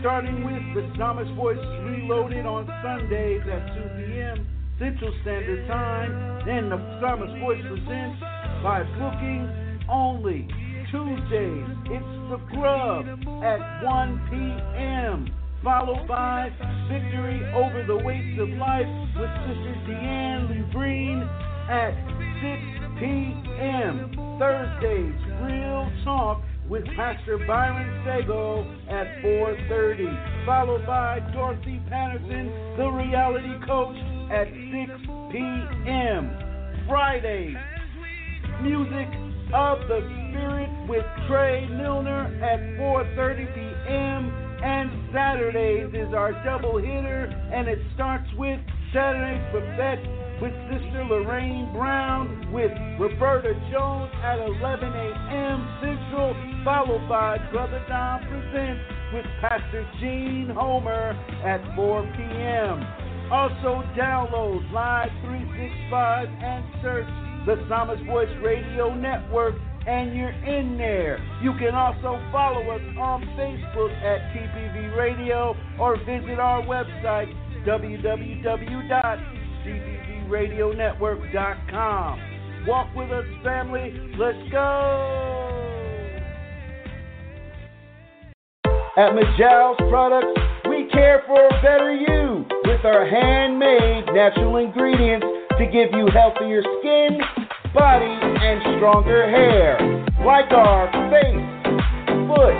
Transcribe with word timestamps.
Starting 0.00 0.40
with 0.40 0.64
the 0.72 0.88
Psalmist 0.96 1.30
Voice 1.36 1.60
Reloaded 1.84 2.46
on 2.46 2.64
Sundays 2.80 3.42
at 3.44 3.76
2 3.76 4.08
p.m. 4.08 4.48
Central 4.78 5.12
Standard 5.20 5.68
Time. 5.68 6.40
Then 6.46 6.70
the 6.70 6.80
Psalmist 6.98 7.36
Voice 7.44 7.60
presents 7.60 8.20
by 8.64 8.88
booking 8.96 9.44
only. 9.88 10.48
Tuesdays, 10.90 11.68
it's 11.92 12.12
The 12.32 12.40
Grub 12.48 13.04
at 13.44 13.84
1 13.84 14.28
p.m 14.32 15.28
followed 15.64 16.06
by 16.06 16.50
Victory 16.92 17.40
Over 17.56 17.84
the 17.88 17.96
Weights 18.04 18.38
of 18.38 18.50
Life 18.60 18.84
with 19.16 19.32
Sister 19.48 19.74
Deanne 19.88 20.50
Lee 20.50 20.72
Green 20.72 21.26
at 21.68 21.94
6 22.44 23.00
p.m. 23.00 24.12
Thursdays, 24.38 25.14
Real 25.42 25.90
Talk 26.04 26.42
with 26.68 26.84
Pastor 26.96 27.38
Byron 27.46 28.04
Sago 28.04 28.62
at 28.88 29.06
4.30, 29.22 30.46
followed 30.46 30.86
by 30.86 31.20
Dorothy 31.32 31.80
Patterson, 31.88 32.76
the 32.76 32.88
reality 32.88 33.54
coach, 33.66 33.96
at 34.30 34.48
6 34.48 34.92
p.m. 35.32 36.84
Fridays, 36.88 37.56
Music 38.62 39.08
of 39.52 39.78
the 39.88 40.00
Spirit 40.30 40.70
with 40.88 41.04
Trey 41.28 41.66
Milner 41.68 42.26
at 42.42 42.60
4.30 42.78 43.54
p.m. 43.54 44.30
And 44.64 45.12
Saturdays 45.12 45.92
is 45.94 46.14
our 46.14 46.32
double 46.44 46.78
hitter, 46.78 47.24
and 47.52 47.68
it 47.68 47.78
starts 47.94 48.28
with 48.36 48.58
Saturday's 48.92 49.44
Buffet 49.52 50.23
with 50.40 50.52
Sister 50.70 51.04
Lorraine 51.04 51.70
Brown 51.72 52.52
with 52.52 52.70
Roberta 52.98 53.54
Jones 53.70 54.10
at 54.22 54.38
11 54.38 54.88
a.m. 54.88 55.58
Central, 55.80 56.34
followed 56.64 57.08
by 57.08 57.38
Brother 57.52 57.84
Don 57.88 58.20
Presents 58.26 58.82
with 59.12 59.24
Pastor 59.40 59.86
Gene 60.00 60.50
Homer 60.54 61.12
at 61.44 61.60
4 61.76 62.02
p.m. 62.16 62.82
Also, 63.30 63.82
download 63.96 64.70
Live 64.72 65.10
365 65.22 66.28
and 66.28 66.64
search 66.82 67.08
the 67.46 67.56
Psalmist 67.68 68.04
Voice 68.04 68.28
Radio 68.42 68.94
Network 68.94 69.54
and 69.86 70.16
you're 70.16 70.30
in 70.30 70.78
there. 70.78 71.18
You 71.42 71.52
can 71.58 71.74
also 71.74 72.18
follow 72.32 72.70
us 72.70 72.80
on 72.98 73.22
Facebook 73.36 73.92
at 74.02 74.32
TPV 74.32 74.96
Radio 74.96 75.54
or 75.78 75.98
visit 75.98 76.38
our 76.38 76.62
website 76.62 77.28
www.tpvradionetwork.com. 80.24 82.20
Walk 82.66 82.94
with 82.96 83.10
us, 83.10 83.24
family. 83.42 83.92
Let's 84.18 84.38
go. 84.50 85.50
At 88.96 89.12
Majal's 89.14 89.76
Products, 89.90 90.40
we 90.68 90.88
care 90.92 91.22
for 91.26 91.44
a 91.46 91.62
better 91.62 91.92
you 91.92 92.46
with 92.64 92.84
our 92.84 93.04
handmade 93.06 94.06
natural 94.14 94.56
ingredients 94.56 95.26
to 95.58 95.66
give 95.66 95.90
you 95.92 96.08
healthier 96.12 96.62
skin 96.80 97.18
body, 97.74 98.06
and 98.06 98.78
stronger 98.78 99.28
hair, 99.28 99.76
like 100.24 100.50
our 100.52 100.86
face, 101.10 101.42
foot, 102.30 102.54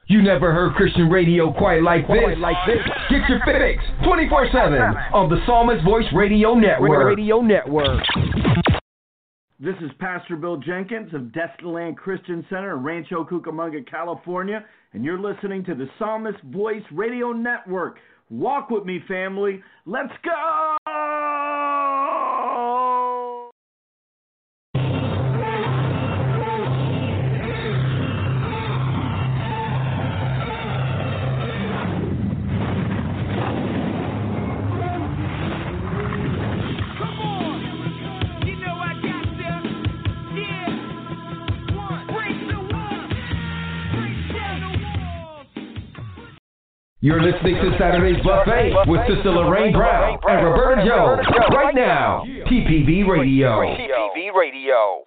You 0.08 0.22
never 0.22 0.52
heard 0.52 0.74
Christian 0.74 1.10
radio 1.10 1.52
quite 1.52 1.82
like 1.82 2.06
this. 2.06 2.22
Quite 2.22 2.38
like 2.38 2.56
this. 2.66 2.78
Get 3.10 3.28
your 3.28 3.40
fix 3.44 3.82
24/7 4.04 4.94
on 5.12 5.28
the 5.28 5.44
Psalmist 5.46 5.82
Voice 5.84 6.06
Radio 6.12 6.54
Network. 6.54 7.16
Radio 7.16 7.40
Network. 7.40 8.04
This 9.58 9.74
is 9.80 9.90
Pastor 9.98 10.36
Bill 10.36 10.58
Jenkins 10.58 11.14
of 11.14 11.32
Destinyland 11.32 11.96
Christian 11.96 12.44
Center 12.50 12.76
in 12.76 12.82
Rancho 12.82 13.24
Cucamonga, 13.24 13.90
California, 13.90 14.62
and 14.92 15.02
you're 15.02 15.18
listening 15.18 15.64
to 15.64 15.74
the 15.74 15.86
Psalmist 15.98 16.42
Voice 16.52 16.82
Radio 16.92 17.32
Network. 17.32 17.96
Walk 18.28 18.68
with 18.68 18.84
me, 18.84 19.00
family. 19.08 19.62
Let's 19.86 20.12
go! 20.22 20.76
You're 47.06 47.22
listening 47.22 47.54
to 47.54 47.70
Saturday's 47.78 48.20
Buffet 48.24 48.74
with 48.88 49.00
Sister 49.06 49.30
Lorraine 49.30 49.72
Brown 49.72 50.18
and 50.28 50.44
Roberta 50.44 50.82
Jones 50.84 51.24
right 51.54 51.72
now. 51.72 52.24
TPV 52.50 53.06
Radio. 53.06 53.60
TPV 53.60 54.34
Radio. 54.34 55.05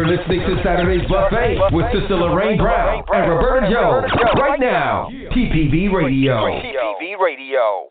You're 0.00 0.16
listening 0.16 0.40
to 0.40 0.56
Saturday's 0.64 1.06
Buffet 1.10 1.58
with 1.72 1.84
Sister 1.92 2.16
Lorraine 2.16 2.56
Brown 2.56 3.04
and 3.12 3.30
Roberta 3.30 3.70
Jones 3.70 4.10
right 4.40 4.58
now. 4.58 5.10
TPV 5.10 5.92
Radio. 5.92 6.36
TPV 6.40 7.20
Radio. 7.22 7.88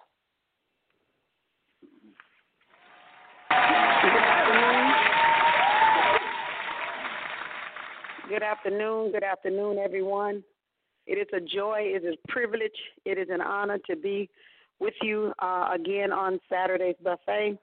Good 8.28 8.42
afternoon. 8.42 9.12
Good 9.12 9.24
afternoon, 9.24 9.78
everyone. 9.78 10.44
It 11.06 11.20
is 11.20 11.28
a 11.32 11.40
joy, 11.40 11.82
it 11.82 12.04
is 12.04 12.16
a 12.16 12.32
privilege, 12.32 12.72
it 13.06 13.20
is 13.20 13.28
an 13.30 13.42
honor 13.42 13.78
to 13.88 13.96
be 13.96 14.32
with 14.80 14.96
you 15.04 15.32
uh, 15.38 15.70
again 15.76 16.12
on 16.12 16.40
Saturday's 16.50 16.96
Buffet. 17.04 17.60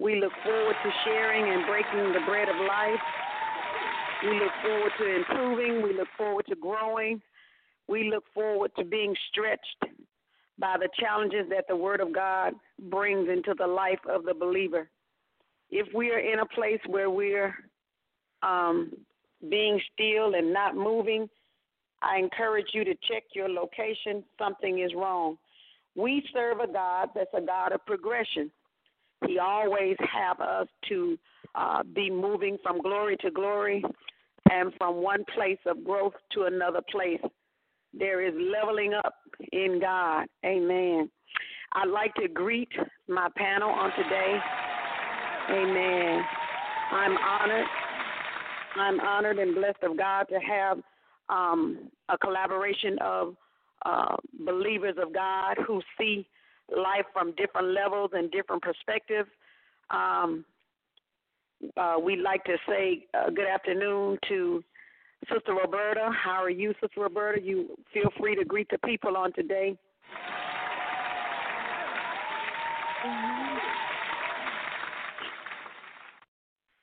We 0.00 0.20
look 0.20 0.32
forward 0.42 0.74
to 0.82 0.90
sharing 1.04 1.54
and 1.54 1.64
breaking 1.64 2.12
the 2.12 2.26
bread 2.26 2.48
of 2.48 2.56
life. 2.56 3.27
We 4.24 4.30
look 4.30 4.52
forward 4.62 4.92
to 4.98 5.16
improving. 5.16 5.82
We 5.82 5.96
look 5.96 6.08
forward 6.16 6.46
to 6.48 6.56
growing. 6.56 7.20
We 7.86 8.10
look 8.10 8.24
forward 8.34 8.72
to 8.76 8.84
being 8.84 9.14
stretched 9.30 9.84
by 10.58 10.76
the 10.78 10.88
challenges 10.98 11.46
that 11.50 11.66
the 11.68 11.76
Word 11.76 12.00
of 12.00 12.12
God 12.12 12.54
brings 12.90 13.28
into 13.28 13.54
the 13.56 13.66
life 13.66 14.00
of 14.08 14.24
the 14.24 14.34
believer. 14.34 14.88
If 15.70 15.86
we 15.94 16.10
are 16.10 16.18
in 16.18 16.40
a 16.40 16.46
place 16.46 16.80
where 16.86 17.10
we're 17.10 17.54
um, 18.42 18.92
being 19.48 19.80
still 19.94 20.34
and 20.34 20.52
not 20.52 20.74
moving, 20.74 21.28
I 22.02 22.18
encourage 22.18 22.68
you 22.72 22.84
to 22.84 22.94
check 23.08 23.24
your 23.34 23.48
location. 23.48 24.24
Something 24.38 24.80
is 24.80 24.92
wrong. 24.94 25.38
We 25.94 26.24
serve 26.32 26.60
a 26.60 26.72
God 26.72 27.10
that's 27.14 27.30
a 27.34 27.40
God 27.40 27.72
of 27.72 27.84
progression. 27.86 28.50
He 29.26 29.38
always 29.38 29.96
have 30.12 30.40
us 30.40 30.68
to 30.88 31.18
uh, 31.54 31.82
be 31.94 32.10
moving 32.10 32.56
from 32.62 32.80
glory 32.80 33.16
to 33.18 33.30
glory 33.30 33.84
and 34.50 34.72
from 34.76 35.02
one 35.02 35.24
place 35.34 35.58
of 35.66 35.84
growth 35.84 36.14
to 36.32 36.44
another 36.44 36.80
place. 36.90 37.20
There 37.92 38.26
is 38.26 38.34
leveling 38.36 38.94
up 38.94 39.14
in 39.52 39.80
God. 39.80 40.26
Amen. 40.44 41.10
I'd 41.72 41.88
like 41.88 42.14
to 42.14 42.28
greet 42.28 42.68
my 43.08 43.28
panel 43.36 43.70
on 43.70 43.90
today. 43.96 44.38
Amen. 45.50 46.22
I'm 46.92 47.16
honored. 47.16 47.66
I'm 48.76 49.00
honored 49.00 49.38
and 49.38 49.54
blessed 49.54 49.82
of 49.82 49.96
God 49.96 50.24
to 50.30 50.38
have 50.38 50.78
um, 51.28 51.90
a 52.08 52.18
collaboration 52.18 52.98
of 53.00 53.36
uh, 53.84 54.16
believers 54.46 54.96
of 55.00 55.12
God 55.12 55.56
who 55.66 55.80
see 55.98 56.26
life 56.74 57.06
from 57.12 57.34
different 57.36 57.68
levels 57.68 58.10
and 58.12 58.30
different 58.30 58.62
perspectives. 58.62 59.28
Um, 59.90 60.44
uh, 61.76 61.96
we'd 62.02 62.20
like 62.20 62.44
to 62.44 62.56
say 62.68 63.06
uh, 63.14 63.30
good 63.30 63.46
afternoon 63.46 64.18
to 64.28 64.62
Sister 65.32 65.54
Roberta. 65.54 66.10
How 66.12 66.42
are 66.42 66.50
you, 66.50 66.72
Sister 66.80 67.00
Roberta? 67.00 67.40
You 67.42 67.76
feel 67.92 68.10
free 68.18 68.36
to 68.36 68.44
greet 68.44 68.68
the 68.70 68.78
people 68.78 69.16
on 69.16 69.32
today. 69.32 69.76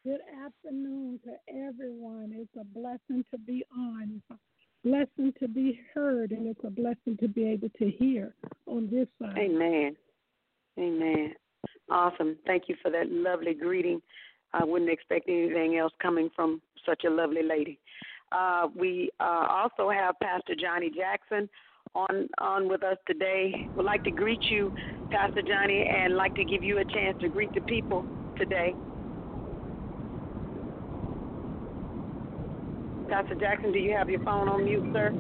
Good 0.04 0.22
afternoon 0.46 1.20
to 1.26 1.32
everyone. 1.50 2.32
It's 2.36 2.56
a 2.60 2.64
blessing 2.64 3.26
to 3.32 3.38
be 3.40 3.64
on. 3.76 4.22
It's 4.30 4.40
a 4.40 4.88
blessing 4.88 5.34
to 5.40 5.48
be 5.48 5.80
heard, 5.94 6.32
and 6.32 6.48
it's 6.48 6.64
a 6.64 6.70
blessing 6.70 7.18
to 7.20 7.28
be 7.28 7.50
able 7.50 7.70
to 7.80 7.90
hear 7.90 8.36
on 8.68 8.88
this 8.92 9.08
side. 9.20 9.38
Amen. 9.38 9.96
Amen. 10.78 11.34
Awesome. 11.90 12.38
Thank 12.46 12.64
you 12.68 12.76
for 12.82 12.92
that 12.92 13.10
lovely 13.10 13.54
greeting. 13.54 14.02
I 14.56 14.64
wouldn't 14.64 14.90
expect 14.90 15.28
anything 15.28 15.78
else 15.78 15.92
coming 16.02 16.30
from 16.34 16.62
such 16.86 17.04
a 17.06 17.10
lovely 17.10 17.44
lady. 17.44 17.78
Uh, 18.32 18.68
we 18.74 19.10
uh, 19.20 19.48
also 19.50 19.90
have 19.90 20.16
Pastor 20.22 20.56
Johnny 20.60 20.90
Jackson 20.90 21.50
on 21.94 22.30
on 22.40 22.70
with 22.70 22.82
us 22.82 22.98
today. 23.06 23.68
Would 23.76 23.86
like 23.86 24.04
to 24.06 24.12
greet 24.12 24.42
you, 24.44 24.74
Pastor 25.12 25.42
Johnny, 25.42 25.86
and 25.88 26.16
like 26.16 26.36
to 26.36 26.46
give 26.46 26.64
you 26.64 26.80
a 26.80 26.86
chance 26.86 27.20
to 27.22 27.28
greet 27.28 27.54
the 27.54 27.62
people 27.62 28.06
today. 28.38 28.74
Pastor 33.10 33.36
Jackson, 33.36 33.74
do 33.74 33.80
you 33.80 33.92
have 33.96 34.10
your 34.10 34.24
phone 34.24 34.48
on 34.48 34.64
mute, 34.64 34.86
sir? 34.94 35.14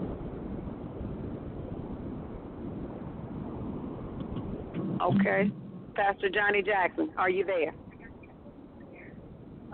Okay. 5.01 5.51
Pastor 5.93 6.29
Johnny 6.29 6.61
Jackson, 6.61 7.11
are 7.17 7.29
you 7.29 7.45
there? 7.45 7.73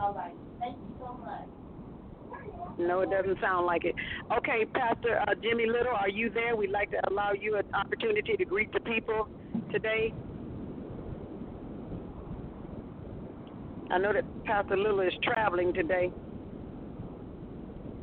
All 0.01 0.13
right. 0.13 0.33
Thank 0.59 0.77
you 0.77 0.95
so 0.99 1.13
much. 1.13 1.47
No, 2.79 3.01
it 3.01 3.11
doesn't 3.11 3.39
sound 3.39 3.67
like 3.67 3.85
it. 3.85 3.93
Okay, 4.35 4.65
Pastor 4.73 5.19
uh, 5.19 5.35
Jimmy 5.43 5.67
Little, 5.67 5.93
are 5.93 6.09
you 6.09 6.29
there? 6.29 6.55
We'd 6.55 6.71
like 6.71 6.89
to 6.91 7.01
allow 7.09 7.33
you 7.33 7.57
an 7.57 7.65
opportunity 7.75 8.35
to 8.35 8.45
greet 8.45 8.71
the 8.73 8.79
people 8.79 9.27
today. 9.71 10.13
I 13.91 13.97
know 13.99 14.13
that 14.13 14.23
Pastor 14.45 14.77
Little 14.77 15.01
is 15.01 15.13
traveling 15.21 15.73
today, 15.73 16.11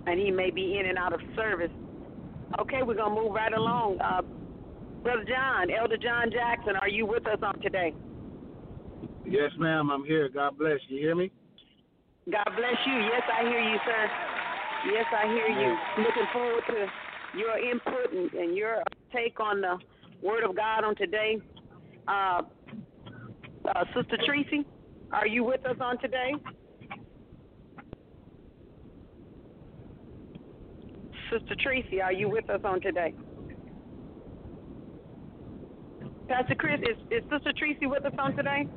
and 0.07 0.21
he 0.21 0.31
may 0.31 0.51
be 0.51 0.79
in 0.79 0.87
and 0.87 0.99
out 0.99 1.13
of 1.15 1.21
service. 1.35 1.73
Okay, 2.61 2.83
we're 2.85 2.95
going 2.95 3.15
to 3.15 3.23
move 3.23 3.33
right 3.33 3.53
along. 3.53 3.99
Uh, 4.01 4.23
Brother 5.03 5.25
John, 5.25 5.69
Elder 5.71 5.97
John 5.97 6.31
Jackson, 6.31 6.77
are 6.77 6.89
you 6.89 7.07
with 7.07 7.27
us 7.27 7.39
on 7.43 7.59
today? 7.61 7.95
Yes, 9.25 9.51
ma'am. 9.59 9.91
I'm 9.91 10.05
here. 10.05 10.29
God 10.29 10.59
bless. 10.59 10.79
You 10.89 10.99
hear 10.99 11.15
me? 11.15 11.33
God 12.31 12.45
bless 12.57 12.77
you. 12.87 12.93
Yes, 12.93 13.23
I 13.33 13.43
hear 13.49 13.61
you, 13.61 13.79
sir. 13.87 14.11
Yes, 14.93 15.07
I 15.17 15.27
hear 15.27 15.49
you. 15.49 15.77
Looking 16.05 16.27
forward 16.33 16.63
to 16.69 16.87
your 17.39 17.59
input 17.59 18.13
and, 18.13 18.31
and 18.33 18.57
your 18.57 18.83
take 19.15 19.41
on 19.41 19.63
the 19.63 19.79
Word 20.23 20.45
of 20.45 20.55
God 20.55 20.85
on 20.85 20.95
today. 20.97 21.39
Uh, 22.07 22.43
uh, 23.65 23.85
Sister 23.97 24.19
Tracy, 24.27 24.67
are 25.13 25.27
you 25.27 25.43
with 25.43 25.65
us 25.65 25.77
on 25.81 25.99
today? 26.01 26.33
Sister 31.33 31.57
Tracy, 31.63 32.03
are 32.03 32.13
you 32.13 32.29
with 32.29 32.49
us 32.51 32.61
on 32.65 32.81
today? 32.81 33.15
Pastor 36.29 36.55
Chris, 36.55 36.81
is, 36.81 36.97
is 37.11 37.23
Sister 37.31 37.53
Tracy 37.59 37.87
with 37.87 38.05
us 38.05 38.13
on 38.19 38.37
today? 38.37 38.69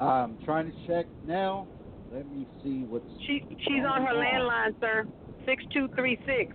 I'm 0.00 0.36
trying 0.44 0.70
to 0.70 0.86
check 0.86 1.06
now. 1.26 1.66
Let 2.14 2.30
me 2.30 2.46
see 2.62 2.84
what's. 2.88 3.04
She 3.26 3.44
she's 3.66 3.82
on 3.84 4.06
her 4.06 4.14
landline, 4.14 4.78
sir. 4.80 5.04
Six 5.44 5.64
two 5.72 5.88
three 5.96 6.16
six. 6.24 6.54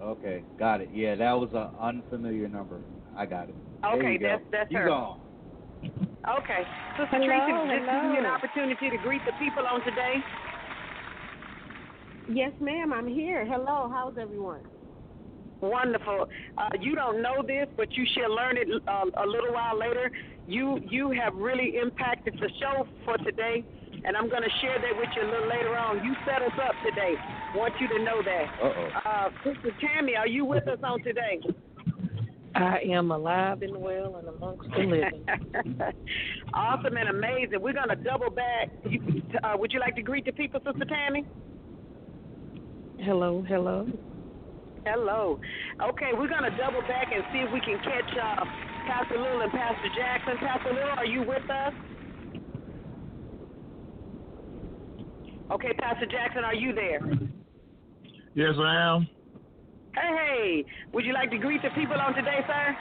Okay, 0.00 0.44
got 0.56 0.80
it. 0.80 0.88
Yeah, 0.94 1.16
that 1.16 1.32
was 1.32 1.50
an 1.52 1.68
unfamiliar 1.80 2.46
number. 2.46 2.78
I 3.16 3.26
got 3.26 3.48
it. 3.48 3.54
There 3.82 3.92
Okay, 3.94 4.12
you 4.12 4.18
go. 4.20 4.28
that's 4.28 4.44
that's 4.52 4.70
you 4.70 4.78
her. 4.78 4.86
gone. 4.86 5.20
Okay, 5.82 6.62
Sister 6.96 7.18
Hello, 7.18 7.26
Tracy, 7.26 7.52
just 7.76 7.90
give 7.90 8.12
you 8.12 8.18
an 8.20 8.26
opportunity 8.26 8.90
to 8.90 8.96
greet 9.02 9.20
the 9.26 9.32
people 9.38 9.66
on 9.66 9.80
today. 9.84 10.14
Yes, 12.30 12.52
ma'am. 12.60 12.92
I'm 12.92 13.08
here. 13.08 13.44
Hello. 13.44 13.90
How's 13.92 14.16
everyone? 14.16 14.60
Wonderful. 15.60 16.28
Uh, 16.56 16.68
you 16.80 16.94
don't 16.94 17.20
know 17.20 17.42
this, 17.46 17.66
but 17.76 17.92
you 17.92 18.06
shall 18.14 18.34
learn 18.34 18.56
it 18.56 18.68
uh, 18.86 19.04
a 19.22 19.26
little 19.26 19.52
while 19.52 19.78
later. 19.78 20.10
You 20.46 20.78
you 20.88 21.10
have 21.10 21.34
really 21.34 21.78
impacted 21.82 22.34
the 22.34 22.48
show 22.60 22.86
for 23.04 23.16
today, 23.18 23.64
and 24.04 24.16
I'm 24.16 24.28
going 24.28 24.42
to 24.42 24.50
share 24.60 24.78
that 24.78 24.96
with 24.96 25.08
you 25.16 25.22
a 25.22 25.28
little 25.30 25.48
later 25.48 25.76
on. 25.76 26.04
You 26.04 26.14
set 26.26 26.42
us 26.42 26.52
up 26.62 26.74
today. 26.84 27.14
Want 27.54 27.74
you 27.80 27.88
to 27.88 27.98
know 28.04 28.22
that. 28.22 28.46
Uh-oh. 28.62 28.88
Uh, 29.04 29.28
Sister 29.44 29.70
Tammy, 29.80 30.16
are 30.16 30.28
you 30.28 30.44
with 30.44 30.68
us 30.68 30.78
on 30.82 31.02
today? 31.02 31.40
I 32.54 32.78
am 32.92 33.10
alive 33.10 33.62
and 33.62 33.76
well 33.76 34.16
and 34.16 34.28
amongst 34.28 34.70
the 34.70 34.84
living. 34.84 35.26
awesome 36.54 36.96
and 36.96 37.08
amazing. 37.08 37.60
We're 37.60 37.72
going 37.72 37.88
to 37.88 37.96
double 37.96 38.30
back. 38.30 38.70
You, 38.88 39.22
uh, 39.42 39.56
would 39.56 39.72
you 39.72 39.80
like 39.80 39.96
to 39.96 40.02
greet 40.02 40.24
the 40.24 40.32
people, 40.32 40.60
Sister 40.64 40.84
Tammy? 40.84 41.26
hello, 43.00 43.44
hello. 43.46 43.86
Hello. 44.86 45.40
Okay, 45.82 46.10
we're 46.12 46.28
going 46.28 46.44
to 46.44 46.56
double 46.56 46.80
back 46.82 47.08
and 47.12 47.24
see 47.32 47.40
if 47.40 47.52
we 47.52 47.60
can 47.60 47.78
catch 47.82 48.10
uh, 48.16 48.44
Pastor 48.86 49.20
Little 49.20 49.40
and 49.40 49.50
Pastor 49.50 49.88
Jackson. 49.96 50.36
Pastor 50.38 50.72
Little, 50.72 50.90
are 50.90 51.06
you 51.06 51.22
with 51.22 51.48
us? 51.50 51.72
Okay, 55.50 55.72
Pastor 55.78 56.06
Jackson, 56.06 56.44
are 56.44 56.54
you 56.54 56.74
there? 56.74 57.00
Yes, 58.34 58.54
I 58.58 58.94
am. 58.94 59.08
Hey, 59.94 60.10
hey. 60.16 60.64
Would 60.92 61.04
you 61.04 61.12
like 61.12 61.30
to 61.30 61.38
greet 61.38 61.62
the 61.62 61.70
people 61.70 61.96
on 62.00 62.14
today, 62.14 62.40
sir? 62.46 62.76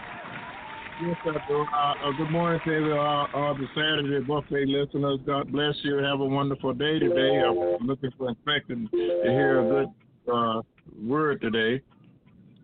Yes, 1.06 1.18
I 1.26 1.48
do. 1.48 1.62
Uh, 1.62 2.08
uh, 2.08 2.12
good 2.18 2.32
morning 2.32 2.62
to 2.66 2.76
every, 2.76 2.92
uh, 2.94 2.98
uh, 2.98 3.54
the 3.54 3.68
Saturday 3.76 4.26
buffet 4.26 4.66
listeners. 4.66 5.20
God 5.26 5.52
bless 5.52 5.76
you. 5.84 5.98
Have 5.98 6.22
a 6.22 6.26
wonderful 6.26 6.74
day 6.74 7.00
today. 7.00 7.42
I'm 7.44 7.86
looking 7.86 8.12
for 8.18 8.30
expecting 8.30 8.88
to 8.92 8.98
hear 8.98 9.60
a 9.60 9.70
good 9.70 10.34
uh, 10.34 10.62
word 11.06 11.42
today. 11.42 11.82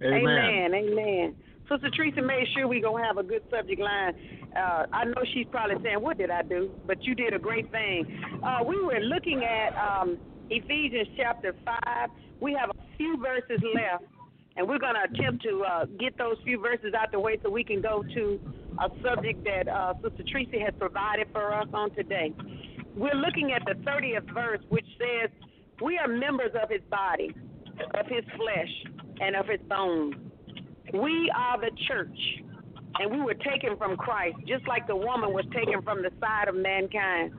Amen. 0.01 0.25
Amen. 0.25 0.73
Amen. 0.73 1.35
Sister 1.69 1.89
Teresa 1.91 2.21
made 2.21 2.47
sure 2.55 2.67
we 2.67 2.81
gonna 2.81 3.05
have 3.05 3.17
a 3.17 3.23
good 3.23 3.43
subject 3.51 3.79
line. 3.79 4.13
Uh, 4.55 4.85
I 4.91 5.05
know 5.05 5.21
she's 5.33 5.45
probably 5.51 5.75
saying, 5.83 6.01
"What 6.01 6.17
did 6.17 6.31
I 6.31 6.41
do?" 6.41 6.71
But 6.87 7.03
you 7.03 7.13
did 7.13 7.33
a 7.33 7.39
great 7.39 7.69
thing. 7.71 8.05
Uh, 8.41 8.63
we 8.65 8.81
were 8.81 8.99
looking 8.99 9.43
at 9.43 9.77
um, 9.77 10.17
Ephesians 10.49 11.07
chapter 11.15 11.53
five. 11.63 12.09
We 12.39 12.53
have 12.53 12.71
a 12.71 12.97
few 12.97 13.17
verses 13.17 13.61
left, 13.75 14.05
and 14.57 14.67
we're 14.67 14.79
gonna 14.79 15.03
attempt 15.03 15.43
to 15.43 15.63
uh, 15.63 15.85
get 15.99 16.17
those 16.17 16.37
few 16.43 16.59
verses 16.59 16.93
out 16.95 17.11
the 17.11 17.19
way 17.19 17.37
so 17.43 17.51
we 17.51 17.63
can 17.63 17.81
go 17.81 18.03
to 18.15 18.39
a 18.79 18.89
subject 19.03 19.43
that 19.43 19.67
uh, 19.67 19.93
Sister 20.01 20.23
Teresa 20.23 20.59
has 20.59 20.73
provided 20.79 21.27
for 21.31 21.53
us 21.53 21.67
on 21.73 21.91
today. 21.91 22.33
We're 22.95 23.13
looking 23.13 23.51
at 23.51 23.63
the 23.65 23.75
30th 23.85 24.33
verse, 24.33 24.61
which 24.69 24.87
says, 24.97 25.29
"We 25.81 25.99
are 25.99 26.07
members 26.07 26.51
of 26.59 26.69
His 26.71 26.81
body, 26.89 27.35
of 27.93 28.07
His 28.07 28.25
flesh, 28.35 28.73
and 29.21 29.35
of 29.35 29.45
His 29.47 29.61
bones." 29.69 30.28
We 30.93 31.31
are 31.35 31.59
the 31.59 31.71
church, 31.87 32.17
and 32.99 33.11
we 33.11 33.21
were 33.21 33.35
taken 33.35 33.77
from 33.77 33.95
Christ, 33.97 34.37
just 34.47 34.67
like 34.67 34.87
the 34.87 34.95
woman 34.95 35.33
was 35.33 35.45
taken 35.53 35.81
from 35.83 36.01
the 36.01 36.11
side 36.19 36.47
of 36.47 36.55
mankind. 36.55 37.33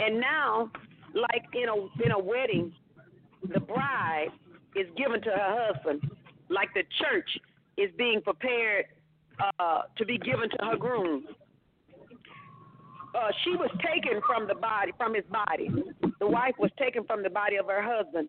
And 0.00 0.20
now, 0.20 0.70
like 1.14 1.44
in 1.54 1.68
a 1.68 2.04
in 2.04 2.12
a 2.12 2.18
wedding, 2.18 2.72
the 3.52 3.60
bride 3.60 4.28
is 4.76 4.86
given 4.96 5.20
to 5.22 5.30
her 5.30 5.72
husband, 5.72 6.02
like 6.48 6.68
the 6.74 6.82
church 6.98 7.28
is 7.76 7.90
being 7.96 8.20
prepared 8.22 8.86
uh, 9.58 9.82
to 9.96 10.04
be 10.04 10.18
given 10.18 10.50
to 10.50 10.56
her 10.66 10.76
groom. 10.76 11.26
Uh, 13.14 13.28
she 13.44 13.50
was 13.50 13.70
taken 13.84 14.20
from 14.24 14.46
the 14.46 14.54
body, 14.54 14.92
from 14.96 15.14
his 15.14 15.24
body. 15.30 15.68
The 16.20 16.26
wife 16.26 16.54
was 16.58 16.70
taken 16.78 17.04
from 17.04 17.22
the 17.22 17.30
body 17.30 17.56
of 17.56 17.66
her 17.66 17.82
husband, 17.82 18.28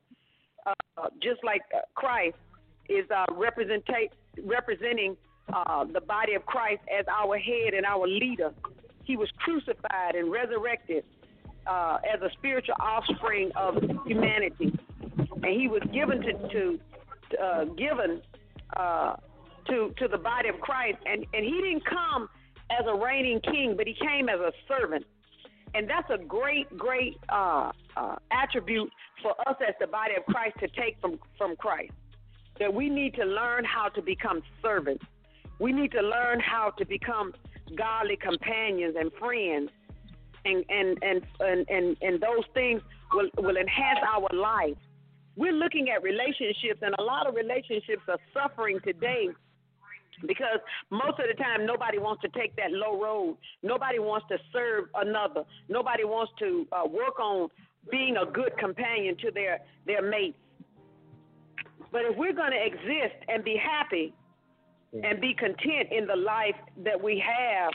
uh, 0.65 1.07
just 1.21 1.43
like 1.43 1.61
Christ 1.93 2.37
is 2.89 3.05
uh, 3.11 3.25
representa- 3.33 4.09
representing 4.43 5.17
uh, 5.53 5.85
the 5.85 6.01
body 6.01 6.33
of 6.33 6.45
Christ 6.45 6.81
as 6.97 7.05
our 7.07 7.37
head 7.37 7.73
and 7.73 7.85
our 7.85 8.07
leader. 8.07 8.53
He 9.03 9.17
was 9.17 9.29
crucified 9.37 10.15
and 10.15 10.31
resurrected 10.31 11.03
uh, 11.67 11.97
as 12.13 12.21
a 12.21 12.29
spiritual 12.37 12.75
offspring 12.79 13.51
of 13.55 13.77
humanity, 14.05 14.77
and 15.43 15.45
he 15.45 15.67
was 15.67 15.81
given 15.93 16.21
to, 16.21 16.33
to 16.49 16.79
uh, 17.41 17.65
given 17.65 18.21
uh, 18.75 19.15
to 19.67 19.93
to 19.97 20.07
the 20.07 20.17
body 20.17 20.49
of 20.49 20.59
Christ, 20.59 20.97
and 21.05 21.25
and 21.33 21.45
he 21.45 21.61
didn't 21.61 21.85
come 21.85 22.29
as 22.71 22.85
a 22.87 22.95
reigning 22.95 23.41
king, 23.41 23.75
but 23.75 23.87
he 23.87 23.93
came 23.93 24.29
as 24.29 24.39
a 24.39 24.51
servant, 24.67 25.05
and 25.73 25.89
that's 25.89 26.09
a 26.09 26.17
great 26.17 26.75
great 26.77 27.17
uh, 27.29 27.71
uh, 27.97 28.15
attribute 28.31 28.91
for 29.21 29.31
us 29.47 29.57
as 29.67 29.75
the 29.79 29.87
body 29.87 30.13
of 30.15 30.25
Christ 30.25 30.57
to 30.59 30.67
take 30.69 30.99
from 31.01 31.19
from 31.37 31.55
Christ 31.57 31.91
that 32.61 32.71
we 32.71 32.89
need 32.89 33.15
to 33.15 33.25
learn 33.25 33.65
how 33.65 33.89
to 33.89 34.03
become 34.03 34.43
servants. 34.61 35.03
We 35.57 35.73
need 35.73 35.91
to 35.93 36.01
learn 36.01 36.39
how 36.39 36.69
to 36.77 36.85
become 36.85 37.33
godly 37.75 38.17
companions 38.17 38.95
and 38.97 39.11
friends. 39.19 39.71
And 40.45 40.63
and 40.69 40.97
and 41.01 41.21
and, 41.39 41.69
and, 41.69 41.97
and 42.01 42.21
those 42.21 42.45
things 42.53 42.81
will, 43.13 43.29
will 43.37 43.57
enhance 43.57 43.99
our 44.13 44.29
life. 44.31 44.77
We're 45.35 45.53
looking 45.53 45.89
at 45.89 46.03
relationships 46.03 46.81
and 46.83 46.93
a 46.99 47.01
lot 47.01 47.27
of 47.27 47.33
relationships 47.33 48.03
are 48.07 48.19
suffering 48.31 48.79
today 48.83 49.29
because 50.27 50.59
most 50.91 51.17
of 51.19 51.25
the 51.27 51.43
time 51.43 51.65
nobody 51.65 51.97
wants 51.97 52.21
to 52.21 52.29
take 52.29 52.55
that 52.57 52.71
low 52.71 53.01
road. 53.01 53.37
Nobody 53.63 53.97
wants 53.97 54.27
to 54.29 54.37
serve 54.53 54.85
another. 54.93 55.45
Nobody 55.67 56.03
wants 56.03 56.31
to 56.39 56.67
uh, 56.71 56.87
work 56.87 57.19
on 57.19 57.49
being 57.89 58.17
a 58.17 58.25
good 58.31 58.55
companion 58.59 59.17
to 59.17 59.31
their 59.31 59.61
their 59.87 60.03
mates. 60.07 60.37
But 61.91 62.01
if 62.05 62.17
we're 62.17 62.33
going 62.33 62.51
to 62.51 62.65
exist 62.65 63.15
and 63.27 63.43
be 63.43 63.59
happy 63.61 64.13
and 64.93 65.19
be 65.19 65.33
content 65.33 65.89
in 65.91 66.07
the 66.07 66.15
life 66.15 66.55
that 66.83 67.01
we 67.01 67.21
have, 67.25 67.71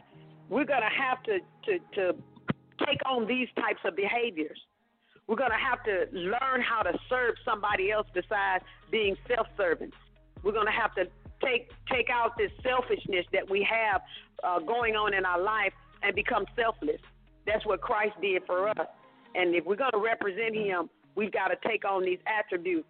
we're 0.49 0.65
going 0.65 0.83
to 0.83 1.03
have 1.03 1.23
to, 1.25 1.39
to, 1.67 1.79
to 1.95 2.19
take 2.87 3.01
on 3.07 3.27
these 3.27 3.49
types 3.57 3.81
of 3.85 3.97
behaviors. 3.97 4.59
We're 5.27 5.37
going 5.37 5.51
to 5.51 5.57
have 5.57 5.83
to 5.85 6.07
learn 6.17 6.63
how 6.63 6.83
to 6.83 6.93
serve 7.09 7.35
somebody 7.45 7.91
else 7.91 8.07
besides 8.15 8.65
being 8.91 9.17
self 9.27 9.47
serving. 9.57 9.91
We're 10.43 10.53
going 10.53 10.67
to 10.67 10.73
have 10.73 10.95
to 10.95 11.05
take 11.43 11.71
take 11.93 12.09
out 12.11 12.39
this 12.39 12.51
selfishness 12.63 13.27
that 13.33 13.51
we 13.51 13.67
have 13.69 14.01
uh, 14.45 14.61
going 14.61 14.95
on 14.95 15.15
in 15.15 15.25
our 15.25 15.41
life 15.41 15.73
and 16.03 16.15
become 16.15 16.47
selfless. 16.55 17.01
That's 17.47 17.67
what 17.67 17.81
Christ 17.81 18.15
did 18.23 18.43
for 18.47 18.69
us. 18.69 18.87
And 19.35 19.55
if 19.55 19.65
we're 19.65 19.77
going 19.77 19.93
to 19.93 19.99
represent 19.99 20.55
Him, 20.55 20.89
we've 21.17 21.33
got 21.33 21.49
to 21.49 21.57
take 21.69 21.85
on 21.85 22.05
these 22.05 22.19
attributes 22.27 22.87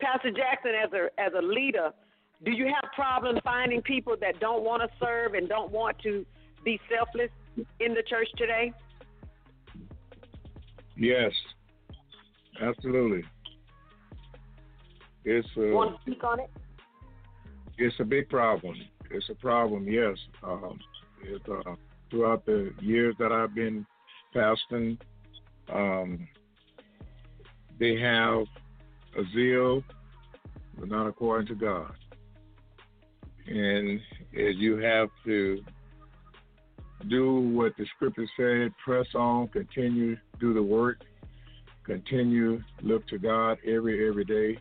Pastor 0.00 0.30
Jackson, 0.30 0.72
as 0.82 0.90
a 0.92 1.20
as 1.20 1.32
a 1.36 1.42
leader, 1.42 1.90
do 2.44 2.52
you 2.52 2.66
have 2.66 2.90
problems 2.92 3.40
finding 3.44 3.82
people 3.82 4.14
that 4.20 4.40
don't 4.40 4.64
want 4.64 4.82
to 4.82 4.88
serve 4.98 5.34
and 5.34 5.48
don't 5.48 5.70
want 5.70 5.98
to 6.00 6.24
be 6.64 6.80
selfless 6.90 7.30
in 7.56 7.94
the 7.94 8.02
church 8.08 8.28
today? 8.36 8.72
Yes, 10.96 11.32
absolutely. 12.62 13.24
It's 15.24 15.48
a, 15.56 15.72
want 15.72 15.96
to 15.96 16.02
speak 16.02 16.24
on 16.24 16.40
it? 16.40 16.50
It's 17.78 17.96
a 18.00 18.04
big 18.04 18.28
problem. 18.28 18.74
It's 19.10 19.28
a 19.30 19.34
problem. 19.34 19.86
Yes. 19.88 20.16
Um, 20.42 20.78
it, 21.22 21.42
uh, 21.48 21.74
throughout 22.10 22.46
the 22.46 22.72
years 22.80 23.14
that 23.18 23.32
I've 23.32 23.54
been 23.54 23.86
pastoring, 24.34 24.98
um, 25.72 26.26
they 27.78 27.96
have 27.96 28.44
a 29.18 29.22
zeal, 29.34 29.82
but 30.78 30.88
not 30.88 31.06
according 31.06 31.48
to 31.48 31.54
God. 31.54 31.92
And 33.46 34.00
as 34.34 34.56
you 34.56 34.76
have 34.78 35.08
to 35.24 35.60
do 37.08 37.40
what 37.40 37.72
the 37.76 37.86
scripture 37.96 38.26
said, 38.36 38.72
press 38.84 39.06
on, 39.14 39.48
continue, 39.48 40.16
do 40.38 40.54
the 40.54 40.62
work, 40.62 41.00
continue, 41.84 42.62
look 42.82 43.06
to 43.08 43.18
God 43.18 43.58
every 43.66 44.06
every 44.08 44.24
day. 44.24 44.58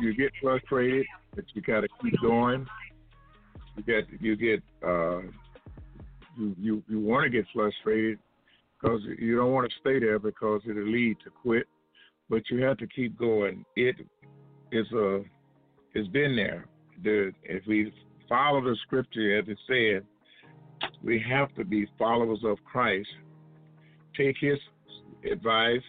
You 0.00 0.14
get 0.14 0.32
frustrated, 0.42 1.06
but 1.34 1.44
you 1.54 1.62
got 1.62 1.82
to 1.82 1.88
keep 2.02 2.14
going. 2.20 2.66
You 3.76 3.82
get 3.84 4.20
you 4.20 4.36
get 4.36 4.62
uh, 4.84 5.20
you 6.36 6.56
you, 6.58 6.82
you 6.88 7.00
want 7.00 7.24
to 7.24 7.30
get 7.30 7.46
frustrated 7.54 8.18
because 8.80 9.00
you 9.18 9.36
don't 9.36 9.52
want 9.52 9.70
to 9.70 9.78
stay 9.80 10.00
there 10.00 10.18
because 10.18 10.62
it'll 10.68 10.82
lead 10.82 11.16
to 11.24 11.30
quit 11.30 11.66
but 12.28 12.42
you 12.50 12.62
have 12.62 12.78
to 12.78 12.86
keep 12.86 13.18
going. 13.18 13.64
It 13.76 13.96
is 14.72 14.86
a 14.92 15.22
it's 15.94 16.08
been 16.08 16.36
there. 16.36 16.66
The, 17.02 17.32
if 17.44 17.66
we 17.66 17.92
follow 18.28 18.60
the 18.60 18.76
scripture 18.86 19.38
as 19.38 19.46
it 19.48 19.58
said, 19.66 20.06
we 21.02 21.22
have 21.28 21.54
to 21.54 21.64
be 21.64 21.86
followers 21.98 22.40
of 22.44 22.58
Christ. 22.64 23.08
Take 24.16 24.36
his 24.40 24.58
advice, 25.30 25.82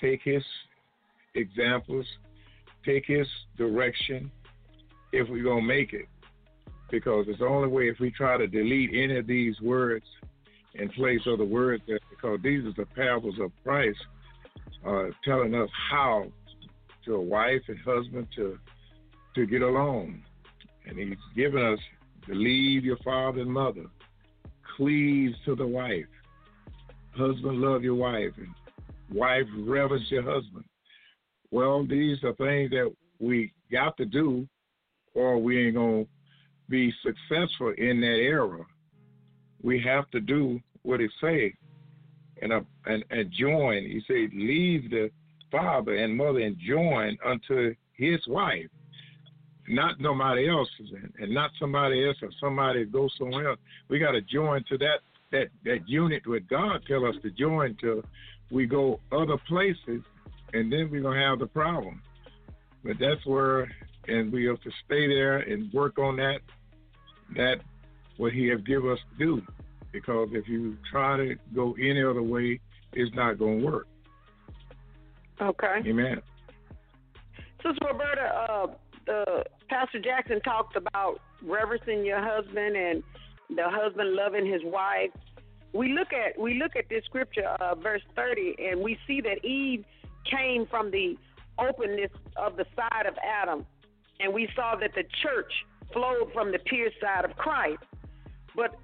take 0.00 0.20
his 0.24 0.42
examples, 1.34 2.06
take 2.84 3.04
his 3.06 3.26
direction 3.56 4.30
if 5.12 5.28
we're 5.28 5.44
going 5.44 5.62
to 5.62 5.68
make 5.68 5.92
it. 5.92 6.06
Because 6.90 7.26
it's 7.28 7.38
the 7.38 7.46
only 7.46 7.68
way 7.68 7.88
if 7.88 8.00
we 8.00 8.10
try 8.10 8.36
to 8.36 8.46
delete 8.46 8.90
any 8.92 9.18
of 9.18 9.26
these 9.26 9.58
words 9.60 10.04
in 10.74 10.88
place 10.90 11.20
of 11.26 11.38
the 11.38 11.44
words 11.44 11.82
because 12.10 12.38
these 12.42 12.64
are 12.64 12.72
the 12.76 12.86
parables 12.94 13.38
of 13.40 13.50
Christ, 13.62 13.98
uh, 14.86 15.06
telling 15.24 15.54
us 15.54 15.68
how 15.90 16.26
to 17.04 17.14
a 17.14 17.20
wife 17.20 17.62
and 17.68 17.78
husband 17.80 18.26
to 18.36 18.58
to 19.34 19.46
get 19.46 19.62
along, 19.62 20.22
and 20.86 20.98
He's 20.98 21.16
given 21.34 21.64
us 21.64 21.78
to 22.26 22.34
leave 22.34 22.84
your 22.84 22.98
father 22.98 23.40
and 23.40 23.50
mother, 23.50 23.86
cleave 24.76 25.32
to 25.46 25.54
the 25.54 25.66
wife, 25.66 26.04
husband 27.16 27.60
love 27.60 27.82
your 27.82 27.94
wife, 27.94 28.32
and 28.36 28.48
wife 29.16 29.46
reverence 29.60 30.04
your 30.10 30.22
husband. 30.22 30.64
Well, 31.50 31.86
these 31.86 32.22
are 32.24 32.34
things 32.34 32.70
that 32.70 32.92
we 33.20 33.52
got 33.70 33.96
to 33.96 34.04
do, 34.04 34.46
or 35.14 35.38
we 35.38 35.66
ain't 35.66 35.76
gonna 35.76 36.04
be 36.68 36.92
successful 37.02 37.72
in 37.78 38.00
that 38.00 38.18
era. 38.18 38.64
We 39.62 39.80
have 39.80 40.10
to 40.10 40.20
do 40.20 40.60
what 40.82 41.00
it 41.00 41.10
say 41.20 41.54
and, 42.42 42.52
uh, 42.52 42.60
and, 42.86 43.04
and 43.10 43.30
join. 43.32 43.84
He 43.84 44.02
said, 44.06 44.36
leave 44.36 44.90
the 44.90 45.10
father 45.50 45.94
and 45.94 46.16
mother 46.16 46.40
and 46.40 46.56
join 46.58 47.16
unto 47.24 47.74
his 47.94 48.20
wife, 48.26 48.66
not 49.68 50.00
nobody 50.00 50.48
else's, 50.48 50.90
and 50.90 51.12
and 51.18 51.32
not 51.32 51.50
somebody 51.58 52.04
else 52.04 52.16
or 52.20 52.30
somebody 52.40 52.84
go 52.84 53.08
somewhere 53.16 53.50
else. 53.50 53.60
We 53.88 53.98
got 53.98 54.12
to 54.12 54.20
join 54.20 54.64
to 54.70 54.78
that 54.78 54.98
that 55.30 55.48
that 55.64 55.88
unit 55.88 56.26
where 56.26 56.40
God 56.40 56.82
tell 56.86 57.06
us 57.06 57.14
to 57.22 57.30
join 57.30 57.76
to. 57.80 58.02
We 58.50 58.66
go 58.66 59.00
other 59.12 59.38
places, 59.48 60.02
and 60.52 60.70
then 60.70 60.90
we're 60.90 61.02
gonna 61.02 61.20
have 61.20 61.38
the 61.38 61.46
problem. 61.46 62.02
But 62.84 62.96
that's 62.98 63.24
where, 63.24 63.70
and 64.08 64.32
we 64.32 64.44
have 64.46 64.60
to 64.62 64.70
stay 64.84 65.06
there 65.06 65.38
and 65.38 65.72
work 65.72 65.98
on 65.98 66.16
that. 66.16 66.40
That 67.36 67.60
what 68.16 68.32
He 68.32 68.48
has 68.48 68.60
give 68.62 68.84
us 68.84 68.98
to 69.12 69.24
do 69.24 69.42
because 69.92 70.28
if 70.32 70.48
you 70.48 70.76
try 70.90 71.16
to 71.16 71.34
go 71.54 71.74
any 71.78 72.02
other 72.02 72.22
way, 72.22 72.60
it's 72.92 73.14
not 73.14 73.38
going 73.38 73.60
to 73.60 73.66
work. 73.66 73.86
Okay. 75.40 75.82
Amen. 75.86 76.20
Sister 77.56 77.86
Roberta, 77.86 78.46
uh, 78.50 78.66
the 79.06 79.44
Pastor 79.68 80.00
Jackson 80.00 80.40
talked 80.42 80.76
about 80.76 81.20
reverencing 81.42 82.04
your 82.04 82.20
husband 82.20 82.76
and 82.76 83.02
the 83.50 83.64
husband 83.68 84.14
loving 84.14 84.46
his 84.46 84.62
wife. 84.64 85.10
We 85.72 85.92
look 85.92 86.08
at 86.12 86.38
we 86.40 86.54
look 86.54 86.76
at 86.76 86.88
this 86.88 87.04
scripture, 87.04 87.46
uh, 87.60 87.74
verse 87.74 88.02
thirty, 88.14 88.54
and 88.58 88.80
we 88.80 88.98
see 89.06 89.20
that 89.22 89.44
Eve 89.44 89.84
came 90.30 90.66
from 90.66 90.90
the 90.90 91.16
openness 91.58 92.10
of 92.36 92.56
the 92.56 92.66
side 92.76 93.06
of 93.06 93.14
Adam, 93.24 93.64
and 94.20 94.32
we 94.32 94.48
saw 94.54 94.76
that 94.76 94.90
the 94.94 95.04
church 95.22 95.52
flowed 95.92 96.32
from 96.32 96.52
the 96.52 96.58
pierced 96.58 96.96
side 97.00 97.24
of 97.24 97.36
Christ. 97.36 97.82
But 98.54 98.76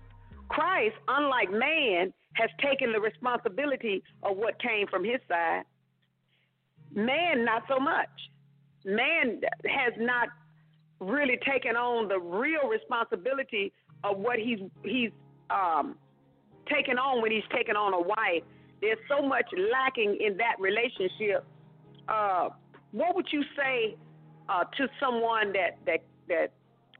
Christ, 0.48 0.96
unlike 1.08 1.50
man, 1.50 2.12
has 2.34 2.50
taken 2.62 2.92
the 2.92 3.00
responsibility 3.00 4.02
of 4.22 4.36
what 4.36 4.60
came 4.60 4.86
from 4.86 5.04
his 5.04 5.20
side. 5.28 5.64
Man, 6.94 7.44
not 7.44 7.64
so 7.68 7.78
much. 7.78 8.08
Man 8.84 9.40
has 9.66 9.92
not 9.98 10.28
really 11.00 11.38
taken 11.46 11.76
on 11.76 12.08
the 12.08 12.18
real 12.18 12.68
responsibility 12.68 13.72
of 14.04 14.18
what 14.18 14.38
he's 14.38 14.60
he's 14.84 15.10
um, 15.50 15.96
taken 16.72 16.98
on 16.98 17.22
when 17.22 17.30
he's 17.30 17.48
taken 17.54 17.76
on 17.76 17.92
a 17.92 18.00
wife. 18.00 18.42
There's 18.80 18.98
so 19.08 19.26
much 19.26 19.46
lacking 19.72 20.18
in 20.20 20.36
that 20.38 20.54
relationship. 20.58 21.44
Uh, 22.08 22.50
what 22.92 23.14
would 23.16 23.26
you 23.32 23.42
say 23.56 23.96
uh, 24.48 24.64
to 24.76 24.88
someone 25.00 25.52
that 25.52 25.78
that 25.86 26.00
that 26.28 26.52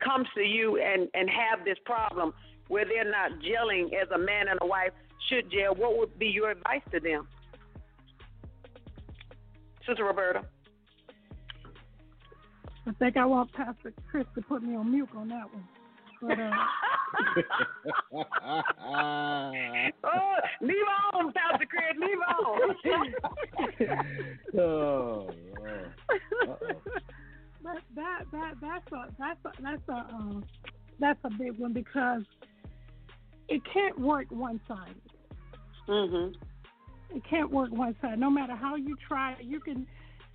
comes 0.04 0.26
to 0.34 0.42
you 0.42 0.80
and 0.82 1.08
and 1.14 1.28
have 1.30 1.64
this 1.64 1.78
problem 1.84 2.34
where 2.68 2.85
they're 2.85 3.11
not 3.11 3.33
gelling 3.40 3.92
as 4.00 4.09
a 4.14 4.18
man 4.18 4.48
and 4.48 4.59
a 4.62 4.66
wife 4.66 4.92
should 5.28 5.50
gel? 5.50 5.74
What 5.74 5.98
would 5.98 6.18
be 6.18 6.26
your 6.26 6.50
advice 6.50 6.83
to 6.92 7.00
them, 7.00 7.26
Sister 9.87 10.04
Roberta? 10.04 10.44
I 12.87 12.92
think 12.92 13.16
I 13.18 13.26
want 13.26 13.52
Pastor 13.52 13.92
Chris 14.11 14.26
to 14.35 14.42
put 14.42 14.62
me 14.62 14.74
on 14.74 14.90
mute 14.90 15.09
on 15.14 15.28
that 15.28 15.52
one. 15.52 15.64
But, 16.20 16.40
uh, 16.40 16.50
oh, 20.04 20.35
leave 20.61 20.74
on, 21.14 21.33
Pastor 21.33 21.66
Chris. 21.66 21.96
Leave 22.00 22.18
on. 22.28 22.74
oh, 24.59 25.31
Lord. 25.57 25.92
but 27.62 27.83
that 27.94 28.24
that 28.33 28.54
that's 28.61 28.92
a 28.92 29.07
that's 29.18 29.44
a 29.44 29.62
that's 29.62 29.88
a 29.88 29.92
uh, 29.92 30.40
that's 30.98 31.20
a 31.24 31.31
big 31.31 31.59
one 31.59 31.72
because 31.72 32.22
it 33.48 33.62
can't 33.64 33.98
work 33.98 34.26
one 34.30 34.61
sided. 34.68 35.12
Mhm. 35.87 36.37
It 37.11 37.24
can't 37.24 37.50
work 37.50 37.70
one 37.70 37.96
sided. 38.00 38.18
No 38.18 38.30
matter 38.30 38.54
how 38.54 38.76
you 38.76 38.96
try, 38.96 39.37
you 39.40 39.61
can 39.61 39.87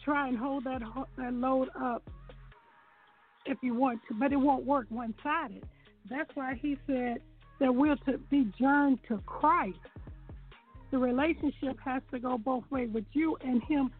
try 0.03 0.27
and 0.27 0.37
hold 0.37 0.63
that 0.65 0.81
that 1.17 1.33
load 1.33 1.69
up 1.75 2.09
if 3.45 3.57
you 3.61 3.73
want 3.73 4.01
to, 4.07 4.13
but 4.15 4.31
it 4.31 4.37
won't 4.37 4.65
work 4.65 4.87
one 4.89 5.13
sided. 5.21 5.63
That's 6.09 6.35
why 6.35 6.55
he 6.55 6.77
said 6.87 7.21
that 7.59 7.73
we're 7.73 7.95
to 8.07 8.17
be 8.29 8.45
joined 8.59 9.03
to 9.07 9.19
Christ. 9.19 9.79
The 10.91 10.97
relationship 10.97 11.79
has 11.79 12.03
to 12.11 12.19
go 12.19 12.37
both 12.37 12.69
ways 12.69 12.89
with 12.91 13.05
you 13.13 13.37
and 13.41 13.63
him 13.63 13.91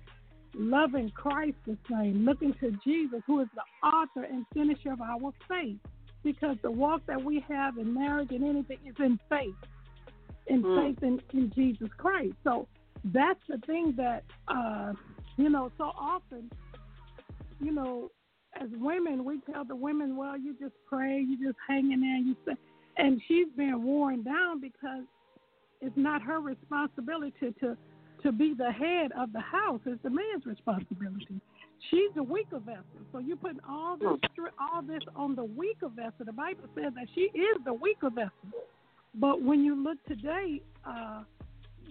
loving 0.54 1.10
Christ 1.12 1.58
the 1.66 1.78
same, 1.90 2.26
looking 2.26 2.54
to 2.56 2.72
Jesus, 2.84 3.24
who 3.26 3.40
is 3.40 3.48
the 3.56 3.88
author 3.88 4.24
and 4.24 4.46
finisher 4.54 4.92
of 4.92 5.02
our 5.02 5.34
faith. 5.48 5.80
Because 6.24 6.58
the 6.62 6.72
walk 6.72 7.02
that 7.08 7.22
we 7.22 7.44
have 7.50 7.78
in 7.78 7.94
marriage 7.94 8.30
and 8.32 8.44
anything 8.44 8.80
is 8.86 8.96
in 9.00 9.20
faith, 9.30 9.56
in 10.48 10.64
Mm. 10.64 10.76
faith 10.76 11.04
in, 11.04 11.22
in 11.34 11.52
Jesus 11.52 11.90
Christ. 11.98 12.36
So 12.44 12.68
that's 13.06 13.40
the 13.48 13.58
thing 13.60 13.94
that, 13.98 14.24
uh, 14.48 14.94
you 15.38 15.50
know, 15.50 15.72
so 15.78 15.92
often, 15.98 16.50
you 17.60 17.72
know, 17.72 18.10
as 18.60 18.70
women, 18.78 19.26
we 19.26 19.40
tell 19.52 19.66
the 19.66 19.76
women, 19.76 20.16
well, 20.16 20.38
you 20.38 20.56
just 20.60 20.76
pray, 20.88 21.20
you 21.20 21.38
just 21.44 21.58
hang 21.68 21.92
in 21.92 22.02
there, 22.02 22.18
you 22.18 22.36
say, 22.46 22.54
and 22.98 23.22
she's 23.28 23.48
being 23.58 23.84
worn 23.84 24.24
down 24.24 24.62
because 24.62 25.06
it's 25.82 25.98
not 25.98 26.22
her 26.22 26.40
responsibility 26.40 27.34
to, 27.40 27.52
to 27.54 27.78
to 28.22 28.32
be 28.32 28.54
the 28.58 28.72
head 28.72 29.12
of 29.20 29.34
the 29.34 29.40
house. 29.42 29.82
It's 29.86 30.02
the 30.02 30.10
man's 30.10 30.46
responsibility. 30.46 31.42
She's 31.90 32.10
the 32.16 32.24
weaker 32.24 32.60
vessel. 32.60 32.84
So 33.12 33.20
you 33.20 33.36
put 33.36 33.58
all 33.68 33.98
this 33.98 34.08
stri- 34.32 34.54
all 34.60 34.82
this 34.82 35.02
on 35.16 35.36
the 35.36 35.44
weaker 35.44 35.90
vessel. 35.90 36.26
The 36.26 36.32
Bible 36.34 36.64
says 36.76 36.94
that 36.96 37.08
she 37.14 37.22
is 37.22 37.58
the 37.66 37.74
weaker 37.74 38.10
vessel. 38.10 38.32
But 39.16 39.42
when 39.42 39.64
you 39.64 39.76
look 39.82 39.98
today, 40.08 40.62
uh, 40.86 41.24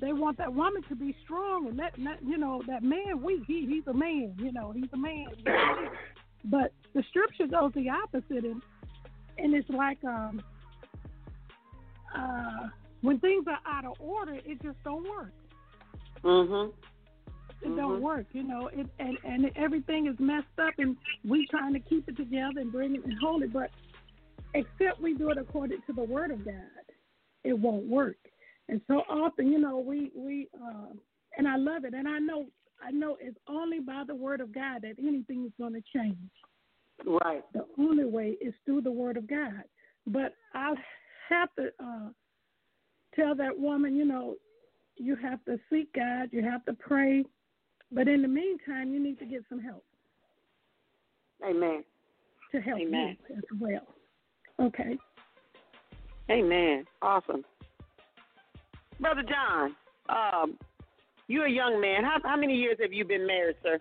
they 0.01 0.13
want 0.13 0.39
that 0.39 0.53
woman 0.53 0.83
to 0.89 0.97
be 0.97 1.15
strong 1.25 1.69
and 1.69 1.79
that, 1.79 1.93
that 2.05 2.19
you 2.27 2.37
know 2.39 2.63
that 2.67 2.83
man 2.83 3.23
weak. 3.23 3.43
He 3.47 3.67
he's 3.67 3.87
a 3.87 3.93
man. 3.93 4.35
You 4.39 4.53
know 4.53 4.73
he's 4.73 4.91
a 4.93 4.97
man. 4.97 5.27
But 6.45 6.73
the 6.95 7.05
scripture 7.11 7.47
goes 7.47 7.73
the 7.75 7.89
opposite, 7.91 8.45
and 8.45 8.61
and 9.39 9.55
it's 9.55 9.69
like 9.71 10.03
um 10.05 10.43
uh 12.17 12.69
when 13.03 13.19
things 13.21 13.45
are 13.47 13.59
out 13.67 13.85
of 13.85 13.95
order, 14.01 14.35
it 14.35 14.63
just 14.63 14.83
don't 14.85 15.09
work. 15.09 15.33
Mhm. 16.25 16.73
It 17.65 17.77
don't 17.77 18.03
work, 18.03 18.27
you 18.33 18.43
know. 18.43 18.69
It 18.73 18.87
and 18.99 19.17
and 19.25 19.51
everything 19.57 20.07
is 20.07 20.17
messed 20.19 20.47
up, 20.59 20.75
and 20.79 20.97
we 21.25 21.47
trying 21.47 21.73
to 21.75 21.81
keep 21.81 22.09
it 22.09 22.17
together 22.17 22.61
and 22.61 22.73
bring 22.73 22.97
it 22.97 23.05
and 23.05 23.15
hold 23.21 23.43
it, 23.43 23.53
but 23.53 23.71
except 24.55 25.01
we 25.01 25.15
do 25.15 25.31
it 25.31 25.39
according 25.39 25.79
to 25.87 25.93
the 25.93 26.03
Word 26.03 26.31
of 26.31 26.45
God, 26.45 26.55
it 27.45 27.57
won't 27.57 27.87
work. 27.87 28.17
And 28.69 28.81
so 28.89 29.03
often, 29.09 29.51
you 29.53 29.59
know, 29.59 29.79
we 29.79 30.11
we 30.15 30.49
uh, 30.61 30.93
and 31.37 31.47
I 31.47 31.57
love 31.57 31.85
it, 31.85 31.95
and 31.95 32.09
I 32.09 32.19
know 32.19 32.47
I 32.83 32.91
know 32.91 33.17
it's 33.21 33.39
only 33.49 33.81
by 33.81 34.03
the 34.07 34.15
Word 34.15 34.41
of 34.41 34.53
God 34.53 34.83
that 34.83 34.95
anything 34.99 35.45
is 35.47 35.53
going 35.59 35.75
to 35.75 35.83
change. 35.95 36.17
Right. 37.05 37.43
The 37.53 37.67
only 37.79 38.05
way 38.05 38.37
is 38.41 38.55
through 38.65 38.83
the 38.83 38.93
Word 38.93 39.17
of 39.17 39.29
God. 39.29 39.63
But 40.07 40.35
I 40.55 40.75
have 41.29 41.49
to 41.57 41.67
uh, 41.83 42.09
tell 43.15 43.35
that 43.37 43.57
woman, 43.57 43.95
you 43.95 44.05
know, 44.05 44.35
you 44.97 45.17
have 45.17 45.45
to 45.45 45.59
seek 45.71 45.93
God, 45.95 46.29
you 46.33 46.43
have 46.43 46.65
to 46.67 46.75
pray, 46.75 47.25
but 47.93 48.09
in 48.09 48.23
the 48.23 48.29
meantime, 48.29 48.93
you 48.93 49.03
need 49.03 49.19
to 49.19 49.27
get 49.27 49.43
some 49.49 49.61
help 49.61 49.85
Amen. 51.49 51.85
to 52.53 52.61
help 52.61 52.81
Amen. 52.81 53.17
you 53.29 53.37
as 53.37 53.61
well. 53.61 54.67
Okay. 54.67 54.97
Amen. 56.31 56.85
Awesome. 57.01 57.45
Brother 59.01 59.23
John, 59.23 59.77
um, 60.09 60.59
you're 61.27 61.47
a 61.47 61.51
young 61.51 61.81
man. 61.81 62.05
How, 62.05 62.19
how 62.23 62.37
many 62.37 62.55
years 62.55 62.77
have 62.81 62.93
you 62.93 63.05
been 63.05 63.27
married, 63.27 63.57
sir? 63.63 63.79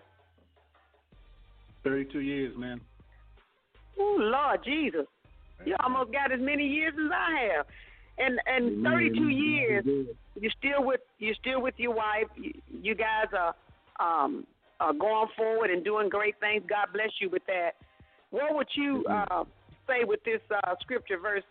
32 1.84 2.20
years, 2.20 2.56
man. 2.56 2.80
Oh 3.98 4.16
Lord 4.18 4.60
Jesus, 4.64 5.06
you 5.64 5.76
almost 5.80 6.12
got 6.12 6.32
as 6.32 6.40
many 6.40 6.66
years 6.66 6.94
as 6.94 7.10
I 7.12 7.54
have, 7.54 7.66
and 8.18 8.40
and 8.46 8.84
32 8.84 9.28
years. 9.28 9.84
You're 10.40 10.52
still 10.58 10.84
with 10.84 11.00
you're 11.18 11.34
still 11.34 11.60
with 11.60 11.74
your 11.76 11.94
wife. 11.94 12.28
You, 12.36 12.52
you 12.82 12.94
guys 12.94 13.26
are 13.38 13.54
um 14.00 14.46
are 14.82 14.92
going 14.92 15.28
forward 15.36 15.70
and 15.70 15.84
doing 15.84 16.08
great 16.08 16.34
things. 16.40 16.62
God 16.68 16.88
bless 16.92 17.10
you 17.20 17.30
with 17.30 17.42
that. 17.46 17.72
What 18.30 18.54
would 18.54 18.66
you 18.74 19.04
uh, 19.08 19.44
say 19.86 20.04
with 20.04 20.22
this 20.24 20.40
uh, 20.50 20.74
scripture 20.80 21.18
verse 21.18 21.44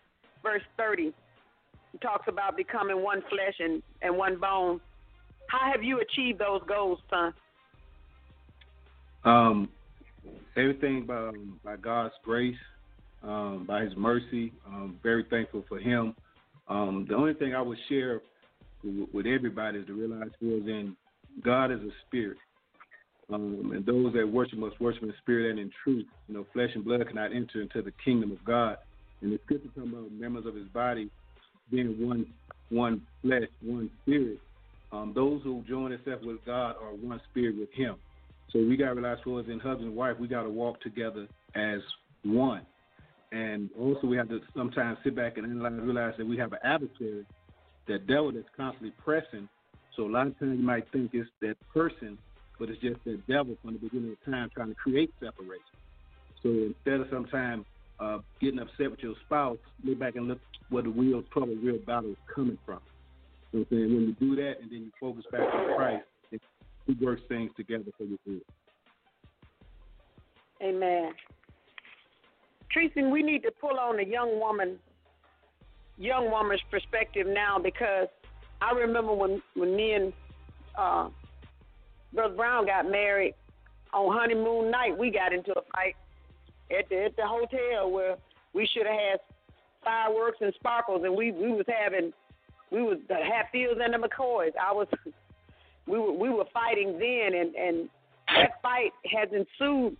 verse 0.43 0.63
30? 0.77 1.13
It 1.93 2.01
talks 2.01 2.25
about 2.27 2.57
becoming 2.57 3.01
one 3.01 3.21
flesh 3.29 3.55
and, 3.59 3.81
and 4.01 4.17
one 4.17 4.39
bone. 4.39 4.81
How 5.47 5.71
have 5.71 5.83
you 5.83 5.99
achieved 5.99 6.39
those 6.39 6.61
goals, 6.67 6.99
son? 7.09 7.33
Um, 9.23 9.69
everything 10.57 11.05
by, 11.05 11.17
um, 11.17 11.59
by 11.63 11.75
God's 11.75 12.13
grace, 12.23 12.55
um, 13.23 13.65
by 13.67 13.83
His 13.83 13.93
mercy. 13.95 14.51
Um, 14.65 14.97
very 15.03 15.25
thankful 15.29 15.63
for 15.69 15.79
Him. 15.79 16.15
Um, 16.67 17.05
the 17.07 17.15
only 17.15 17.33
thing 17.33 17.53
I 17.53 17.61
would 17.61 17.77
share 17.89 18.21
with, 18.83 19.09
with 19.13 19.25
everybody 19.25 19.79
is 19.79 19.87
to 19.87 19.93
realize 19.93 20.29
was 20.41 20.63
in 20.65 20.95
God 21.43 21.71
is 21.71 21.79
a 21.79 21.91
spirit. 22.07 22.37
Um, 23.31 23.71
and 23.73 23.85
those 23.85 24.13
that 24.13 24.27
worship 24.27 24.59
must 24.59 24.79
worship 24.81 25.03
in 25.03 25.13
spirit 25.21 25.51
and 25.51 25.59
in 25.59 25.71
truth. 25.83 26.05
You 26.27 26.35
know, 26.35 26.45
flesh 26.53 26.69
and 26.75 26.83
blood 26.83 27.07
cannot 27.07 27.33
enter 27.33 27.61
into 27.61 27.81
the 27.81 27.93
kingdom 28.03 28.31
of 28.31 28.43
God. 28.43 28.77
And 29.21 29.31
the 29.31 29.39
scripture 29.45 29.69
talking 29.75 29.91
about 29.91 30.11
members 30.11 30.45
of 30.45 30.55
His 30.55 30.67
body 30.67 31.09
being 31.71 32.05
one, 32.05 32.25
one 32.69 33.01
flesh, 33.21 33.47
one 33.63 33.89
spirit. 34.01 34.39
Um, 34.91 35.13
those 35.15 35.41
who 35.43 35.63
join 35.69 35.91
themselves 35.91 36.25
with 36.25 36.43
God 36.45 36.75
are 36.81 36.93
one 36.93 37.21
spirit 37.29 37.57
with 37.57 37.71
Him. 37.73 37.95
So 38.51 38.59
we 38.59 38.75
got 38.75 38.89
to 38.89 38.95
realize 38.95 39.19
for 39.23 39.39
us 39.39 39.45
in 39.47 39.59
husband 39.59 39.87
and 39.89 39.95
wife, 39.95 40.17
we 40.19 40.27
got 40.27 40.43
to 40.43 40.49
walk 40.49 40.81
together 40.81 41.27
as 41.55 41.79
one. 42.23 42.65
And 43.31 43.69
also 43.79 44.07
we 44.07 44.17
have 44.17 44.27
to 44.27 44.41
sometimes 44.55 44.97
sit 45.03 45.15
back 45.15 45.37
and 45.37 45.61
realize 45.63 46.15
that 46.17 46.27
we 46.27 46.37
have 46.37 46.51
an 46.51 46.59
adversary, 46.63 47.25
that 47.87 48.07
devil 48.07 48.31
that's 48.33 48.45
constantly 48.57 48.91
pressing. 49.03 49.47
So 50.01 50.07
a 50.07 50.09
lot 50.09 50.25
of 50.25 50.39
times 50.39 50.57
you 50.57 50.65
might 50.65 50.91
think 50.91 51.11
it's 51.13 51.29
that 51.41 51.57
person, 51.71 52.17
but 52.57 52.69
it's 52.69 52.81
just 52.81 52.97
that 53.05 53.21
devil 53.27 53.55
from 53.61 53.73
the 53.73 53.79
beginning 53.79 54.13
of 54.13 54.25
time 54.25 54.49
trying 54.51 54.69
to 54.69 54.73
create 54.73 55.13
separation. 55.19 55.77
So 56.41 56.49
instead 56.49 57.01
of 57.01 57.07
sometimes 57.11 57.65
uh, 57.99 58.17
getting 58.41 58.57
upset 58.57 58.89
with 58.89 59.01
your 59.01 59.13
spouse, 59.27 59.59
look 59.83 59.99
back 59.99 60.15
and 60.15 60.27
look 60.27 60.39
where 60.69 60.81
the 60.81 60.89
real 60.89 61.21
trouble, 61.31 61.53
real 61.61 61.77
battle 61.85 62.09
is 62.09 62.17
coming 62.33 62.57
from. 62.65 62.79
I'm 63.53 63.67
saying? 63.69 63.93
When 63.93 64.01
you 64.07 64.15
do 64.19 64.35
that 64.37 64.53
and 64.59 64.71
then 64.71 64.79
you 64.79 64.91
focus 64.99 65.23
back 65.31 65.41
on 65.41 65.75
Christ, 65.75 66.05
he 66.87 66.93
works 66.99 67.21
things 67.29 67.51
together 67.55 67.91
for 67.95 68.05
your 68.05 68.17
good. 68.25 68.41
Amen. 70.63 71.11
Tracy, 72.71 73.03
we 73.03 73.21
need 73.21 73.43
to 73.43 73.51
pull 73.51 73.77
on 73.77 73.99
a 73.99 74.03
young 74.03 74.39
woman, 74.39 74.79
young 75.99 76.31
woman's 76.31 76.61
perspective 76.71 77.27
now 77.27 77.59
because 77.59 78.07
I 78.61 78.71
remember 78.71 79.13
when 79.13 79.41
when 79.55 79.75
me 79.75 79.93
and 79.93 80.13
uh, 80.77 81.09
Brother 82.13 82.35
Brown 82.35 82.65
got 82.65 82.89
married 82.89 83.33
on 83.93 84.15
honeymoon 84.15 84.71
night, 84.71 84.97
we 84.97 85.11
got 85.11 85.33
into 85.33 85.51
a 85.51 85.61
fight 85.73 85.95
at 86.69 86.87
the 86.89 87.05
at 87.05 87.15
the 87.15 87.25
hotel 87.25 87.91
where 87.91 88.17
we 88.53 88.67
should 88.73 88.85
have 88.85 88.95
had 88.95 89.19
fireworks 89.83 90.37
and 90.41 90.53
sparkles, 90.55 91.01
and 91.03 91.15
we 91.15 91.31
we 91.31 91.51
was 91.51 91.65
having 91.67 92.13
we 92.71 92.81
was 92.81 92.97
the 93.07 93.15
Hatfields 93.15 93.81
and 93.83 93.93
the 93.93 94.07
McCoys. 94.07 94.51
I 94.61 94.71
was 94.71 94.87
we 95.87 95.97
were 95.97 96.13
we 96.13 96.29
were 96.29 96.45
fighting 96.53 96.99
then, 96.99 97.39
and 97.39 97.55
and 97.55 97.89
that 98.27 98.61
fight 98.61 98.91
has 99.11 99.29
ensued 99.31 99.97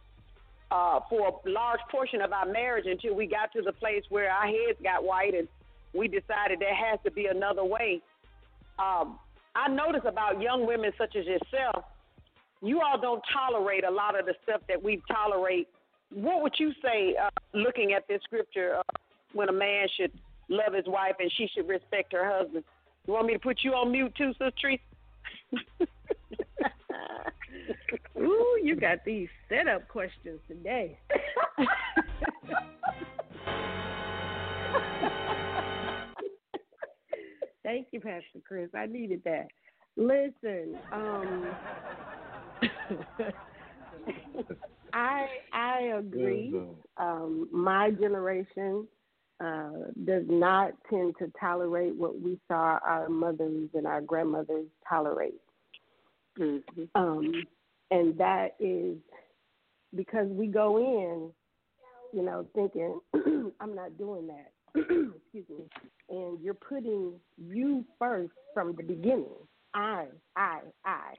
uh, 0.71 1.00
for 1.10 1.28
a 1.28 1.50
large 1.50 1.82
portion 1.89 2.21
of 2.21 2.32
our 2.32 2.45
marriage 2.45 2.86
until 2.86 3.15
we 3.15 3.28
got 3.28 3.52
to 3.54 3.62
the 3.62 3.74
place 3.74 4.04
where 4.10 4.32
our 4.32 4.45
heads 4.45 4.80
got 4.82 5.04
white 5.04 5.34
and 5.34 5.47
we 5.93 6.08
decided 6.08 6.60
there 6.60 6.74
has 6.74 6.97
to 7.04 7.12
be 7.12 7.26
another 7.26 7.65
way. 7.65 8.02
Um, 8.82 9.20
I 9.56 9.67
notice 9.67 10.02
about 10.06 10.41
young 10.41 10.65
women 10.65 10.91
such 10.98 11.15
as 11.15 11.26
yourself, 11.26 11.86
you 12.62 12.82
all 12.82 13.00
don't 13.00 13.22
tolerate 13.34 13.84
a 13.84 13.91
lot 13.91 14.20
of 14.20 14.26
the 14.26 14.34
stuff 14.44 14.62
that 14.67 14.82
we 14.82 15.02
tolerate. 15.08 15.67
What 16.13 16.41
would 16.41 16.54
you 16.58 16.72
say, 16.82 17.15
uh, 17.22 17.30
looking 17.54 17.94
at 17.94 18.08
this 18.08 18.22
scripture, 18.24 18.78
uh, 18.78 18.84
when 19.34 19.50
a 19.50 19.54
man 19.54 19.88
should 19.98 20.12
love 20.50 20.74
his 20.74 20.86
wife 20.88 21.15
and 21.20 21.32
she 21.38 21.48
should 21.54 21.67
respect 21.67 22.13
her 22.13 22.30
husband? 22.30 22.63
You 23.08 23.13
want 23.13 23.28
me 23.28 23.34
to 23.34 23.39
put 23.39 23.60
you 23.63 23.74
on 23.74 23.91
mute 23.91 24.13
too, 24.17 24.32
Sister 24.34 24.52
Teresa? 24.62 24.84
Ooh, 28.17 28.60
you 28.63 28.76
got 28.76 29.04
these 29.06 29.28
setup 29.50 29.88
questions 29.88 30.39
today. 30.48 30.98
Thank 37.63 37.88
you, 37.91 38.00
Pastor 38.00 38.39
Chris. 38.47 38.69
I 38.76 38.86
needed 38.88 39.21
that. 39.26 39.47
Listen, 39.97 40.78
um, 40.91 41.47
I 44.93 45.28
I 45.54 45.80
agree. 45.97 46.54
Um, 46.97 47.47
my 47.52 47.91
generation 47.91 48.88
uh, 49.43 49.69
does 50.06 50.24
not 50.28 50.74
tend 50.89 51.15
to 51.19 51.32
tolerate 51.39 51.95
what 51.95 52.19
we 52.21 52.39
saw 52.47 52.80
our 52.86 53.10
mothers 53.10 53.69
and 53.74 53.86
our 53.86 54.02
grandmothers 54.02 54.67
tolerate. 54.88 55.41
Mm-hmm. 56.39 56.84
Um, 56.95 57.32
and 57.89 58.17
that 58.17 58.56
is 58.60 58.97
because 59.95 60.28
we 60.30 60.47
go 60.47 60.78
in, 60.78 61.32
you 62.13 62.26
know, 62.26 62.45
thinking, 62.56 63.00
I'm 63.60 63.76
not 63.76 63.97
doing 63.97 64.28
that. 64.28 64.52
Excuse 64.75 65.45
me. 65.49 65.65
And 66.10 66.39
you're 66.41 66.53
putting 66.53 67.13
you 67.38 67.86
first 67.99 68.34
from 68.53 68.75
the 68.75 68.84
beginning. 68.84 69.25
I, 69.73 70.05
I, 70.36 70.60
I. 70.86 71.13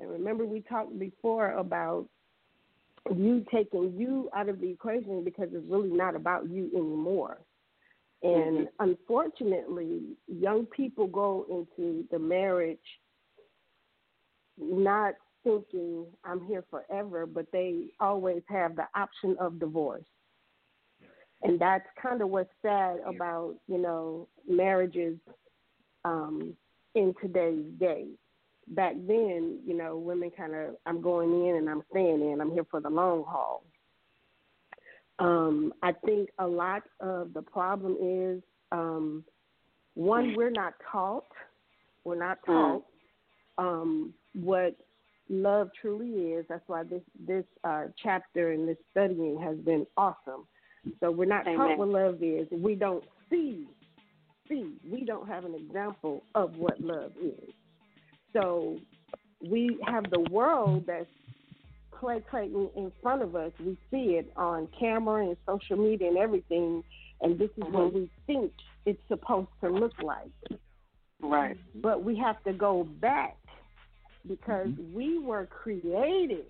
And 0.00 0.10
remember, 0.10 0.44
we 0.44 0.60
talked 0.62 0.98
before 0.98 1.52
about 1.52 2.06
you 3.14 3.44
taking 3.52 3.94
you 3.96 4.28
out 4.34 4.48
of 4.48 4.60
the 4.60 4.70
equation 4.70 5.24
because 5.24 5.48
it's 5.52 5.70
really 5.70 5.90
not 5.90 6.16
about 6.16 6.48
you 6.48 6.70
anymore. 6.74 7.38
And 8.22 8.68
Mm-hmm. 8.68 8.90
unfortunately, 8.90 10.16
young 10.26 10.66
people 10.66 11.06
go 11.06 11.46
into 11.50 12.04
the 12.10 12.18
marriage 12.18 12.78
not 14.58 15.14
thinking 15.44 16.06
I'm 16.24 16.44
here 16.46 16.64
forever, 16.70 17.26
but 17.26 17.46
they 17.52 17.88
always 18.00 18.42
have 18.48 18.74
the 18.74 18.86
option 18.94 19.36
of 19.38 19.60
divorce. 19.60 20.06
And 21.42 21.60
that's 21.60 21.86
kind 22.00 22.22
of 22.22 22.30
what's 22.30 22.50
sad 22.62 22.98
about, 23.06 23.54
you 23.68 23.78
know, 23.78 24.28
marriages 24.48 25.18
um, 26.04 26.54
in 26.94 27.14
today's 27.20 27.64
day. 27.78 28.06
Back 28.68 28.94
then, 29.06 29.60
you 29.64 29.74
know, 29.76 29.96
women 29.96 30.30
kind 30.36 30.54
of, 30.54 30.76
I'm 30.86 31.00
going 31.00 31.46
in 31.46 31.56
and 31.56 31.68
I'm 31.68 31.82
staying 31.90 32.20
in, 32.20 32.40
I'm 32.40 32.50
here 32.50 32.66
for 32.70 32.80
the 32.80 32.90
long 32.90 33.24
haul. 33.26 33.62
Um, 35.18 35.72
I 35.82 35.92
think 35.92 36.30
a 36.38 36.46
lot 36.46 36.82
of 37.00 37.32
the 37.32 37.42
problem 37.42 37.96
is 38.00 38.42
um, 38.72 39.24
one, 39.94 40.34
we're 40.36 40.50
not 40.50 40.74
taught, 40.90 41.28
we're 42.04 42.18
not 42.18 42.38
taught 42.44 42.84
um, 43.58 44.12
what 44.34 44.76
love 45.28 45.70
truly 45.80 46.32
is. 46.32 46.46
That's 46.48 46.62
why 46.66 46.82
this 46.82 47.02
this 47.26 47.44
uh, 47.64 47.84
chapter 48.02 48.52
and 48.52 48.68
this 48.68 48.76
studying 48.90 49.40
has 49.40 49.56
been 49.56 49.86
awesome. 49.96 50.46
So 51.00 51.10
we're 51.10 51.26
not 51.26 51.46
Amen. 51.46 51.56
taught 51.56 51.78
what 51.78 51.88
love 51.88 52.22
is. 52.22 52.46
We 52.50 52.74
don't 52.74 53.04
see 53.30 53.66
see. 54.48 54.74
We 54.90 55.04
don't 55.04 55.28
have 55.28 55.44
an 55.44 55.54
example 55.54 56.22
of 56.34 56.56
what 56.56 56.80
love 56.80 57.12
is. 57.22 57.50
So 58.32 58.78
we 59.48 59.78
have 59.86 60.04
the 60.10 60.20
world 60.30 60.84
that's 60.86 61.06
play 61.98 62.22
playing 62.30 62.68
in 62.76 62.92
front 63.02 63.22
of 63.22 63.34
us. 63.34 63.52
We 63.58 63.76
see 63.90 64.16
it 64.16 64.30
on 64.36 64.68
camera 64.78 65.26
and 65.26 65.36
social 65.46 65.76
media 65.76 66.08
and 66.08 66.18
everything, 66.18 66.84
and 67.22 67.38
this 67.38 67.50
is 67.56 67.64
what 67.64 67.88
mm-hmm. 67.88 67.96
we 67.96 68.10
think 68.26 68.52
it's 68.84 69.00
supposed 69.08 69.48
to 69.62 69.70
look 69.70 69.94
like. 70.02 70.30
Right. 71.20 71.56
But 71.74 72.04
we 72.04 72.16
have 72.18 72.42
to 72.44 72.52
go 72.52 72.84
back 73.00 73.36
because 74.26 74.68
mm-hmm. 74.68 74.94
we 74.94 75.18
were 75.18 75.46
created 75.46 76.44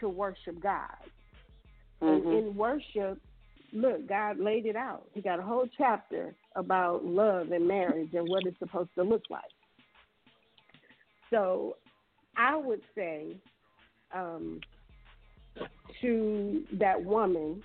to 0.00 0.08
worship 0.08 0.60
God. 0.60 0.96
And 2.00 2.24
Mhm. 2.24 2.38
in 2.38 2.56
worship, 2.56 3.20
look, 3.72 4.06
God 4.06 4.38
laid 4.38 4.66
it 4.66 4.76
out. 4.76 5.08
He 5.12 5.20
got 5.20 5.38
a 5.38 5.42
whole 5.42 5.66
chapter 5.68 6.34
about 6.56 7.04
love 7.04 7.52
and 7.52 7.66
marriage 7.66 8.14
and 8.14 8.28
what 8.28 8.46
it's 8.46 8.58
supposed 8.58 8.94
to 8.94 9.02
look 9.02 9.28
like. 9.30 9.52
So 11.30 11.76
I 12.36 12.56
would 12.56 12.82
say 12.94 13.36
um, 14.12 14.60
to 16.00 16.66
that 16.72 17.02
woman, 17.02 17.62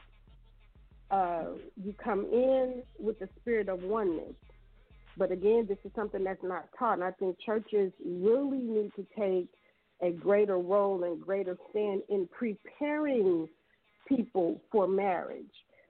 uh, 1.11 1.45
you 1.81 1.93
come 1.93 2.25
in 2.31 2.83
with 2.99 3.17
the 3.19 3.29
spirit 3.39 3.69
of 3.69 3.79
oneness. 3.81 4.35
But 5.17 5.31
again, 5.31 5.65
this 5.67 5.77
is 5.85 5.91
something 5.95 6.23
that's 6.23 6.43
not 6.43 6.67
taught. 6.77 6.95
And 6.95 7.03
I 7.03 7.11
think 7.11 7.39
churches 7.39 7.91
really 8.05 8.59
need 8.59 8.91
to 8.95 9.05
take 9.17 9.47
a 10.01 10.11
greater 10.11 10.57
role 10.57 11.03
and 11.03 11.21
greater 11.21 11.57
stand 11.69 12.01
in 12.09 12.27
preparing 12.37 13.47
people 14.07 14.61
for 14.71 14.87
marriage. 14.87 15.45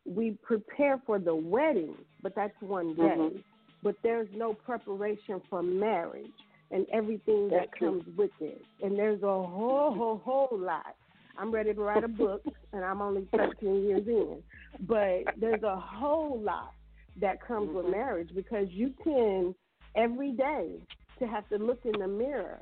We 0.05 0.37
prepare 0.43 1.01
for 1.05 1.19
the 1.19 1.35
wedding, 1.35 1.95
but 2.21 2.35
that's 2.35 2.59
one 2.61 2.93
day. 2.95 3.03
Mhm. 3.03 3.43
But 3.83 3.95
there's 4.03 4.29
no 4.33 4.53
preparation 4.53 5.41
for 5.49 5.61
marriage 5.61 6.31
and 6.71 6.87
everything 6.91 7.49
that 7.49 7.67
That's 7.67 7.77
true. 7.77 8.01
comes 8.01 8.17
with 8.17 8.31
it. 8.41 8.61
And 8.81 8.97
there's 8.97 9.21
a 9.23 9.25
whole, 9.43 9.93
whole, 9.93 10.17
whole 10.17 10.57
lot. 10.57 10.95
I'm 11.37 11.51
ready 11.51 11.73
to 11.73 11.81
write 11.81 12.03
a 12.03 12.07
book, 12.07 12.43
and 12.73 12.83
I'm 12.83 13.01
only 13.01 13.25
13 13.35 13.83
years 13.83 14.07
in. 14.07 14.43
But 14.81 15.37
there's 15.37 15.63
a 15.63 15.75
whole 15.75 16.39
lot 16.39 16.73
that 17.17 17.41
comes 17.41 17.69
with 17.73 17.87
marriage 17.87 18.29
because 18.33 18.67
you 18.71 18.93
tend 19.03 19.55
every 19.95 20.31
day 20.31 20.79
to 21.19 21.27
have 21.27 21.47
to 21.49 21.57
look 21.57 21.85
in 21.85 21.93
the 21.99 22.07
mirror. 22.07 22.59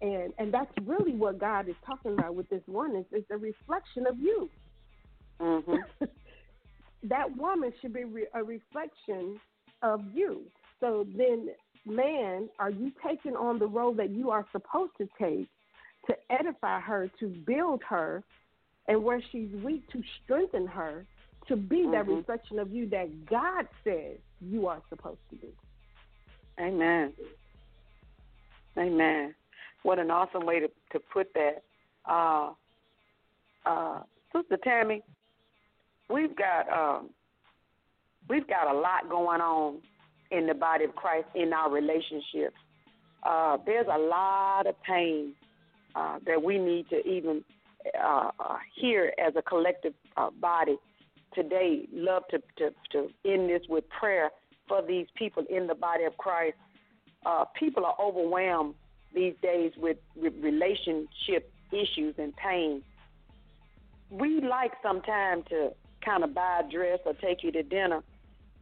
And 0.00 0.32
and 0.38 0.52
that's 0.52 0.72
really 0.84 1.12
what 1.14 1.38
God 1.38 1.68
is 1.68 1.76
talking 1.86 2.12
about 2.14 2.34
with 2.34 2.48
this 2.50 2.62
one. 2.66 2.92
oneness. 2.92 3.06
It's 3.12 3.30
a 3.30 3.36
reflection 3.36 4.06
of 4.06 4.18
you. 4.18 4.50
Mm-hmm. 5.40 6.04
that 7.08 7.36
woman 7.36 7.72
should 7.80 7.92
be 7.92 8.04
re- 8.04 8.26
a 8.34 8.42
reflection 8.42 9.40
of 9.82 10.02
you. 10.14 10.42
So 10.80 11.06
then, 11.16 11.50
man, 11.86 12.48
are 12.58 12.70
you 12.70 12.92
taking 13.06 13.36
on 13.36 13.58
the 13.58 13.66
role 13.66 13.94
that 13.94 14.10
you 14.10 14.30
are 14.30 14.46
supposed 14.52 14.92
to 14.98 15.08
take 15.18 15.48
to 16.06 16.14
edify 16.30 16.80
her, 16.80 17.10
to 17.20 17.28
build 17.46 17.82
her, 17.88 18.22
and 18.88 19.02
where 19.02 19.22
she's 19.32 19.48
weak, 19.62 19.88
to 19.90 20.02
strengthen 20.22 20.66
her, 20.66 21.06
to 21.48 21.56
be 21.56 21.86
that 21.90 22.06
Mhm. 22.06 22.18
reflection 22.18 22.58
of 22.58 22.70
you 22.72 22.86
that 22.86 23.26
God 23.26 23.68
says 23.82 24.18
you 24.40 24.66
are 24.66 24.82
supposed 24.88 25.20
to 25.30 25.36
be? 25.36 25.54
Amen. 26.58 27.12
Amen. 28.76 29.34
What 29.82 29.98
an 29.98 30.10
awesome 30.10 30.46
way 30.46 30.60
to, 30.60 30.70
to 30.92 31.00
put 31.00 31.32
that. 31.34 31.62
Uh, 32.04 32.52
uh, 33.64 34.02
Sister 34.32 34.56
Tammy, 34.58 35.02
we've 36.08 36.34
got 36.36 36.68
um, 36.70 37.10
we've 38.28 38.46
got 38.46 38.74
a 38.74 38.78
lot 38.78 39.08
going 39.08 39.40
on 39.40 39.80
in 40.30 40.46
the 40.46 40.54
body 40.54 40.84
of 40.84 40.94
Christ 40.94 41.28
in 41.34 41.52
our 41.52 41.70
relationships. 41.70 42.56
Uh, 43.22 43.58
there's 43.64 43.86
a 43.92 43.98
lot 43.98 44.66
of 44.66 44.74
pain 44.82 45.34
uh, 45.94 46.18
that 46.26 46.42
we 46.42 46.58
need 46.58 46.88
to 46.90 47.06
even 47.08 47.44
uh, 48.02 48.30
uh, 48.38 48.56
hear 48.74 49.12
as 49.24 49.34
a 49.36 49.42
collective 49.42 49.94
uh, 50.16 50.30
body 50.40 50.76
today. 51.34 51.86
Love 51.92 52.22
to, 52.30 52.38
to 52.58 52.70
to 52.92 53.08
end 53.24 53.48
this 53.48 53.62
with 53.68 53.84
prayer 53.88 54.30
for 54.68 54.82
these 54.82 55.06
people 55.16 55.44
in 55.48 55.66
the 55.66 55.74
body 55.74 56.04
of 56.04 56.16
Christ. 56.16 56.56
Uh, 57.26 57.44
people 57.58 57.84
are 57.86 57.96
overwhelmed 58.00 58.74
these 59.14 59.34
days 59.42 59.72
with, 59.76 59.96
with 60.16 60.32
relationship 60.40 61.50
issues 61.72 62.14
and 62.18 62.34
pain. 62.36 62.82
We 64.10 64.40
like 64.40 64.72
sometimes 64.82 65.44
to 65.48 65.70
kind 66.04 66.24
of 66.24 66.34
buy 66.34 66.62
a 66.64 66.70
dress 66.70 66.98
or 67.04 67.14
take 67.14 67.42
you 67.42 67.52
to 67.52 67.62
dinner 67.62 68.02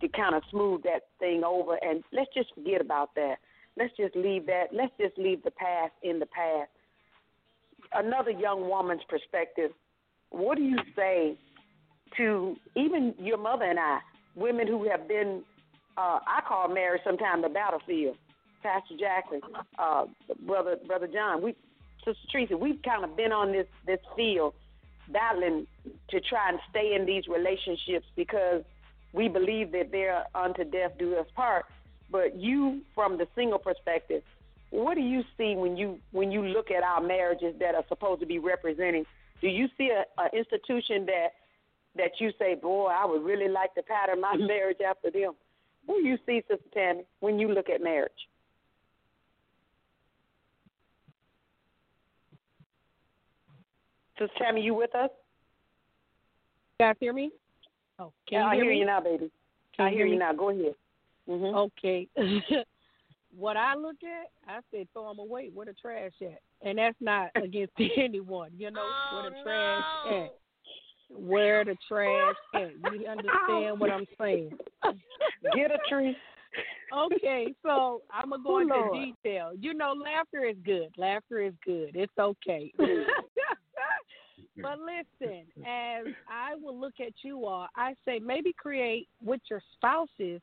to 0.00 0.08
kind 0.08 0.34
of 0.34 0.42
smooth 0.50 0.82
that 0.82 1.02
thing 1.18 1.42
over. 1.44 1.78
And 1.82 2.02
let's 2.12 2.30
just 2.34 2.54
forget 2.54 2.80
about 2.80 3.14
that. 3.16 3.36
Let's 3.76 3.96
just 3.96 4.14
leave 4.16 4.46
that. 4.46 4.66
Let's 4.72 4.92
just 5.00 5.16
leave 5.16 5.42
the 5.42 5.50
past 5.50 5.92
in 6.02 6.18
the 6.18 6.26
past. 6.26 6.70
Another 7.94 8.30
young 8.30 8.68
woman's 8.68 9.02
perspective. 9.08 9.70
What 10.30 10.56
do 10.56 10.64
you 10.64 10.78
say 10.96 11.36
to 12.16 12.56
even 12.76 13.14
your 13.18 13.38
mother 13.38 13.64
and 13.64 13.78
I, 13.78 13.98
women 14.34 14.66
who 14.66 14.88
have 14.88 15.08
been, 15.08 15.42
uh, 15.96 16.18
I 16.26 16.40
call 16.46 16.68
marriage 16.68 17.02
sometimes 17.04 17.42
the 17.42 17.48
battlefield. 17.48 18.16
Pastor 18.62 18.94
Jacqueline, 18.98 19.40
uh, 19.78 20.04
brother, 20.46 20.76
brother 20.86 21.08
John, 21.12 21.42
we, 21.42 21.56
Sister 22.04 22.20
Teresa, 22.30 22.56
we've 22.56 22.80
kind 22.82 23.04
of 23.04 23.16
been 23.16 23.32
on 23.32 23.50
this 23.50 23.66
this 23.86 23.98
field 24.14 24.54
battling 25.12 25.66
to 26.10 26.20
try 26.20 26.48
and 26.48 26.58
stay 26.70 26.94
in 26.94 27.06
these 27.06 27.26
relationships 27.28 28.06
because 28.16 28.62
we 29.12 29.28
believe 29.28 29.72
that 29.72 29.90
they're 29.90 30.24
unto 30.34 30.64
death 30.64 30.92
do 30.98 31.16
us 31.16 31.26
part. 31.34 31.66
But 32.10 32.36
you, 32.36 32.82
from 32.94 33.18
the 33.18 33.26
single 33.34 33.58
perspective, 33.58 34.22
what 34.70 34.94
do 34.94 35.00
you 35.00 35.22
see 35.36 35.54
when 35.54 35.76
you 35.76 35.98
when 36.12 36.32
you 36.32 36.42
look 36.42 36.70
at 36.70 36.82
our 36.82 37.00
marriages 37.00 37.54
that 37.60 37.74
are 37.74 37.84
supposed 37.88 38.20
to 38.20 38.26
be 38.26 38.38
representing? 38.38 39.04
Do 39.40 39.48
you 39.48 39.68
see 39.76 39.90
a, 39.90 40.04
a 40.20 40.36
institution 40.36 41.06
that 41.06 41.28
that 41.96 42.12
you 42.20 42.30
say, 42.38 42.54
boy, 42.54 42.86
I 42.86 43.04
would 43.04 43.22
really 43.22 43.48
like 43.48 43.74
to 43.74 43.82
pattern 43.82 44.20
my 44.20 44.34
mm-hmm. 44.34 44.46
marriage 44.46 44.78
after 44.86 45.10
them? 45.10 45.32
What 45.84 45.98
do 45.98 46.08
you 46.08 46.18
see, 46.26 46.42
Sister 46.48 46.64
Tammy, 46.72 47.04
when 47.20 47.38
you 47.38 47.48
look 47.48 47.68
at 47.68 47.82
marriage? 47.82 48.12
Sister 54.18 54.32
Tammy, 54.38 54.62
you 54.62 54.74
with 54.74 54.94
us? 54.94 55.10
You 56.82 56.88
guys 56.88 56.96
hear 56.98 57.12
me? 57.12 57.30
Oh, 58.00 58.12
can 58.28 58.38
yeah, 58.40 58.40
you 58.40 58.46
I 58.48 58.54
hear 58.56 58.64
hear 58.64 58.72
me? 58.72 58.78
you 58.80 58.86
now, 58.86 59.00
baby. 59.00 59.30
Can 59.76 59.86
I 59.86 59.90
you 59.90 59.96
hear 59.98 60.06
hear 60.06 60.06
you 60.06 60.12
me? 60.14 60.18
now. 60.18 60.32
Go 60.32 60.50
ahead. 60.50 60.74
Mm-hmm. 61.30 61.54
Okay. 61.54 62.08
what 63.38 63.56
I 63.56 63.76
look 63.76 63.94
at, 64.02 64.52
I 64.52 64.58
say 64.72 64.88
throw 64.92 65.06
them 65.10 65.20
away. 65.20 65.50
Where 65.54 65.66
the 65.66 65.74
trash 65.80 66.10
at? 66.22 66.40
And 66.60 66.78
that's 66.78 66.96
not 67.00 67.30
against 67.36 67.74
anyone, 67.96 68.50
you 68.58 68.72
know. 68.72 68.84
where 69.12 69.30
the 69.30 69.36
trash 69.44 69.84
at? 70.10 70.34
Where 71.08 71.64
the 71.64 71.76
trash 71.86 72.34
at? 72.56 72.72
You 72.82 73.06
understand 73.06 73.78
what 73.78 73.90
I'm 73.90 74.06
saying? 74.20 74.50
Get 75.54 75.70
a 75.70 75.78
tree. 75.88 76.16
Okay, 76.92 77.54
so 77.62 78.02
I'm 78.10 78.30
gonna 78.30 78.42
go 78.42 78.56
Oh, 78.56 78.60
into 78.60 78.74
Lord. 78.74 78.92
detail. 79.22 79.52
You 79.56 79.72
know, 79.72 79.92
laughter 79.92 80.44
is 80.46 80.56
good. 80.64 80.88
Laughter 80.98 81.42
is 81.42 81.54
good. 81.64 81.92
It's 81.94 82.12
okay. 82.18 82.72
but 84.60 84.78
listen, 85.20 85.46
as 85.64 86.06
I 86.28 86.54
will 86.60 86.78
look 86.78 86.94
at 87.00 87.12
you 87.22 87.46
all, 87.46 87.68
I 87.76 87.94
say 88.04 88.18
maybe 88.18 88.52
create 88.52 89.08
with 89.24 89.40
your 89.48 89.62
spouses 89.74 90.40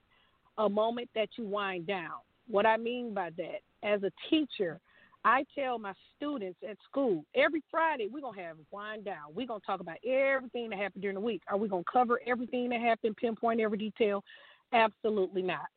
a 0.58 0.70
moment 0.70 1.10
that 1.16 1.30
you 1.38 1.46
wind 1.46 1.88
down. 1.88 2.20
What 2.48 2.66
I 2.66 2.78
mean 2.78 3.14
by 3.14 3.30
that, 3.38 3.60
as 3.84 4.04
a 4.04 4.12
teacher, 4.30 4.80
I 5.26 5.46
tell 5.54 5.78
my 5.78 5.94
students 6.16 6.60
at 6.68 6.78
school 6.90 7.26
every 7.36 7.62
Friday 7.70 8.08
we're 8.12 8.22
gonna 8.22 8.42
have 8.42 8.58
wind 8.72 9.06
down. 9.06 9.34
We're 9.34 9.48
gonna 9.48 9.60
talk 9.66 9.80
about 9.82 9.98
everything 10.06 10.70
that 10.70 10.80
happened 10.80 11.02
during 11.02 11.16
the 11.16 11.22
week. 11.22 11.44
Are 11.48 11.58
we 11.58 11.68
gonna 11.68 11.84
cover 11.92 12.20
everything 12.26 12.70
that 12.70 12.82
happened, 12.82 13.18
pinpoint 13.18 13.60
every 13.60 13.78
detail? 13.78 14.24
Absolutely 14.72 15.42
not. 15.42 15.68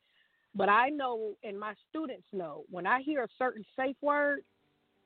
But 0.54 0.68
I 0.68 0.90
know, 0.90 1.34
and 1.42 1.58
my 1.58 1.74
students 1.88 2.26
know, 2.32 2.64
when 2.70 2.86
I 2.86 3.00
hear 3.00 3.22
a 3.22 3.28
certain 3.38 3.64
safe 3.74 3.96
word, 4.02 4.44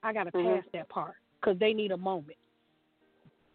I 0.02 0.12
got 0.12 0.24
to 0.24 0.32
Mhm. 0.32 0.62
pass 0.62 0.72
that 0.72 0.88
part 0.88 1.16
because 1.40 1.58
they 1.58 1.72
need 1.72 1.92
a 1.92 1.96
moment. 1.96 2.36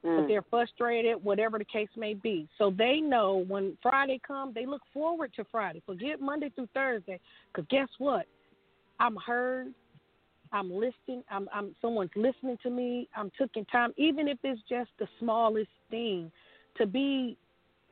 But 0.04 0.10
Mm. 0.10 0.28
they're 0.28 0.42
frustrated, 0.44 1.24
whatever 1.24 1.60
the 1.60 1.66
case 1.66 1.90
may 1.96 2.16
be. 2.16 2.50
So 2.58 2.72
they 2.72 3.00
know 3.00 3.38
when 3.38 3.78
Friday 3.82 4.20
comes, 4.20 4.56
they 4.56 4.66
look 4.66 4.82
forward 4.94 5.34
to 5.36 5.44
Friday. 5.46 5.82
Forget 5.86 6.20
Monday 6.20 6.50
through 6.50 6.68
Thursday, 6.74 7.20
because 7.48 7.68
guess 7.68 7.90
what? 8.00 8.26
I'm 9.00 9.16
heard. 9.16 9.74
I'm 10.52 10.72
listening. 10.72 11.24
I'm, 11.30 11.48
I'm 11.54 11.76
someone's 11.82 12.16
listening 12.16 12.58
to 12.64 12.70
me. 12.70 13.08
I'm 13.16 13.32
taking 13.38 13.66
time, 13.66 13.94
even 13.98 14.28
if 14.28 14.38
it's 14.44 14.62
just 14.68 14.90
the 14.98 15.08
smallest 15.20 15.70
thing, 15.90 16.32
to 16.76 16.86
be 16.86 17.38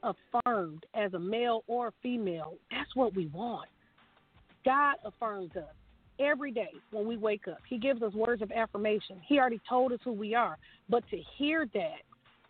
affirmed 0.03 0.85
as 0.93 1.13
a 1.13 1.19
male 1.19 1.63
or 1.67 1.87
a 1.87 1.93
female. 2.01 2.55
That's 2.71 2.95
what 2.95 3.15
we 3.15 3.27
want. 3.27 3.69
God 4.65 4.95
affirms 5.05 5.55
us 5.55 5.75
every 6.19 6.51
day 6.51 6.71
when 6.91 7.07
we 7.07 7.17
wake 7.17 7.47
up. 7.47 7.59
He 7.67 7.77
gives 7.77 8.01
us 8.01 8.13
words 8.13 8.41
of 8.41 8.51
affirmation. 8.51 9.17
He 9.25 9.39
already 9.39 9.61
told 9.67 9.91
us 9.91 9.99
who 10.03 10.11
we 10.11 10.35
are. 10.35 10.57
But 10.89 11.03
to 11.09 11.17
hear 11.37 11.67
that 11.73 12.01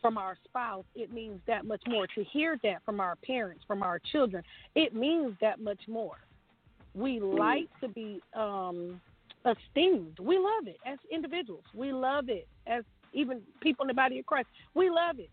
from 0.02 0.18
our 0.18 0.38
spouse, 0.46 0.86
it 0.96 1.14
means 1.14 1.40
that 1.48 1.66
much 1.66 1.82
more. 1.88 2.08
To 2.16 2.24
hear 2.24 2.58
that 2.64 2.84
from 2.86 3.00
our 3.00 3.16
parents, 3.18 3.64
from 3.68 3.84
our 3.84 4.00
children, 4.12 4.44
it 4.76 4.96
means 4.96 5.36
that 5.42 5.60
much 5.60 5.82
more. 5.88 6.18
We 6.96 7.20
like 7.20 7.68
to 7.82 7.88
be 7.88 8.22
um, 8.34 9.00
esteemed. 9.46 10.18
We 10.20 10.38
love 10.38 10.68
it 10.68 10.78
as 10.86 10.98
individuals. 11.12 11.64
We 11.74 11.92
love 11.92 12.30
it 12.30 12.48
as 12.66 12.84
even 13.14 13.42
people 13.62 13.84
in 13.84 13.88
the 13.88 13.94
body 13.94 14.20
of 14.20 14.26
Christ. 14.26 14.48
We 14.74 14.90
love 14.90 15.20
it. 15.20 15.30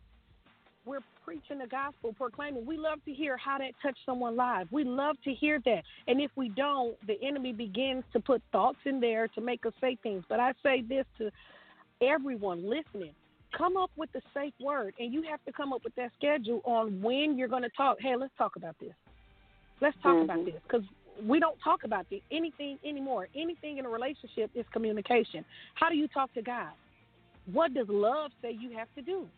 We're 0.84 1.00
preaching 1.26 1.58
the 1.58 1.66
gospel, 1.66 2.12
proclaiming. 2.12 2.64
We 2.64 2.76
love 2.76 3.04
to 3.04 3.12
hear 3.12 3.36
how 3.36 3.58
that 3.58 3.72
touched 3.82 3.98
someone 4.06 4.36
live. 4.36 4.68
We 4.70 4.84
love 4.84 5.16
to 5.24 5.34
hear 5.34 5.60
that. 5.64 5.82
And 6.06 6.20
if 6.20 6.30
we 6.36 6.50
don't, 6.50 6.96
the 7.06 7.20
enemy 7.20 7.52
begins 7.52 8.04
to 8.12 8.20
put 8.20 8.40
thoughts 8.52 8.78
in 8.84 9.00
there 9.00 9.26
to 9.28 9.40
make 9.40 9.66
us 9.66 9.72
say 9.80 9.98
things. 10.04 10.22
But 10.28 10.38
I 10.38 10.52
say 10.62 10.82
this 10.88 11.04
to 11.18 11.30
everyone 12.00 12.62
listening 12.62 13.12
come 13.56 13.76
up 13.76 13.90
with 13.96 14.12
the 14.12 14.20
safe 14.34 14.52
word, 14.60 14.94
and 15.00 15.12
you 15.12 15.22
have 15.28 15.42
to 15.46 15.52
come 15.52 15.72
up 15.72 15.82
with 15.82 15.94
that 15.96 16.12
schedule 16.16 16.60
on 16.64 17.00
when 17.02 17.36
you're 17.36 17.48
going 17.48 17.62
to 17.62 17.70
talk. 17.76 17.96
Hey, 18.00 18.14
let's 18.16 18.32
talk 18.38 18.56
about 18.56 18.76
this. 18.78 18.92
Let's 19.80 19.96
talk 20.02 20.22
about 20.22 20.38
Mhm. 20.38 20.52
this 20.52 20.62
because 20.62 20.84
we 21.22 21.40
don't 21.40 21.58
talk 21.60 21.84
about 21.84 22.08
the, 22.08 22.22
anything 22.30 22.78
anymore. 22.84 23.28
Anything 23.34 23.78
in 23.78 23.86
a 23.86 23.88
relationship 23.88 24.50
is 24.54 24.66
communication. 24.68 25.44
How 25.74 25.88
do 25.88 25.96
you 25.96 26.06
talk 26.08 26.32
to 26.34 26.42
God? 26.42 26.72
What 27.46 27.74
does 27.74 27.88
love 27.88 28.32
say 28.42 28.52
you 28.52 28.70
have 28.70 28.92
to 28.94 29.02
do? 29.02 29.28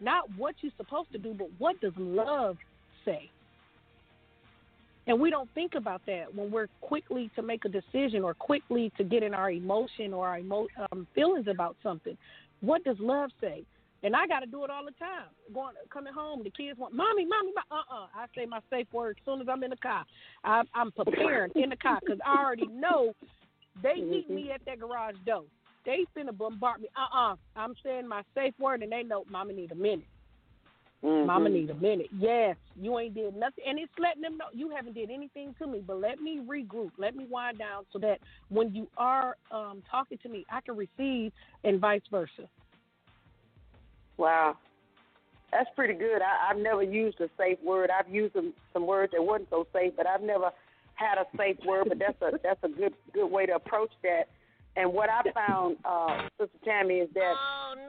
Not 0.00 0.24
what 0.36 0.54
you're 0.60 0.72
supposed 0.76 1.12
to 1.12 1.18
do, 1.18 1.34
but 1.34 1.48
what 1.58 1.80
does 1.80 1.92
love 1.96 2.56
say? 3.04 3.30
And 5.06 5.20
we 5.20 5.30
don't 5.30 5.48
think 5.54 5.74
about 5.76 6.02
that 6.06 6.34
when 6.34 6.50
we're 6.50 6.66
quickly 6.80 7.30
to 7.36 7.42
make 7.42 7.64
a 7.64 7.68
decision 7.68 8.22
or 8.22 8.34
quickly 8.34 8.92
to 8.98 9.04
get 9.04 9.22
in 9.22 9.34
our 9.34 9.50
emotion 9.50 10.12
or 10.12 10.26
our 10.26 10.38
emo- 10.38 10.66
um, 10.90 11.06
feelings 11.14 11.46
about 11.48 11.76
something. 11.82 12.16
What 12.60 12.82
does 12.84 12.96
love 12.98 13.30
say? 13.40 13.64
And 14.02 14.14
I 14.14 14.26
got 14.26 14.40
to 14.40 14.46
do 14.46 14.64
it 14.64 14.70
all 14.70 14.84
the 14.84 14.92
time. 14.92 15.28
Going, 15.54 15.74
coming 15.90 16.12
home, 16.12 16.42
the 16.42 16.50
kids 16.50 16.78
want, 16.78 16.92
"Mommy, 16.94 17.24
mommy, 17.24 17.52
uh, 17.70 17.74
uh." 17.74 18.06
I 18.14 18.26
say 18.34 18.46
my 18.46 18.60
safe 18.68 18.86
word 18.92 19.16
as 19.18 19.24
soon 19.24 19.40
as 19.40 19.48
I'm 19.48 19.62
in 19.62 19.70
the 19.70 19.76
car. 19.76 20.04
I, 20.44 20.62
I'm 20.74 20.92
preparing 20.92 21.52
in 21.54 21.70
the 21.70 21.76
car 21.76 22.00
because 22.00 22.20
I 22.24 22.44
already 22.44 22.66
know 22.66 23.14
they 23.82 24.00
meet 24.00 24.28
me 24.28 24.50
at 24.52 24.60
that 24.66 24.80
garage 24.80 25.16
door. 25.24 25.44
They 25.86 26.04
finna 26.16 26.36
bombard 26.36 26.82
me. 26.82 26.88
Uh, 26.96 27.16
uh-uh. 27.16 27.32
uh. 27.32 27.36
i 27.54 27.64
am 27.64 27.74
saying 27.82 28.06
my 28.06 28.22
safe 28.34 28.54
word, 28.58 28.82
and 28.82 28.92
they 28.92 29.04
know, 29.04 29.24
"Mama 29.30 29.52
need 29.52 29.72
a 29.72 29.76
minute." 29.76 30.04
Mhm. 31.04 31.26
Mama 31.26 31.48
need 31.48 31.70
a 31.70 31.74
minute. 31.74 32.08
Yes, 32.18 32.56
you 32.74 32.98
ain't 32.98 33.14
did 33.14 33.36
nothing, 33.36 33.64
and 33.66 33.78
it's 33.78 33.92
letting 33.98 34.22
them 34.22 34.36
know 34.36 34.46
you 34.52 34.70
haven't 34.70 34.94
did 34.94 35.10
anything 35.10 35.54
to 35.58 35.66
me. 35.66 35.80
But 35.86 36.00
let 36.00 36.20
me 36.20 36.40
regroup. 36.40 36.90
Let 36.98 37.14
me 37.14 37.26
wind 37.30 37.58
down 37.58 37.84
so 37.92 37.98
that 38.00 38.18
when 38.48 38.74
you 38.74 38.88
are 38.96 39.36
um, 39.50 39.82
talking 39.90 40.18
to 40.22 40.28
me, 40.28 40.44
I 40.50 40.60
can 40.60 40.76
receive, 40.76 41.32
and 41.64 41.80
vice 41.80 42.02
versa. 42.10 42.48
Wow. 44.16 44.56
That's 45.52 45.70
pretty 45.76 45.94
good. 45.94 46.22
I, 46.22 46.50
I've 46.50 46.58
never 46.58 46.82
used 46.82 47.20
a 47.20 47.28
safe 47.38 47.58
word. 47.64 47.90
I've 47.90 48.12
used 48.12 48.34
some, 48.34 48.52
some 48.72 48.86
words 48.86 49.12
that 49.12 49.22
wasn't 49.22 49.50
so 49.50 49.66
safe, 49.72 49.92
but 49.96 50.06
I've 50.06 50.22
never 50.22 50.50
had 50.94 51.18
a 51.18 51.24
safe 51.36 51.58
word. 51.64 51.88
But 51.88 51.98
that's 51.98 52.20
a 52.22 52.38
that's 52.42 52.62
a 52.64 52.68
good 52.68 52.94
good 53.12 53.28
way 53.28 53.46
to 53.46 53.54
approach 53.54 53.92
that. 54.02 54.28
And 54.76 54.92
what 54.92 55.08
I 55.08 55.22
found, 55.32 55.76
uh, 55.84 56.28
Sister 56.38 56.58
Tammy, 56.64 56.96
is 56.96 57.08
that 57.14 57.34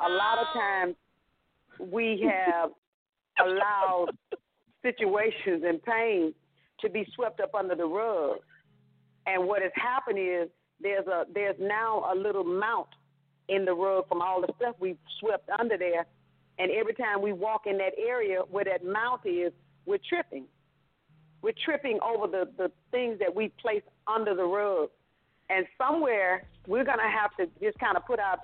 a 0.06 0.10
lot 0.10 0.39
of 0.39 0.47
times 0.54 0.95
we 1.91 2.26
have 2.30 2.71
allowed 3.45 4.08
situations 4.82 5.63
and 5.65 5.84
pain 5.84 6.34
to 6.80 6.89
be 6.89 7.06
swept 7.13 7.39
up 7.39 7.54
under 7.56 7.76
the 7.76 7.86
rug. 7.86 8.38
And 9.26 9.47
what 9.47 9.62
has 9.62 9.71
happened 9.76 10.17
is 10.17 10.50
there's 10.82 11.08
a 11.08 11.26
there's 11.34 11.56
now 11.60 12.10
a 12.13 12.15
little 12.15 12.43
mount 12.43 12.88
in 13.50 13.65
the 13.65 13.73
rug 13.73 14.08
from 14.08 14.21
all 14.21 14.41
the 14.41 14.54
stuff 14.58 14.76
we've 14.80 14.97
swept 15.19 15.50
under 15.60 15.78
there. 15.78 16.06
And 16.60 16.71
every 16.71 16.93
time 16.93 17.21
we 17.21 17.34
walk 17.34 17.63
in 17.65 17.78
that 17.78 17.93
area 17.97 18.40
where 18.50 18.65
that 18.65 18.85
mount 18.85 19.21
is, 19.25 19.52
we're 19.85 20.00
tripping. 20.08 20.46
We're 21.42 21.54
tripping 21.65 22.00
over 22.04 22.27
the, 22.27 22.50
the 22.58 22.71
things 22.92 23.19
that 23.19 23.33
we 23.33 23.50
place 23.62 23.83
under 24.08 24.35
the 24.35 24.44
rug. 24.44 24.90
And 25.50 25.65
somewhere 25.77 26.43
we're 26.67 26.83
going 26.83 27.00
to 27.00 27.10
have 27.10 27.35
to 27.37 27.48
just 27.62 27.79
kind 27.79 27.95
of 27.95 28.06
put 28.06 28.19
our 28.19 28.37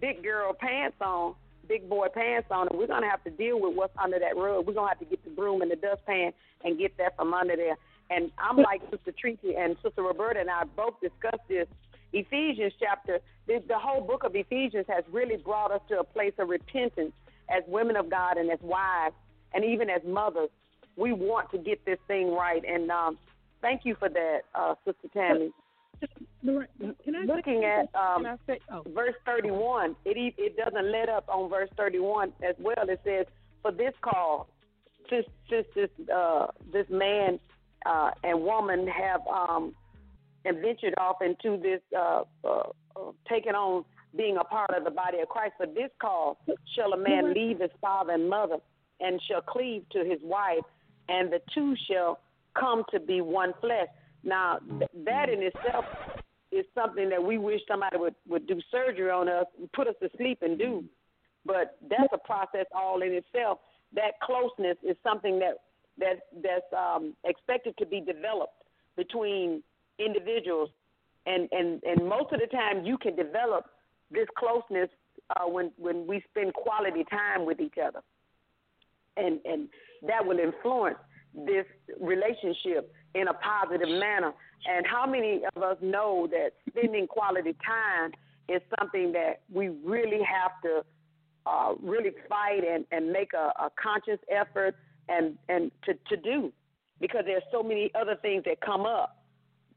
big 0.00 0.22
girl 0.22 0.52
pants 0.52 0.96
on, 1.00 1.34
big 1.68 1.88
boy 1.88 2.06
pants 2.14 2.48
on, 2.50 2.68
and 2.68 2.78
we're 2.78 2.86
going 2.86 3.02
to 3.02 3.08
have 3.08 3.24
to 3.24 3.30
deal 3.30 3.60
with 3.60 3.74
what's 3.74 3.96
under 4.02 4.18
that 4.18 4.36
rug. 4.36 4.66
We're 4.66 4.74
going 4.74 4.86
to 4.86 4.94
have 4.96 4.98
to 5.00 5.04
get 5.04 5.24
the 5.24 5.30
broom 5.30 5.62
and 5.62 5.70
the 5.70 5.76
dustpan 5.76 6.32
and 6.62 6.78
get 6.78 6.96
that 6.98 7.16
from 7.16 7.34
under 7.34 7.56
there. 7.56 7.76
And 8.10 8.30
I'm 8.38 8.58
like 8.58 8.82
Sister 8.90 9.12
Tracy 9.18 9.54
and 9.56 9.76
Sister 9.82 10.02
Roberta 10.02 10.40
and 10.40 10.50
I 10.50 10.64
both 10.64 11.00
discussed 11.00 11.48
this. 11.48 11.66
Ephesians 12.12 12.72
chapter, 12.78 13.18
the, 13.46 13.62
the 13.66 13.78
whole 13.78 14.00
book 14.00 14.22
of 14.22 14.36
Ephesians 14.36 14.86
has 14.88 15.04
really 15.10 15.36
brought 15.36 15.72
us 15.72 15.80
to 15.88 15.98
a 15.98 16.04
place 16.04 16.34
of 16.38 16.48
repentance 16.48 17.12
as 17.48 17.62
women 17.66 17.96
of 17.96 18.08
God 18.08 18.36
and 18.36 18.50
as 18.50 18.60
wives 18.62 19.16
and 19.52 19.64
even 19.64 19.90
as 19.90 20.02
mothers, 20.06 20.50
we 20.96 21.12
want 21.12 21.50
to 21.50 21.58
get 21.58 21.84
this 21.84 21.98
thing 22.06 22.32
right. 22.32 22.62
And 22.64 22.90
um, 22.90 23.18
thank 23.60 23.84
you 23.84 23.96
for 23.98 24.08
that, 24.08 24.40
uh, 24.54 24.74
Sister 24.84 25.08
Tammy. 25.12 25.52
Can 26.44 27.16
I 27.16 27.24
Looking 27.24 27.64
at 27.64 27.88
um, 27.94 28.26
say, 28.46 28.58
oh, 28.70 28.84
verse 28.94 29.14
31, 29.24 29.96
it 30.04 30.34
it 30.36 30.56
doesn't 30.56 30.92
let 30.92 31.08
up 31.08 31.26
on 31.28 31.48
verse 31.48 31.70
31 31.76 32.32
as 32.46 32.54
well. 32.58 32.88
It 32.88 33.00
says, 33.04 33.26
"For 33.62 33.72
this 33.72 33.94
cause, 34.02 34.46
since 35.08 35.26
since 35.48 35.66
this 35.74 35.90
uh, 36.14 36.48
this 36.72 36.86
man 36.90 37.38
uh, 37.86 38.10
and 38.22 38.42
woman 38.42 38.86
have 38.86 39.20
um, 39.26 39.74
and 40.44 40.58
ventured 40.60 40.94
off 40.98 41.16
into 41.22 41.56
this 41.60 41.80
uh, 41.96 42.22
uh, 42.44 42.48
uh, 42.96 43.12
taking 43.28 43.52
on 43.52 43.84
being 44.16 44.36
a 44.36 44.44
part 44.44 44.70
of 44.76 44.84
the 44.84 44.90
body 44.90 45.18
of 45.20 45.28
Christ. 45.28 45.54
For 45.56 45.66
this 45.66 45.90
cause 46.00 46.36
shall 46.76 46.92
a 46.92 46.96
man 46.96 47.34
leave 47.34 47.60
his 47.60 47.70
father 47.80 48.12
and 48.12 48.28
mother, 48.28 48.58
and 49.00 49.20
shall 49.28 49.40
cleave 49.40 49.84
to 49.92 50.04
his 50.04 50.20
wife, 50.22 50.64
and 51.08 51.32
the 51.32 51.40
two 51.54 51.74
shall 51.88 52.20
come 52.58 52.84
to 52.92 53.00
be 53.00 53.20
one 53.20 53.52
flesh. 53.60 53.88
Now, 54.24 54.58
th- 54.78 54.90
that 55.04 55.28
in 55.28 55.42
itself 55.42 55.84
is 56.50 56.64
something 56.74 57.08
that 57.10 57.22
we 57.22 57.38
wish 57.38 57.60
somebody 57.68 57.96
would, 57.96 58.14
would 58.28 58.46
do 58.46 58.60
surgery 58.70 59.10
on 59.10 59.28
us, 59.28 59.46
put 59.74 59.88
us 59.88 59.94
to 60.02 60.08
sleep 60.16 60.38
and 60.42 60.58
do. 60.58 60.84
But 61.44 61.76
that's 61.88 62.12
a 62.12 62.18
process 62.18 62.66
all 62.74 63.02
in 63.02 63.12
itself. 63.12 63.58
That 63.94 64.18
closeness 64.22 64.78
is 64.82 64.96
something 65.02 65.38
that 65.40 65.58
that 65.98 66.20
that's 66.42 66.72
um, 66.76 67.14
expected 67.24 67.76
to 67.78 67.86
be 67.86 68.00
developed 68.00 68.64
between 68.96 69.62
individuals, 69.98 70.70
and 71.26 71.48
and 71.52 71.82
and 71.84 72.08
most 72.08 72.32
of 72.32 72.40
the 72.40 72.46
time 72.46 72.84
you 72.84 72.98
can 72.98 73.14
develop 73.14 73.66
this 74.10 74.26
closeness 74.36 74.88
uh, 75.30 75.46
when 75.46 75.70
when 75.76 76.06
we 76.06 76.24
spend 76.30 76.54
quality 76.54 77.04
time 77.10 77.44
with 77.44 77.60
each 77.60 77.76
other, 77.84 78.00
and 79.16 79.38
and 79.44 79.68
that 80.08 80.24
will 80.24 80.38
influence 80.38 80.98
this 81.34 81.66
relationship 82.00 82.92
in 83.14 83.28
a 83.28 83.34
positive 83.34 83.88
manner. 83.88 84.32
And 84.66 84.86
how 84.86 85.06
many 85.06 85.42
of 85.54 85.62
us 85.62 85.76
know 85.80 86.28
that 86.30 86.52
spending 86.68 87.06
quality 87.06 87.54
time 87.64 88.12
is 88.48 88.62
something 88.78 89.12
that 89.12 89.40
we 89.52 89.68
really 89.84 90.20
have 90.22 90.52
to 90.62 90.84
uh, 91.46 91.74
really 91.82 92.12
fight 92.28 92.62
and, 92.66 92.84
and 92.90 93.12
make 93.12 93.32
a, 93.34 93.52
a 93.62 93.70
conscious 93.80 94.18
effort 94.30 94.74
and, 95.08 95.36
and 95.48 95.70
to, 95.84 95.94
to 96.08 96.16
do 96.16 96.52
because 97.00 97.22
there's 97.26 97.42
so 97.52 97.62
many 97.62 97.90
other 97.94 98.16
things 98.22 98.44
that 98.44 98.60
come 98.60 98.86
up. 98.86 99.18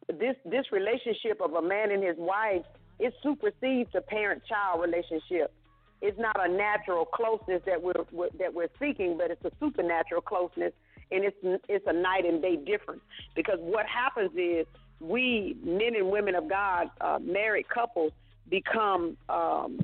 This 0.07 0.37
this 0.45 0.63
relationship 0.71 1.41
of 1.43 1.53
a 1.53 1.61
man 1.61 1.91
and 1.91 2.01
his 2.01 2.15
wife 2.17 2.63
it 2.99 3.13
supersedes 3.21 3.89
the 3.93 4.01
parent 4.01 4.41
child 4.47 4.81
relationship. 4.81 5.53
It's 6.01 6.17
not 6.17 6.35
a 6.39 6.51
natural 6.51 7.05
closeness 7.05 7.61
that 7.65 7.81
we're, 7.81 7.93
we're 8.11 8.29
that 8.39 8.53
we're 8.53 8.69
seeking, 8.79 9.17
but 9.17 9.31
it's 9.31 9.43
a 9.45 9.51
supernatural 9.59 10.21
closeness, 10.21 10.73
and 11.11 11.23
it's 11.23 11.37
it's 11.67 11.85
a 11.87 11.93
night 11.93 12.25
and 12.25 12.41
day 12.41 12.55
difference. 12.55 13.01
Because 13.35 13.59
what 13.59 13.85
happens 13.85 14.31
is 14.35 14.65
we 14.99 15.55
men 15.63 15.95
and 15.95 16.09
women 16.09 16.35
of 16.35 16.49
God, 16.49 16.89
uh, 17.01 17.19
married 17.21 17.69
couples, 17.69 18.11
become 18.49 19.17
um, 19.29 19.79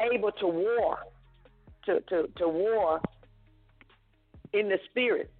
able 0.00 0.32
to 0.32 0.46
war, 0.46 0.98
to, 1.86 2.00
to, 2.00 2.28
to 2.36 2.48
war 2.48 3.00
in 4.52 4.68
the 4.68 4.78
spirit, 4.90 5.30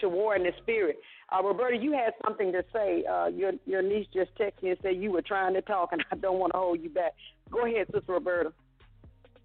to 0.00 0.08
war 0.08 0.34
in 0.34 0.42
the 0.42 0.52
spirit. 0.62 0.98
Uh, 1.30 1.42
Roberta, 1.42 1.76
you 1.76 1.92
had 1.92 2.14
something 2.24 2.52
to 2.52 2.64
say. 2.72 3.04
Uh, 3.04 3.26
your 3.26 3.52
your 3.66 3.82
niece 3.82 4.06
just 4.14 4.34
texted 4.38 4.62
me 4.62 4.70
and 4.70 4.78
said 4.82 4.96
you 4.96 5.12
were 5.12 5.22
trying 5.22 5.52
to 5.54 5.60
talk, 5.60 5.90
and 5.92 6.02
I 6.10 6.16
don't 6.16 6.38
want 6.38 6.54
to 6.54 6.58
hold 6.58 6.80
you 6.80 6.88
back. 6.88 7.14
Go 7.50 7.66
ahead, 7.66 7.86
Sister 7.92 8.12
Roberta. 8.12 8.52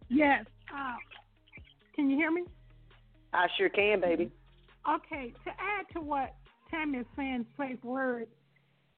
yes. 0.09 0.45
Uh, 0.73 0.95
can 1.93 2.09
you 2.09 2.15
hear 2.15 2.31
me? 2.31 2.43
I 3.33 3.47
sure 3.57 3.69
can, 3.69 3.99
baby. 3.99 4.31
Okay, 4.89 5.33
to 5.45 5.49
add 5.51 5.85
to 5.93 6.01
what 6.01 6.35
Tammy 6.69 6.99
is 6.99 7.05
saying, 7.15 7.45
safe 7.57 7.83
words, 7.83 8.29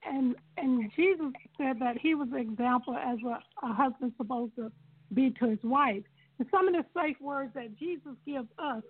and 0.08 0.36
and 0.58 0.92
Jesus 0.96 1.32
said 1.58 1.80
that 1.80 1.98
he 1.98 2.16
was 2.16 2.28
an 2.32 2.38
example 2.38 2.96
as 2.96 3.18
a, 3.26 3.66
a 3.66 3.74
husband 3.74 4.14
supposed 4.18 4.56
to 4.56 4.72
be 5.14 5.32
to 5.40 5.50
his 5.50 5.60
wife. 5.64 6.04
And 6.40 6.48
some 6.52 6.68
of 6.68 6.74
the 6.74 6.84
safe 7.00 7.20
words 7.22 7.54
that 7.56 7.78
Jesus 7.78 8.12
gives 8.26 8.48
us, 8.60 8.84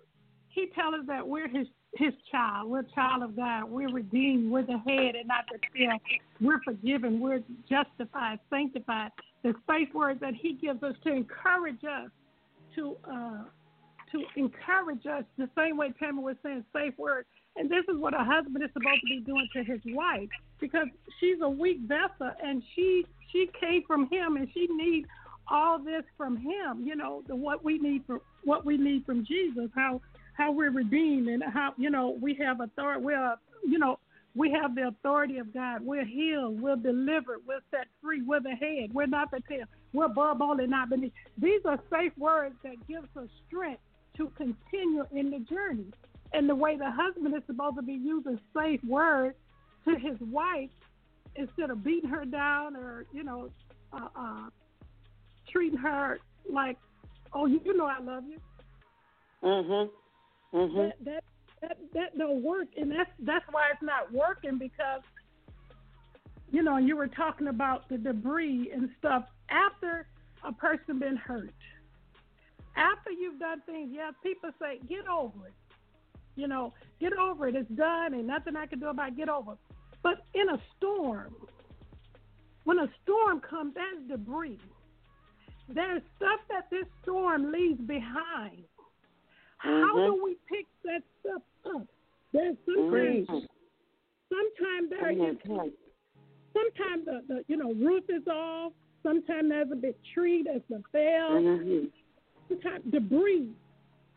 he 0.48 0.68
tells 0.74 0.94
us 0.94 1.06
that 1.06 1.26
we're 1.26 1.48
his 1.48 1.66
his 1.94 2.12
child, 2.30 2.70
we're 2.70 2.82
child 2.94 3.22
of 3.22 3.36
God, 3.36 3.64
we're 3.70 3.90
redeemed, 3.90 4.50
we're 4.50 4.62
the 4.62 4.78
head 4.78 5.14
and 5.14 5.28
not 5.28 5.44
the 5.50 5.58
tail, 5.76 5.96
we're 6.40 6.60
forgiven, 6.62 7.20
we're 7.20 7.42
justified, 7.68 8.38
sanctified. 8.50 9.10
The 9.42 9.54
safe 9.68 9.94
words 9.94 10.20
that 10.20 10.34
he 10.34 10.54
gives 10.54 10.82
us 10.82 10.94
to 11.04 11.12
encourage 11.12 11.82
us 11.84 12.10
to 12.74 12.96
uh, 13.10 13.44
to 14.16 14.40
encourage 14.40 15.06
us 15.06 15.24
the 15.36 15.48
same 15.56 15.76
way 15.76 15.92
Tammy 15.98 16.22
was 16.22 16.36
saying 16.42 16.64
safe 16.74 16.94
words. 16.98 17.26
And 17.56 17.70
this 17.70 17.84
is 17.88 17.96
what 17.98 18.14
a 18.14 18.22
husband 18.24 18.62
is 18.62 18.70
supposed 18.72 19.00
to 19.00 19.06
be 19.06 19.20
doing 19.20 19.48
to 19.54 19.64
his 19.64 19.80
wife 19.86 20.28
because 20.60 20.86
she's 21.20 21.38
a 21.42 21.48
weak 21.48 21.78
vessel 21.80 22.30
and 22.42 22.62
she 22.74 23.06
she 23.32 23.48
came 23.58 23.82
from 23.86 24.08
him 24.10 24.36
and 24.36 24.48
she 24.52 24.68
needs 24.70 25.08
all 25.48 25.78
this 25.78 26.02
from 26.16 26.36
him. 26.36 26.82
You 26.84 26.96
know 26.96 27.22
the 27.26 27.34
what 27.34 27.64
we 27.64 27.78
need 27.78 28.04
from 28.06 28.20
what 28.44 28.64
we 28.66 28.76
need 28.76 29.06
from 29.06 29.24
Jesus. 29.24 29.70
How 29.74 30.00
how 30.34 30.52
we're 30.52 30.70
redeemed 30.70 31.28
and 31.28 31.42
how 31.42 31.72
you 31.78 31.90
know 31.90 32.16
we 32.20 32.34
have 32.34 32.60
authority. 32.60 33.04
We're 33.04 33.36
you 33.66 33.78
know 33.78 33.98
we 34.34 34.50
have 34.50 34.74
the 34.74 34.88
authority 34.88 35.38
of 35.38 35.54
God. 35.54 35.80
We're 35.80 36.04
healed. 36.04 36.60
We're 36.60 36.76
delivered. 36.76 37.38
We're 37.48 37.62
set 37.70 37.86
free. 38.02 38.20
We're 38.20 38.40
the 38.40 38.50
head. 38.50 38.92
We're 38.92 39.06
not 39.06 39.30
the 39.30 39.40
tail. 39.48 39.64
We're 39.94 40.04
above 40.04 40.42
all 40.42 40.60
and 40.60 40.70
not 40.70 40.90
beneath. 40.90 41.12
These 41.38 41.62
are 41.64 41.78
safe 41.90 42.12
words 42.18 42.54
that 42.62 42.86
gives 42.86 43.08
us 43.16 43.28
strength 43.48 43.80
to 44.16 44.30
continue 44.36 45.04
in 45.12 45.30
the 45.30 45.40
journey. 45.40 45.92
And 46.32 46.48
the 46.48 46.54
way 46.54 46.76
the 46.76 46.90
husband 46.90 47.34
is 47.34 47.42
supposed 47.46 47.76
to 47.76 47.82
be 47.82 47.94
using 47.94 48.38
safe 48.54 48.80
words 48.84 49.36
to 49.86 49.96
his 49.98 50.18
wife 50.20 50.70
instead 51.36 51.70
of 51.70 51.84
beating 51.84 52.10
her 52.10 52.24
down 52.24 52.76
or 52.76 53.06
you 53.12 53.22
know 53.22 53.50
uh, 53.92 54.08
uh, 54.16 54.48
treating 55.50 55.78
her 55.78 56.18
like, 56.50 56.76
oh, 57.32 57.46
you 57.46 57.76
know 57.76 57.86
I 57.86 58.00
love 58.00 58.24
you. 58.28 58.38
Mhm. 59.42 59.90
Mhm. 60.52 60.74
That, 60.74 61.04
that 61.04 61.24
that 61.60 61.78
that 61.94 62.18
don't 62.18 62.42
work, 62.42 62.68
and 62.76 62.90
that's 62.90 63.10
that's 63.20 63.44
why 63.50 63.68
it's 63.72 63.82
not 63.82 64.12
working 64.12 64.58
because 64.58 65.02
you 66.50 66.62
know 66.62 66.76
you 66.76 66.96
were 66.96 67.08
talking 67.08 67.48
about 67.48 67.88
the 67.88 67.98
debris 67.98 68.70
and 68.72 68.90
stuff 68.98 69.24
after 69.50 70.06
a 70.44 70.52
person 70.52 70.98
been 70.98 71.16
hurt. 71.16 71.50
After 72.76 73.10
you've 73.10 73.38
done 73.38 73.62
things, 73.64 73.90
yeah, 73.92 74.10
people 74.22 74.50
say 74.60 74.78
get 74.88 75.08
over 75.08 75.48
it. 75.48 75.54
You 76.36 76.46
know, 76.46 76.74
get 77.00 77.14
over 77.14 77.48
it. 77.48 77.56
It's 77.56 77.70
done, 77.70 78.12
and 78.12 78.26
nothing 78.26 78.56
I 78.56 78.66
can 78.66 78.78
do 78.78 78.88
about 78.88 79.08
it. 79.08 79.16
Get 79.16 79.30
over. 79.30 79.52
it. 79.52 79.58
But 80.02 80.24
in 80.34 80.50
a 80.50 80.60
storm, 80.76 81.34
when 82.64 82.78
a 82.78 82.88
storm 83.02 83.40
comes, 83.40 83.74
there's 83.74 84.02
debris. 84.08 84.58
There's 85.68 86.02
stuff 86.16 86.40
that 86.50 86.68
this 86.70 86.86
storm 87.02 87.50
leaves 87.50 87.80
behind. 87.80 88.64
How 89.56 89.94
Mhm. 89.96 90.04
do 90.04 90.24
we 90.24 90.36
pick 90.46 90.66
that 90.84 91.02
stuff 91.20 91.42
up? 91.64 91.88
There's 92.32 92.56
sometimes, 92.66 93.26
Mhm. 93.26 93.48
sometimes 94.28 94.90
there 94.90 95.10
is, 95.10 95.38
Mhm. 95.38 95.72
sometimes 96.52 97.04
the, 97.06 97.24
the 97.26 97.44
you 97.48 97.56
know 97.56 97.72
roof 97.72 98.08
is 98.10 98.28
off. 98.28 98.74
Sometimes 99.02 99.48
there's 99.48 99.70
a 99.70 99.76
big 99.76 99.96
tree 100.12 100.42
that's 100.42 100.70
a 100.70 100.82
fell. 100.92 101.40
Mhm. 102.48 102.62
Sometimes 102.62 102.84
debris. 102.90 103.52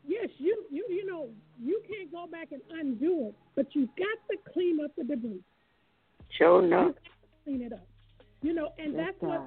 Yes, 0.08 0.30
you 0.38 0.66
you 0.70 0.86
you 0.90 1.06
know 1.06 1.30
you 1.62 1.82
can't 1.88 2.12
go 2.12 2.26
back 2.28 2.52
and 2.52 2.62
undo 2.72 3.28
it, 3.28 3.36
but 3.56 3.76
you've 3.76 3.94
got 3.96 4.18
to 4.32 4.52
clean 4.52 4.80
up 4.84 4.92
the 4.96 5.04
debris. 5.04 5.44
Sure 6.30 6.64
enough. 6.64 6.96
Clean 7.44 7.62
it 7.62 7.74
up. 7.74 7.86
You 8.42 8.54
know, 8.54 8.72
and 8.78 8.94
Yes, 8.94 9.08
that's 9.20 9.22
what 9.22 9.42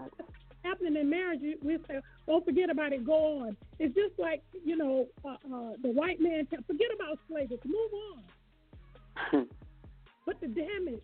happening 0.64 0.97
in 0.97 1.09
marriage. 1.09 1.41
We- 1.62 1.78
say, 1.89 2.01
"Don't 2.26 2.45
forget 2.45 2.70
about 2.70 2.93
it. 2.93 3.05
Go 3.05 3.41
on." 3.41 3.57
It's 3.78 3.95
just 3.95 4.18
like 4.18 4.43
you 4.64 4.76
know, 4.76 5.09
uh, 5.24 5.37
uh, 5.53 5.76
the 5.83 5.91
white 5.91 6.20
man. 6.20 6.47
Tell, 6.47 6.62
forget 6.62 6.93
about 6.95 7.18
slavery. 7.28 7.59
Move 7.64 7.93
on. 7.95 9.49
But 10.24 10.41
the 10.41 10.47
damage 10.47 11.03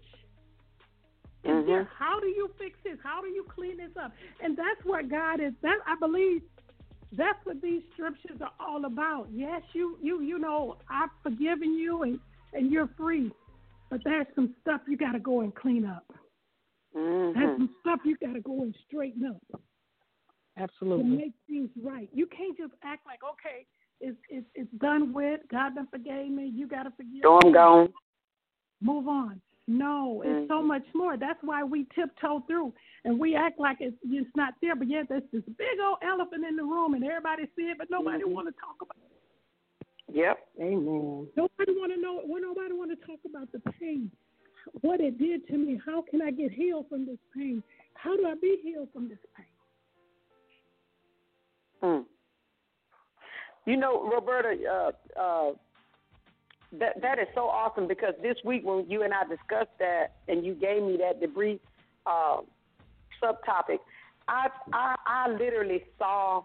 is 1.42 1.50
Mhm. 1.50 1.66
there. 1.66 1.84
How 1.84 2.20
do 2.20 2.28
you 2.28 2.46
fix 2.56 2.78
this? 2.84 3.00
How 3.00 3.20
do 3.20 3.26
you 3.26 3.42
clean 3.44 3.78
this 3.78 3.96
up? 3.96 4.12
And 4.40 4.56
that's 4.56 4.84
what 4.84 5.08
God 5.08 5.40
is. 5.40 5.52
That 5.60 5.80
I 5.86 5.96
believe. 5.96 6.42
That's 7.12 7.38
what 7.44 7.60
these 7.62 7.82
scriptures 7.94 8.38
are 8.40 8.52
all 8.60 8.84
about. 8.84 9.28
Yes, 9.32 9.62
you 9.72 9.98
you 10.02 10.20
you 10.20 10.38
know 10.38 10.76
I've 10.90 11.10
forgiven 11.22 11.74
you 11.74 12.02
and 12.02 12.20
and 12.52 12.70
you're 12.70 12.90
free, 12.96 13.30
but 13.90 14.00
there's 14.04 14.26
some 14.34 14.54
stuff 14.60 14.82
you 14.88 14.96
got 14.96 15.12
to 15.12 15.18
go 15.18 15.40
and 15.40 15.54
clean 15.54 15.84
up. 15.84 16.04
There's 16.94 17.34
Mhm. 17.34 17.56
some 17.56 17.74
stuff 17.80 18.00
you 18.04 18.16
got 18.16 18.32
to 18.34 18.40
go 18.40 18.62
and 18.62 18.74
straighten 18.86 19.24
up 19.26 19.60
Absolutely. 20.56 21.04
to 21.04 21.10
make 21.10 21.32
things 21.46 21.70
right. 21.82 22.08
You 22.12 22.26
can't 22.26 22.56
just 22.56 22.74
act 22.82 23.06
like 23.06 23.20
okay, 23.24 23.66
it's 24.00 24.18
it's 24.28 24.46
it's 24.54 24.72
done 24.72 25.12
with. 25.12 25.40
God 25.48 25.74
done 25.74 25.88
forgave 25.90 26.30
me. 26.30 26.46
You 26.46 26.66
got 26.66 26.82
to 26.82 26.90
forgive. 26.90 27.20
Storm 27.20 27.40
me. 27.46 27.52
gone. 27.52 27.92
Move 28.80 29.08
on. 29.08 29.40
No, 29.66 30.22
it's 30.24 30.48
so 30.48 30.62
much 30.62 30.84
more. 30.94 31.18
That's 31.18 31.38
why 31.42 31.62
we 31.62 31.86
tiptoe 31.94 32.42
through 32.46 32.72
and 33.04 33.18
we 33.18 33.34
act 33.34 33.58
like 33.58 33.78
it's 33.80 33.96
it's 34.04 34.28
not 34.36 34.54
there. 34.60 34.76
But 34.76 34.88
yet 34.88 35.06
there's 35.08 35.22
this 35.32 35.42
big 35.56 35.78
old 35.82 35.98
elephant 36.02 36.44
in 36.44 36.56
the 36.56 36.62
room 36.64 36.94
and 36.94 37.04
everybody 37.04 37.44
see 37.56 37.62
it, 37.62 37.78
but 37.78 37.90
nobody 37.90 38.24
Mhm. 38.24 38.32
want 38.32 38.48
to 38.48 38.60
talk 38.60 38.76
about. 38.80 38.96
it. 38.96 40.14
Yep. 40.14 40.48
Amen. 40.60 41.28
Nobody 41.36 41.72
want 41.72 41.92
to 41.92 42.00
know. 42.00 42.22
Well, 42.24 42.40
nobody 42.40 42.72
want 42.72 42.90
to 42.98 43.06
talk 43.06 43.20
about 43.26 43.52
the 43.52 43.60
pain, 43.72 44.10
what 44.80 45.00
it 45.00 45.18
did 45.18 45.46
to 45.48 45.58
me. 45.58 45.76
How 45.84 46.02
can 46.02 46.22
I 46.22 46.30
get 46.30 46.50
healed 46.50 46.88
from 46.88 47.04
this 47.06 47.18
pain? 47.34 47.62
How 47.94 48.16
do 48.16 48.26
I 48.26 48.34
be 48.34 48.58
healed 48.62 48.88
from 48.92 49.08
this 49.08 49.18
pain? 49.36 49.46
Mm. 51.82 52.06
You 53.66 53.76
know, 53.76 54.08
Roberta, 54.08 54.56
uh, 54.66 55.20
uh, 55.20 55.52
that 56.72 57.00
that 57.00 57.18
is 57.18 57.28
so 57.34 57.42
awesome 57.48 57.86
because 57.86 58.14
this 58.22 58.36
week 58.44 58.64
when 58.64 58.88
you 58.88 59.02
and 59.02 59.12
I 59.12 59.24
discussed 59.24 59.76
that, 59.78 60.16
and 60.26 60.44
you 60.44 60.54
gave 60.54 60.82
me 60.82 60.96
that 60.98 61.20
debris 61.20 61.60
uh, 62.06 62.38
subtopic, 63.22 63.78
I, 64.28 64.48
I 64.72 64.94
I 65.06 65.30
literally 65.30 65.84
saw 65.98 66.42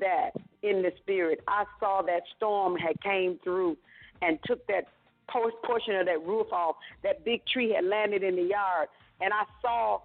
that 0.00 0.30
in 0.62 0.82
the 0.82 0.92
spirit. 0.98 1.40
I 1.48 1.64
saw 1.80 2.02
that 2.02 2.22
storm 2.36 2.76
had 2.76 3.00
came 3.02 3.38
through 3.44 3.76
and 4.22 4.38
took 4.46 4.66
that 4.66 4.84
portion 5.28 5.96
of 5.96 6.06
that 6.06 6.22
roof 6.24 6.46
off. 6.52 6.76
That 7.02 7.24
big 7.24 7.42
tree 7.46 7.72
had 7.74 7.84
landed 7.84 8.22
in 8.22 8.36
the 8.36 8.42
yard, 8.42 8.88
and 9.20 9.32
I 9.32 9.44
saw 9.60 10.00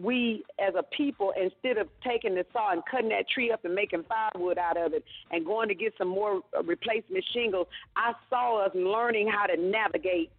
we 0.00 0.42
as 0.58 0.74
a 0.74 0.82
people, 0.82 1.34
instead 1.40 1.76
of 1.76 1.88
taking 2.02 2.34
the 2.34 2.46
saw 2.52 2.72
and 2.72 2.82
cutting 2.90 3.10
that 3.10 3.28
tree 3.28 3.50
up 3.52 3.64
and 3.64 3.74
making 3.74 4.04
firewood 4.04 4.56
out 4.56 4.76
of 4.76 4.94
it 4.94 5.04
and 5.30 5.44
going 5.44 5.68
to 5.68 5.74
get 5.74 5.92
some 5.98 6.08
more 6.08 6.40
uh, 6.56 6.62
replacement 6.62 7.24
shingles, 7.34 7.66
I 7.94 8.12
saw 8.30 8.64
us 8.64 8.70
learning 8.74 9.28
how 9.28 9.46
to 9.46 9.60
navigate 9.60 10.30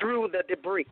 through 0.00 0.30
the 0.32 0.42
debris 0.48 0.86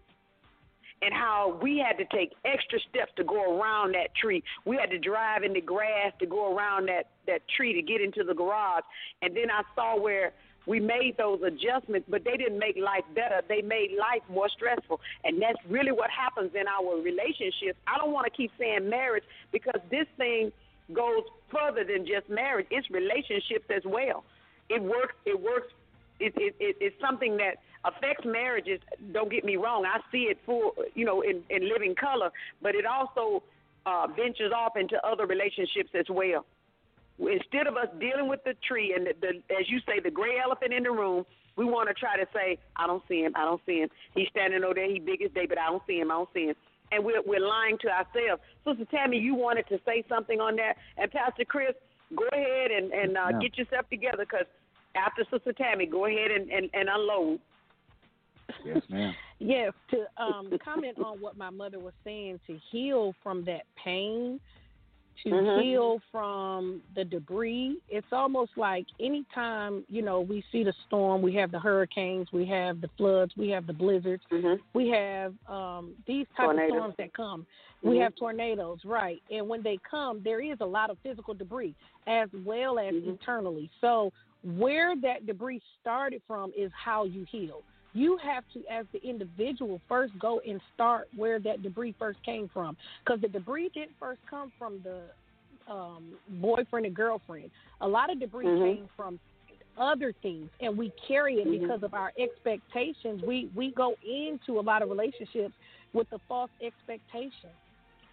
and 1.03 1.15
how 1.15 1.59
we 1.63 1.79
had 1.79 1.97
to 1.99 2.05
take 2.17 2.33
extra 2.45 2.79
steps 2.91 3.13
to 3.17 3.25
go 3.25 3.59
around 3.59 3.95
that 3.95 4.15
tree. 4.15 4.43
We 4.65 4.77
had 4.77 4.91
to 4.91 4.99
drive 4.99 5.43
in 5.43 5.53
the 5.53 5.61
grass 5.61 6.13
to 6.21 6.27
go 6.27 6.55
around 6.55 6.89
that 6.89 7.09
that 7.27 7.43
tree 7.57 7.73
to 7.75 7.83
get 7.83 8.01
into 8.01 8.25
the 8.25 8.35
garage. 8.35 8.85
And 9.23 9.35
then 9.37 9.51
I 9.51 9.63
saw 9.75 9.99
where 10.01 10.33
we 10.67 10.79
made 10.79 11.17
those 11.17 11.41
adjustments, 11.43 12.07
but 12.09 12.23
they 12.25 12.37
didn't 12.37 12.59
make 12.59 12.77
life 12.77 13.05
better. 13.15 13.41
They 13.49 13.63
made 13.63 13.93
life 13.99 14.23
more 14.29 14.49
stressful. 14.49 15.01
And 15.25 15.41
that's 15.41 15.59
really 15.69 15.93
what 15.93 16.11
happens 16.11 16.53
in 16.55 16.67
our 16.69 17.01
relationships. 17.01 17.79
I 17.87 17.97
don't 17.99 18.13
want 18.13 18.27
to 18.27 18.31
keep 18.31 18.53
saying 18.59 18.89
marriage 18.89 19.25
because 19.53 19.81
this 19.91 20.07
thing 20.17 20.53
goes 20.93 21.23
further 21.51 21.85
than 21.85 22.07
just 22.07 22.29
marriage. 22.29 22.67
It's 22.71 22.91
relationships 22.91 23.67
as 23.75 23.83
well. 23.85 24.25
It 24.69 24.83
works 24.83 25.15
it 25.27 25.41
works 25.41 25.73
it, 26.21 26.33
it, 26.37 26.55
it 26.61 26.77
it's 26.81 26.97
something 27.01 27.37
that 27.39 27.57
affects 27.85 28.25
marriages. 28.25 28.81
Don't 29.13 29.31
get 29.31 29.45
me 29.45 29.57
wrong. 29.57 29.85
I 29.87 29.99
see 30.13 30.25
it 30.31 30.39
full, 30.45 30.73
you 30.95 31.05
know, 31.05 31.23
in, 31.23 31.43
in 31.49 31.69
living 31.69 31.95
color, 31.95 32.31
but 32.63 32.75
it 32.75 32.85
also 32.87 33.43
uh, 33.87 34.07
ventures 34.15 34.53
off 34.55 34.77
into 34.77 34.97
other 35.07 35.27
relationships 35.27 35.91
as 35.99 36.07
well. 36.11 36.45
Instead 37.19 37.67
of 37.67 37.77
us 37.77 37.89
dealing 37.99 38.29
with 38.29 38.43
the 38.45 38.55
tree 38.67 38.95
and 38.97 39.07
the, 39.07 39.13
the, 39.21 39.29
as 39.55 39.69
you 39.69 39.79
say, 39.87 40.01
the 40.03 40.11
gray 40.11 40.37
elephant 40.43 40.73
in 40.73 40.85
the 40.85 40.91
room, 40.91 41.25
we 41.57 41.65
want 41.65 41.89
to 41.89 41.95
try 41.95 42.17
to 42.17 42.27
say, 42.33 42.57
"I 42.77 42.87
don't 42.87 43.03
see 43.09 43.21
him. 43.21 43.33
I 43.37 43.45
don't 43.45 43.61
see 43.67 43.79
him. 43.81 43.91
He's 44.15 44.29
standing 44.31 44.65
over 44.65 44.75
there. 44.75 44.91
He 44.91 44.99
big 45.01 45.21
as 45.23 45.31
day, 45.33 45.47
but 45.47 45.59
I 45.59 45.67
don't 45.67 45.83
see 45.87 45.99
him. 45.99 46.11
I 46.11 46.15
don't 46.15 46.29
see 46.33 46.47
him." 46.47 46.55
And 46.93 47.05
we're 47.05 47.21
we're 47.27 47.47
lying 47.47 47.77
to 47.83 47.89
ourselves. 47.89 48.41
Sister 48.65 48.87
Tammy, 48.91 49.19
you 49.19 49.35
wanted 49.35 49.67
to 49.69 49.79
say 49.85 50.03
something 50.09 50.41
on 50.41 50.57
that, 50.57 50.75
and 50.97 51.11
Pastor 51.11 51.45
Chris, 51.45 51.75
go 52.17 52.25
ahead 52.33 52.71
and 52.71 52.93
and 52.93 53.17
uh, 53.17 53.29
Yeah. 53.33 53.39
get 53.41 53.59
yourself 53.59 53.89
together 53.91 54.25
because 54.25 54.47
after 54.95 55.25
Sister 55.31 55.53
Tammy, 55.53 55.87
go 55.87 56.07
ahead 56.07 56.31
and, 56.31 56.51
and, 56.51 56.71
and 56.73 56.89
unload. 56.89 57.41
Yes, 58.65 58.83
ma'am. 58.89 59.15
Yes, 59.43 59.73
to 59.89 60.05
um, 60.23 60.51
comment 60.63 60.99
on 61.03 61.19
what 61.19 61.35
my 61.35 61.49
mother 61.49 61.79
was 61.79 61.95
saying, 62.05 62.41
to 62.47 62.59
heal 62.71 63.15
from 63.23 63.43
that 63.47 63.63
pain, 63.83 64.39
to 65.23 65.31
Mhm. 65.31 65.63
heal 65.63 65.99
from 66.13 66.83
the 66.95 67.07
debris. 67.07 67.79
It's 67.89 68.13
almost 68.13 68.51
like 68.59 68.85
anytime, 69.01 69.83
you 69.89 70.03
know, 70.03 70.21
we 70.21 70.45
see 70.53 70.63
the 70.63 70.75
storm, 70.87 71.23
we 71.23 71.35
have 71.37 71.51
the 71.51 71.59
hurricanes, 71.59 72.31
we 72.33 72.45
have 72.49 72.83
the 72.83 72.89
floods, 72.99 73.35
we 73.35 73.49
have 73.49 73.67
the 73.67 73.73
blizzards, 73.73 74.23
we 74.75 74.91
have 74.91 75.33
um, 75.49 75.95
these 76.07 76.27
type 76.37 76.45
Tornadoes. 76.49 76.71
of 76.73 76.77
storms 76.77 76.95
that 76.99 77.15
come. 77.15 77.47
We 77.83 77.97
Mhm. 77.97 78.03
have 78.03 78.17
tornadoes, 78.17 78.85
right. 78.85 79.23
And 79.31 79.49
when 79.49 79.63
they 79.63 79.79
come, 79.79 80.23
there 80.23 80.43
is 80.43 80.61
a 80.61 80.67
lot 80.67 80.91
of 80.91 80.99
physical 80.99 81.33
debris 81.33 81.75
as 82.07 82.29
well 82.45 82.79
as 82.79 82.95
internally. 82.95 83.71
So 83.81 84.13
where 84.43 84.95
that 84.97 85.27
debris 85.27 85.61
started 85.81 86.23
from 86.27 86.53
is 86.57 86.71
how 86.73 87.05
you 87.05 87.27
heal. 87.31 87.63
You 87.93 88.19
have 88.23 88.45
to, 88.55 88.63
as 88.71 88.87
the 88.93 89.03
individual, 89.07 89.81
first 89.89 90.17
go 90.19 90.41
and 90.47 90.61
start 90.75 91.09
where 91.17 91.41
that 91.41 91.63
debris 91.63 91.95
first 91.99 92.23
came 92.25 92.49
from, 92.53 92.77
because 93.05 93.21
the 93.21 93.29
debris 93.29 93.71
didn't 93.75 93.97
first 93.99 94.21
come 94.29 94.53
from 94.59 94.81
the 94.85 95.03
um, 95.71 96.15
boyfriend 96.41 96.87
and 96.87 96.95
girlfriend. 96.95 97.51
A 97.81 97.89
lot 97.89 98.11
of 98.11 98.19
debris 98.19 98.47
Mhm. 98.47 98.77
came 98.77 98.89
from 98.97 99.21
other 99.77 100.13
things, 100.23 100.51
and 100.61 100.77
we 100.77 100.91
carry 101.07 101.41
it 101.41 101.47
Mhm. 101.47 101.61
because 101.61 101.83
of 101.83 101.95
our 101.95 102.13
expectations. 102.19 103.23
We 103.23 103.51
we 103.55 103.71
go 103.73 103.95
into 104.03 104.59
a 104.59 104.63
lot 104.63 104.83
of 104.83 104.89
relationships 104.89 105.55
with 105.93 106.09
the 106.11 106.19
false 106.21 106.51
expectation 106.61 107.51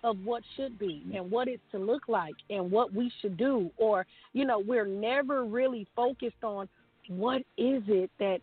of 0.07 0.17
what 0.23 0.43
should 0.55 0.79
be 0.79 1.03
and 1.13 1.29
what 1.29 1.47
it's 1.47 1.63
to 1.71 1.77
look 1.77 2.07
like 2.07 2.35
and 2.49 2.71
what 2.71 2.93
we 2.93 3.11
should 3.21 3.37
do. 3.37 3.69
Or 3.77 4.05
you 4.33 4.45
know 4.45 4.59
we're 4.59 4.85
never 4.85 5.43
really 5.45 5.87
focused 5.95 6.43
on 6.43 6.67
what 7.09 7.41
is 7.57 7.83
it 7.87 8.09
that 8.19 8.39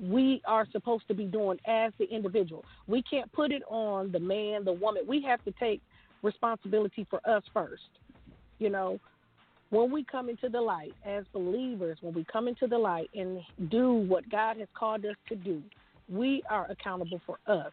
we 0.00 0.40
are 0.46 0.66
supposed 0.72 1.06
to 1.08 1.14
be 1.14 1.24
doing 1.24 1.58
as 1.66 1.92
the 1.98 2.04
individual. 2.04 2.64
We 2.86 3.02
can't 3.02 3.30
put 3.32 3.52
it 3.52 3.62
on 3.68 4.12
the 4.12 4.20
man 4.20 4.64
the 4.64 4.72
woman. 4.72 5.02
We 5.06 5.22
have 5.22 5.44
to 5.44 5.52
take 5.52 5.80
responsibility 6.22 7.06
for 7.10 7.20
us 7.28 7.42
first 7.52 7.82
you 8.58 8.70
know. 8.70 9.00
When 9.70 9.92
we 9.92 10.02
come 10.02 10.28
into 10.28 10.48
the 10.48 10.60
light 10.60 10.92
as 11.06 11.22
believers 11.32 11.98
when 12.00 12.12
we 12.12 12.24
come 12.24 12.48
into 12.48 12.66
the 12.66 12.76
light 12.76 13.08
and 13.14 13.38
do 13.70 13.92
what 13.92 14.28
god 14.28 14.56
has 14.56 14.66
called 14.74 15.04
us 15.04 15.14
to 15.28 15.36
do 15.36 15.62
we 16.10 16.42
are 16.50 16.68
accountable 16.70 17.20
for 17.24 17.38
us. 17.46 17.72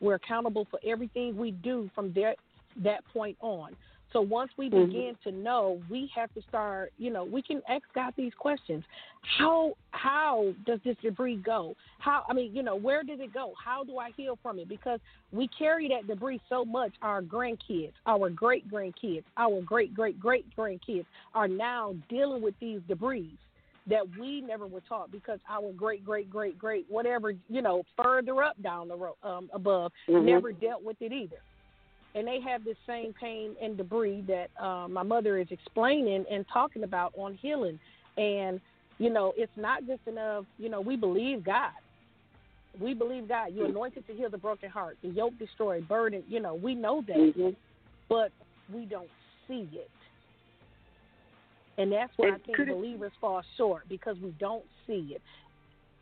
We're 0.00 0.14
accountable 0.14 0.66
for 0.70 0.78
everything 0.86 1.36
we 1.36 1.50
do 1.50 1.90
from 1.94 2.12
there 2.12 2.34
that 2.76 3.04
point 3.12 3.36
on. 3.40 3.76
So 4.12 4.22
once 4.22 4.50
we 4.56 4.70
Mhm. 4.70 4.86
begin 4.86 5.16
to 5.24 5.32
know, 5.32 5.82
we 5.90 6.06
have 6.14 6.32
to 6.32 6.42
start, 6.42 6.92
you 6.96 7.10
know, 7.10 7.24
we 7.24 7.42
can 7.42 7.62
ask 7.68 7.84
God 7.92 8.14
these 8.16 8.34
questions. 8.34 8.84
How 9.22 9.76
how 9.90 10.54
does 10.64 10.80
this 10.82 10.96
debris 10.98 11.36
go? 11.36 11.76
How 11.98 12.24
I 12.28 12.32
mean, 12.32 12.54
you 12.54 12.62
know, 12.62 12.76
where 12.76 13.02
did 13.02 13.20
it 13.20 13.32
go? 13.32 13.52
How 13.62 13.84
do 13.84 13.98
I 13.98 14.10
heal 14.12 14.36
from 14.42 14.58
it? 14.58 14.68
Because 14.68 15.00
we 15.32 15.48
carry 15.48 15.88
that 15.88 16.06
debris 16.06 16.40
so 16.48 16.64
much 16.64 16.94
our 17.02 17.20
grandkids, 17.20 17.92
our 18.06 18.30
great 18.30 18.70
grandkids, 18.70 19.24
our 19.36 19.60
great 19.60 19.92
great 19.94 20.18
great 20.18 20.46
grandkids 20.56 21.06
are 21.34 21.48
now 21.48 21.94
dealing 22.08 22.40
with 22.40 22.58
these 22.60 22.80
debris 22.88 23.36
that 23.86 24.06
we 24.18 24.40
never 24.40 24.66
were 24.66 24.82
taught 24.82 25.10
because 25.10 25.40
our 25.48 25.72
great 25.72 26.04
great 26.04 26.30
great 26.30 26.58
great 26.58 26.86
whatever, 26.88 27.32
you 27.48 27.60
know, 27.60 27.82
further 27.96 28.42
up 28.42 28.60
down 28.62 28.88
the 28.88 28.96
road 28.96 29.16
um 29.22 29.50
above 29.52 29.92
Mhm. 30.08 30.24
never 30.24 30.52
dealt 30.52 30.82
with 30.82 31.00
it 31.02 31.12
either 31.12 31.40
and 32.18 32.26
they 32.26 32.40
have 32.40 32.64
this 32.64 32.76
same 32.86 33.14
pain 33.18 33.54
and 33.62 33.76
debris 33.76 34.24
that 34.26 34.50
uh, 34.60 34.88
my 34.88 35.04
mother 35.04 35.38
is 35.38 35.46
explaining 35.50 36.24
and 36.28 36.44
talking 36.52 36.82
about 36.82 37.12
on 37.16 37.34
healing. 37.34 37.78
And 38.16 38.60
you 38.98 39.10
know, 39.10 39.32
it's 39.36 39.52
not 39.56 39.86
just 39.86 40.00
enough. 40.08 40.44
You 40.58 40.68
know, 40.68 40.80
we 40.80 40.96
believe 40.96 41.44
God. 41.44 41.70
We 42.80 42.92
believe 42.94 43.28
God. 43.28 43.54
You're 43.54 43.66
anointed 43.66 44.06
to 44.08 44.12
heal 44.12 44.28
the 44.28 44.38
broken 44.38 44.68
heart, 44.68 44.98
the 45.02 45.08
yoke 45.10 45.38
destroyed, 45.38 45.86
burden. 45.86 46.24
You 46.28 46.40
know, 46.40 46.54
we 46.54 46.74
know 46.74 47.02
that, 47.06 47.16
Mhm. 47.16 47.54
but 48.08 48.32
we 48.72 48.84
don't 48.84 49.10
see 49.46 49.68
it. 49.72 49.90
And 51.76 51.92
that's 51.92 52.12
where 52.18 52.34
I 52.34 52.38
think 52.38 52.56
believers 52.56 53.12
fall 53.20 53.42
short 53.56 53.88
because 53.88 54.18
we 54.18 54.30
don't 54.32 54.64
see 54.84 55.14
it 55.14 55.22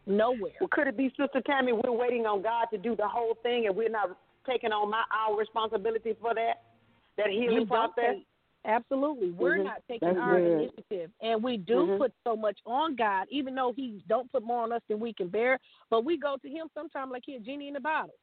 nowhere. 0.07 0.53
Well, 0.59 0.69
could 0.69 0.87
it 0.87 0.97
be, 0.97 1.11
Sister 1.11 1.43
Tammy, 1.45 1.73
we're 1.73 1.93
waiting 1.93 2.25
on 2.25 2.41
God 2.41 2.69
to 2.73 2.79
do 2.79 2.97
the 2.97 3.07
whole 3.07 3.35
thing, 3.43 3.67
and 3.67 3.77
we're 3.77 3.91
not 3.91 4.17
taking 4.47 4.73
on 4.73 4.91
my 4.91 5.03
our 5.13 5.37
responsibility 5.37 6.15
for 6.21 6.35
that, 6.35 6.63
that 7.17 7.29
healing 7.31 7.61
You 7.61 7.67
process? 7.67 8.17
absolutely. 8.65 9.31
We're 9.31 9.59
Mhm. 9.59 9.65
not 9.65 9.83
taking 9.89 10.09
That's 10.15 10.21
our 10.21 10.41
good. 10.41 10.61
initiative, 10.61 11.11
and 11.21 11.43
we 11.43 11.57
do 11.57 11.87
Mhm. 11.87 11.99
put 11.99 12.13
so 12.25 12.37
much 12.37 12.59
on 12.67 12.97
God, 12.97 13.27
even 13.31 13.55
though 13.55 13.73
He 13.73 14.03
don't 14.09 14.31
put 14.33 14.43
more 14.43 14.63
on 14.63 14.73
us 14.73 14.83
than 14.89 14.99
we 15.01 15.13
can 15.13 15.29
bear. 15.29 15.59
But 15.91 16.05
we 16.05 16.17
go 16.17 16.37
to 16.37 16.49
Him 16.49 16.69
sometimes 16.75 17.13
like 17.13 17.25
He 17.27 17.37
a 17.37 17.41
genie 17.41 17.69
in 17.69 17.75
the 17.75 17.81
bottle. 17.81 18.15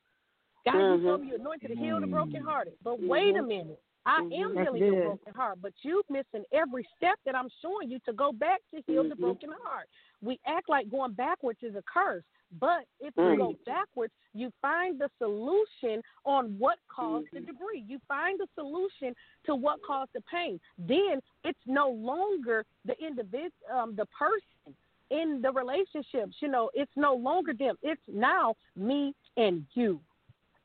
God, 0.66 0.76
Mhm. 0.76 1.02
you 1.02 1.08
told 1.08 1.22
me 1.22 1.28
you're 1.28 1.40
anointed 1.40 1.70
to 1.70 1.76
heal 1.76 2.00
the 2.00 2.08
brokenhearted. 2.08 2.78
But 2.82 3.00
wait 3.02 3.36
a 3.36 3.42
minute. 3.44 3.82
I 4.06 4.20
am 4.20 4.28
Mhm. 4.30 4.56
That's 4.56 4.66
healing 4.66 4.84
your 4.84 5.02
broken 5.02 5.34
heart, 5.34 5.62
but 5.62 5.74
you 5.82 6.04
missing 6.10 6.46
every 6.52 6.84
step 6.98 7.18
that 7.26 7.36
I'm 7.36 7.50
showing 7.62 7.90
you 7.90 8.00
to 8.00 8.14
go 8.14 8.34
back 8.34 8.62
to 8.74 8.82
heal 8.82 9.08
the 9.08 9.16
broken 9.16 9.52
heart. 9.64 9.88
We 10.24 10.40
act 10.48 10.70
like 10.70 10.90
going 10.90 11.12
backwards 11.14 11.60
is 11.62 11.76
a 11.76 11.84
curse, 11.92 12.24
but 12.60 12.86
if 13.00 13.14
you 13.18 13.38
go 13.38 13.56
backwards, 13.66 14.14
you 14.34 14.52
find 14.62 15.00
the 15.00 15.10
solution 15.18 16.02
on 16.26 16.56
what 16.58 16.78
caused 16.94 17.28
Mm-hmm. 17.28 17.46
the 17.46 17.52
debris. 17.52 17.84
You 17.88 18.00
find 18.08 18.40
the 18.40 18.48
solution 18.56 19.16
to 19.46 19.56
what 19.56 19.80
caused 19.86 20.12
the 20.14 20.22
pain. 20.22 20.60
Then 20.78 21.20
it's 21.44 21.60
no 21.66 21.90
longer 21.90 22.66
the 22.86 22.96
individual, 23.06 23.52
um, 23.74 23.96
the 23.96 24.06
person 24.08 24.76
in 25.10 25.42
the 25.42 25.52
relationships. 25.52 26.36
You 26.40 26.48
know, 26.48 26.70
it's 26.74 26.92
no 26.96 27.14
longer 27.14 27.54
them. 27.54 27.76
It's 27.84 28.02
now 28.08 28.56
me 28.76 29.14
and 29.38 29.66
you. 29.74 30.00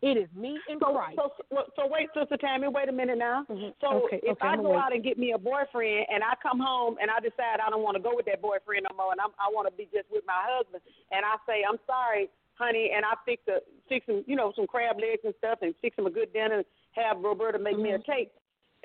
It 0.01 0.15
is 0.17 0.29
me 0.35 0.63
and 0.69 0.79
so, 0.79 0.95
Christ. 0.95 1.19
So, 1.19 1.65
so, 1.75 1.83
wait, 1.91 2.07
Sister 2.15 2.37
Tammy, 2.37 2.69
wait 2.69 2.89
a 2.89 2.93
minute 2.93 3.19
now. 3.19 3.45
Mhm. 3.51 3.75
So 3.81 4.07
Okay, 4.07 4.21
if 4.23 4.39
okay, 4.39 4.47
I 4.47 4.53
I'm 4.55 4.63
go 4.63 4.71
wait. 4.71 4.79
out 4.79 4.93
and 4.95 5.03
get 5.03 5.19
me 5.19 5.33
a 5.33 5.39
boyfriend 5.39 6.07
and 6.09 6.23
I 6.23 6.35
come 6.41 6.61
home 6.61 6.99
and 7.03 7.11
I 7.11 7.19
decide 7.19 7.59
I 7.59 7.69
don't 7.69 7.83
want 7.83 7.97
to 7.97 8.03
go 8.03 8.15
with 8.15 8.27
that 8.27 8.41
boyfriend 8.41 8.87
no 8.89 8.95
more 8.97 9.11
and 9.11 9.21
I'm, 9.21 9.35
I 9.43 9.51
want 9.51 9.67
to 9.67 9.75
be 9.75 9.89
just 9.93 10.07
with 10.11 10.23
my 10.25 10.39
husband 10.47 10.83
and 11.11 11.27
I 11.27 11.35
say 11.47 11.65
I'm 11.69 11.79
sorry, 11.85 12.31
honey, 12.55 12.93
and 12.95 13.05
I 13.05 13.15
fix 13.27 13.43
a 13.49 13.59
fix 13.89 14.07
some 14.07 14.23
you 14.27 14.37
know 14.37 14.53
some 14.55 14.69
crab 14.69 14.97
legs 15.03 15.23
and 15.25 15.35
stuff 15.39 15.59
and 15.63 15.75
fix 15.83 15.99
him 15.99 16.07
a 16.07 16.11
good 16.11 16.33
dinner 16.33 16.63
and 16.63 16.65
have 16.93 17.19
Roberta 17.19 17.59
make 17.59 17.79
me 17.79 17.91
a 17.91 17.99
Mm-hmm. 17.99 18.13
cake. 18.13 18.31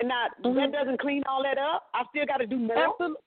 And 0.00 0.08
now 0.08 0.26
that 0.42 0.72
doesn't 0.72 0.98
clean 1.00 1.22
all 1.28 1.44
that 1.44 1.58
up. 1.58 1.86
I 1.94 2.02
still 2.10 2.26
got 2.26 2.38
to 2.38 2.46
do 2.46 2.58
more. 2.58 2.90
Absolutely. 2.90 3.22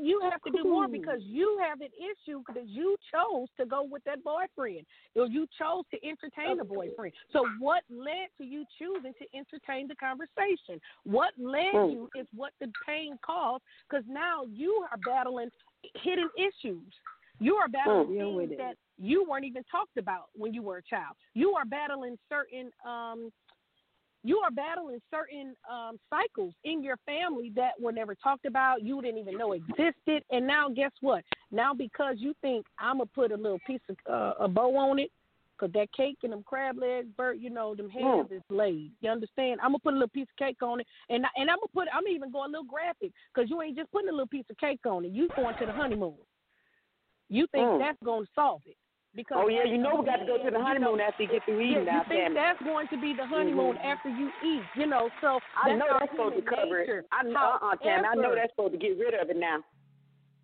You 0.00 0.20
have 0.30 0.42
to 0.42 0.50
do 0.50 0.64
more 0.64 0.88
because 0.88 1.20
you 1.22 1.58
have 1.66 1.80
an 1.80 1.88
issue 1.98 2.42
because 2.46 2.68
you 2.68 2.96
chose 3.12 3.48
to 3.58 3.66
go 3.66 3.82
with 3.82 4.04
that 4.04 4.22
boyfriend 4.22 4.86
or 5.16 5.26
you 5.26 5.46
chose 5.58 5.84
to 5.92 5.98
entertain 6.06 6.56
the 6.56 6.64
boyfriend. 6.64 7.14
So 7.32 7.46
what 7.58 7.82
led 7.90 8.28
to 8.38 8.44
you 8.44 8.64
choosing 8.78 9.12
to 9.14 9.36
entertain 9.36 9.88
the 9.88 9.96
conversation? 9.96 10.80
What 11.04 11.32
led 11.38 11.90
you 11.90 12.08
is 12.18 12.26
what 12.34 12.52
the 12.60 12.70
pain 12.86 13.18
caused 13.24 13.62
because 13.88 14.04
now 14.08 14.44
you 14.52 14.86
are 14.90 14.98
battling 15.04 15.50
hidden 16.02 16.28
issues. 16.36 16.92
You 17.40 17.54
are 17.56 17.68
battling. 17.68 18.18
Deal 18.18 18.34
with 18.34 18.48
things 18.48 18.58
that 18.58 18.76
you 18.98 19.24
weren't 19.28 19.44
even 19.44 19.62
talked 19.70 19.96
about 19.96 20.26
when 20.34 20.52
you 20.52 20.62
were 20.62 20.78
a 20.78 20.82
child. 20.82 21.14
You 21.34 21.54
are 21.54 21.64
battling 21.64 22.18
certain 22.28 22.70
um 22.86 23.30
you 24.24 24.38
are 24.38 24.50
battling 24.50 25.00
certain 25.10 25.54
um, 25.70 25.98
cycles 26.10 26.52
in 26.64 26.82
your 26.82 26.96
family 27.06 27.52
that 27.54 27.72
were 27.80 27.92
never 27.92 28.14
talked 28.14 28.46
about, 28.46 28.82
you 28.82 29.00
didn't 29.00 29.18
even 29.18 29.38
know 29.38 29.52
existed, 29.52 30.22
and 30.30 30.46
now 30.46 30.68
guess 30.68 30.92
what? 31.00 31.24
Now 31.50 31.72
because 31.72 32.16
you 32.18 32.34
think 32.42 32.66
I'm 32.78 32.98
gonna 32.98 33.06
put 33.06 33.32
a 33.32 33.36
little 33.36 33.60
piece 33.66 33.80
of 33.88 33.96
uh, 34.10 34.44
a 34.44 34.48
bow 34.48 34.76
on 34.76 34.98
it, 34.98 35.10
cause 35.56 35.70
that 35.74 35.92
cake 35.92 36.18
and 36.24 36.32
them 36.32 36.42
crab 36.44 36.78
legs, 36.78 37.08
Bert, 37.16 37.38
you 37.38 37.50
know 37.50 37.74
them 37.74 37.88
hands 37.90 38.28
Mm. 38.30 38.36
is 38.36 38.42
laid. 38.50 38.92
You 39.00 39.10
understand? 39.10 39.60
I'm 39.62 39.68
gonna 39.70 39.78
put 39.78 39.94
a 39.94 39.96
little 39.96 40.08
piece 40.08 40.28
of 40.28 40.36
cake 40.36 40.62
on 40.62 40.80
it, 40.80 40.86
and 41.08 41.24
I- 41.24 41.30
and 41.36 41.48
I'm 41.50 41.56
gonna 41.58 41.68
put 41.72 41.88
I'm 41.92 42.06
even 42.08 42.30
going 42.30 42.48
a 42.50 42.52
little 42.58 42.64
graphic, 42.64 43.12
cause 43.34 43.46
you 43.48 43.62
ain't 43.62 43.76
just 43.76 43.90
putting 43.92 44.08
a 44.08 44.12
little 44.12 44.26
piece 44.26 44.48
of 44.50 44.56
cake 44.58 44.84
on 44.86 45.04
it. 45.04 45.12
You 45.12 45.28
going 45.36 45.56
to 45.58 45.66
the 45.66 45.72
honeymoon. 45.72 46.18
You 47.28 47.46
think 47.48 47.68
Mm. 47.68 47.78
that's 47.78 48.02
gonna 48.02 48.26
solve 48.34 48.62
it? 48.66 48.76
Because 49.18 49.42
Oh 49.42 49.48
yeah, 49.48 49.64
you 49.66 49.78
know 49.78 49.98
we 49.98 50.06
got 50.06 50.22
to 50.22 50.26
go 50.30 50.38
to 50.38 50.46
the 50.48 50.56
you 50.58 50.62
honeymoon 50.62 50.98
know, 50.98 51.04
after 51.04 51.24
you 51.24 51.28
get 51.28 51.44
through 51.44 51.58
eating. 51.58 51.82
yeah, 51.82 51.90
now, 51.90 52.02
you 52.06 52.22
think 52.22 52.34
that's 52.38 52.62
going 52.62 52.86
to 52.86 52.96
be 53.02 53.14
the 53.18 53.26
honeymoon 53.26 53.74
Mhm. 53.74 53.84
after 53.84 54.10
you 54.10 54.30
eat, 54.44 54.62
you 54.76 54.86
know? 54.86 55.10
So 55.20 55.40
I 55.60 55.74
know 55.74 55.86
that's 55.98 56.12
supposed 56.12 56.36
to 56.36 56.42
cover 56.42 56.78
nature. 56.78 56.98
it. 57.00 57.06
I 57.10 57.24
know, 57.24 57.58
uh-uh, 57.60 57.76
Tammy. 57.82 58.06
I 58.06 58.14
know 58.14 58.36
that's 58.36 58.52
supposed 58.52 58.74
to 58.74 58.78
get 58.78 58.96
rid 58.96 59.14
of 59.14 59.28
it 59.28 59.36
now. 59.36 59.58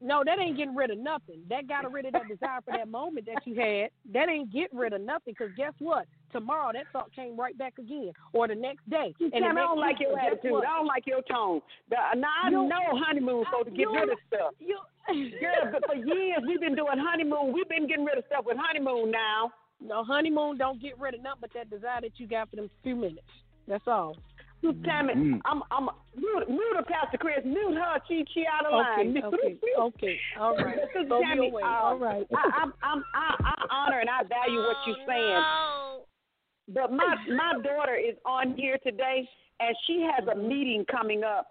No, 0.00 0.24
that 0.26 0.40
ain't 0.40 0.56
getting 0.56 0.74
rid 0.74 0.90
of 0.90 0.98
nothing. 0.98 1.44
That 1.48 1.68
got 1.68 1.90
rid 1.92 2.04
of 2.04 2.14
that 2.14 2.26
desire 2.26 2.58
for 2.64 2.72
that 2.72 2.88
moment 2.88 3.26
that 3.26 3.46
you 3.46 3.54
had. 3.54 3.90
That 4.12 4.28
ain't 4.28 4.52
getting 4.52 4.76
rid 4.76 4.92
of 4.92 5.00
nothing 5.02 5.34
because 5.38 5.54
guess 5.56 5.72
what? 5.78 6.06
Tomorrow 6.34 6.72
that 6.74 6.86
thought 6.92 7.14
came 7.14 7.36
right 7.38 7.56
back 7.56 7.78
again, 7.78 8.10
or 8.32 8.48
the 8.48 8.56
next 8.56 8.82
day. 8.90 9.14
And 9.20 9.30
the 9.32 9.38
Tammy, 9.38 9.60
I 9.60 9.64
don't 9.70 9.78
like 9.78 10.00
your 10.00 10.16
guess 10.16 10.34
attitude. 10.34 10.50
what? 10.50 10.66
I 10.66 10.76
don't 10.78 10.86
like 10.90 11.06
your 11.06 11.22
tone. 11.30 11.60
The, 11.90 11.96
now 12.18 12.26
I 12.42 12.50
You- 12.50 12.66
know 12.66 12.82
honeymoon's 13.06 13.46
supposed 13.46 13.70
to 13.70 13.76
get 13.76 13.86
rid 13.88 14.10
of 14.10 14.18
stuff. 14.26 14.52
You, 14.58 14.78
Girl, 15.38 15.70
but 15.70 15.86
for 15.86 15.94
years 16.16 16.42
we've 16.48 16.58
been 16.60 16.74
doing 16.74 16.98
honeymoon. 16.98 17.52
We've 17.52 17.68
been 17.68 17.86
getting 17.86 18.04
rid 18.04 18.18
of 18.18 18.24
stuff 18.26 18.44
with 18.46 18.56
honeymoon 18.58 19.10
now. 19.12 19.52
No 19.80 20.02
honeymoon 20.02 20.56
don't 20.58 20.80
get 20.82 20.98
rid 20.98 21.14
of 21.14 21.22
nothing 21.22 21.40
but 21.42 21.50
that 21.54 21.70
desire 21.70 22.00
that 22.00 22.18
you 22.18 22.26
got 22.26 22.50
for 22.50 22.56
them 22.56 22.68
few 22.82 22.96
minutes. 22.96 23.28
That's 23.68 23.86
all. 23.86 24.16
Tammy, 24.82 25.12
Mm. 25.12 25.40
I'm 25.44 25.60
I'm 25.70 25.90
mute, 26.16 26.48
mute 26.48 26.76
her, 26.76 26.82
Pastor 26.84 27.18
Chris. 27.18 27.44
Mute 27.44 27.74
her. 27.76 28.00
She 28.08 28.24
she 28.32 28.46
out 28.50 28.64
of 28.64 28.72
line. 28.72 29.12
Okay, 29.18 29.26
okay, 29.26 29.58
okay. 29.78 30.16
All 30.40 30.56
right. 30.56 30.76
Sister 30.86 31.04
Throw 31.06 31.20
me 31.20 31.26
Tammy, 31.26 31.52
uh, 31.62 31.66
All 31.66 31.98
right. 31.98 32.26
I, 32.34 32.50
I'm, 32.62 32.72
I'm, 32.82 33.04
I, 33.14 33.36
I 33.44 33.54
honor 33.70 34.00
and 34.00 34.08
I 34.08 34.22
value 34.22 34.60
what 34.60 34.76
you're 34.86 35.04
saying. 35.06 35.44
But 36.68 36.92
my 36.92 37.16
my 37.28 37.60
daughter 37.62 37.94
is 37.94 38.16
on 38.24 38.54
here 38.56 38.78
today, 38.82 39.28
and 39.60 39.76
she 39.86 40.08
has 40.10 40.26
a 40.28 40.36
meeting 40.36 40.84
coming 40.90 41.22
up 41.22 41.46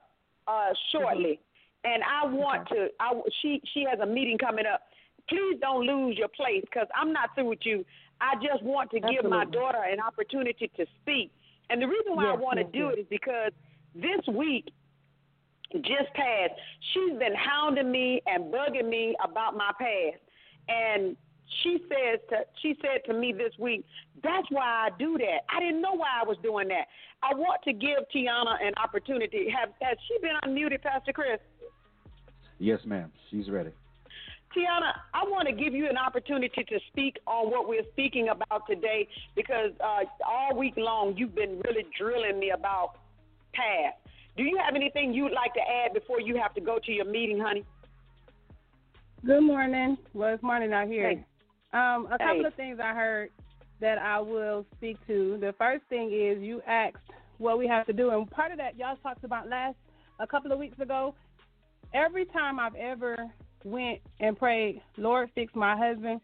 uh, 0.47 0.69
shortly, 0.91 1.39
and 1.83 2.01
I 2.03 2.25
want 2.27 2.67
to. 2.69 2.87
I 2.99 3.13
she 3.41 3.61
she 3.73 3.85
has 3.89 3.99
a 3.99 4.05
meeting 4.05 4.37
coming 4.37 4.65
up. 4.65 4.81
Please 5.29 5.57
don't 5.61 5.85
lose 5.85 6.17
your 6.17 6.27
place 6.29 6.61
because 6.61 6.87
I'm 6.99 7.13
not 7.13 7.29
through 7.35 7.49
with 7.49 7.59
you. 7.63 7.85
I 8.19 8.35
just 8.35 8.63
want 8.63 8.91
to 8.91 8.99
give 8.99 9.29
my 9.29 9.45
daughter 9.45 9.83
an 9.89 9.99
opportunity 9.99 10.69
to 10.77 10.85
speak, 11.01 11.31
and 11.69 11.81
the 11.81 11.87
reason 11.87 12.15
why 12.15 12.25
I 12.25 12.35
want 12.35 12.57
to 12.57 12.63
yes, 12.63 12.73
do 12.73 12.79
yes. 12.79 12.93
it 12.97 12.99
is 13.01 13.07
because 13.09 13.51
this 13.95 14.35
week 14.35 14.69
just 15.81 16.13
passed, 16.13 16.53
she's 16.93 17.17
been 17.17 17.35
hounding 17.35 17.91
me 17.91 18.21
and 18.25 18.53
bugging 18.53 18.89
me 18.89 19.15
about 19.23 19.55
my 19.55 19.71
past. 19.79 20.21
And 20.67 21.15
she 21.61 21.77
says 21.89 22.19
to 22.29 22.37
she 22.61 22.75
said 22.81 23.01
to 23.05 23.13
me 23.13 23.33
this 23.33 23.53
week, 23.59 23.85
that's 24.23 24.47
why 24.49 24.87
I 24.87 24.89
do 24.97 25.17
that. 25.17 25.41
I 25.55 25.59
didn't 25.59 25.81
know 25.81 25.93
why 25.93 26.09
I 26.21 26.27
was 26.27 26.37
doing 26.41 26.67
that. 26.69 26.87
I 27.21 27.35
want 27.35 27.61
to 27.63 27.73
give 27.73 27.99
Tiana 28.13 28.61
an 28.61 28.73
opportunity. 28.81 29.47
Have 29.49 29.69
has 29.81 29.97
she 30.07 30.17
been 30.21 30.35
unmuted, 30.43 30.81
Pastor 30.81 31.13
Chris? 31.13 31.39
Yes, 32.59 32.79
ma'am. 32.85 33.11
She's 33.29 33.49
ready. 33.49 33.71
Tiana, 34.55 34.93
I 35.13 35.23
want 35.23 35.47
to 35.47 35.53
give 35.53 35.73
you 35.73 35.89
an 35.89 35.97
opportunity 35.97 36.63
to 36.63 36.79
speak 36.91 37.17
on 37.25 37.49
what 37.49 37.67
we're 37.67 37.85
speaking 37.91 38.29
about 38.29 38.67
today 38.69 39.07
because 39.35 39.71
uh, 39.83 40.03
all 40.27 40.55
week 40.55 40.75
long 40.77 41.15
you've 41.17 41.33
been 41.33 41.59
really 41.65 41.85
drilling 41.97 42.39
me 42.39 42.51
about 42.51 42.97
past. 43.53 43.97
Do 44.37 44.43
you 44.43 44.59
have 44.63 44.75
anything 44.75 45.13
you'd 45.13 45.31
like 45.31 45.53
to 45.55 45.61
add 45.61 45.93
before 45.93 46.19
you 46.19 46.37
have 46.37 46.53
to 46.55 46.61
go 46.61 46.79
to 46.83 46.91
your 46.91 47.05
meeting, 47.05 47.39
honey? 47.39 47.65
Good 49.25 49.41
morning. 49.41 49.97
Well, 50.13 50.33
it's 50.33 50.43
morning 50.43 50.73
out 50.73 50.87
here. 50.87 51.09
Hey. 51.09 51.25
Um, 51.73 52.05
a 52.11 52.17
couple 52.19 52.41
Hey. 52.41 52.45
of 52.45 52.53
things 52.55 52.79
I 52.79 52.93
heard 52.93 53.31
that 53.79 53.97
I 53.97 54.19
will 54.19 54.65
speak 54.75 54.97
to. 55.07 55.37
The 55.39 55.53
first 55.57 55.83
thing 55.89 56.11
is 56.13 56.41
you 56.41 56.61
asked 56.67 56.97
what 57.39 57.57
we 57.57 57.67
have 57.67 57.85
to 57.87 57.93
do, 57.93 58.11
and 58.11 58.29
part 58.29 58.51
of 58.51 58.57
that 58.59 58.77
y'all 58.77 58.95
talked 58.97 59.23
about 59.23 59.49
last 59.49 59.75
a 60.19 60.27
couple 60.27 60.51
of 60.51 60.59
weeks 60.59 60.79
ago. 60.79 61.15
Every 61.93 62.25
time 62.25 62.59
I've 62.59 62.75
ever 62.75 63.15
went 63.63 63.99
and 64.19 64.37
prayed, 64.37 64.81
Lord, 64.97 65.31
fix 65.35 65.53
my 65.55 65.75
husband, 65.75 66.21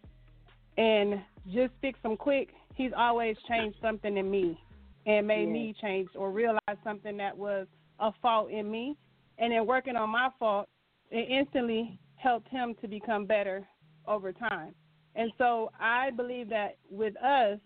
and 0.77 1.21
just 1.51 1.73
fix 1.81 1.99
him 2.03 2.15
quick. 2.15 2.49
He's 2.75 2.91
always 2.95 3.35
changed 3.47 3.77
something 3.81 4.15
in 4.15 4.29
me, 4.29 4.61
and 5.05 5.27
made 5.27 5.47
Yeah. 5.47 5.53
me 5.53 5.73
change 5.81 6.09
or 6.15 6.31
realize 6.31 6.77
something 6.83 7.17
that 7.17 7.35
was 7.35 7.67
a 7.99 8.11
fault 8.21 8.51
in 8.51 8.69
me, 8.69 8.95
and 9.39 9.51
in 9.51 9.65
working 9.65 9.95
on 9.95 10.11
my 10.11 10.29
fault, 10.37 10.69
it 11.09 11.27
instantly 11.29 11.99
helped 12.15 12.47
him 12.49 12.75
to 12.75 12.87
become 12.87 13.25
better 13.25 13.67
over 14.07 14.31
time. 14.31 14.75
And 15.15 15.31
so 15.37 15.71
I 15.79 16.11
believe 16.11 16.49
that 16.49 16.77
with 16.89 17.15
us, 17.17 17.59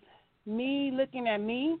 me 0.46 0.90
looking 0.92 1.28
at 1.28 1.38
me 1.38 1.78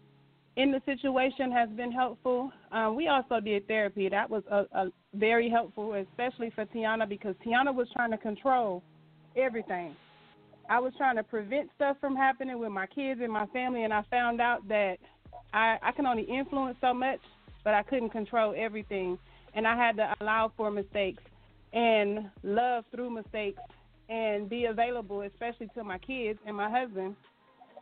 in 0.56 0.70
the 0.70 0.80
situation 0.86 1.50
has 1.50 1.68
been 1.70 1.90
helpful. 1.90 2.50
Um, 2.70 2.94
we 2.96 3.08
also 3.08 3.40
did 3.40 3.66
therapy. 3.66 4.08
That 4.08 4.30
was 4.30 4.42
a, 4.50 4.64
a 4.72 4.90
very 5.14 5.50
helpful, 5.50 5.94
especially 5.94 6.50
for 6.54 6.64
Tiana 6.66 7.08
because 7.08 7.34
Tiana 7.44 7.74
was 7.74 7.88
trying 7.92 8.12
to 8.12 8.18
control 8.18 8.82
everything. 9.36 9.96
I 10.70 10.78
was 10.78 10.92
trying 10.96 11.16
to 11.16 11.22
prevent 11.22 11.70
stuff 11.74 11.96
from 12.00 12.16
happening 12.16 12.58
with 12.58 12.70
my 12.70 12.86
kids 12.86 13.20
and 13.22 13.32
my 13.32 13.46
family, 13.46 13.84
and 13.84 13.92
I 13.92 14.02
found 14.10 14.40
out 14.40 14.66
that 14.68 14.96
I, 15.52 15.76
I 15.82 15.92
can 15.92 16.06
only 16.06 16.22
influence 16.22 16.76
so 16.80 16.94
much, 16.94 17.20
but 17.64 17.74
I 17.74 17.82
couldn't 17.82 18.10
control 18.10 18.54
everything. 18.56 19.18
And 19.54 19.66
I 19.66 19.76
had 19.76 19.96
to 19.96 20.14
allow 20.20 20.52
for 20.56 20.70
mistakes 20.70 21.22
and 21.72 22.30
love 22.42 22.84
through 22.90 23.10
mistakes 23.10 23.60
and 24.08 24.48
be 24.48 24.66
available, 24.66 25.22
especially 25.22 25.68
to 25.74 25.84
my 25.84 25.98
kids 25.98 26.38
and 26.46 26.56
my 26.56 26.70
husband, 26.70 27.16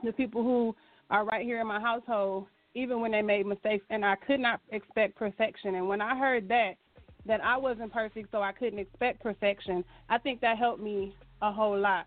the 0.04 0.12
people 0.12 0.42
who 0.42 0.74
are 1.10 1.24
right 1.24 1.44
here 1.44 1.60
in 1.60 1.66
my 1.66 1.80
household, 1.80 2.46
even 2.74 3.00
when 3.00 3.12
they 3.12 3.22
made 3.22 3.46
mistakes. 3.46 3.84
And 3.90 4.04
I 4.04 4.16
could 4.26 4.40
not 4.40 4.60
expect 4.70 5.16
perfection. 5.16 5.74
And 5.74 5.88
when 5.88 6.00
I 6.00 6.16
heard 6.16 6.48
that, 6.48 6.72
that 7.26 7.42
I 7.42 7.56
wasn't 7.56 7.92
perfect, 7.92 8.30
so 8.32 8.42
I 8.42 8.52
couldn't 8.52 8.78
expect 8.78 9.22
perfection, 9.22 9.84
I 10.08 10.18
think 10.18 10.40
that 10.40 10.58
helped 10.58 10.82
me 10.82 11.14
a 11.40 11.52
whole 11.52 11.78
lot. 11.78 12.06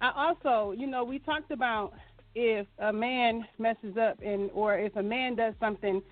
I 0.00 0.12
also, 0.16 0.72
you 0.72 0.86
know, 0.86 1.04
we 1.04 1.18
talked 1.18 1.50
about 1.50 1.92
if 2.34 2.66
a 2.78 2.92
man 2.92 3.46
messes 3.58 3.96
up 3.96 4.18
and 4.24 4.50
or 4.52 4.76
if 4.78 4.96
a 4.96 5.02
man 5.02 5.36
does 5.36 5.54
something 5.60 6.02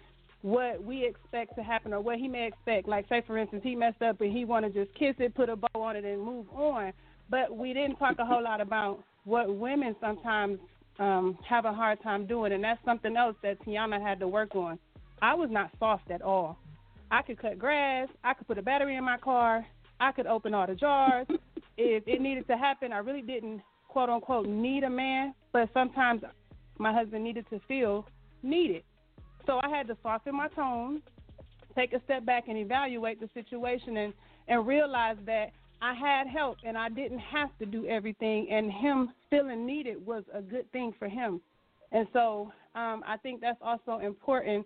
what 0.43 0.83
we 0.83 1.07
expect 1.07 1.55
to 1.57 1.63
happen 1.63 1.93
or 1.93 2.01
what 2.01 2.19
he 2.19 2.29
may 2.29 2.47
expect. 2.47 2.89
Like 2.89 3.09
say 3.09 3.23
for 3.27 3.39
instance 3.39 3.63
he 3.65 3.75
messed 3.75 4.03
up 4.03 4.21
and 4.21 4.33
he 4.33 4.45
wanna 4.45 4.71
just 4.71 4.93
kiss 4.95 5.15
it, 5.19 5.35
put 5.35 5.49
a 5.49 5.57
bow 5.57 5.81
on 5.83 5.97
it 5.97 6.05
and 6.05 6.21
move 6.23 6.47
on. 6.51 6.93
But 7.31 7.57
we 7.57 7.73
didn't 7.73 7.97
talk 7.97 8.19
a 8.19 8.25
whole 8.25 8.43
lot 8.43 8.61
about 8.61 9.03
what 9.25 9.55
women 9.55 9.95
sometimes 10.01 10.59
um 10.99 11.39
have 11.49 11.65
a 11.65 11.73
hard 11.73 12.03
time 12.03 12.27
doing 12.27 12.53
and 12.53 12.63
that's 12.63 12.85
something 12.85 13.17
else 13.17 13.35
that 13.43 13.59
Tiana 13.65 14.01
had 14.01 14.21
to 14.21 14.29
work 14.29 14.55
on. 14.55 14.79
I 15.23 15.35
was 15.35 15.49
not 15.51 15.71
soft 15.79 16.11
at 16.11 16.21
all. 16.21 16.59
I 17.11 17.23
could 17.23 17.41
cut 17.41 17.59
grass, 17.59 18.09
I 18.25 18.35
could 18.35 18.47
put 18.47 18.59
a 18.59 18.63
battery 18.63 18.97
in 18.97 19.05
my 19.05 19.17
car, 19.17 19.65
I 20.01 20.13
could 20.13 20.27
open 20.27 20.53
all 20.53 20.67
the 20.67 20.75
jars. 20.75 21.27
if 21.77 22.05
it 22.07 22.21
needed 22.21 22.47
to 22.49 22.57
happen, 22.57 22.93
I 22.93 22.99
really 22.99 23.23
didn't 23.23 23.63
quote 23.89 24.09
unquote 24.09 24.47
need 24.47 24.83
a 24.85 24.91
man, 24.91 25.35
but 25.53 25.69
sometimes 25.73 26.23
my 26.79 26.93
husband 26.93 27.23
needed 27.23 27.47
to 27.51 27.61
feel 27.69 28.07
needed. 28.43 28.83
So 29.47 29.61
I 29.63 29.69
had 29.69 29.87
to 29.89 29.97
soften 30.03 30.37
my 30.37 30.49
tone, 30.49 31.03
take 31.75 31.93
a 31.93 32.01
step 32.05 32.25
back 32.25 32.45
and 32.49 32.59
evaluate 32.59 33.21
the 33.21 33.29
situation 33.35 33.97
and, 33.97 34.13
and 34.49 34.67
realize 34.67 35.17
that 35.27 35.53
I 35.83 35.95
had 35.95 36.29
help 36.29 36.59
and 36.65 36.79
I 36.79 36.89
didn't 36.89 37.19
have 37.19 37.51
to 37.59 37.67
do 37.67 37.87
everything 37.87 38.49
and 38.51 38.71
him 38.71 39.11
feeling 39.31 39.67
needed 39.67 40.05
was 40.07 40.23
a 40.33 40.41
good 40.41 40.71
thing 40.71 40.95
for 40.97 41.09
him. 41.09 41.41
And 41.91 42.07
so 42.13 42.53
um, 42.77 43.03
I 43.07 43.17
think 43.21 43.41
that's 43.41 43.59
also 43.61 43.99
important 43.99 44.65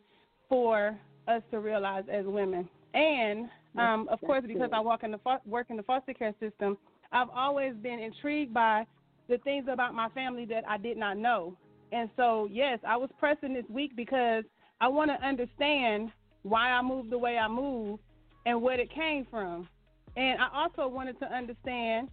for 0.49 0.97
us 1.27 1.43
to 1.51 1.59
realize 1.59 2.05
as 2.13 2.27
women. 2.27 2.69
And 2.93 3.49
um, 3.79 4.09
of 4.11 4.21
course, 4.21 4.45
because 4.47 4.71
I 4.73 4.81
walk 4.81 5.05
in 5.05 5.11
the 5.11 5.19
fo- 5.19 5.41
work 5.47 5.69
in 5.71 5.77
the 5.77 5.83
foster 5.83 6.13
care 6.13 6.35
system, 6.39 6.77
I've 7.13 7.31
always 7.31 7.75
been 7.83 7.99
intrigued 7.99 8.53
by 8.53 8.87
the 9.29 9.39
things 9.39 9.67
about 9.71 9.95
my 9.95 10.09
family 10.11 10.45
that 10.47 10.65
I 10.69 10.77
did 10.77 10.97
not 10.99 11.17
know. 11.17 11.57
And 11.93 12.11
so, 12.17 12.49
yes, 12.51 12.79
I 12.87 12.97
was 12.97 13.11
pressing 13.19 13.55
this 13.55 13.65
week 13.71 13.97
because 13.97 14.45
I 14.81 14.89
want 14.89 15.11
to 15.11 15.27
understand 15.27 16.11
why 16.43 16.71
I 16.71 16.83
moved 16.83 17.11
the 17.11 17.19
way 17.19 17.39
I 17.39 17.49
moved 17.49 18.03
and 18.45 18.61
where 18.61 18.79
it 18.79 18.93
came 18.95 19.27
from. 19.31 19.69
And 20.17 20.41
I 20.41 20.49
also 20.55 20.89
wanted 20.89 21.19
to 21.21 21.27
understand 21.27 22.09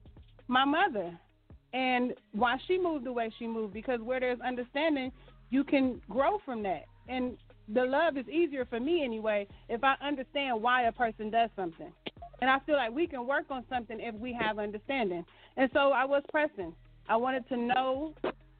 my 0.48 0.66
mother 0.66 1.18
and 1.74 2.14
why 2.34 2.58
she 2.68 2.78
moved 2.78 3.06
the 3.06 3.12
way 3.12 3.32
she 3.40 3.48
moved 3.48 3.74
because 3.74 4.00
where 4.02 4.20
there's 4.20 4.42
understanding, 4.42 5.12
you 5.50 5.64
can 5.64 6.02
grow 6.10 6.40
from 6.46 6.62
that. 6.64 6.84
And 7.08 7.38
the 7.74 7.84
love 7.84 8.18
is 8.18 8.28
easier 8.28 8.66
for 8.66 8.80
me 8.80 9.04
anyway 9.04 9.48
if 9.70 9.84
I 9.84 9.96
understand 10.02 10.62
why 10.62 10.84
a 10.84 10.92
person 10.92 11.30
does 11.30 11.50
something. 11.56 11.92
And 12.42 12.50
I 12.50 12.60
feel 12.66 12.76
like 12.76 12.92
we 12.92 13.08
can 13.08 13.26
work 13.26 13.46
on 13.50 13.64
something 13.70 14.00
if 14.00 14.14
we 14.16 14.34
have 14.34 14.60
understanding. 14.60 15.26
And 15.56 15.70
so 15.74 15.92
I 15.92 16.04
was 16.04 16.24
pressing. 16.30 16.74
I 17.08 17.16
wanted 17.16 17.48
to 17.50 17.58
know 17.58 18.14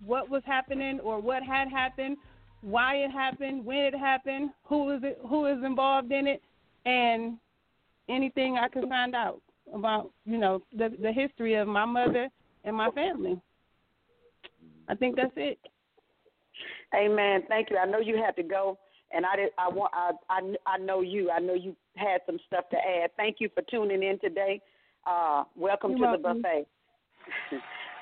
what 0.06 0.30
was 0.30 0.42
happening 0.46 1.00
or 1.02 1.20
what 1.20 1.44
had 1.44 1.70
happened, 1.70 2.18
why 2.62 2.96
it 2.96 3.12
happened, 3.12 3.66
when 3.66 3.78
it 3.78 3.96
happened, 3.96 4.52
who 4.64 4.90
is 4.92 5.02
it, 5.04 5.20
who 5.28 5.48
is 5.48 5.64
involved 5.64 6.12
in 6.12 6.28
it, 6.28 6.42
and 6.86 7.38
anything 8.10 8.58
I 8.58 8.68
could 8.68 8.88
find 8.88 9.16
out 9.16 9.42
about, 9.74 10.12
you 10.26 10.38
know, 10.38 10.62
the 10.76 10.90
the 11.02 11.12
history 11.12 11.56
of 11.56 11.68
my 11.68 11.86
mother 11.86 12.30
and 12.64 12.76
my 12.76 12.90
family. 12.92 13.40
I 14.88 14.96
think 14.96 15.16
that's 15.16 15.32
it. 15.36 15.60
Amen. 16.96 17.44
Thank 17.48 17.70
you. 17.70 17.78
I 17.78 17.86
know 17.86 18.00
you 18.00 18.18
had 18.18 18.36
to 18.36 18.44
go, 18.44 18.78
and 19.12 19.26
I 19.26 19.36
did. 19.36 19.50
I 19.58 19.70
want. 19.70 19.92
I 19.94 20.12
I, 20.30 20.56
I 20.68 20.78
know 20.78 21.02
you. 21.02 21.32
I 21.32 21.40
know 21.40 21.54
you 21.54 21.76
had 21.96 22.22
some 22.26 22.38
stuff 22.48 22.70
to 22.70 22.78
add. 22.78 23.12
Thank 23.18 23.38
you 23.40 23.50
for 23.54 23.64
tuning 23.70 24.04
in 24.04 24.20
today. 24.20 24.62
Uh, 25.06 25.44
welcome 25.56 25.92
You're 25.92 26.16
to 26.16 26.22
welcome. 26.22 26.42
the 26.42 26.48
buffet. 26.48 26.68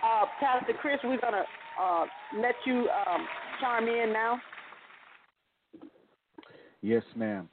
uh, 0.03 0.25
Pastor 0.39 0.73
Chris, 0.81 0.99
we're 1.03 1.19
gonna 1.19 1.43
uh, 1.81 2.05
let 2.39 2.55
you 2.65 2.87
um, 2.89 3.25
chime 3.59 3.87
in 3.87 4.11
now. 4.11 4.39
Yes, 6.81 7.03
ma'am. 7.15 7.47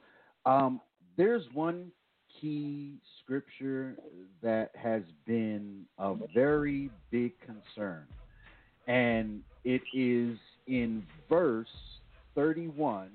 Um, 0.45 0.81
there's 1.17 1.43
one 1.53 1.91
key 2.39 2.93
scripture 3.23 3.95
that 4.41 4.71
has 4.75 5.03
been 5.25 5.85
a 5.97 6.15
very 6.33 6.89
big 7.11 7.33
concern, 7.41 8.05
and 8.87 9.41
it 9.63 9.81
is 9.93 10.37
in 10.67 11.03
verse 11.27 11.67
31, 12.35 13.09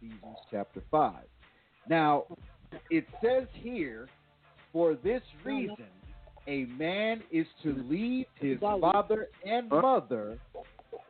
Ephesians 0.00 0.36
chapter 0.50 0.82
5. 0.90 1.14
Now, 1.88 2.24
it 2.90 3.06
says 3.22 3.48
here, 3.54 4.08
for 4.72 4.94
this 4.94 5.22
reason, 5.44 5.86
a 6.46 6.64
man 6.66 7.22
is 7.30 7.46
to 7.62 7.74
leave 7.88 8.26
his 8.36 8.58
father 8.60 9.28
and 9.44 9.68
mother 9.68 10.38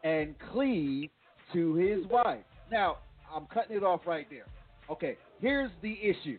and 0.05 0.35
cleave 0.53 1.11
to 1.53 1.75
his 1.75 2.07
wife. 2.07 2.45
Now, 2.71 2.99
I'm 3.35 3.47
cutting 3.47 3.77
it 3.77 3.83
off 3.83 4.01
right 4.07 4.27
there. 4.31 4.47
Okay, 4.91 5.17
here's 5.41 5.71
the 5.83 5.99
issue. 6.03 6.39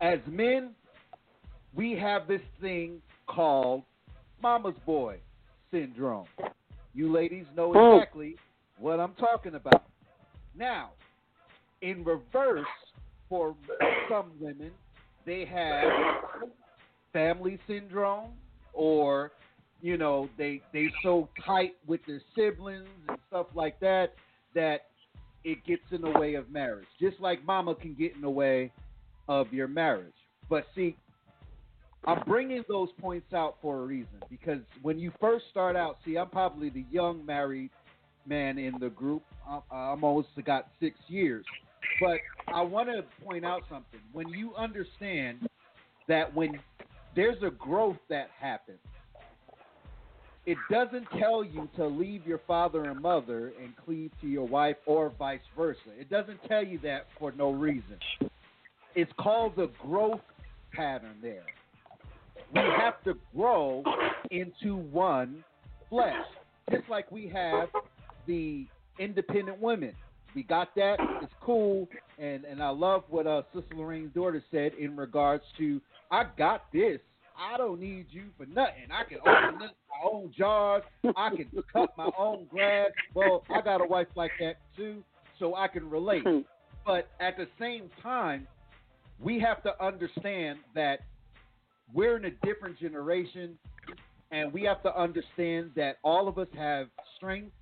As 0.00 0.18
men, 0.28 0.70
we 1.74 1.92
have 1.92 2.28
this 2.28 2.40
thing 2.60 3.00
called 3.26 3.82
mama's 4.42 4.76
boy 4.86 5.18
syndrome. 5.70 6.26
You 6.94 7.12
ladies 7.12 7.46
know 7.56 7.72
exactly 7.96 8.36
what 8.78 9.00
I'm 9.00 9.14
talking 9.14 9.54
about. 9.54 9.84
Now, 10.56 10.90
in 11.82 12.04
reverse, 12.04 12.66
for 13.28 13.54
some 14.08 14.32
women, 14.40 14.70
they 15.26 15.44
have 15.44 15.84
family 17.12 17.58
syndrome 17.66 18.30
or 18.72 19.32
you 19.82 19.96
know 19.96 20.28
they 20.38 20.60
they 20.72 20.88
so 21.02 21.28
tight 21.44 21.72
with 21.86 22.00
their 22.06 22.20
siblings 22.34 22.88
and 23.08 23.18
stuff 23.28 23.46
like 23.54 23.78
that 23.80 24.14
that 24.54 24.86
it 25.44 25.64
gets 25.66 25.82
in 25.90 26.00
the 26.00 26.18
way 26.18 26.34
of 26.34 26.50
marriage 26.50 26.86
just 27.00 27.18
like 27.20 27.44
mama 27.44 27.74
can 27.74 27.94
get 27.94 28.14
in 28.14 28.20
the 28.20 28.30
way 28.30 28.72
of 29.28 29.52
your 29.52 29.68
marriage 29.68 30.14
but 30.48 30.66
see 30.74 30.96
i'm 32.06 32.22
bringing 32.26 32.64
those 32.68 32.88
points 33.00 33.32
out 33.32 33.56
for 33.60 33.80
a 33.80 33.86
reason 33.86 34.20
because 34.30 34.60
when 34.82 34.98
you 34.98 35.12
first 35.20 35.44
start 35.50 35.76
out 35.76 35.98
see 36.04 36.16
i'm 36.16 36.28
probably 36.28 36.70
the 36.70 36.84
young 36.90 37.24
married 37.24 37.70
man 38.26 38.58
in 38.58 38.74
the 38.80 38.90
group 38.90 39.22
i'm, 39.48 39.62
almost 39.70 40.28
got 40.44 40.68
six 40.80 40.96
years 41.08 41.44
but 42.00 42.18
i 42.48 42.60
want 42.60 42.88
to 42.88 43.04
point 43.24 43.44
out 43.44 43.62
something 43.70 44.00
when 44.12 44.28
you 44.28 44.54
understand 44.56 45.48
that 46.08 46.34
when 46.34 46.58
there's 47.18 47.42
a 47.42 47.50
growth 47.50 47.96
that 48.08 48.30
happens. 48.38 48.78
It 50.46 50.56
doesn't 50.70 51.06
tell 51.18 51.44
you 51.44 51.68
to 51.76 51.86
leave 51.86 52.26
your 52.26 52.40
father 52.46 52.84
and 52.84 53.00
mother 53.02 53.52
and 53.62 53.76
cleave 53.84 54.12
to 54.20 54.28
your 54.28 54.46
wife 54.46 54.76
or 54.86 55.12
vice 55.18 55.40
versa. 55.56 55.90
It 55.98 56.08
doesn't 56.08 56.38
tell 56.48 56.64
you 56.64 56.78
that 56.84 57.06
for 57.18 57.32
no 57.32 57.50
reason. 57.50 57.98
It's 58.98 59.12
called 59.16 59.54
the 59.54 59.70
growth 59.80 60.18
pattern 60.72 61.18
there. 61.22 61.44
We 62.52 62.58
have 62.58 63.00
to 63.04 63.14
grow 63.32 63.84
into 64.32 64.74
one 64.74 65.44
flesh. 65.88 66.16
Just 66.68 66.82
like 66.90 67.08
we 67.12 67.28
have 67.28 67.68
the 68.26 68.66
independent 68.98 69.60
women. 69.60 69.92
We 70.34 70.42
got 70.42 70.74
that. 70.74 70.96
It's 71.22 71.32
cool. 71.40 71.88
And 72.18 72.44
and 72.44 72.60
I 72.60 72.70
love 72.70 73.04
what 73.08 73.28
uh, 73.28 73.42
Sister 73.54 73.76
Lorraine's 73.76 74.12
daughter 74.16 74.42
said 74.50 74.72
in 74.80 74.96
regards 74.96 75.44
to 75.58 75.80
I 76.10 76.24
got 76.36 76.64
this. 76.72 76.98
I 77.38 77.56
don't 77.56 77.78
need 77.80 78.06
you 78.10 78.24
for 78.36 78.46
nothing. 78.46 78.88
I 78.92 79.04
can 79.04 79.18
open 79.20 79.62
up 79.62 79.76
my 79.88 80.10
own 80.10 80.32
jars. 80.36 80.82
I 81.16 81.30
can 81.36 81.48
cut 81.72 81.90
my 81.96 82.10
own 82.18 82.46
grass. 82.50 82.90
Well, 83.14 83.44
I 83.48 83.60
got 83.60 83.80
a 83.80 83.86
wife 83.86 84.08
like 84.16 84.32
that 84.40 84.56
too, 84.76 85.04
so 85.38 85.54
I 85.54 85.68
can 85.68 85.88
relate. 85.88 86.24
But 86.84 87.06
at 87.20 87.36
the 87.36 87.46
same 87.60 87.90
time, 88.02 88.48
we 89.20 89.38
have 89.40 89.62
to 89.64 89.84
understand 89.84 90.58
that 90.74 91.00
we're 91.92 92.16
in 92.16 92.26
a 92.26 92.30
different 92.46 92.78
generation, 92.78 93.58
and 94.30 94.52
we 94.52 94.62
have 94.64 94.82
to 94.82 95.00
understand 95.00 95.70
that 95.76 95.96
all 96.02 96.28
of 96.28 96.38
us 96.38 96.48
have 96.56 96.88
strengths 97.16 97.52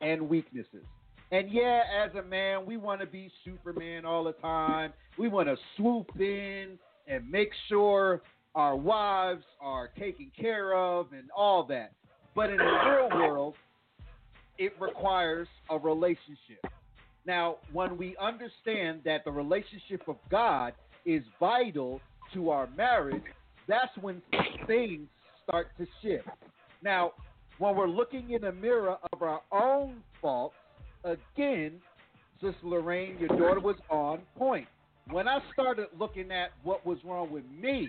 and 0.00 0.28
weaknesses. 0.28 0.84
And 1.32 1.50
yeah, 1.50 1.82
as 2.04 2.14
a 2.14 2.22
man, 2.22 2.66
we 2.66 2.76
want 2.76 3.00
to 3.00 3.06
be 3.06 3.30
Superman 3.44 4.04
all 4.04 4.24
the 4.24 4.32
time. 4.32 4.92
We 5.18 5.28
want 5.28 5.48
to 5.48 5.56
swoop 5.76 6.10
in 6.18 6.78
and 7.06 7.30
make 7.30 7.50
sure 7.68 8.22
our 8.54 8.76
wives 8.76 9.44
are 9.60 9.88
taken 9.98 10.30
care 10.38 10.74
of 10.74 11.12
and 11.12 11.30
all 11.36 11.64
that. 11.64 11.92
But 12.34 12.50
in 12.50 12.56
the 12.56 12.64
real 12.64 13.08
world, 13.10 13.54
it 14.58 14.72
requires 14.80 15.48
a 15.70 15.78
relationship. 15.78 16.66
Now, 17.26 17.56
when 17.72 17.96
we 17.96 18.16
understand 18.20 19.02
that 19.04 19.24
the 19.24 19.30
relationship 19.30 20.02
of 20.08 20.16
God 20.30 20.72
is 21.04 21.22
vital 21.38 22.00
to 22.34 22.50
our 22.50 22.68
marriage, 22.76 23.22
that's 23.66 23.96
when 24.00 24.22
things 24.66 25.08
start 25.44 25.68
to 25.78 25.86
shift. 26.02 26.28
Now, 26.82 27.12
when 27.58 27.76
we're 27.76 27.88
looking 27.88 28.30
in 28.30 28.42
the 28.42 28.52
mirror 28.52 28.96
of 29.12 29.22
our 29.22 29.42
own 29.52 30.02
faults, 30.20 30.54
again, 31.04 31.80
Sister 32.40 32.56
Lorraine, 32.62 33.18
your 33.18 33.28
daughter 33.28 33.60
was 33.60 33.76
on 33.90 34.20
point. 34.36 34.66
When 35.10 35.28
I 35.28 35.40
started 35.52 35.88
looking 35.98 36.30
at 36.30 36.50
what 36.62 36.86
was 36.86 36.98
wrong 37.04 37.30
with 37.30 37.44
me, 37.50 37.88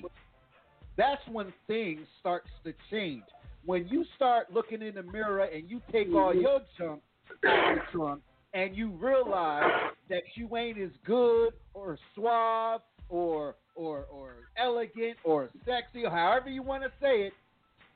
that's 0.97 1.22
when 1.32 1.53
things 1.68 2.01
starts 2.20 2.49
to 2.66 2.74
change. 2.89 3.24
When 3.66 3.88
you 3.88 4.03
start 4.16 4.51
looking 4.53 4.82
in 4.82 4.95
the 4.95 5.03
mirror 5.03 5.43
and 5.43 5.70
you 5.70 5.82
take 5.91 6.09
all 6.14 6.34
your 6.34 6.62
junk 6.78 7.01
out 7.47 7.78
trunk 7.93 8.22
and 8.53 8.76
you 8.76 8.89
realize 8.91 9.72
that 10.09 10.24
you 10.36 10.55
ain't 10.57 10.78
as 10.80 10.89
good 11.05 11.53
or 11.74 11.97
suave 12.16 12.82
or 13.12 13.55
or 13.76 14.05
or 14.12 14.34
elegant 14.57 15.18
or 15.24 15.49
sexy 15.66 16.05
or 16.05 16.09
however 16.09 16.49
you 16.49 16.64
want 16.64 16.82
to 16.82 16.89
say 16.99 17.24
it, 17.28 17.34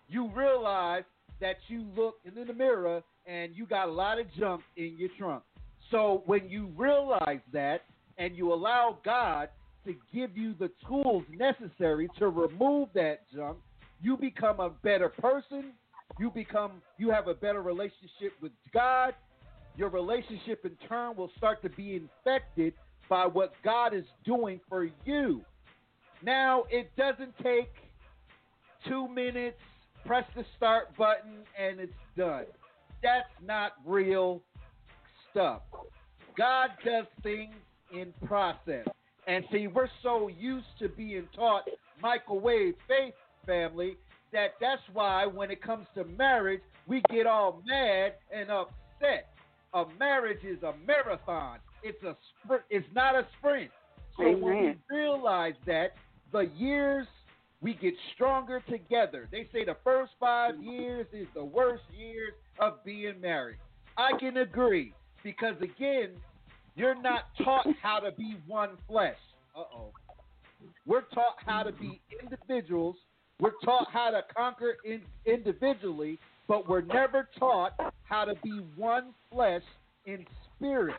you 0.07 0.30
realize 0.36 1.03
that 1.41 1.55
you 1.68 1.86
look 1.95 2.16
in 2.24 2.45
the 2.45 2.53
mirror 2.53 3.01
and 3.26 3.55
you 3.55 3.66
got 3.66 3.88
a 3.88 3.91
lot 3.91 4.20
of 4.20 4.28
junk 4.38 4.61
in 4.78 4.95
your 4.97 5.09
trunk. 5.18 5.43
So 5.89 6.22
when 6.26 6.47
you 6.49 6.70
realize 6.78 7.39
that 7.53 7.82
and 8.18 8.36
you 8.36 8.53
allow 8.53 8.97
God 9.03 9.49
to 9.86 9.95
give 10.13 10.38
you 10.38 10.53
the 10.59 10.70
tools 10.88 11.24
necessary 11.32 12.09
to 12.20 12.30
remove 12.30 12.89
that 12.93 13.22
junk, 13.34 13.57
you 14.01 14.18
become 14.18 14.59
a 14.59 14.70
better 14.70 15.09
person. 15.09 15.72
You 16.20 16.30
become 16.30 16.82
you 16.97 17.09
have 17.09 17.28
a 17.28 17.34
better 17.34 17.61
relationship 17.61 18.34
with 18.41 18.51
God. 18.74 19.13
Your 19.76 19.89
relationship 19.89 20.63
in 20.66 20.72
turn 20.88 21.16
will 21.18 21.32
start 21.38 21.61
to 21.63 21.70
be 21.70 21.95
infected 21.95 22.74
by 23.10 23.26
what 23.26 23.53
God 23.64 23.93
is 23.93 24.06
doing 24.24 24.60
for 24.68 24.89
you. 25.06 25.41
Now, 26.24 26.64
it 26.70 26.91
doesn't 26.95 27.34
take 27.43 27.72
2 28.88 29.08
minutes, 29.08 29.58
press 30.06 30.26
the 30.36 30.45
start 30.58 30.95
button 30.97 31.43
and 31.60 31.80
it's 31.80 31.93
done. 32.16 32.45
that's 33.06 33.30
not 33.45 33.74
real 33.86 34.41
stuff. 35.32 35.62
God 36.36 36.70
does 36.84 37.06
things 37.22 37.53
in 37.93 38.14
process. 38.26 38.88
And 39.28 39.45
see, 39.51 39.68
we're 39.68 39.89
so 40.03 40.28
used 40.28 40.68
to 40.80 40.89
being 40.89 41.28
taught 41.36 41.64
microwave 42.01 42.74
faith, 42.88 43.14
family, 43.45 43.97
that 44.34 44.56
that's 44.60 44.82
why 44.91 45.26
when 45.28 45.51
it 45.51 45.62
comes 45.62 45.86
to 45.95 46.03
marriage, 46.03 46.62
we 46.88 47.01
get 47.10 47.26
all 47.26 47.62
mad 47.66 48.14
and 48.36 48.49
upset. 48.49 49.30
A 49.74 49.86
marriage 49.99 50.43
is 50.43 50.62
a 50.64 50.74
marathon. 50.86 51.60
It's 51.86 52.02
a 52.04 52.16
sprint. 52.44 52.64
It's 52.72 52.88
not 52.96 53.14
a 53.14 53.28
sprint. 53.38 53.70
So 54.18 54.24
when 54.24 54.42
we 54.42 54.76
realize 54.90 55.54
that, 55.68 55.94
the 56.32 56.50
years 56.58 57.06
we 57.62 57.76
get 57.76 57.94
stronger 58.14 58.62
together. 58.70 59.28
They 59.32 59.48
say 59.54 59.66
the 59.66 59.78
first 59.84 60.14
five 60.20 60.56
years 60.62 61.06
is 61.14 61.28
the 61.36 61.44
worst 61.44 61.84
years 61.96 62.34
of 62.60 62.84
being 62.84 63.22
married. 63.22 63.58
I 63.98 64.18
can 64.20 64.38
agree 64.38 64.94
because 65.24 65.56
again, 65.62 66.10
you're 66.76 67.00
not 67.02 67.26
taught 67.44 67.68
how 67.82 68.00
to 68.00 68.12
be 68.12 68.36
one 68.48 68.72
flesh. 68.88 69.18
Uh 69.56 69.62
oh. 69.74 69.92
We're 70.86 71.06
taught 71.14 71.38
how 71.46 71.64
to 71.64 71.72
be 71.72 72.02
individuals. 72.22 72.96
We're 73.40 73.52
taught 73.64 73.88
how 73.92 74.12
to 74.12 74.22
conquer 74.36 74.78
in, 74.84 75.02
individually, 75.26 76.18
but 76.48 76.68
we're 76.68 76.82
never 76.82 77.30
taught 77.38 77.74
how 78.04 78.26
to 78.26 78.34
be 78.44 78.62
one 78.76 79.14
flesh 79.32 79.64
in 80.06 80.26
spirit. 80.56 80.96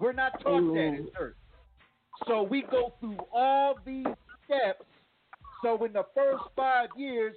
We're 0.00 0.12
not 0.12 0.32
taught 0.42 0.74
that 0.74 0.80
in 0.80 1.08
church. 1.16 1.36
So 2.26 2.42
we 2.42 2.62
go 2.70 2.92
through 3.00 3.18
all 3.32 3.76
these 3.84 4.06
steps. 4.44 4.84
So 5.62 5.84
in 5.84 5.92
the 5.92 6.04
first 6.14 6.42
five 6.56 6.88
years, 6.96 7.34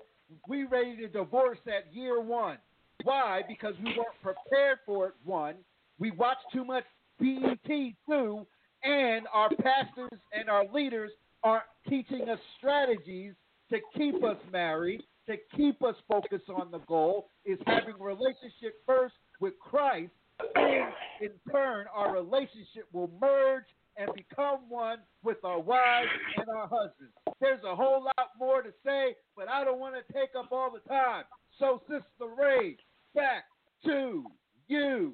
we 0.48 0.64
ready 0.66 0.96
to 0.98 1.08
divorce 1.08 1.60
at 1.68 1.94
year 1.94 2.20
one. 2.20 2.58
Why? 3.04 3.44
Because 3.48 3.76
we 3.84 3.94
weren't 3.96 4.22
prepared 4.22 4.80
for 4.86 5.08
it. 5.08 5.14
One, 5.24 5.56
we 6.00 6.12
watched 6.12 6.46
too 6.54 6.66
much 6.66 6.84
BET. 7.20 7.94
Two, 8.08 8.46
and 8.84 9.28
our 9.34 9.50
pastors 9.50 10.20
and 10.34 10.50
our 10.50 10.66
leaders 10.74 11.12
aren't 11.44 11.64
teaching 11.88 12.30
us 12.30 12.40
strategies 12.58 13.34
to 13.70 13.78
keep 13.96 14.24
us 14.24 14.38
married, 14.52 15.02
to 15.28 15.36
keep 15.56 15.84
us 15.84 15.96
focused 16.08 16.50
on 16.50 16.72
the 16.72 16.80
goal. 16.80 17.28
Is 17.46 17.60
having 17.68 17.96
a 18.00 18.04
relationship 18.04 18.76
first 18.86 19.14
with 19.40 19.54
Christ, 19.60 20.12
and 20.56 20.94
in 21.22 21.32
turn, 21.52 21.86
our 21.94 22.14
relationship 22.14 22.88
will 22.92 23.10
merge 23.22 23.66
and 23.98 24.10
become 24.14 24.60
one 24.68 25.00
with 25.24 25.38
our 25.44 25.60
wives 25.60 26.10
and 26.38 26.50
our 26.50 26.68
husbands. 26.68 27.14
There's 27.40 27.64
a 27.66 27.76
whole 27.76 28.04
lot 28.04 28.32
more 28.38 28.62
to 28.62 28.72
say, 28.86 29.16
but 29.36 29.48
I 29.48 29.64
don't 29.64 29.80
want 29.80 29.96
to 29.96 30.14
take 30.14 30.30
up 30.38 30.52
all 30.52 30.70
the 30.72 30.88
time. 30.90 31.24
So, 31.60 31.82
Sister 31.88 32.34
Ray, 32.38 32.76
back 33.14 33.46
to 33.86 34.26
you. 34.68 35.14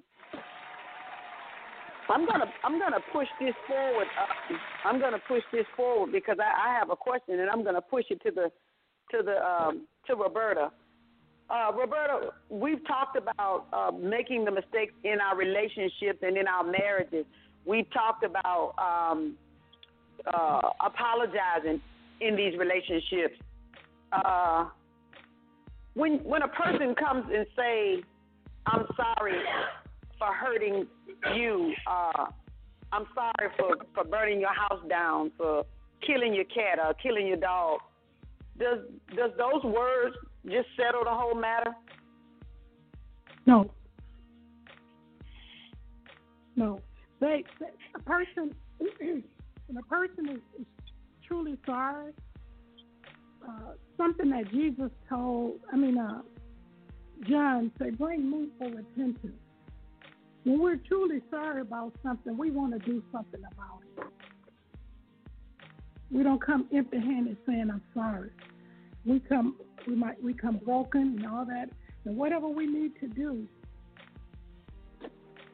I'm 2.10 2.26
gonna 2.26 2.46
I'm 2.64 2.80
gonna 2.80 3.00
push 3.14 3.28
this 3.40 3.54
forward. 3.68 4.08
Uh, 4.20 4.56
I'm 4.86 5.00
gonna 5.00 5.22
push 5.28 5.44
this 5.54 5.66
forward 5.78 6.12
because 6.12 6.38
I, 6.40 6.70
I 6.70 6.74
have 6.74 6.90
a 6.90 6.96
question 6.96 7.40
and 7.40 7.50
I'm 7.50 7.64
gonna 7.64 7.82
push 7.82 8.06
it 8.10 8.22
to 8.24 8.32
the 8.32 8.52
to 9.12 9.24
the 9.24 9.38
um, 9.46 9.88
to 10.08 10.16
Roberta. 10.16 10.72
Uh, 11.52 11.70
Roberta, 11.74 12.30
we've 12.50 12.86
talked 12.88 13.18
about 13.18 13.66
uh, 13.74 13.92
making 13.92 14.46
the 14.46 14.52
mistakes 14.52 14.94
in 15.04 15.18
our 15.20 15.36
relationships 15.36 16.20
and 16.22 16.38
in 16.38 16.48
our 16.48 16.64
marriages. 16.64 17.26
We've 17.66 17.92
talked 17.92 18.24
about 18.24 18.74
um, 18.80 19.36
uh, 20.34 20.70
apologizing 20.80 21.82
in 22.22 22.38
these 22.38 22.58
relationships. 22.58 23.36
Uh, 24.14 24.66
when 25.94 26.20
when 26.24 26.42
a 26.42 26.48
person 26.48 26.96
comes 26.96 27.26
and 27.34 27.46
say, 27.58 28.02
"I'm 28.66 28.86
sorry 28.96 29.38
for 30.18 30.34
hurting 30.34 30.88
you," 31.36 31.74
uh, 31.86 32.28
"I'm 32.94 33.08
sorry 33.14 33.52
for 33.58 33.76
for 33.94 34.06
burning 34.06 34.40
your 34.40 34.54
house 34.54 34.82
down," 34.88 35.32
for 35.38 35.66
killing 36.08 36.34
your 36.34 36.46
cat 36.46 36.80
or 36.80 36.94
killing 36.94 37.28
your 37.28 37.38
dog. 37.38 37.80
Does 38.58 38.80
does 39.18 39.32
those 39.38 39.64
words 39.66 40.16
just 40.46 40.68
settle 40.76 41.04
the 41.04 41.12
whole 41.12 41.36
matter? 41.36 41.72
No. 43.46 43.72
No. 46.56 46.80
They, 47.20 47.44
they 47.60 47.68
a 47.96 48.00
person 48.00 48.56
when 48.78 49.24
a 49.78 49.82
person 49.84 50.30
is, 50.30 50.62
is 50.62 50.66
truly 51.28 51.58
sorry, 51.66 52.14
uh, 53.48 53.74
something 53.98 54.30
that 54.30 54.50
Jesus 54.52 54.92
told 55.10 55.60
I 55.72 55.76
mean 55.76 55.98
uh 55.98 56.22
John 57.28 57.72
said, 57.78 57.98
Bring 57.98 58.30
me 58.30 58.48
for 58.58 58.70
repentance. 58.70 59.34
When 60.44 60.60
we're 60.60 60.78
truly 60.78 61.22
sorry 61.30 61.62
about 61.62 61.94
something, 62.04 62.36
we 62.36 62.50
want 62.50 62.74
to 62.74 62.80
do 62.80 63.04
something 63.12 63.42
about 63.54 63.82
it. 63.98 64.08
We 66.10 66.24
don't 66.24 66.44
come 66.44 66.68
empty 66.76 66.98
handed 67.00 67.38
saying 67.46 67.70
I'm 67.72 67.82
sorry. 67.94 68.32
We 69.06 69.20
come 69.20 69.56
we 69.88 69.96
might 69.96 70.22
we 70.22 70.34
come 70.34 70.58
broken 70.58 71.18
and 71.18 71.26
all 71.28 71.46
that. 71.46 71.70
And 72.06 72.18
whatever 72.18 72.48
we 72.48 72.66
need 72.66 73.00
to 73.00 73.08
do 73.08 73.48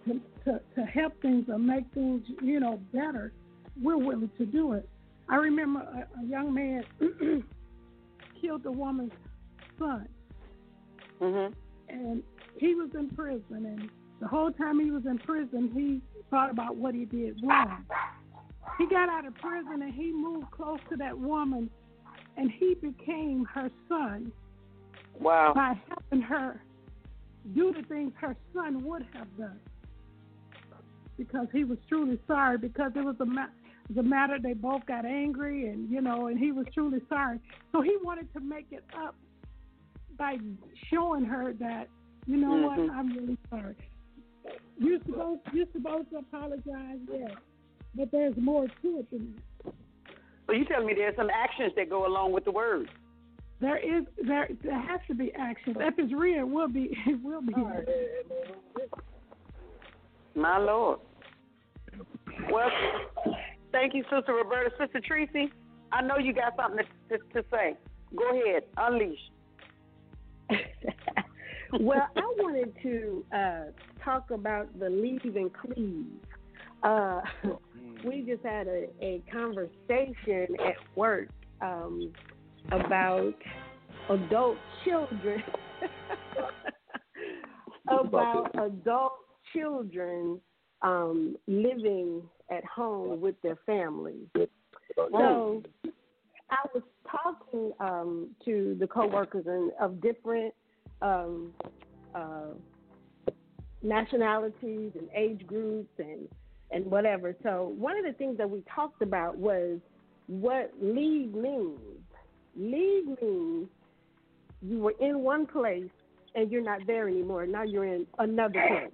to, 0.06 0.22
to, 0.46 0.62
to 0.76 0.86
help 0.86 1.22
things 1.22 1.46
or 1.50 1.60
make 1.60 1.86
things, 1.94 2.24
you 2.42 2.60
know, 2.60 2.80
better, 2.94 3.34
we're 3.82 3.98
willing 3.98 4.32
to 4.38 4.46
do 4.46 4.74
it. 4.74 4.88
I 5.30 5.36
remember 5.36 5.82
a, 5.82 6.22
a 6.22 6.26
young 6.26 6.54
man 6.54 6.84
killed 8.42 8.66
a 8.66 8.72
woman's 8.72 9.12
son. 9.78 10.08
Mm-hmm. 11.22 11.54
And 11.90 12.24
he 12.58 12.76
was 12.76 12.90
in 12.98 13.10
prison, 13.10 13.44
and 13.50 13.90
the 14.20 14.28
whole 14.28 14.52
time 14.52 14.80
he 14.80 14.92
was 14.92 15.06
in 15.06 15.18
prison, 15.20 15.72
he 15.74 16.02
thought 16.30 16.50
about 16.50 16.76
what 16.76 16.96
he 16.96 17.06
did 17.06 17.40
wrong. 17.44 17.86
He 18.78 18.88
got 18.88 19.10
out 19.10 19.26
of 19.26 19.36
prison 19.36 19.82
and 19.82 19.94
he 19.94 20.12
moved 20.12 20.52
close 20.52 20.80
to 20.90 20.98
that 20.98 21.18
woman, 21.18 21.70
and 22.38 22.52
he 22.52 22.76
became 22.76 23.46
her 23.46 23.70
son 23.90 24.32
Wow. 25.20 25.54
by 25.56 25.74
helping 25.90 26.22
her 26.22 26.62
do 27.56 27.74
the 27.74 27.82
things 27.84 28.14
her 28.22 28.36
son 28.54 28.84
would 28.84 29.06
have 29.14 29.36
done. 29.38 29.60
Because 31.18 31.48
he 31.52 31.64
was 31.64 31.80
truly 31.90 32.20
sorry, 32.28 32.58
because 32.60 32.92
it 32.96 33.04
was 33.04 33.16
a 33.20 33.26
ma- 33.26 33.48
a 33.98 34.04
matter 34.04 34.38
they 34.38 34.54
both 34.54 34.86
got 34.86 35.06
angry, 35.06 35.68
and 35.70 35.90
you 35.90 36.02
know, 36.02 36.28
and 36.28 36.38
he 36.38 36.52
was 36.52 36.68
truly 36.74 37.02
sorry. 37.10 37.40
So 37.72 37.82
he 37.82 37.98
wanted 38.04 38.32
to 38.34 38.40
make 38.40 38.68
it 38.72 38.84
up 38.96 39.16
by 40.18 40.38
showing 40.92 41.24
her 41.26 41.54
that, 41.54 41.88
you 42.28 42.38
know 42.38 42.50
Mhm. 42.52 42.64
what, 42.64 42.80
I'm 42.96 43.10
really 43.14 43.38
sorry. 43.50 43.76
You're 44.78 45.00
supposed 45.06 45.42
you're 45.54 45.66
supposed 45.74 46.10
to 46.12 46.18
apologize, 46.18 47.00
yeah, 47.12 47.34
but 47.96 48.12
there's 48.12 48.38
more 48.38 48.68
to 48.68 49.00
it 49.00 49.10
than 49.10 49.34
that. 49.36 49.57
So 50.48 50.54
you 50.54 50.66
telling 50.66 50.88
me 50.88 50.94
there's 50.96 51.16
some 51.16 51.30
actions 51.30 51.74
that 51.76 51.90
go 51.90 52.08
along 52.08 52.32
with 52.32 52.46
the 52.46 52.52
words? 52.52 52.90
There 53.60 53.78
is 53.78 54.06
there 54.26 54.50
there 54.64 54.80
has 54.80 55.02
to 55.08 55.16
be 55.16 55.32
action. 55.34 55.76
If 55.80 55.96
it's 55.98 56.14
real, 56.14 56.40
it 56.40 56.48
will 56.48 56.68
be 56.68 56.96
it 57.06 57.24
will 57.24 57.42
be. 57.42 57.54
My 60.36 60.58
Lord. 60.58 61.00
Well, 62.52 62.70
thank 63.72 63.94
you, 63.96 64.04
Sister 64.04 64.34
Roberta. 64.34 64.70
Sister 64.80 65.02
Tracy, 65.06 65.52
I 65.92 66.02
know 66.04 66.18
you 66.18 66.34
got 66.34 66.56
something 66.56 66.86
to, 67.10 67.18
to, 67.18 67.24
to 67.34 67.46
say. 67.52 67.76
Go 68.16 68.30
ahead, 68.30 68.64
unleash. 68.78 69.20
well, 71.80 72.08
I 72.16 72.34
wanted 72.38 72.74
to 72.84 73.26
uh, 73.36 73.64
talk 74.04 74.30
about 74.30 74.80
the 74.80 74.90
leave 74.90 75.36
and 75.36 75.52
cleave. 75.52 76.06
Uh, 76.84 77.22
we 78.06 78.22
just 78.22 78.44
had 78.44 78.68
a, 78.68 78.88
a 79.02 79.24
conversation 79.32 80.48
at 80.66 80.76
work 80.96 81.30
um, 81.62 82.14
about 82.72 83.34
adult 84.10 84.58
children, 84.84 85.44
about 87.88 88.52
adult 88.64 89.14
children 89.54 90.40
um, 90.82 91.36
living 91.48 92.22
at 92.52 92.64
home 92.66 93.20
with 93.20 93.36
their 93.42 93.58
families. 93.66 94.28
So 94.96 95.64
I 96.50 96.66
was 96.74 96.84
talking 97.10 97.72
um, 97.80 98.30
to 98.46 98.78
the 98.80 98.88
coworkers 98.88 99.46
and 99.48 99.72
of 99.82 100.02
different 100.02 100.54
um, 101.02 101.52
uh, 102.16 102.54
nationalities 103.82 104.92
and 104.98 105.08
age 105.16 105.46
groups 105.46 105.92
and 106.00 106.28
and 106.72 106.86
whatever. 106.86 107.36
So 107.44 107.74
one 107.78 107.98
of 107.98 108.06
the 108.06 108.14
things 108.14 108.38
that 108.38 108.50
we 108.50 108.64
talked 108.74 109.02
about 109.02 109.38
was 109.38 109.80
what 110.28 110.72
leave 110.82 111.34
means. 111.34 111.80
Leave 112.56 113.06
means 113.22 113.68
you 114.62 114.80
were 114.80 114.94
in 115.00 115.20
one 115.20 115.46
place 115.46 115.90
and 116.36 116.52
you're 116.52 116.64
not 116.64 116.82
there 116.88 117.08
anymore. 117.08 117.46
Now 117.46 117.64
you're 117.64 117.86
in 117.86 118.06
another 118.20 118.62
place. 118.68 118.92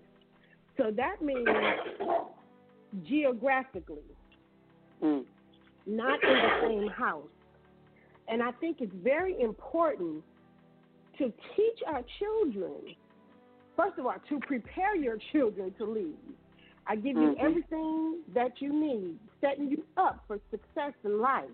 So 0.78 0.92
that 0.96 1.22
means 1.22 1.48
geographically, 3.04 4.04
Mm. 5.02 5.26
not 5.86 6.24
in 6.24 6.30
the 6.30 6.62
same 6.62 6.88
house. 6.90 7.28
And 8.28 8.42
I 8.42 8.52
think 8.54 8.80
it's 8.80 8.94
very 8.94 9.40
important 9.42 10.24
to 11.18 11.34
teach 11.56 11.84
our 11.86 12.04
children 12.20 12.96
first 13.76 13.98
of 13.98 14.06
all, 14.06 14.16
to 14.30 14.40
prepare 14.42 14.96
your 14.96 15.18
children 15.32 15.74
to 15.78 15.86
lead. 15.86 16.16
I 16.86 16.96
give 16.96 17.16
you 17.16 17.30
Mhm. 17.30 17.40
everything 17.40 18.24
that 18.34 18.62
you 18.62 18.74
need, 18.74 19.18
setting 19.40 19.70
you 19.70 19.86
up 19.98 20.24
for 20.28 20.40
success 20.52 20.94
in 21.04 21.20
life. 21.20 21.50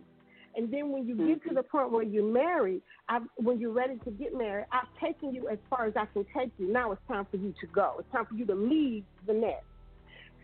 And 0.56 0.72
then 0.72 0.92
when 0.92 1.08
you 1.08 1.16
get 1.16 1.44
to 1.44 1.54
the 1.54 1.62
point 1.62 1.92
where 1.92 2.04
you're 2.04 2.24
married, 2.24 2.82
I've, 3.08 3.28
when 3.36 3.60
you're 3.60 3.72
ready 3.72 3.98
to 4.00 4.12
get 4.12 4.36
married, 4.36 4.66
I've 4.72 4.92
taken 5.00 5.34
you 5.34 5.48
as 5.48 5.60
far 5.70 5.86
as 5.86 5.96
I 5.96 6.08
can 6.08 6.26
take 6.36 6.52
you. 6.58 6.72
Now 6.72 6.92
it's 6.92 7.02
time 7.08 7.28
for 7.30 7.38
you 7.38 7.54
to 7.62 7.68
go. 7.68 7.98
It's 8.00 8.12
time 8.12 8.26
for 8.26 8.34
you 8.34 8.46
to 8.48 8.56
leave 8.56 9.06
the 9.28 9.34
nest. 9.34 9.64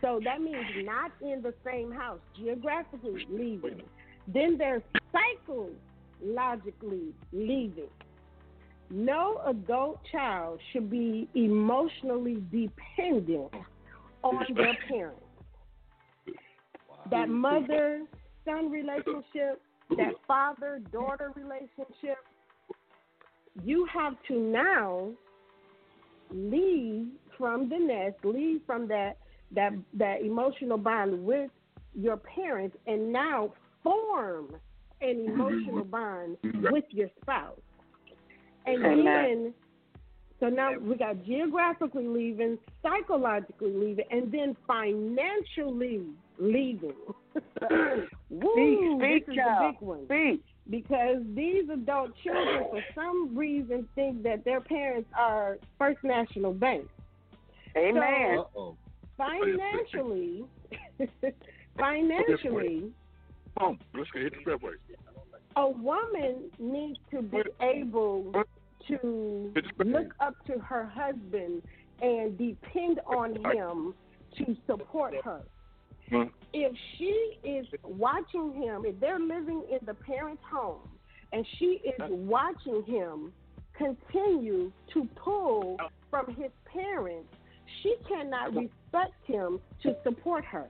So 0.00 0.20
that 0.24 0.40
means 0.40 0.64
not 0.84 1.10
in 1.20 1.42
the 1.42 1.54
same 1.64 1.90
house, 1.90 2.20
geographically 2.36 3.26
leaving. 3.28 3.82
Then 4.28 4.56
there's 4.56 4.82
psychologically 5.12 7.12
leaving. 7.32 7.90
No 8.90 9.40
adult 9.46 9.98
child 10.12 10.60
should 10.72 10.88
be 10.88 11.28
emotionally 11.34 12.44
dependent 12.52 13.50
on 14.30 14.54
their 14.54 14.76
parents. 14.88 15.20
That 17.10 17.28
mother 17.28 18.02
son 18.44 18.70
relationship, 18.70 19.60
that 19.90 20.14
father 20.26 20.80
daughter 20.92 21.32
relationship, 21.34 22.18
you 23.62 23.86
have 23.92 24.14
to 24.28 24.38
now 24.38 25.10
leave 26.30 27.08
from 27.38 27.68
the 27.68 27.78
nest, 27.78 28.16
leave 28.24 28.60
from 28.66 28.88
that 28.88 29.18
that 29.52 29.72
that 29.94 30.22
emotional 30.22 30.78
bond 30.78 31.24
with 31.24 31.50
your 31.94 32.16
parents 32.16 32.76
and 32.86 33.12
now 33.12 33.52
form 33.82 34.56
an 35.00 35.26
emotional 35.26 35.84
bond 35.90 36.36
with 36.70 36.84
your 36.90 37.08
spouse. 37.20 37.58
And 38.66 39.06
then 39.06 39.54
so 40.40 40.48
now 40.48 40.78
we 40.78 40.96
got 40.96 41.24
geographically 41.24 42.06
leaving, 42.06 42.58
psychologically 42.82 43.72
leaving, 43.72 44.04
and 44.10 44.30
then 44.30 44.56
financially 44.66 46.02
leaving. 46.38 46.94
Woo, 48.30 48.98
speak, 48.98 49.26
this 49.26 49.28
is 49.28 49.36
child. 49.36 49.60
the 49.60 49.72
big 49.72 49.80
one. 49.80 50.40
Because 50.68 51.18
these 51.34 51.68
adult 51.72 52.10
children, 52.22 52.64
for 52.70 52.82
some 52.94 53.36
reason, 53.36 53.88
think 53.94 54.22
that 54.24 54.44
their 54.44 54.60
parents 54.60 55.08
are 55.16 55.58
First 55.78 56.02
National 56.02 56.52
Bank. 56.52 56.86
Amen. 57.76 58.42
So, 58.52 58.76
financially, 59.16 60.44
financially, 61.78 62.92
Boom. 63.58 63.78
Let's 63.94 64.10
go 64.10 64.20
hit 64.20 64.34
the 64.34 64.44
fairway. 64.44 64.74
a 65.56 65.68
woman 65.68 66.50
needs 66.58 66.98
to 67.10 67.22
be 67.22 67.42
able 67.62 68.44
to 68.88 69.52
look 69.84 70.14
up 70.20 70.34
to 70.46 70.58
her 70.58 70.84
husband 70.86 71.62
and 72.02 72.36
depend 72.36 73.00
on 73.06 73.34
him 73.52 73.94
to 74.38 74.56
support 74.66 75.14
her. 75.24 75.42
If 76.52 76.72
she 76.96 77.38
is 77.42 77.66
watching 77.82 78.54
him, 78.54 78.84
if 78.84 78.98
they're 79.00 79.18
living 79.18 79.64
in 79.70 79.84
the 79.84 79.94
parent's 79.94 80.42
home 80.48 80.88
and 81.32 81.44
she 81.58 81.80
is 81.84 82.00
watching 82.08 82.84
him 82.84 83.32
continue 83.76 84.72
to 84.94 85.08
pull 85.16 85.76
from 86.10 86.26
his 86.34 86.50
parents, 86.72 87.28
she 87.82 87.96
cannot 88.08 88.54
respect 88.54 89.14
him 89.24 89.60
to 89.82 89.96
support 90.04 90.44
her. 90.44 90.66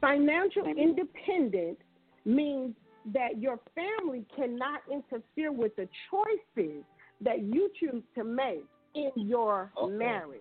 Financial 0.00 0.66
independence 0.66 1.78
means 2.24 2.74
that 3.14 3.40
your 3.40 3.58
family 3.74 4.24
cannot 4.34 4.82
interfere 4.90 5.52
with 5.52 5.74
the 5.76 5.88
choices 6.10 6.84
that 7.22 7.42
you 7.42 7.70
choose 7.78 8.02
to 8.14 8.24
make 8.24 8.64
in 8.94 9.10
your 9.14 9.70
marriage. 9.88 10.40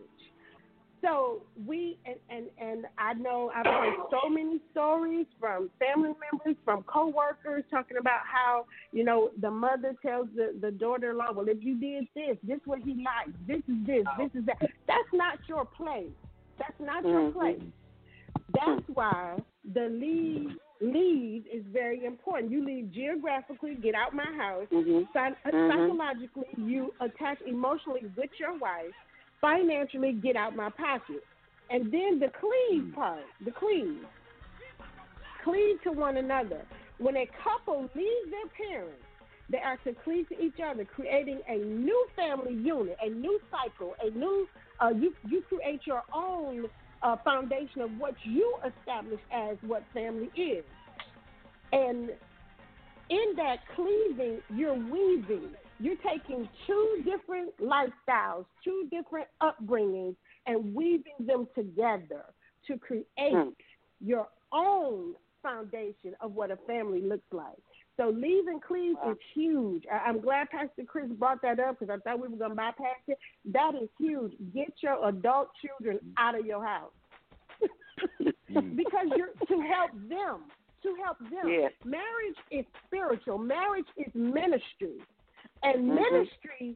So 1.02 1.44
we 1.68 2.00
and, 2.06 2.16
and 2.30 2.46
and 2.58 2.86
I 2.98 3.14
know 3.14 3.52
I've 3.54 3.66
heard 3.66 3.94
so 4.10 4.28
many 4.28 4.60
stories 4.72 5.28
from 5.40 5.70
family 5.78 6.14
members, 6.32 6.56
from 6.66 6.82
coworkers 6.84 7.64
talking 7.70 7.98
about 7.98 8.22
how 8.26 8.66
you 8.92 9.04
know 9.04 9.30
the 9.40 9.52
mother 9.52 9.94
tells 10.02 10.28
the 10.36 10.56
the 10.60 10.72
daughter-in-law, 10.72 11.34
well, 11.34 11.48
if 11.48 11.64
you 11.64 11.80
did 11.80 12.08
this, 12.16 12.38
this 12.44 12.60
what 12.66 12.80
he 12.80 12.96
likes, 12.96 13.38
this 13.46 13.58
is 13.68 13.86
this, 13.86 14.06
this 14.18 14.32
is 14.34 14.46
that. 14.48 14.58
That's 14.88 15.14
not 15.14 15.38
your 15.48 15.66
place. 15.66 16.10
That's 16.58 16.80
not 16.80 17.04
your 17.04 17.30
Mhm. 17.30 17.34
place. 17.34 17.62
That's 18.54 18.90
why 18.90 19.38
the 19.74 19.88
leave 19.90 20.58
leave 20.82 21.46
is 21.52 21.64
very 21.72 22.06
important. 22.06 22.52
You 22.52 22.64
leave 22.64 22.92
geographically, 22.92 23.76
get 23.76 23.96
out 23.96 24.14
my 24.14 24.32
house. 24.38 24.68
Mhm. 24.72 25.08
Psy- 25.14 25.30
uh, 25.46 25.52
Mhm. 25.52 25.70
Psychologically, 25.70 26.50
you 26.58 26.94
attach 27.00 27.42
emotionally 27.42 28.06
with 28.16 28.38
your 28.40 28.54
wife. 28.58 28.94
Financially, 29.42 30.14
get 30.14 30.36
out 30.36 30.56
my 30.56 30.70
pocket. 30.70 31.24
And 31.70 31.92
then 31.92 32.20
the 32.20 32.30
cleave 32.30 32.94
part, 32.94 33.26
the 33.42 33.52
cleave. 33.52 34.06
Cleave 35.44 35.82
to 35.84 35.92
one 35.92 36.18
another. 36.18 36.66
When 36.98 37.18
a 37.18 37.26
couple 37.44 37.90
leaves 37.96 38.32
their 38.32 38.48
parents, 38.70 39.06
they 39.50 39.60
are 39.60 39.78
to 39.78 39.94
cleave 39.94 40.28
to 40.30 40.42
each 40.44 40.60
other, 40.60 40.86
creating 40.86 41.42
a 41.48 41.58
new 41.58 42.08
family 42.16 42.54
unit, 42.54 42.98
a 43.02 43.10
new 43.10 43.40
cycle, 43.52 43.96
a 44.02 44.10
new. 44.10 44.48
Uh, 44.80 44.90
you 44.90 45.14
you 45.24 45.42
create 45.44 45.86
your 45.86 46.04
own 46.14 46.66
uh, 47.06 47.16
foundation 47.24 47.82
of 47.82 47.92
what 47.98 48.16
you 48.24 48.56
establish 48.66 49.20
as 49.32 49.58
what 49.62 49.84
family 49.94 50.30
is, 50.36 50.66
and 51.72 52.10
in 53.10 53.36
that 53.36 53.58
cleaving, 53.76 54.42
you're 54.54 54.74
weaving. 54.74 55.50
You're 55.80 55.98
taking 55.98 56.48
two 56.66 57.04
different 57.04 57.52
lifestyles, 57.60 58.46
two 58.64 58.88
different 58.90 59.28
upbringings, 59.44 60.16
and 60.48 60.74
weaving 60.74 61.14
them 61.20 61.48
together 61.54 62.24
to 62.68 62.78
create 62.78 63.56
your 64.00 64.28
own 64.52 65.14
foundation 65.44 66.16
of 66.22 66.34
what 66.34 66.50
a 66.50 66.58
family 66.68 67.02
looks 67.02 67.28
like. 67.32 67.46
So 67.98 68.10
leaving 68.10 68.56
and 68.56 68.62
cleave 68.62 68.96
is 69.10 69.18
huge. 69.34 69.86
I- 69.92 70.10
I'm 70.10 70.20
glad 70.20 70.50
Pastor 70.50 70.84
Chris 70.86 71.10
brought 71.12 71.42
that 71.44 71.60
up 71.60 71.80
because 71.80 71.94
I 71.94 71.98
thought 72.04 72.20
we 72.20 72.28
were 72.28 72.38
going 72.38 72.50
to 72.52 72.56
bypass 72.56 72.98
it. 73.08 73.18
That 73.46 73.74
is 73.82 73.90
huge. 73.98 74.34
Get 74.54 74.74
your 74.82 75.08
adult 75.08 75.50
children 75.64 76.00
out 76.18 76.38
of 76.38 76.46
your 76.46 76.64
house 76.66 76.92
because 78.76 79.08
you're 79.16 79.30
to 79.48 79.62
help 79.74 79.92
them. 80.10 80.44
To 80.84 80.96
help 81.04 81.18
them. 81.20 81.48
Marriage 81.84 82.38
is 82.52 82.66
spiritual. 82.86 83.38
Marriage 83.40 83.88
is 83.98 84.14
ministry, 84.14 85.02
and 85.64 85.90
Mhm. 85.90 85.96
ministry 85.96 86.76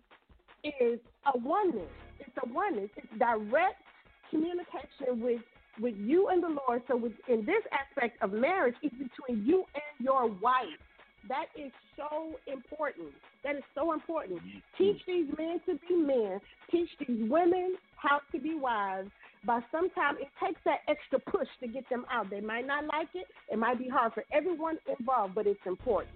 is 0.64 1.00
a 1.34 1.38
oneness. 1.38 1.92
It's 2.20 2.36
a 2.44 2.48
oneness. 2.50 2.90
It's 2.98 3.14
direct 3.20 3.82
communication 4.30 5.22
with 5.22 5.42
with 5.80 5.96
you 5.98 6.28
and 6.28 6.44
the 6.44 6.50
Lord. 6.50 6.82
So, 6.88 6.98
with, 6.98 7.14
in 7.30 7.46
this 7.46 7.64
aspect 7.72 8.22
of 8.22 8.34
marriage, 8.34 8.76
it's 8.82 8.96
between 8.96 9.46
you 9.46 9.64
and 9.76 10.06
your 10.06 10.28
wife. 10.28 10.68
That 11.28 11.46
is 11.56 11.72
so 11.98 12.36
important. 12.52 13.10
That 13.44 13.56
is 13.56 13.64
so 13.76 13.94
important. 13.94 14.40
Teach 14.78 14.98
these 15.06 15.28
men 15.38 15.60
to 15.66 15.80
be 15.88 15.96
men. 15.96 16.40
Teach 16.72 16.90
these 17.00 17.30
women 17.30 17.76
how 17.98 18.22
to 18.32 18.40
be 18.40 18.56
wives. 18.56 19.10
But 19.46 19.64
sometimes 19.72 20.20
it 20.22 20.30
takes 20.44 20.60
that 20.66 20.80
extra 20.88 21.20
push 21.20 21.48
to 21.62 21.68
get 21.68 21.88
them 21.90 22.06
out. 22.12 22.30
They 22.30 22.42
might 22.42 22.68
not 22.68 22.86
like 22.86 23.10
it. 23.14 23.28
It 23.52 23.58
might 23.58 23.78
be 23.78 23.88
hard 23.88 24.14
for 24.14 24.24
everyone 24.34 24.78
involved, 25.00 25.36
but 25.36 25.48
it's 25.48 25.60
important. 25.66 26.16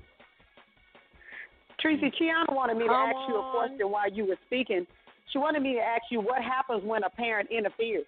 Tracy, 1.80 2.12
Kiana 2.20 2.54
wanted 2.54 2.78
me 2.78 2.84
to 2.84 2.90
Come 2.90 3.10
ask 3.10 3.16
you 3.28 3.36
a 3.36 3.52
question 3.52 3.92
while 3.92 4.12
you 4.12 4.26
were 4.26 4.38
speaking. 4.46 4.88
She 5.32 5.38
wanted 5.38 5.62
me 5.62 5.74
to 5.74 5.82
ask 5.82 6.04
you 6.12 6.22
what 6.22 6.42
happens 6.42 6.84
when 6.84 7.04
a 7.04 7.10
parent 7.10 7.50
interferes. 7.52 8.06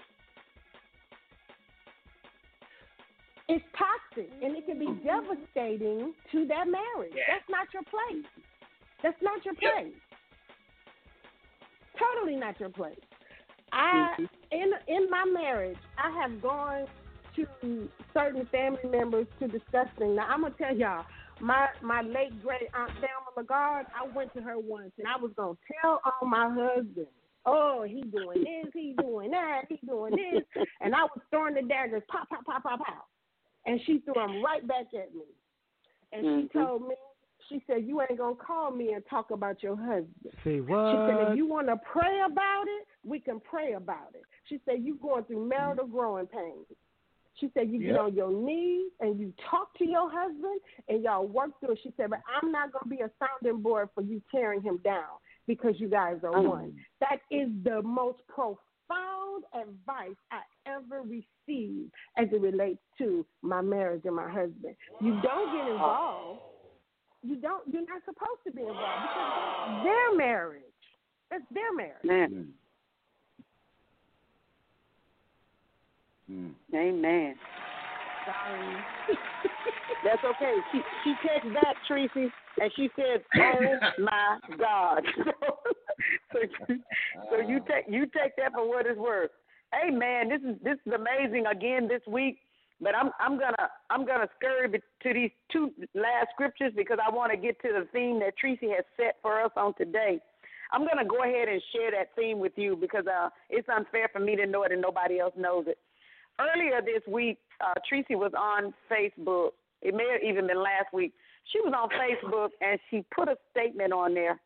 It's 3.48 3.64
toxic 3.78 4.32
and 4.42 4.56
it 4.56 4.66
can 4.66 4.80
be 4.80 4.90
devastating 5.04 6.14
to 6.32 6.48
that 6.48 6.68
marriage. 6.68 7.14
That's 7.14 7.50
not 7.50 7.68
your 7.74 7.84
place. 7.84 8.26
That's 9.04 9.22
not 9.22 9.46
your 9.46 9.54
place. 9.54 9.94
Totally 12.00 12.36
not 12.36 12.60
your 12.60 12.70
place. 12.70 12.98
I 13.72 14.16
mm-hmm. 14.20 14.26
in 14.52 14.72
in 14.88 15.10
my 15.10 15.26
marriage, 15.26 15.78
I 15.98 16.10
have 16.22 16.42
gone 16.42 16.86
to 17.36 17.90
certain 18.14 18.48
family 18.52 18.90
members 18.90 19.28
to 19.40 19.48
discuss 19.48 19.88
things. 20.00 20.16
Now 20.16 20.28
I'm 20.28 20.42
gonna 20.42 20.56
tell 20.58 20.76
y'all, 20.76 21.06
my 21.40 21.68
my 21.82 22.02
late 22.02 22.42
great 22.42 22.70
aunt 22.74 22.92
Thelma 22.94 23.32
Lagarde, 23.38 23.88
I 23.94 24.08
went 24.16 24.34
to 24.34 24.42
her 24.42 24.58
once 24.58 24.92
and 24.98 25.08
I 25.08 25.22
was 25.22 25.32
gonna 25.36 25.58
tell 25.82 26.02
on 26.22 26.30
my 26.30 26.50
husband. 26.50 27.08
Oh, 27.46 27.86
he 27.88 28.02
doing 28.02 28.44
this, 28.44 28.74
he 28.74 28.96
doing 29.00 29.30
that, 29.32 29.64
he 29.70 29.80
doing 29.86 30.14
this, 30.16 30.66
and 30.82 30.96
I 30.96 31.04
was 31.04 31.20
throwing 31.30 31.54
the 31.54 31.62
daggers, 31.62 32.02
pop, 32.10 32.28
pop, 32.28 32.44
pop, 32.44 32.64
pop, 32.64 32.80
pop, 32.80 33.08
and 33.66 33.80
she 33.86 34.00
threw 34.00 34.14
them 34.14 34.42
right 34.44 34.66
back 34.68 34.88
at 34.94 35.14
me. 35.14 35.26
And 36.12 36.26
Mhm. 36.26 36.42
she 36.44 36.48
told 36.60 36.88
me, 36.88 36.96
she 37.50 37.64
said, 37.68 37.86
"You 37.86 38.02
ain't 38.02 38.18
gonna 38.18 38.36
call 38.36 38.72
me 38.72 38.94
and 38.94 39.06
talk 39.08 39.32
about 39.32 39.62
your 39.62 39.76
husband." 39.76 40.34
Say 40.44 40.60
She 40.92 40.98
said, 41.06 41.20
if 41.30 41.36
you 41.36 41.46
want 41.46 41.68
to 41.68 41.78
pray 41.78 42.22
about 42.22 42.68
it, 42.68 42.88
we 43.04 43.20
can 43.20 43.40
pray 43.40 43.74
about 43.74 44.16
it. 44.16 44.24
She 44.46 44.60
said, 44.66 44.84
you 44.84 44.96
going 44.96 45.24
through 45.26 45.46
marital 45.48 45.88
growing 45.88 46.28
pains. 46.28 46.66
She 47.36 47.50
said, 47.54 47.70
you 47.70 47.80
get 47.80 47.98
on 47.98 48.14
your 48.16 48.32
knees 48.32 48.92
and 49.00 49.20
you 49.20 49.34
talk 49.50 49.78
to 49.78 49.86
your 49.86 50.10
husband 50.10 50.62
and 50.88 51.04
y'all 51.04 51.28
work 51.28 51.60
through 51.60 51.72
it. 51.74 51.80
She 51.84 51.92
said, 51.98 52.10
but 52.12 52.22
I'm 52.28 52.52
not 52.52 52.72
going 52.72 52.84
to 52.84 52.90
be 52.90 53.02
a 53.02 53.12
sounding 53.20 53.62
board 53.62 53.90
for 53.94 54.02
you 54.02 54.22
tearing 54.32 54.62
him 54.62 54.78
down. 54.84 55.20
because 55.48 55.80
you 55.80 55.88
guys 55.88 56.24
are 56.24 56.32
Mm. 56.32 56.48
one. 56.48 56.86
That 57.02 57.22
is 57.30 57.50
the 57.64 57.80
most 57.84 58.26
profound 58.28 59.46
advice 59.54 60.16
I 60.32 60.42
ever 60.66 61.04
received 61.04 61.28
as 62.18 62.28
it 62.32 62.42
relates 62.42 62.80
to 62.98 63.26
my 63.42 63.62
marriage 63.62 64.02
and 64.06 64.16
my 64.16 64.30
husband. 64.30 64.76
You 65.02 65.20
don't 65.22 65.56
get 65.56 65.72
involved. 65.72 66.40
You 67.24 67.38
don't. 67.38 67.64
You're 67.72 67.82
not 67.82 68.02
supposed 68.06 68.42
to 68.46 68.52
be 68.52 68.62
involved 68.62 68.80
because 68.80 69.68
that's 69.68 69.84
their 69.84 70.16
marriage. 70.16 70.62
That's 71.32 71.44
their 71.54 71.74
marriage. 71.76 72.04
Man. 72.04 72.48
Hmm. 76.28 76.50
Amen. 76.74 77.36
Sorry. 78.26 79.18
That's 80.04 80.24
okay. 80.24 80.54
She 80.72 80.82
she 81.04 81.14
texted 81.28 81.54
back 81.56 81.76
Tracy 81.88 82.32
and 82.62 82.72
she 82.76 82.90
said, 82.96 83.24
"Oh 83.36 83.80
my 84.00 84.38
God." 84.58 85.04
so 86.32 86.40
so 87.32 87.38
you 87.48 87.60
take 87.68 87.86
you 87.90 88.06
take 88.06 88.36
that 88.38 88.54
for 88.54 88.68
what 88.68 88.86
it's 88.86 89.00
worth. 89.00 89.32
Hey 89.74 89.92
man, 89.92 90.30
this 90.30 90.42
is 90.42 90.56
this 90.64 90.78
is 90.86 90.94
amazing 90.94 91.46
again 91.48 91.88
this 91.88 92.02
week. 92.08 92.40
But 92.82 92.96
I'm 92.96 93.12
I'm 93.20 93.40
gonna 93.40 93.70
I'm 93.90 94.06
gonna 94.06 94.28
scurry 94.38 94.70
to 94.70 95.14
these 95.14 95.32
two 95.52 95.72
last 95.94 96.28
scriptures 96.34 96.74
because 96.76 96.98
I 97.06 97.14
want 97.14 97.32
to 97.32 97.38
get 97.38 97.62
to 97.62 97.70
the 97.70 97.88
theme 97.94 98.20
that 98.20 98.38
Tracy 98.38 98.70
has 98.70 98.84
set 98.98 99.16
for 99.22 99.42
us 99.42 99.52
on 99.56 99.74
today. 99.76 100.20
I'm 100.74 100.86
gonna 100.86 101.08
go 101.08 101.24
ahead 101.24 101.48
and 101.48 101.62
share 101.74 101.92
that 101.92 102.16
theme 102.16 102.40
with 102.40 102.54
you 102.58 102.76
because 102.76 103.06
uh, 103.08 103.30
it's 103.50 103.68
unfair 103.70 104.10
for 104.12 104.20
me 104.20 104.36
to 104.36 104.46
know 104.46 104.64
it 104.64 104.72
and 104.72 104.82
nobody 104.82 105.20
else 105.20 105.34
knows 105.38 105.66
it. 105.68 105.78
Earlier 106.40 106.82
this 106.82 107.02
week, 107.08 107.38
uh, 107.62 107.76
Tracy 107.88 108.16
was 108.16 108.34
on 108.38 108.74
Facebook. 108.92 109.52
It 109.82 109.96
may 109.96 110.10
have 110.12 110.24
even 110.24 110.48
been 110.48 110.58
last 110.62 110.92
week. 110.94 111.14
She 111.54 111.62
was 111.62 111.74
on 111.74 111.88
Facebook 111.90 112.50
and 112.60 112.78
she 112.90 113.06
put 113.16 113.30
a 113.30 113.38
statement 113.52 113.94
on 113.94 114.14
there, 114.14 114.42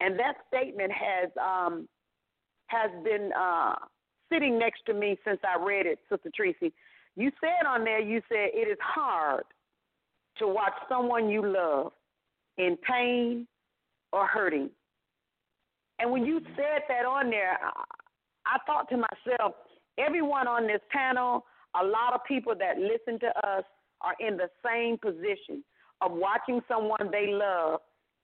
and 0.00 0.18
that 0.18 0.34
statement 0.48 0.90
has 0.90 1.30
um, 1.38 1.88
has 2.66 2.90
been 3.04 3.30
uh, 3.38 3.76
sitting 4.32 4.58
next 4.58 4.82
to 4.86 4.94
me 4.94 5.18
since 5.26 5.40
I 5.44 5.62
read 5.62 5.86
it, 5.86 5.98
Sister 6.08 6.30
Tracy. 6.34 6.72
You 7.16 7.30
said 7.40 7.66
on 7.66 7.84
there, 7.84 8.00
you 8.00 8.20
said 8.28 8.50
it 8.54 8.68
is 8.68 8.78
hard 8.80 9.44
to 10.38 10.46
watch 10.46 10.72
someone 10.88 11.28
you 11.28 11.46
love 11.46 11.92
in 12.56 12.76
pain 12.88 13.46
or 14.12 14.26
hurting. 14.26 14.70
And 15.98 16.10
when 16.10 16.24
you 16.24 16.40
said 16.56 16.82
that 16.88 17.04
on 17.04 17.30
there, 17.30 17.58
I, 18.46 18.58
thought 18.66 18.88
to 18.88 18.96
myself, 18.96 19.54
everyone 19.98 20.48
on 20.48 20.66
this 20.66 20.80
panel, 20.90 21.44
a 21.80 21.84
lot 21.84 22.14
of 22.14 22.20
people 22.26 22.54
that 22.58 22.78
listen 22.78 23.20
to 23.20 23.28
us 23.46 23.64
are 24.00 24.14
in 24.18 24.36
the 24.36 24.48
same 24.64 24.96
position 24.98 25.62
of 26.00 26.12
watching 26.12 26.60
someone 26.66 27.10
they 27.12 27.26
love 27.28 27.80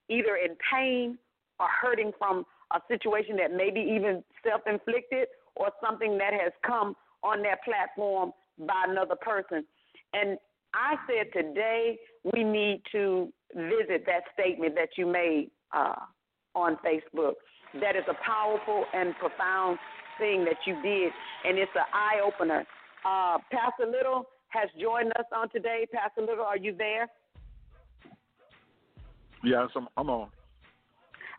either 0.09 0.37
in 0.37 0.57
pain 0.73 1.19
or 1.61 1.67
hurting 1.83 2.13
from 2.19 2.45
a 2.73 2.81
situation 2.89 3.37
that 3.37 3.53
may 3.53 3.71
be 3.71 3.81
even 3.81 4.25
self 4.43 4.63
inflicted 4.67 5.29
or 5.57 5.71
something 5.85 6.19
that 6.19 6.33
has 6.33 6.53
come 6.65 6.95
on 7.23 7.43
that 7.43 7.65
platform 7.65 8.33
by 8.59 8.85
another 8.89 9.17
person. 9.17 9.65
And 10.13 10.39
I 10.75 10.97
said 11.07 11.33
today 11.33 11.99
we 12.35 12.45
need 12.45 12.83
to 12.93 13.33
visit 13.55 14.05
that 14.07 14.23
statement 14.35 14.75
that 14.75 14.91
you 14.97 15.07
made 15.07 15.51
uh, 15.73 15.95
on 16.55 16.77
Facebook. 16.85 17.35
That 17.75 17.97
is 17.97 18.05
a 18.09 18.15
powerful 18.25 18.85
and 18.95 19.15
profound 19.17 19.79
thing 20.19 20.45
that 20.45 20.57
you 20.67 20.81
did, 20.83 21.13
and 21.45 21.59
it's 21.59 21.71
an 21.75 21.85
eye 21.93 22.21
opener. 22.25 22.65
Uh, 23.05 23.39
Pastor 23.51 23.87
Little 23.91 24.25
has 24.49 24.69
joined 24.81 25.13
us 25.19 25.27
on 25.35 25.51
today. 25.51 25.87
Pastor 25.93 26.23
Little, 26.23 26.45
are 26.45 26.57
you 26.57 26.75
there? 26.77 27.09
Yes, 29.45 29.69
I'm, 29.77 29.89
I'm 29.97 30.09
on. 30.09 30.29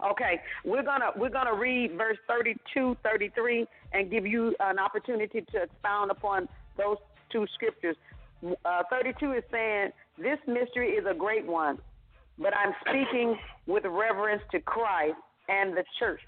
Okay, 0.04 0.40
we're 0.64 0.84
gonna 0.84 1.10
we're 1.16 1.30
gonna 1.30 1.56
read 1.56 1.98
verse 1.98 2.18
32, 2.28 2.98
33, 3.04 3.66
and 3.94 4.12
give 4.12 4.28
you 4.28 4.56
an 4.60 4.78
opportunity 4.78 5.42
to 5.52 5.64
expound 5.64 6.12
upon 6.12 6.48
those 6.78 6.98
two 7.32 7.46
scriptures. 7.56 7.96
Uh, 8.64 8.84
32 8.92 9.34
is 9.34 9.44
saying, 9.52 9.92
"This 10.18 10.38
mystery 10.46 10.90
is 10.90 11.06
a 11.08 11.16
great 11.16 11.46
one, 11.46 11.80
but 12.38 12.56
I'm 12.56 12.76
speaking 12.88 13.40
with 13.66 13.86
reverence 13.86 14.44
to 14.52 14.60
Christ 14.60 15.18
and 15.50 15.76
the 15.76 15.84
church." 15.98 16.22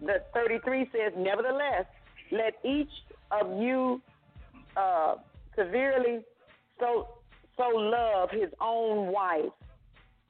The 0.00 0.22
33 0.32 0.88
says, 0.92 1.12
"Nevertheless, 1.16 1.86
let 2.30 2.54
each 2.64 2.92
of 3.32 3.60
you 3.60 4.00
uh, 4.76 5.16
severely 5.56 6.24
so 6.78 7.08
so 7.56 7.64
love 7.68 8.30
his 8.30 8.50
own 8.60 9.12
wife, 9.12 9.52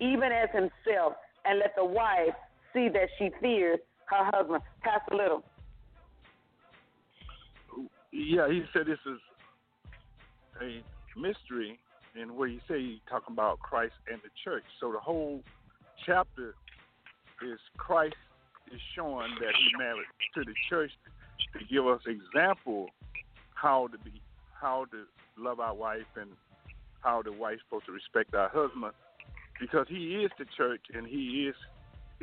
even 0.00 0.32
as 0.32 0.48
himself, 0.50 1.14
and 1.44 1.58
let 1.58 1.76
the 1.76 1.84
wife 1.84 2.34
see 2.72 2.88
that 2.88 3.08
she 3.18 3.30
fears 3.40 3.80
her 4.06 4.24
husband." 4.32 4.62
Pastor 4.82 5.16
Little. 5.16 5.44
Yeah, 8.10 8.48
he 8.48 8.64
said 8.72 8.86
this 8.86 8.98
is 9.06 9.18
a 10.60 10.82
mystery, 11.18 11.78
and 12.14 12.36
where 12.36 12.48
you 12.48 12.60
say 12.68 12.78
he 12.78 13.02
talking 13.08 13.32
about 13.32 13.58
Christ 13.60 13.94
and 14.10 14.20
the 14.22 14.30
church. 14.44 14.64
So 14.80 14.92
the 14.92 15.00
whole 15.00 15.42
chapter 16.04 16.54
is 17.42 17.58
Christ 17.76 18.16
is 18.72 18.80
showing 18.94 19.30
that 19.40 19.54
he 19.56 19.76
married 19.78 20.06
to 20.34 20.44
the 20.44 20.54
church 20.68 20.90
to 21.52 21.64
give 21.64 21.86
us 21.86 22.00
example 22.06 22.88
how 23.54 23.88
to 23.88 23.98
be 23.98 24.20
how 24.60 24.86
to 24.90 25.04
love 25.36 25.60
our 25.60 25.74
wife 25.74 26.06
and 26.16 26.30
how 27.00 27.22
the 27.22 27.32
wife's 27.32 27.62
supposed 27.64 27.86
to 27.86 27.92
respect 27.92 28.34
our 28.34 28.48
husband 28.48 28.92
because 29.60 29.86
he 29.88 30.22
is 30.24 30.30
the 30.38 30.44
church 30.56 30.80
and 30.94 31.06
he 31.06 31.48
is 31.48 31.54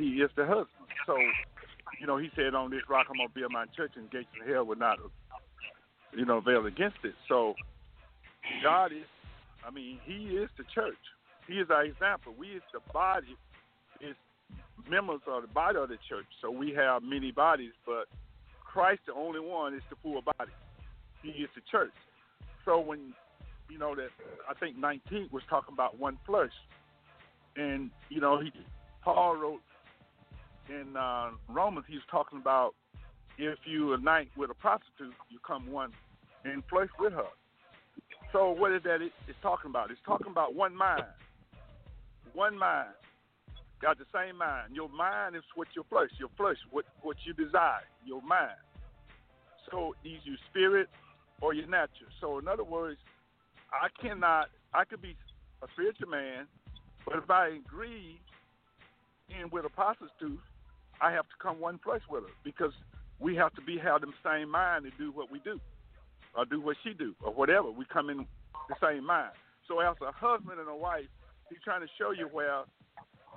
he 0.00 0.22
is 0.22 0.30
the 0.36 0.44
husband. 0.44 0.88
So, 1.06 1.16
you 2.00 2.06
know, 2.06 2.16
he 2.16 2.30
said 2.34 2.54
on 2.54 2.70
this 2.70 2.82
rock 2.88 3.06
I'm 3.10 3.16
gonna 3.16 3.28
build 3.34 3.52
my 3.52 3.66
church 3.76 3.92
and 3.96 4.10
gates 4.10 4.28
of 4.40 4.48
hell 4.48 4.64
would 4.64 4.78
not 4.78 4.98
you 6.16 6.24
know, 6.24 6.38
avail 6.38 6.66
against 6.66 6.98
it. 7.04 7.14
So 7.28 7.54
God 8.62 8.92
is 8.92 9.06
I 9.66 9.70
mean, 9.70 9.98
he 10.04 10.36
is 10.36 10.48
the 10.56 10.64
church. 10.74 10.98
He 11.46 11.54
is 11.54 11.68
our 11.70 11.84
example. 11.84 12.34
We 12.38 12.48
is 12.48 12.62
the 12.72 12.80
body 12.92 13.36
is 14.00 14.16
members 14.88 15.20
of 15.26 15.42
the 15.42 15.48
body 15.48 15.78
of 15.78 15.88
the 15.88 15.98
church. 16.08 16.26
So 16.40 16.50
we 16.50 16.72
have 16.72 17.02
many 17.02 17.30
bodies, 17.30 17.72
but 17.84 18.06
Christ 18.64 19.02
the 19.06 19.12
only 19.12 19.40
one 19.40 19.74
is 19.74 19.82
the 19.90 19.96
full 20.02 20.22
body. 20.22 20.52
He 21.22 21.30
is 21.30 21.50
the 21.54 21.60
church. 21.70 21.92
So 22.64 22.80
when 22.80 23.12
you 23.68 23.78
know 23.78 23.94
that 23.94 24.08
I 24.48 24.54
think 24.54 24.78
19 24.78 25.28
was 25.32 25.42
talking 25.50 25.74
about 25.74 25.98
one 25.98 26.18
flesh, 26.26 26.52
and 27.56 27.90
you 28.08 28.20
know 28.20 28.40
he 28.40 28.50
Paul 29.02 29.36
wrote 29.36 29.60
in 30.70 30.96
uh, 30.96 31.30
Romans 31.48 31.86
he's 31.88 32.00
talking 32.10 32.38
about 32.38 32.74
if 33.38 33.58
you 33.64 33.92
unite 33.92 34.28
with 34.36 34.50
a 34.50 34.54
prostitute, 34.54 35.14
you 35.28 35.38
come 35.46 35.70
one 35.70 35.92
in 36.44 36.62
flesh 36.68 36.88
with 36.98 37.12
her. 37.12 37.30
So 38.32 38.50
what 38.50 38.72
is 38.72 38.82
that 38.84 39.02
it, 39.02 39.12
it's 39.26 39.38
talking 39.42 39.70
about? 39.70 39.90
It's 39.90 40.00
talking 40.06 40.30
about 40.30 40.54
one 40.54 40.76
mind, 40.76 41.04
one 42.34 42.58
mind 42.58 42.90
got 43.80 43.98
the 43.98 44.04
same 44.12 44.36
mind. 44.36 44.74
Your 44.74 44.88
mind 44.88 45.36
is 45.36 45.42
what 45.54 45.68
your 45.74 45.84
flesh, 45.84 46.10
your 46.18 46.28
flesh, 46.36 46.56
what 46.70 46.84
what 47.02 47.16
you 47.24 47.32
desire, 47.32 47.82
your 48.04 48.22
mind. 48.22 48.60
So 49.70 49.94
either 50.04 50.20
your 50.24 50.36
spirit 50.50 50.88
or 51.40 51.54
your 51.54 51.66
nature. 51.66 52.10
So 52.20 52.38
in 52.38 52.48
other 52.48 52.64
words, 52.64 52.98
I 53.72 53.88
cannot. 54.00 54.48
I 54.72 54.84
could 54.84 55.02
be 55.02 55.16
a 55.62 55.66
spiritual 55.72 56.08
man, 56.08 56.46
but 57.04 57.16
if 57.16 57.30
I 57.30 57.48
agree 57.48 58.20
in 59.28 59.50
with 59.50 59.64
a 59.64 59.68
prostitute, 59.68 60.38
I 61.00 61.12
have 61.12 61.24
to 61.24 61.34
come 61.40 61.60
one 61.60 61.78
flesh 61.82 62.02
with 62.10 62.24
her 62.24 62.30
because 62.44 62.72
we 63.18 63.36
have 63.36 63.54
to 63.54 63.62
be 63.62 63.78
have 63.78 64.00
the 64.00 64.08
same 64.24 64.50
mind 64.50 64.84
to 64.84 64.90
do 64.98 65.12
what 65.12 65.30
we 65.30 65.38
do, 65.40 65.60
or 66.36 66.44
do 66.44 66.60
what 66.60 66.76
she 66.82 66.92
do, 66.92 67.14
or 67.22 67.32
whatever. 67.32 67.70
We 67.70 67.84
come 67.92 68.10
in 68.10 68.26
the 68.68 68.76
same 68.82 69.04
mind. 69.04 69.32
So 69.68 69.80
as 69.80 69.96
a 70.06 70.12
husband 70.12 70.58
and 70.58 70.68
a 70.68 70.74
wife, 70.74 71.06
he's 71.48 71.58
trying 71.64 71.80
to 71.82 71.88
show 71.98 72.10
you 72.10 72.26
where 72.26 72.62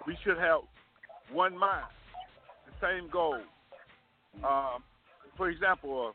we 0.07 0.18
should 0.23 0.38
have 0.38 0.61
one 1.31 1.57
mind, 1.57 1.85
the 2.65 2.88
same 2.88 3.10
goal. 3.10 3.40
Um, 4.44 4.84
for 5.38 5.49
example, 5.49 6.14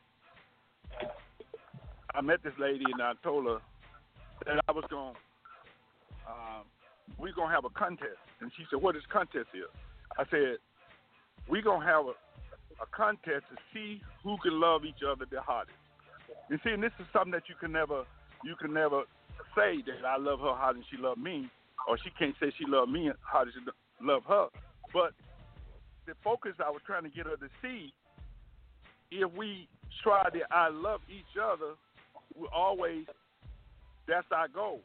uh, 1.02 1.06
I 2.14 2.20
met 2.20 2.42
this 2.42 2.52
lady 2.58 2.84
and 2.92 3.02
I 3.02 3.12
told 3.22 3.46
her 3.46 3.58
that 4.46 4.60
I 4.68 4.72
was 4.72 4.84
going, 4.90 5.14
um, 6.26 6.64
we're 7.18 7.32
gonna 7.32 7.54
have 7.54 7.64
a 7.64 7.70
contest, 7.70 8.18
and 8.40 8.50
she 8.56 8.64
said, 8.70 8.82
"What 8.82 8.96
is 8.96 9.02
contest 9.06 9.48
is?" 9.54 9.64
I 10.18 10.24
said, 10.30 10.58
"We're 11.48 11.62
gonna 11.62 11.84
have 11.84 12.06
a, 12.06 12.14
a 12.82 12.86
contest 12.92 13.44
to 13.50 13.56
see 13.72 14.02
who 14.22 14.36
can 14.38 14.60
love 14.60 14.84
each 14.84 15.02
other 15.06 15.24
the 15.30 15.40
hardest." 15.40 15.76
You 16.50 16.58
see, 16.64 16.70
and 16.70 16.82
this 16.82 16.92
is 16.98 17.06
something 17.12 17.32
that 17.32 17.48
you 17.48 17.54
can 17.60 17.72
never, 17.72 18.04
you 18.44 18.54
can 18.56 18.72
never 18.72 19.02
say 19.56 19.82
that 19.86 20.06
I 20.06 20.16
love 20.16 20.40
her 20.40 20.54
harder 20.54 20.78
than 20.78 20.84
she 20.90 20.96
loved 20.96 21.20
me, 21.20 21.50
or 21.86 21.98
she 21.98 22.10
can't 22.18 22.34
say 22.40 22.52
she 22.58 22.64
loved 22.66 22.90
me 22.90 23.10
harder 23.22 23.50
than 23.54 23.64
she 23.64 24.06
love 24.06 24.22
her. 24.28 24.48
But 24.92 25.12
the 26.06 26.14
focus 26.24 26.52
I 26.64 26.70
was 26.70 26.80
trying 26.86 27.04
to 27.04 27.10
get 27.10 27.26
her 27.26 27.36
to 27.36 27.48
see, 27.60 27.92
if 29.10 29.30
we 29.32 29.68
try 30.02 30.28
to 30.30 30.40
I 30.50 30.68
love 30.68 31.00
each 31.08 31.36
other, 31.40 31.74
we 32.34 32.48
always 32.54 33.04
that's 34.06 34.26
our 34.32 34.48
goal. 34.48 34.80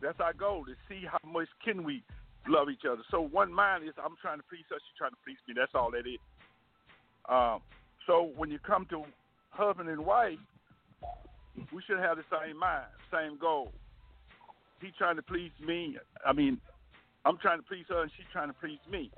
That's 0.00 0.20
our 0.20 0.32
goal 0.32 0.64
to 0.66 0.74
see 0.88 1.04
how 1.04 1.18
much 1.28 1.48
can 1.64 1.82
we 1.82 2.02
love 2.48 2.70
each 2.70 2.84
other. 2.90 3.02
So 3.10 3.20
one 3.20 3.52
mind 3.52 3.84
is 3.84 3.94
I'm 3.98 4.16
trying 4.20 4.38
to 4.38 4.44
please 4.48 4.64
her, 4.70 4.76
she's 4.76 4.98
trying 4.98 5.12
to 5.12 5.22
please 5.24 5.38
me. 5.48 5.54
That's 5.56 5.72
all 5.74 5.90
that 5.90 6.06
is. 6.06 6.20
Um, 7.28 7.60
so 8.06 8.30
when 8.36 8.50
you 8.50 8.58
come 8.58 8.86
to 8.90 9.02
husband 9.50 9.88
and 9.88 10.04
wife, 10.04 10.38
we 11.72 11.82
should 11.86 11.98
have 11.98 12.18
the 12.18 12.24
same 12.30 12.58
mind, 12.58 12.86
same 13.12 13.38
goal. 13.38 13.72
He 14.80 14.92
trying 14.98 15.16
to 15.16 15.22
please 15.22 15.52
me. 15.64 15.96
I 16.24 16.32
mean, 16.32 16.60
I'm 17.24 17.38
trying 17.38 17.58
to 17.58 17.64
please 17.64 17.86
her, 17.88 18.02
and 18.02 18.10
she's 18.16 18.26
trying 18.32 18.48
to 18.48 18.54
please 18.54 18.78
me. 18.90 19.10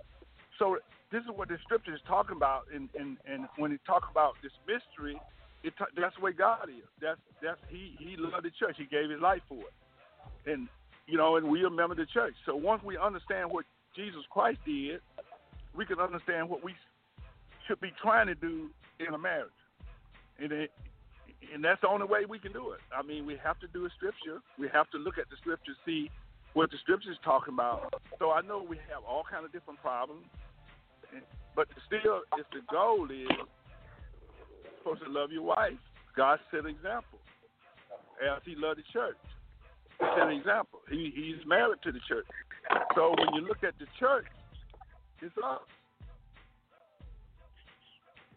So 0.59 0.79
this 1.13 1.23
is 1.23 1.29
what 1.35 1.49
the 1.49 1.59
scripture 1.65 1.95
is 1.95 2.01
talking 2.07 2.37
about, 2.37 2.65
and 2.75 2.89
and, 2.99 3.19
and 3.27 3.49
when 3.57 3.73
it 3.73 3.81
talk 3.87 4.05
about 4.11 4.35
this 4.43 4.53
mystery, 4.67 5.21
it 5.63 5.75
that's 5.97 6.17
the 6.17 6.23
way 6.23 6.33
God 6.33 6.69
is. 6.69 6.87
That's 7.03 7.21
that's 7.43 7.59
he 7.69 7.97
he 7.99 8.17
loved 8.17 8.45
the 8.45 8.51
church. 8.59 8.77
He 8.79 8.85
gave 8.85 9.11
his 9.11 9.21
life 9.21 9.43
for 9.49 9.59
it, 9.59 10.51
and 10.51 10.69
you 11.09 11.17
know, 11.17 11.37
and 11.37 11.49
we 11.49 11.63
are 11.63 11.69
a 11.69 11.71
member 11.71 11.93
of 11.93 11.99
the 11.99 12.07
church. 12.07 12.35
So 12.45 12.55
once 12.55 12.83
we 12.85 12.99
understand 12.99 13.51
what 13.51 13.65
Jesus 13.97 14.21
Christ 14.31 14.59
did, 14.67 15.01
we 15.75 15.87
can 15.87 15.99
understand 15.99 16.49
what 16.49 16.63
we 16.63 16.75
should 17.67 17.81
be 17.81 17.93
trying 18.01 18.27
to 18.27 18.35
do 18.35 18.69
in 19.01 19.15
a 19.15 19.19
marriage, 19.19 19.49
and 20.39 20.53
it, 20.53 20.71
and 21.55 21.65
that's 21.65 21.81
the 21.81 21.89
only 21.89 22.07
way 22.07 22.25
we 22.29 22.39
can 22.39 22.53
do 22.53 22.73
it. 22.73 22.81
I 22.93 23.03
mean, 23.03 23.25
we 23.25 23.37
have 23.43 23.59
to 23.61 23.69
do 23.69 23.87
a 23.87 23.91
scripture. 23.97 24.41
We 24.59 24.69
have 24.73 24.91
to 24.91 24.99
look 24.99 25.19
at 25.19 25.31
the 25.31 25.37
scripture, 25.41 25.73
see 25.87 26.11
what 26.53 26.71
the 26.71 26.77
scripture 26.83 27.13
is 27.13 27.19
talking 27.25 27.55
about. 27.55 27.95
So 28.19 28.33
I 28.33 28.43
know 28.43 28.65
we 28.69 28.77
have 28.93 29.05
all 29.09 29.23
kind 29.31 29.45
of 29.45 29.53
different 29.53 29.81
problems, 29.81 30.27
but 31.55 31.69
still, 31.87 32.23
if 32.37 32.47
the 32.53 32.61
goal 32.71 33.09
is 33.11 33.29
supposed 34.79 35.05
to 35.05 35.11
love 35.11 35.31
your 35.31 35.43
wife, 35.43 35.79
God 36.17 36.39
set 36.51 36.61
an 36.61 36.71
example 36.71 37.19
as 38.21 38.43
He 38.45 38.55
loved 38.57 38.81
the 38.81 38.85
church. 38.93 39.17
Set 40.01 40.19
an 40.19 40.31
example. 40.31 40.81
He, 40.91 41.13
he's 41.15 41.45
married 41.47 41.79
to 41.83 41.93
the 41.93 42.01
church. 42.09 42.27
So 42.95 43.15
when 43.19 43.35
you 43.35 43.47
look 43.47 43.65
at 43.67 43.79
the 43.79 43.87
church, 43.99 44.27
it's 45.21 45.35
us. 45.39 45.61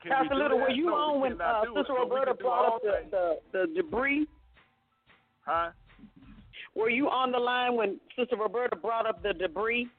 Can 0.02 0.12
Pastor 0.12 0.36
Little, 0.36 0.58
were 0.58 0.72
you 0.72 0.86
No, 0.86 0.94
on 0.94 1.22
when 1.22 1.40
uh, 1.40 1.62
Sister 1.76 1.94
Roberta 1.94 2.34
do 2.34 2.44
brought 2.44 2.76
up 2.76 2.82
the, 2.82 3.10
the, 3.12 3.36
the 3.52 3.74
debris? 3.76 4.28
Huh? 5.46 5.70
Were 6.76 6.90
you 6.90 7.08
on 7.08 7.32
the 7.32 7.38
line 7.38 7.76
when 7.76 8.00
Sister 8.18 8.36
Roberta 8.36 8.76
brought 8.76 9.06
up 9.06 9.22
the 9.22 9.34
debris? 9.34 9.90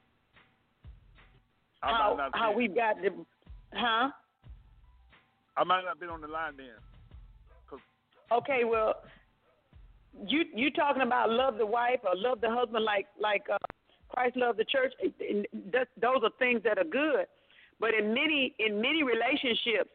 I 1.81 1.91
might 1.91 1.97
how 1.97 2.15
not 2.15 2.31
how 2.33 2.53
we 2.53 2.67
got 2.67 2.95
the 3.01 3.09
huh? 3.73 4.09
I 5.55 5.63
might 5.63 5.81
not 5.81 5.89
have 5.89 5.99
been 5.99 6.09
on 6.09 6.21
the 6.21 6.27
line 6.27 6.53
then. 6.57 6.67
Okay, 8.31 8.63
well, 8.63 8.95
you 10.27 10.43
you 10.53 10.71
talking 10.71 11.01
about 11.01 11.29
love 11.29 11.57
the 11.57 11.65
wife 11.65 11.99
or 12.03 12.11
love 12.15 12.41
the 12.41 12.49
husband 12.49 12.85
like 12.85 13.07
like 13.19 13.43
uh, 13.51 13.57
Christ 14.09 14.37
loved 14.37 14.59
the 14.59 14.65
church? 14.65 14.93
And 15.01 15.47
that, 15.71 15.87
those 15.99 16.23
are 16.23 16.29
things 16.39 16.61
that 16.63 16.77
are 16.77 16.83
good, 16.83 17.25
but 17.79 17.93
in 17.93 18.13
many 18.13 18.53
in 18.59 18.81
many 18.81 19.03
relationships, 19.03 19.89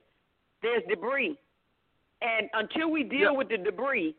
there's 0.63 0.83
debris, 0.89 1.39
and 2.21 2.49
until 2.55 2.91
we 2.91 3.05
deal 3.05 3.37
with 3.37 3.49
the 3.49 3.59
debris, 3.59 4.15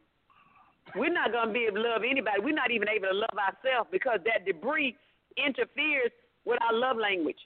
we're 0.95 1.13
not 1.13 1.31
going 1.31 1.47
to 1.47 1.53
be 1.53 1.65
able 1.65 1.83
to 1.83 1.89
love 1.89 2.01
anybody. 2.09 2.41
We're 2.41 2.55
not 2.55 2.71
even 2.71 2.87
able 2.89 3.09
to 3.09 3.15
love 3.15 3.37
ourselves 3.37 3.89
because 3.91 4.19
that 4.25 4.45
debris 4.45 4.95
interferes 5.37 6.11
with 6.45 6.59
our 6.61 6.73
love 6.73 6.97
language. 6.97 7.39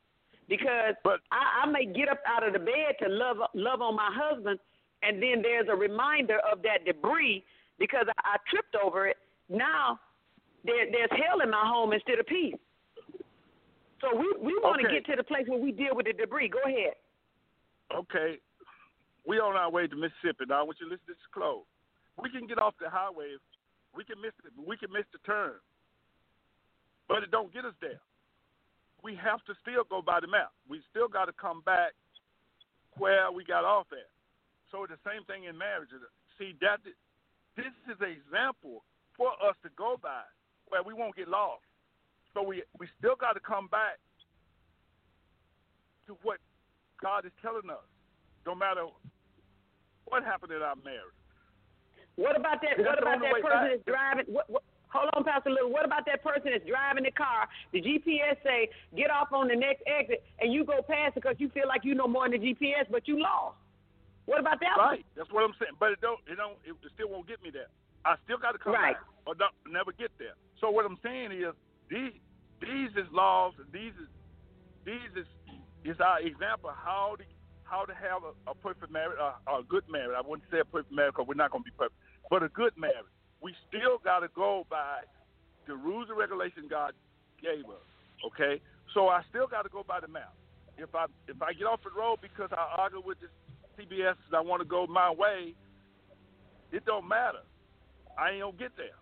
Because 0.47 0.95
I, 1.31 1.63
I 1.63 1.65
may 1.71 1.85
get 1.85 2.09
up 2.09 2.19
out 2.27 2.45
of 2.45 2.53
the 2.53 2.59
bed 2.59 2.99
to 3.01 3.09
love 3.09 3.37
love 3.53 3.81
on 3.81 3.95
my 3.95 4.09
husband, 4.11 4.59
and 5.01 5.23
then 5.23 5.41
there's 5.41 5.67
a 5.71 5.75
reminder 5.75 6.39
of 6.51 6.61
that 6.63 6.85
debris 6.85 7.43
because 7.83 8.07
I, 8.07 8.15
I 8.23 8.35
tripped 8.47 8.75
over 8.79 9.07
it. 9.11 9.17
Now 9.51 9.99
there, 10.63 10.87
there's 10.89 11.11
hell 11.11 11.43
in 11.43 11.51
my 11.51 11.67
home 11.67 11.91
instead 11.91 12.17
of 12.17 12.25
peace. 12.25 12.55
So 13.99 14.15
we 14.15 14.27
we 14.39 14.53
want 14.63 14.79
to 14.81 14.87
Okay. 14.87 15.03
get 15.03 15.05
to 15.11 15.15
the 15.19 15.23
place 15.27 15.43
where 15.47 15.59
we 15.59 15.71
deal 15.71 15.91
with 15.95 16.07
the 16.07 16.13
debris. 16.13 16.47
Go 16.47 16.63
ahead. 16.63 16.95
Okay, 17.93 18.39
we 19.27 19.37
on 19.39 19.55
our 19.55 19.69
way 19.69 19.85
to 19.87 19.95
Mississippi 19.95 20.47
now. 20.47 20.61
I 20.61 20.63
want 20.63 20.79
you 20.79 20.87
to 20.87 20.91
listen 20.95 21.05
to 21.07 21.13
this 21.13 21.27
close. 21.35 21.67
We 22.21 22.31
can 22.31 22.47
get 22.47 22.57
off 22.57 22.73
the 22.79 22.89
highway. 22.89 23.35
We 23.93 24.03
can 24.03 24.19
miss 24.23 24.33
it. 24.47 24.51
We 24.55 24.77
can 24.77 24.91
miss 24.91 25.05
the 25.11 25.19
turn, 25.27 25.59
but 27.07 27.21
it 27.23 27.31
don't 27.31 27.53
get 27.53 27.65
us 27.65 27.75
there. 27.83 27.99
We 29.03 29.15
have 29.19 29.43
to 29.51 29.53
still 29.61 29.83
go 29.83 30.01
by 30.01 30.23
the 30.23 30.27
map. 30.31 30.51
We 30.67 30.79
still 30.89 31.07
got 31.11 31.25
to 31.25 31.35
come 31.35 31.61
back 31.67 31.91
where 32.97 33.31
we 33.31 33.43
got 33.43 33.63
off 33.67 33.87
at. 33.91 34.07
So 34.71 34.87
the 34.87 34.97
same 35.03 35.23
thing 35.27 35.43
in 35.43 35.57
marriage. 35.57 35.91
See 36.39 36.55
that 36.61 36.79
this 37.55 37.73
is 37.89 37.97
an 38.01 38.11
example 38.11 38.83
for 39.17 39.31
us 39.41 39.55
to 39.63 39.69
go 39.77 39.97
by 40.01 40.25
where 40.69 40.83
we 40.83 40.93
won't 40.93 41.15
get 41.15 41.27
lost. 41.27 41.63
So 42.33 42.41
we 42.41 42.63
we 42.79 42.87
still 42.97 43.15
got 43.15 43.33
to 43.33 43.39
come 43.39 43.67
back 43.67 44.01
to 46.07 46.17
what 46.23 46.37
God 47.01 47.25
is 47.25 47.31
telling 47.41 47.69
us. 47.69 47.85
No 48.45 48.55
matter 48.55 48.85
what 50.05 50.23
happened 50.23 50.51
in 50.51 50.61
our 50.61 50.75
marriage. 50.83 51.17
What 52.15 52.35
about 52.35 52.61
that? 52.61 52.77
What 52.77 53.01
about 53.01 53.21
that 53.21 53.41
person 53.41 53.69
that's 53.71 53.85
driving? 53.85 54.25
What, 54.27 54.49
what, 54.49 54.63
hold 54.89 55.09
on, 55.15 55.23
Pastor 55.23 55.49
Little. 55.49 55.71
What 55.71 55.85
about 55.85 56.05
that 56.05 56.23
person 56.23 56.51
that's 56.53 56.65
driving 56.67 57.03
the 57.03 57.11
car? 57.11 57.47
The 57.71 57.81
GPS 57.81 58.37
say 58.43 58.69
get 58.95 59.09
off 59.09 59.33
on 59.33 59.47
the 59.47 59.55
next 59.55 59.81
exit, 59.87 60.23
and 60.39 60.53
you 60.53 60.65
go 60.65 60.81
past 60.85 61.17
it 61.17 61.23
because 61.23 61.35
you 61.39 61.49
feel 61.49 61.67
like 61.67 61.81
you 61.83 61.95
know 61.95 62.07
more 62.07 62.29
than 62.29 62.41
the 62.41 62.53
GPS, 62.53 62.85
but 62.91 63.07
you 63.07 63.21
lost. 63.21 63.57
What 64.25 64.39
about 64.39 64.59
that? 64.59 64.77
one? 64.77 64.87
Right. 64.87 65.05
That's 65.15 65.31
what 65.31 65.43
I'm 65.43 65.53
saying. 65.59 65.75
But 65.79 65.91
it 65.91 66.01
don't. 66.01 66.19
It 66.27 66.37
don't. 66.37 66.57
It 66.63 66.75
still 66.93 67.09
won't 67.09 67.27
get 67.27 67.43
me 67.43 67.49
there. 67.51 67.67
I 68.05 68.15
still 68.23 68.37
got 68.37 68.51
to 68.51 68.59
come 68.59 68.73
Right. 68.73 68.95
back, 68.95 69.03
or 69.25 69.35
don't, 69.35 69.53
never 69.67 69.91
get 69.91 70.11
there. 70.19 70.35
So 70.59 70.69
what 70.69 70.85
I'm 70.85 70.99
saying 71.03 71.31
is 71.31 71.53
these 71.89 72.11
these 72.59 72.91
is 72.95 73.07
laws. 73.11 73.53
These 73.71 73.95
is 73.99 74.09
these 74.85 75.11
is 75.15 75.27
is 75.83 75.99
our 75.99 76.19
example 76.19 76.71
how 76.71 77.15
to 77.19 77.23
how 77.63 77.85
to 77.85 77.93
have 77.95 78.23
a, 78.23 78.51
a 78.51 78.55
perfect 78.55 78.91
marriage, 78.91 79.17
a, 79.19 79.59
a 79.59 79.63
good 79.67 79.83
marriage. 79.89 80.15
I 80.15 80.21
wouldn't 80.21 80.47
say 80.51 80.59
a 80.59 80.65
perfect 80.65 80.91
marriage 80.91 81.15
because 81.15 81.27
we're 81.27 81.39
not 81.39 81.51
going 81.51 81.63
to 81.63 81.69
be 81.69 81.75
perfect, 81.75 81.97
but 82.29 82.43
a 82.43 82.49
good 82.49 82.75
marriage. 82.77 83.07
We 83.41 83.55
still 83.67 83.99
got 84.03 84.19
to 84.19 84.29
go 84.35 84.63
by 84.69 85.03
the 85.67 85.75
rules 85.75 86.07
and 86.09 86.17
regulations 86.17 86.67
God 86.69 86.93
gave 87.41 87.65
us. 87.65 87.87
Okay, 88.23 88.61
so 88.93 89.07
I 89.09 89.23
still 89.29 89.47
got 89.47 89.63
to 89.63 89.69
go 89.69 89.83
by 89.83 89.99
the 89.99 90.07
map. 90.07 90.31
If 90.77 90.95
I 90.95 91.05
if 91.27 91.41
I 91.41 91.53
get 91.53 91.67
off 91.67 91.83
the 91.83 91.91
road 91.91 92.19
because 92.21 92.49
I 92.51 92.67
argue 92.77 93.01
with 93.03 93.19
this 93.19 93.31
GPS 93.77 94.15
and 94.27 94.35
I 94.35 94.41
want 94.41 94.61
to 94.61 94.67
go 94.67 94.85
my 94.87 95.11
way, 95.11 95.53
it 96.71 96.85
don't 96.85 97.07
matter. 97.07 97.39
I 98.17 98.31
ain't 98.31 98.41
gonna 98.41 98.53
get 98.57 98.71
there. 98.77 98.97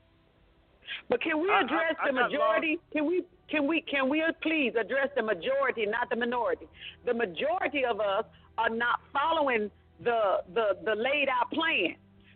But 1.09 1.21
can 1.21 1.39
we 1.41 1.49
I- 1.49 1.59
I- 1.59 1.61
address 1.61 1.95
I 2.01 2.07
the 2.07 2.13
got 2.13 2.31
majority? 2.31 2.79
Can 2.91 3.05
we? 3.05 3.23
Can 3.49 3.67
we? 3.67 3.81
Can 3.81 4.09
we 4.09 4.23
please 4.41 4.73
address 4.79 5.09
the 5.15 5.21
majority, 5.21 5.85
not 5.85 6.09
the 6.09 6.15
minority? 6.15 6.67
The 7.05 7.13
majority 7.13 7.85
of 7.85 7.99
us 7.99 8.25
are 8.57 8.69
not 8.69 8.99
following 9.13 9.69
the 10.03 10.43
the 10.53 10.77
the 10.83 10.95
laid 10.95 11.27
out 11.29 11.51
plan. 11.51 11.95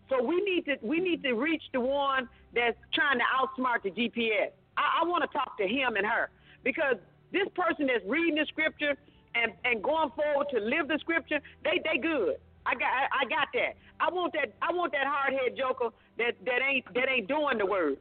So 0.10 0.22
we 0.22 0.42
need 0.42 0.66
to 0.66 0.76
we 0.82 1.00
need 1.00 1.24
to 1.24 1.34
reach 1.34 1.64
the 1.74 1.80
one 1.80 2.30
that's 2.54 2.78
trying 2.94 3.20
to 3.20 3.26
outsmart 3.26 3.84
the 3.84 3.92
GPS. 3.92 4.52
I, 4.78 5.02
I 5.02 5.06
want 5.06 5.24
to 5.24 5.38
talk 5.38 5.58
to 5.58 5.68
him 5.68 5.96
and 5.96 6.06
her 6.06 6.30
because 6.64 6.98
this 7.32 7.48
person 7.56 7.88
that's 7.88 8.06
reading 8.06 8.36
the 8.36 8.46
scripture 8.48 8.96
and 9.42 9.52
and 9.64 9.84
going 9.84 10.10
forward 10.16 10.48
to 10.52 10.60
live 10.60 10.88
the 10.88 10.98
scripture, 11.00 11.40
they 11.64 11.82
they 11.84 12.00
good. 12.00 12.36
I 12.66 12.74
got 12.74 12.90
I, 12.90 13.26
I 13.26 13.30
got 13.30 13.48
that. 13.54 13.76
I 14.00 14.12
want 14.12 14.34
that 14.34 14.54
I 14.62 14.72
want 14.72 14.92
that 14.94 15.06
hard 15.08 15.34
head 15.34 15.58
joker 15.58 15.90
that 16.18 16.34
that 16.46 16.60
ain't 16.68 16.86
that 16.94 17.10
ain't 17.10 17.28
doing 17.28 17.58
the 17.58 17.66
word. 17.66 17.98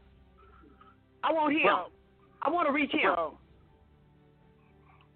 I 1.23 1.33
want 1.33 1.55
him. 1.55 1.65
Well, 1.65 1.91
I 2.43 2.51
want 2.51 2.69
to 2.69 2.73
reach 2.73 2.93
him. 2.93 3.11
Well, 3.11 3.39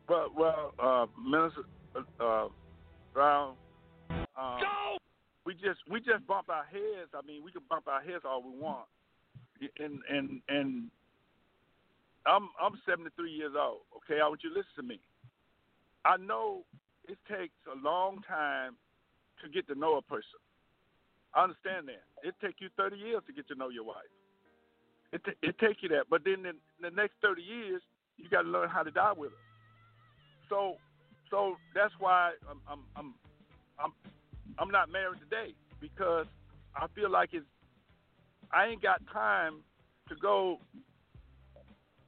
well, 0.08 0.32
well 0.36 0.74
uh, 0.78 1.06
Minister 1.20 1.62
uh, 2.20 2.48
Brown, 3.12 3.54
um, 4.10 4.60
we 5.44 5.54
just 5.54 5.80
we 5.90 6.00
just 6.00 6.26
bump 6.26 6.48
our 6.48 6.64
heads. 6.64 7.10
I 7.14 7.26
mean, 7.26 7.42
we 7.44 7.52
can 7.52 7.62
bump 7.68 7.88
our 7.88 8.02
heads 8.02 8.24
all 8.24 8.42
we 8.42 8.58
want, 8.58 8.86
and 9.78 10.00
and 10.10 10.40
and 10.48 10.90
I'm 12.26 12.48
I'm 12.60 12.80
73 12.86 13.30
years 13.30 13.52
old. 13.58 13.80
Okay, 13.96 14.20
I 14.20 14.28
want 14.28 14.40
you 14.44 14.50
to 14.50 14.56
listen 14.56 14.76
to 14.76 14.82
me. 14.82 15.00
I 16.04 16.16
know 16.16 16.64
it 17.08 17.18
takes 17.28 17.54
a 17.70 17.76
long 17.84 18.20
time 18.26 18.76
to 19.42 19.48
get 19.48 19.66
to 19.68 19.74
know 19.74 19.96
a 19.96 20.02
person. 20.02 20.40
I 21.34 21.44
understand 21.44 21.88
that. 21.88 22.04
It 22.26 22.34
take 22.42 22.56
you 22.60 22.68
30 22.76 22.96
years 22.96 23.22
to 23.26 23.32
get 23.32 23.48
to 23.48 23.54
know 23.54 23.68
your 23.68 23.84
wife. 23.84 24.10
It 25.12 25.24
t- 25.24 25.38
it 25.42 25.58
take 25.58 25.82
you 25.82 25.88
that, 25.90 26.04
but 26.10 26.22
then 26.24 26.44
in 26.44 26.56
the 26.82 26.90
next 26.90 27.14
30 27.22 27.40
years, 27.42 27.80
you 28.18 28.28
got 28.28 28.42
to 28.42 28.48
learn 28.48 28.68
how 28.68 28.82
to 28.82 28.90
die 28.90 29.12
with 29.16 29.30
her. 29.30 29.36
So 30.48 30.76
so 31.30 31.56
that's 31.74 31.94
why 31.98 32.32
I'm 32.48 32.60
I'm 32.68 32.80
I'm 32.96 33.14
I'm, 33.78 33.92
I'm 34.58 34.70
not 34.70 34.90
married 34.90 35.20
today 35.20 35.54
because 35.80 36.26
I 36.76 36.86
feel 36.94 37.10
like 37.10 37.30
it's 37.32 37.46
I 38.52 38.66
ain't 38.66 38.82
got 38.82 39.00
time 39.12 39.60
to 40.08 40.16
go 40.16 40.58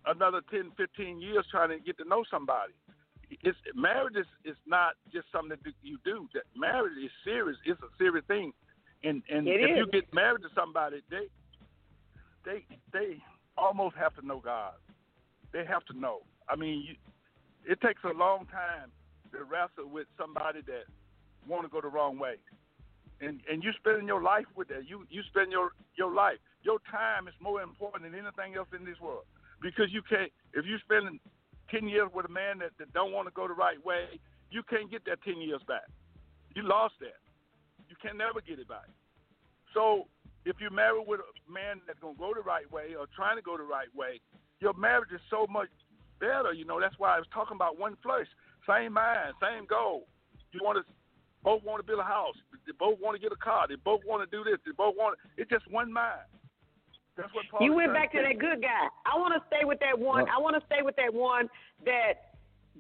another 0.07 0.41
10, 0.51 0.73
15 0.77 1.21
years 1.21 1.45
trying 1.51 1.71
to 1.71 1.79
get 1.79 1.99
to 1.99 2.05
know 2.09 2.25
somebody. 2.31 2.73
It's 3.31 3.59
marriage 3.75 4.17
is, 4.17 4.27
is 4.45 4.57
not 4.67 4.95
just 5.13 5.27
something 5.31 5.57
that 5.63 5.75
you 5.83 5.99
do. 6.05 6.29
That 6.35 6.45
marriage 6.57 6.99
is 7.03 7.11
serious. 7.25 7.57
It's 7.65 7.81
a 7.81 7.91
serious 7.97 8.25
thing. 8.27 8.53
And 9.05 9.23
and 9.31 9.47
It 9.47 9.61
if 9.61 9.71
is. 9.71 9.77
you 9.79 9.87
get 9.93 10.13
married 10.13 10.43
to 10.43 10.49
somebody, 10.55 11.03
they 11.11 11.29
they 12.45 12.65
they 12.93 13.23
almost 13.57 13.97
have 13.97 14.15
to 14.17 14.27
know 14.27 14.41
God. 14.41 14.75
They 15.53 15.65
have 15.65 15.85
to 15.87 15.99
know. 15.99 16.21
I 16.49 16.57
mean, 16.57 16.85
you, 16.87 16.95
it 17.65 17.81
takes 17.81 18.03
a 18.05 18.13
long 18.13 18.47
time 18.47 18.91
to 19.33 19.45
wrestle 19.45 19.89
with 19.91 20.07
somebody 20.19 20.61
that 20.67 20.85
want 21.47 21.63
to 21.63 21.69
go 21.69 21.81
the 21.81 21.89
wrong 21.89 22.19
way, 22.19 22.35
and 23.21 23.41
and 23.51 23.63
you 23.63 23.73
spending 23.79 24.07
your 24.07 24.23
life 24.23 24.47
with 24.57 24.69
that. 24.69 24.89
You 24.89 25.07
you 25.09 25.23
spend 25.31 25.53
your 25.53 25.71
your 25.97 26.13
life. 26.13 26.39
Your 26.63 26.79
time 26.91 27.29
is 27.29 27.35
more 27.41 27.63
important 27.63 28.03
than 28.05 28.15
anything 28.15 28.57
else 28.57 28.69
in 28.77 28.85
this 28.85 29.01
world 29.01 29.25
because 29.63 29.93
you 29.93 30.03
can't. 30.03 30.33
If 30.53 30.67
you 30.67 30.79
spend 30.85 31.21
ten 31.71 31.89
years 31.89 32.09
with 32.15 32.27
a 32.27 32.33
man 32.33 32.59
that, 32.59 32.71
that 32.79 32.93
don't 32.93 33.13
want 33.13 33.29
to 33.29 33.35
go 33.35 33.49
the 33.49 33.55
right 33.55 33.83
way, 33.85 34.21
you 34.51 34.63
can't 34.69 34.91
get 34.91 35.05
that 35.07 35.23
ten 35.23 35.41
years 35.41 35.63
back. 35.67 35.87
You 36.55 36.63
lost 36.63 36.95
that. 37.01 37.19
You 37.89 37.97
can 38.03 38.19
never 38.19 38.41
get 38.41 38.59
it 38.59 38.69
back. 38.69 38.89
So 39.75 40.07
if 40.45 40.57
you're 40.61 40.71
married 40.71 41.07
with 41.07 41.21
a 41.21 41.53
man 41.53 41.81
that's 41.87 41.99
gonna 42.01 42.19
go 42.19 42.33
the 42.35 42.43
right 42.43 42.71
way 42.71 42.95
or 42.99 43.07
trying 43.15 43.37
to 43.37 43.43
go 43.43 43.57
the 43.57 43.63
right 43.65 43.91
way, 43.95 44.21
your 44.61 44.75
marriage 44.75 45.11
is 45.15 45.21
so 45.31 45.47
much 45.49 45.69
better. 46.19 46.53
You 46.53 46.65
know 46.65 46.81
that's 46.81 46.99
why 46.99 47.15
I 47.15 47.19
was 47.19 47.29
talking 47.33 47.57
about 47.57 47.79
one 47.79 47.97
flesh, 48.03 48.27
same 48.69 48.95
mind, 48.95 49.35
same 49.41 49.67
goal. 49.67 50.07
You 50.53 50.61
want 50.63 50.79
to 50.79 50.85
both 51.43 51.63
want 51.65 51.81
to 51.81 51.87
build 51.87 52.01
a 52.01 52.05
house. 52.05 52.37
They 52.67 52.73
both 52.79 52.99
want 53.01 53.17
to 53.17 53.21
get 53.21 53.33
a 53.33 53.37
car. 53.37 53.67
They 53.69 53.77
both 53.77 54.01
want 54.05 54.29
to 54.29 54.37
do 54.37 54.45
this. 54.45 54.59
They 54.65 54.73
both 54.73 54.95
want. 54.97 55.17
It's 55.37 55.49
just 55.49 55.71
one 55.71 55.93
mind. 55.93 56.29
That's 57.17 57.33
what 57.35 57.45
Paul 57.51 57.63
You 57.67 57.75
went 57.75 57.93
back 57.93 58.13
to 58.13 58.19
say. 58.19 58.33
that 58.33 58.39
good 58.39 58.63
guy. 58.63 58.89
I 59.07 59.19
want 59.19 59.35
to 59.35 59.43
stay 59.49 59.65
with 59.65 59.79
that 59.81 59.99
one. 59.99 60.29
I 60.29 60.39
want 60.39 60.59
to 60.59 60.65
stay 60.67 60.83
with 60.83 60.97
that 60.97 61.13
one 61.13 61.49
that 61.85 62.31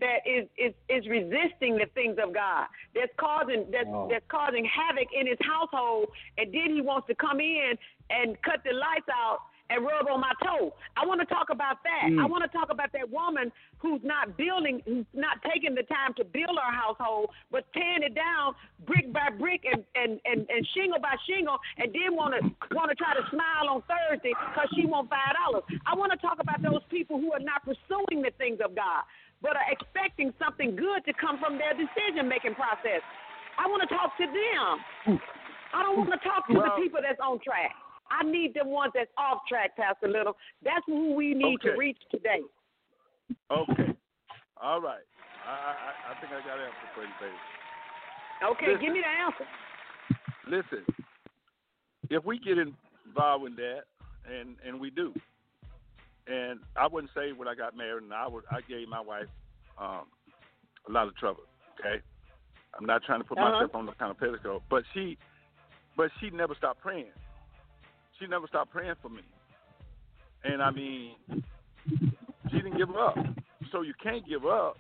that 0.01 0.25
is 0.25 0.49
is 0.57 0.73
is 0.89 1.07
resisting 1.09 1.77
the 1.77 1.87
things 1.95 2.17
of 2.23 2.33
God. 2.33 2.67
That's 2.95 3.13
causing 3.19 3.67
that's 3.71 3.89
Oh. 3.89 4.09
that's 4.11 4.25
causing 4.29 4.65
havoc 4.65 5.09
in 5.13 5.27
his 5.27 5.39
household, 5.43 6.09
and 6.39 6.53
then 6.55 6.71
he 6.75 6.81
wants 6.81 7.07
to 7.09 7.15
come 7.15 7.41
in 7.41 7.75
and 8.09 8.41
cut 8.43 8.63
the 8.65 8.73
lights 8.73 9.09
out 9.13 9.41
and 9.71 9.87
rub 9.87 10.11
on 10.11 10.21
my 10.21 10.35
toe. 10.43 10.75
I 10.99 11.07
want 11.07 11.23
to 11.23 11.27
talk 11.27 11.49
about 11.51 11.79
that. 11.87 12.11
Mm. 12.11 12.19
I 12.19 12.27
want 12.27 12.43
to 12.43 12.51
talk 12.51 12.69
about 12.71 12.91
that 12.93 13.09
woman 13.09 13.53
who's 13.79 14.03
not 14.03 14.37
building, 14.37 14.83
who's 14.85 15.07
not 15.15 15.39
taking 15.47 15.75
the 15.79 15.87
time 15.87 16.13
to 16.19 16.25
build 16.27 16.59
her 16.59 16.73
household, 16.75 17.31
but 17.51 17.65
tearing 17.73 18.03
it 18.03 18.15
down 18.15 18.59
brick 18.85 19.13
by 19.15 19.31
brick 19.31 19.63
and 19.65 19.87
and 19.95 20.19
and, 20.27 20.45
and 20.51 20.67
shingle 20.75 20.99
by 20.99 21.15
shingle, 21.31 21.57
and 21.79 21.95
then 21.95 22.19
want 22.19 22.35
to 22.35 22.43
want 22.75 22.91
to 22.91 22.97
try 22.99 23.15
to 23.15 23.23
smile 23.31 23.71
on 23.71 23.81
Thursday 23.87 24.35
because 24.35 24.69
she 24.75 24.85
want 24.85 25.09
five 25.09 25.39
dollars. 25.39 25.65
I 25.87 25.95
want 25.95 26.11
to 26.11 26.19
talk 26.19 26.43
about 26.43 26.61
those 26.61 26.83
people 26.91 27.23
who 27.23 27.33
are 27.33 27.41
not 27.41 27.63
pursuing 27.63 28.27
the 28.27 28.35
things 28.37 28.59
of 28.59 28.75
God, 28.75 29.07
but 29.41 29.55
are 29.55 29.71
expecting 29.71 30.35
something 30.43 30.75
good 30.75 31.07
to 31.07 31.15
come 31.15 31.39
from 31.39 31.57
their 31.57 31.73
decision 31.79 32.27
making 32.27 32.59
process. 32.59 33.07
I 33.55 33.71
want 33.71 33.87
to 33.87 33.91
talk 33.95 34.19
to 34.19 34.27
them. 34.27 35.21
I 35.73 35.83
don't 35.87 35.99
want 36.03 36.11
to 36.11 36.23
talk 36.27 36.47
to 36.49 36.55
Well- 36.59 36.75
the 36.75 36.83
people 36.83 37.01
that's 37.03 37.21
on 37.21 37.39
track. 37.41 37.71
I 38.11 38.25
need 38.25 38.55
the 38.61 38.67
ones 38.69 38.93
that's 38.95 39.11
off 39.17 39.43
track, 39.49 39.77
Pastor 39.77 40.09
Little. 40.09 40.37
That's 40.65 40.85
who 40.87 41.15
we 41.15 41.35
need 41.35 41.59
to 41.63 41.73
reach 41.73 41.99
today. 42.11 42.41
Okay. 43.51 43.95
All 44.61 44.81
right. 44.81 45.05
I 45.47 45.51
I, 45.51 46.13
I 46.13 46.21
think 46.21 46.33
I 46.33 46.41
got 46.47 46.59
an 46.59 46.65
answer 46.67 46.89
for 46.95 47.03
you, 47.03 47.15
baby. 47.21 47.33
Okay, 48.53 48.67
Listen. 48.73 48.81
give 48.81 48.93
me 48.95 49.01
the 49.01 49.25
answer. 49.25 49.47
Listen, 50.47 50.85
if 52.09 52.25
we 52.25 52.39
get 52.39 52.57
involved 52.59 53.47
in 53.47 53.57
that, 53.57 53.83
and 54.31 54.57
and 54.67 54.81
we 54.81 54.91
do, 54.91 55.13
and 56.27 56.61
I 56.77 56.87
wouldn't 56.87 57.13
say 57.15 57.33
when 57.33 57.49
I 57.49 57.55
got 57.55 57.77
married, 57.77 58.03
and 58.03 58.13
I 58.13 58.27
would 58.27 58.45
I 58.51 58.61
gave 58.69 58.89
my 58.89 59.01
wife 59.01 59.29
um, 59.79 60.07
a 60.89 60.93
lot 60.93 61.07
of 61.07 61.17
trouble. 61.17 61.43
Okay, 61.79 62.03
I'm 62.79 62.87
not 62.87 63.03
trying 63.05 63.21
to 63.21 63.25
put 63.25 63.39
Uh-huh. 63.39 63.53
myself 63.53 63.75
on 63.75 63.87
the 63.87 63.93
kind 63.93 64.11
of 64.11 64.19
pedestal, 64.19 64.63
but 64.69 64.85
she, 64.93 65.17
but 65.97 66.11
she 66.21 66.31
never 66.31 66.55
stopped 66.55 66.81
praying. 66.81 67.13
She 68.21 68.27
never 68.27 68.47
stopped 68.47 68.71
praying 68.71 68.95
for 69.01 69.09
me, 69.09 69.23
and 70.45 70.63
I 70.63 70.71
mean, 70.71 71.13
she 71.87 72.57
didn't 72.57 72.77
give 72.77 72.91
up. 72.91 73.17
So 73.73 73.83
you 73.83 73.95
can't 74.03 74.27
give 74.29 74.45
up 74.45 74.77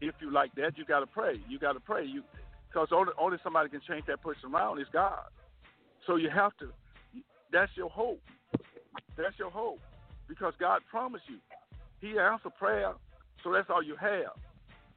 if 0.00 0.14
you 0.20 0.30
like 0.30 0.54
that. 0.56 0.76
You 0.76 0.84
got 0.84 1.00
to 1.00 1.06
pray. 1.06 1.40
You 1.48 1.58
got 1.58 1.72
to 1.72 1.80
pray. 1.80 2.04
You 2.04 2.22
because 2.68 2.88
only 2.92 3.12
only 3.18 3.38
somebody 3.42 3.68
can 3.68 3.80
change 3.88 4.04
that 4.06 4.22
person 4.22 4.52
around 4.52 4.80
is 4.80 4.86
God. 4.92 5.24
So 6.06 6.16
you 6.16 6.28
have 6.30 6.52
to. 6.58 6.68
That's 7.52 7.70
your 7.76 7.88
hope. 7.88 8.20
That's 9.16 9.38
your 9.38 9.50
hope 9.50 9.78
because 10.28 10.52
God 10.58 10.80
promised 10.90 11.24
you. 11.28 11.38
He 12.00 12.18
answered 12.18 12.54
prayer, 12.58 12.92
so 13.42 13.52
that's 13.52 13.70
all 13.70 13.82
you 13.82 13.96
have. 13.96 14.34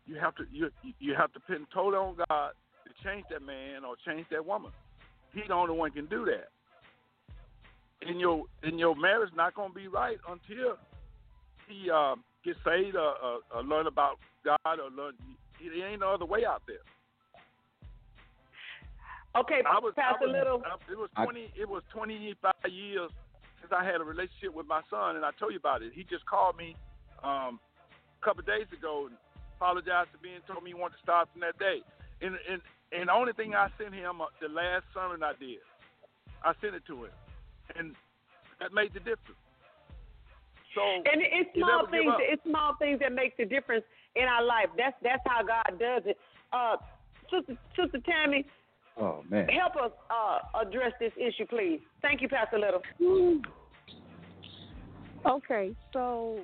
You 0.05 0.15
have 0.15 0.35
to 0.35 0.43
you 0.51 0.69
you 0.99 1.14
have 1.15 1.31
to 1.34 1.39
pin 1.39 1.68
totally 1.73 1.97
on 1.97 2.15
God 2.30 2.51
to 2.85 3.07
change 3.07 3.26
that 3.30 3.41
man 3.41 3.85
or 3.85 3.95
change 4.05 4.26
that 4.31 4.45
woman. 4.45 4.72
He 5.34 5.41
the 5.47 5.53
only 5.53 5.76
one 5.76 5.91
can 5.91 6.07
do 6.07 6.26
that. 6.26 6.49
In 8.02 8.19
your 8.19 8.44
in 8.64 8.78
your 8.78 8.95
marriage 8.95 9.32
not 9.36 9.56
gonna 9.56 9.74
be 9.74 9.88
right 9.88 10.18
until 10.30 10.78
he 11.68 11.90
uh, 11.90 12.15
gets 12.45 12.60
saved 12.64 12.95
or, 12.95 13.15
or, 13.18 13.40
or 13.53 13.64
learn 13.64 13.88
about 13.88 14.18
God 14.45 14.60
or 14.80 14.90
learn. 14.91 15.14
There 15.60 15.88
ain't 15.88 16.02
no 16.02 16.14
other 16.14 16.26
way 16.26 16.45
out 16.45 16.61
there. 16.68 16.86
Okay, 19.36 19.61
I 19.69 19.78
was, 19.80 19.94
Pastor 19.95 20.26
I 20.26 20.26
was, 20.26 20.34
Little. 20.34 20.64
I- 20.65 20.91
it 20.91 20.98
was 20.98 21.10
I- 21.15 21.26
twenty. 21.26 21.52
It 21.60 21.68
was 21.68 21.84
twenty 21.94 22.34
five 22.41 22.53
years 22.72 23.11
since 23.61 23.72
I 23.76 23.84
had 23.84 24.02
a 24.02 24.03
relationship 24.03 24.53
with 24.53 24.68
my 24.68 24.82
son, 24.90 25.15
and 25.15 25.26
I 25.26 25.32
told 25.40 25.52
you 25.53 25.60
about 25.60 25.82
it. 25.82 25.91
He 25.94 26.03
just 26.03 26.26
called 26.26 26.56
me 26.57 26.76
um, 27.24 27.60
a 28.22 28.26
couple 28.26 28.41
of 28.41 28.48
days 28.48 28.65
ago 28.72 29.07
and 29.10 29.18
apologized 29.57 30.10
to 30.14 30.19
me 30.22 30.36
and 30.36 30.45
told 30.45 30.64
me 30.64 30.72
he 30.72 30.78
wanted 30.78 30.98
to 30.98 31.03
start 31.03 31.30
from 31.32 31.41
that 31.41 31.57
day. 31.60 31.82
And 32.22 32.38
and 32.49 32.61
and 32.94 33.10
the 33.10 33.14
only 33.14 33.34
thing 33.34 33.53
I 33.53 33.69
sent 33.78 33.94
him 33.94 34.22
uh, 34.22 34.26
the 34.41 34.49
last 34.49 34.86
sermon 34.94 35.22
I 35.22 35.34
did, 35.38 35.61
I 36.45 36.53
sent 36.61 36.74
it 36.74 36.86
to 36.88 37.06
him, 37.06 37.14
and 37.76 37.95
that 38.60 38.73
made 38.73 38.94
the 38.94 38.99
difference. 38.99 39.39
So 40.76 40.81
and 40.81 41.22
it's 41.22 41.49
small 41.57 41.88
things. 41.89 42.14
It's 42.19 42.44
small 42.44 42.76
things 42.77 42.99
that 42.99 43.11
make 43.11 43.35
the 43.38 43.45
difference 43.45 43.84
in 44.15 44.23
our 44.23 44.44
life. 44.44 44.68
That's 44.77 44.95
that's 45.02 45.23
how 45.26 45.41
God 45.44 45.80
does 45.80 46.03
it. 46.06 46.18
Uh, 46.53 46.77
Sister 47.31 47.57
Sister 47.76 47.99
Tammy, 48.06 48.45
Oh 48.99 49.23
man. 49.30 49.48
help 49.49 49.76
us 49.76 49.91
uh, 50.10 50.60
address 50.61 50.94
this 50.99 51.11
issue, 51.18 51.45
please. 51.48 51.80
Thank 52.02 52.22
you, 52.22 52.30
Pastor 52.30 52.60
Little. 52.60 52.81
Okay, 55.26 55.76
so 55.94 56.39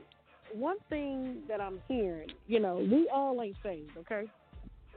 one 0.54 0.78
thing 0.90 1.44
that 1.48 1.62
I'm 1.62 1.80
hearing, 1.88 2.30
you 2.48 2.60
know, 2.60 2.78
we 2.78 3.10
all 3.14 3.42
ain't 3.42 3.56
saved, 3.64 3.92
okay? 3.98 4.24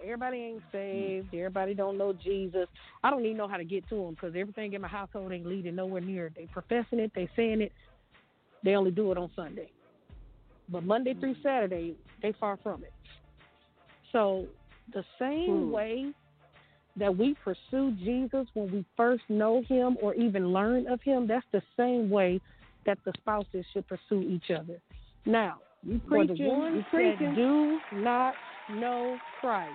Everybody 0.02 0.36
ain't 0.38 0.62
saved. 0.72 1.34
Everybody 1.34 1.74
don't 1.74 1.98
know 1.98 2.12
Jesus. 2.12 2.68
I 3.02 3.10
don't 3.10 3.24
even 3.24 3.36
know 3.36 3.48
how 3.48 3.56
to 3.56 3.64
get 3.64 3.88
to 3.88 3.96
them 3.96 4.10
because 4.10 4.34
everything 4.36 4.72
in 4.72 4.80
my 4.80 4.88
household 4.88 5.32
ain't 5.32 5.46
leading 5.46 5.76
nowhere 5.76 6.00
near. 6.00 6.30
They 6.34 6.46
professing 6.46 6.98
it, 7.00 7.12
they 7.14 7.28
saying 7.36 7.60
it. 7.60 7.72
They 8.62 8.74
only 8.74 8.90
do 8.90 9.12
it 9.12 9.18
on 9.18 9.30
Sunday, 9.36 9.70
but 10.68 10.82
Monday 10.82 11.14
through 11.14 11.36
Saturday 11.42 11.94
they 12.22 12.32
far 12.40 12.58
from 12.62 12.82
it. 12.82 12.92
So 14.12 14.46
the 14.92 15.04
same 15.18 15.66
Hmm. 15.66 15.72
way 15.72 16.14
that 16.96 17.16
we 17.16 17.34
pursue 17.44 17.92
Jesus 17.92 18.46
when 18.54 18.72
we 18.72 18.84
first 18.96 19.22
know 19.28 19.62
Him 19.68 19.96
or 20.00 20.14
even 20.14 20.52
learn 20.52 20.86
of 20.88 21.00
Him, 21.02 21.26
that's 21.26 21.46
the 21.52 21.62
same 21.76 22.08
way 22.10 22.40
that 22.86 22.98
the 23.04 23.12
spouses 23.18 23.66
should 23.72 23.86
pursue 23.86 24.22
each 24.22 24.50
other. 24.50 24.80
Now, 25.26 25.58
for 26.08 26.22
the 26.22 26.26
preaching, 26.28 26.44
you 26.44 26.50
ones 26.50 26.84
preaching. 26.90 27.26
that 27.28 27.34
do 27.34 27.80
not 27.92 28.34
know 28.70 29.18
Christ, 29.40 29.72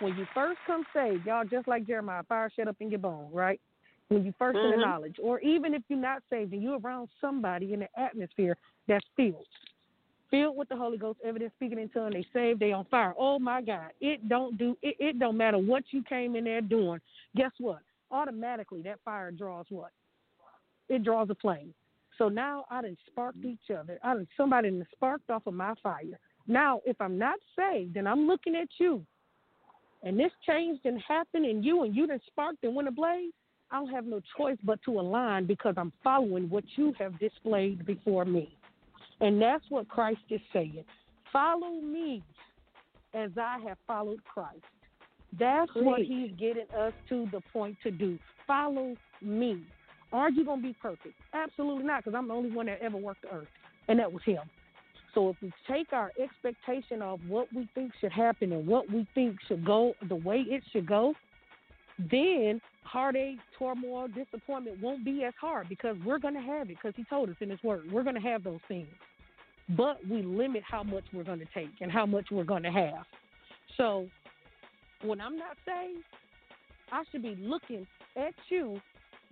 when 0.00 0.16
you 0.16 0.26
first 0.34 0.58
come 0.66 0.84
saved, 0.92 1.26
y'all 1.26 1.44
just 1.44 1.68
like 1.68 1.86
Jeremiah, 1.86 2.22
fire 2.28 2.50
shut 2.54 2.68
up 2.68 2.76
in 2.80 2.90
your 2.90 2.98
bone, 2.98 3.30
right? 3.32 3.60
When 4.08 4.24
you 4.24 4.32
1st 4.38 4.56
in 4.56 4.62
Mhm. 4.64 4.70
the 4.70 4.76
knowledge, 4.76 5.18
or 5.22 5.40
even 5.40 5.74
if 5.74 5.82
you're 5.88 5.98
not 5.98 6.22
saved 6.28 6.52
and 6.52 6.62
you're 6.62 6.78
around 6.78 7.08
somebody 7.20 7.72
in 7.72 7.80
the 7.80 7.88
atmosphere 7.98 8.56
that's 8.86 9.06
filled, 9.16 9.46
filled 10.30 10.56
with 10.56 10.68
the 10.68 10.76
Holy 10.76 10.98
Ghost, 10.98 11.20
evidence 11.22 11.52
speaking 11.54 11.78
in 11.78 11.88
tongues, 11.90 12.14
they 12.14 12.22
saved, 12.32 12.60
they 12.60 12.72
on 12.72 12.84
fire. 12.86 13.14
Oh 13.16 13.38
my 13.38 13.62
God, 13.62 13.90
it 14.00 14.28
don't 14.28 14.56
do 14.58 14.76
it. 14.82 14.96
It 14.98 15.18
don't 15.18 15.36
matter 15.36 15.58
what 15.58 15.84
you 15.92 16.02
came 16.02 16.36
in 16.36 16.44
there 16.44 16.60
doing. 16.60 17.00
Guess 17.36 17.52
what? 17.58 17.80
Automatically, 18.10 18.82
that 18.82 19.00
fire 19.04 19.30
draws 19.30 19.66
what? 19.70 19.92
It 20.88 21.02
draws 21.04 21.30
a 21.30 21.34
flame. 21.36 21.74
So 22.18 22.28
now 22.28 22.64
I 22.70 22.82
done 22.82 22.96
sparked 23.06 23.38
mm-hmm. 23.38 23.50
each 23.50 23.76
other. 23.76 23.98
I 24.02 24.14
done 24.14 24.28
somebody 24.36 24.70
done 24.70 24.86
sparked 24.92 25.30
off 25.30 25.46
of 25.46 25.54
my 25.54 25.74
fire. 25.82 26.18
Now, 26.46 26.80
if 26.84 27.00
I'm 27.00 27.18
not 27.18 27.38
saved 27.56 27.96
and 27.96 28.08
I'm 28.08 28.26
looking 28.26 28.56
at 28.56 28.68
you, 28.78 29.04
and 30.02 30.18
this 30.18 30.32
change 30.46 30.80
didn't 30.82 31.00
happen 31.00 31.44
in 31.44 31.62
you, 31.62 31.84
and 31.84 31.94
you 31.94 32.06
done 32.06 32.20
sparked 32.26 32.64
and 32.64 32.74
went 32.74 32.88
ablaze, 32.88 33.32
I 33.70 33.76
don't 33.76 33.90
have 33.90 34.04
no 34.04 34.20
choice 34.36 34.58
but 34.64 34.80
to 34.84 35.00
align 35.00 35.46
because 35.46 35.74
I'm 35.78 35.92
following 36.04 36.50
what 36.50 36.64
you 36.76 36.92
have 36.98 37.18
displayed 37.18 37.86
before 37.86 38.24
me. 38.24 38.54
And 39.20 39.40
that's 39.40 39.64
what 39.68 39.88
Christ 39.88 40.20
is 40.28 40.40
saying. 40.52 40.84
Follow 41.32 41.80
me 41.80 42.22
as 43.14 43.30
I 43.40 43.58
have 43.66 43.78
followed 43.86 44.22
Christ. 44.24 44.64
That's 45.38 45.70
what 45.74 46.02
he's 46.02 46.30
getting 46.38 46.66
us 46.76 46.92
to 47.08 47.26
the 47.32 47.40
point 47.52 47.76
to 47.84 47.90
do. 47.90 48.18
Follow 48.46 48.94
me. 49.22 49.62
Are 50.12 50.30
you 50.30 50.44
going 50.44 50.60
to 50.60 50.68
be 50.68 50.76
perfect? 50.80 51.14
Absolutely 51.32 51.84
not, 51.84 52.04
because 52.04 52.16
I'm 52.16 52.28
the 52.28 52.34
only 52.34 52.50
one 52.50 52.66
that 52.66 52.80
ever 52.80 52.96
worked 52.96 53.22
the 53.22 53.34
earth, 53.34 53.48
and 53.88 53.98
that 53.98 54.12
was 54.12 54.22
him. 54.24 54.40
So 55.14 55.28
if 55.30 55.36
we 55.42 55.52
take 55.68 55.92
our 55.92 56.10
expectation 56.22 57.02
of 57.02 57.20
what 57.28 57.46
we 57.54 57.68
think 57.74 57.92
should 58.00 58.12
happen 58.12 58.52
and 58.52 58.66
what 58.66 58.90
we 58.90 59.06
think 59.14 59.36
should 59.46 59.64
go 59.64 59.94
the 60.08 60.14
way 60.14 60.44
it 60.48 60.62
should 60.72 60.86
go, 60.86 61.14
then 61.98 62.60
heartache, 62.82 63.38
turmoil, 63.58 64.08
disappointment 64.08 64.80
won't 64.82 65.04
be 65.04 65.24
as 65.24 65.34
hard 65.40 65.68
because 65.68 65.96
we're 66.04 66.18
going 66.18 66.34
to 66.34 66.40
have 66.40 66.70
it 66.70 66.76
because 66.82 66.94
he 66.96 67.04
told 67.04 67.28
us 67.28 67.36
in 67.40 67.50
his 67.50 67.62
word. 67.62 67.82
We're 67.92 68.02
going 68.02 68.14
to 68.16 68.22
have 68.22 68.42
those 68.42 68.60
things. 68.68 68.88
but 69.76 69.98
we 70.08 70.22
limit 70.22 70.62
how 70.68 70.82
much 70.82 71.04
we're 71.12 71.24
going 71.24 71.38
to 71.38 71.46
take 71.54 71.70
and 71.80 71.90
how 71.90 72.06
much 72.06 72.26
we're 72.30 72.44
going 72.44 72.62
to 72.64 72.70
have. 72.70 73.04
So 73.76 74.06
when 75.02 75.20
I'm 75.20 75.36
not 75.38 75.56
saved, 75.64 76.04
I 76.90 77.02
should 77.10 77.22
be 77.22 77.36
looking 77.38 77.86
at 78.16 78.34
you 78.48 78.80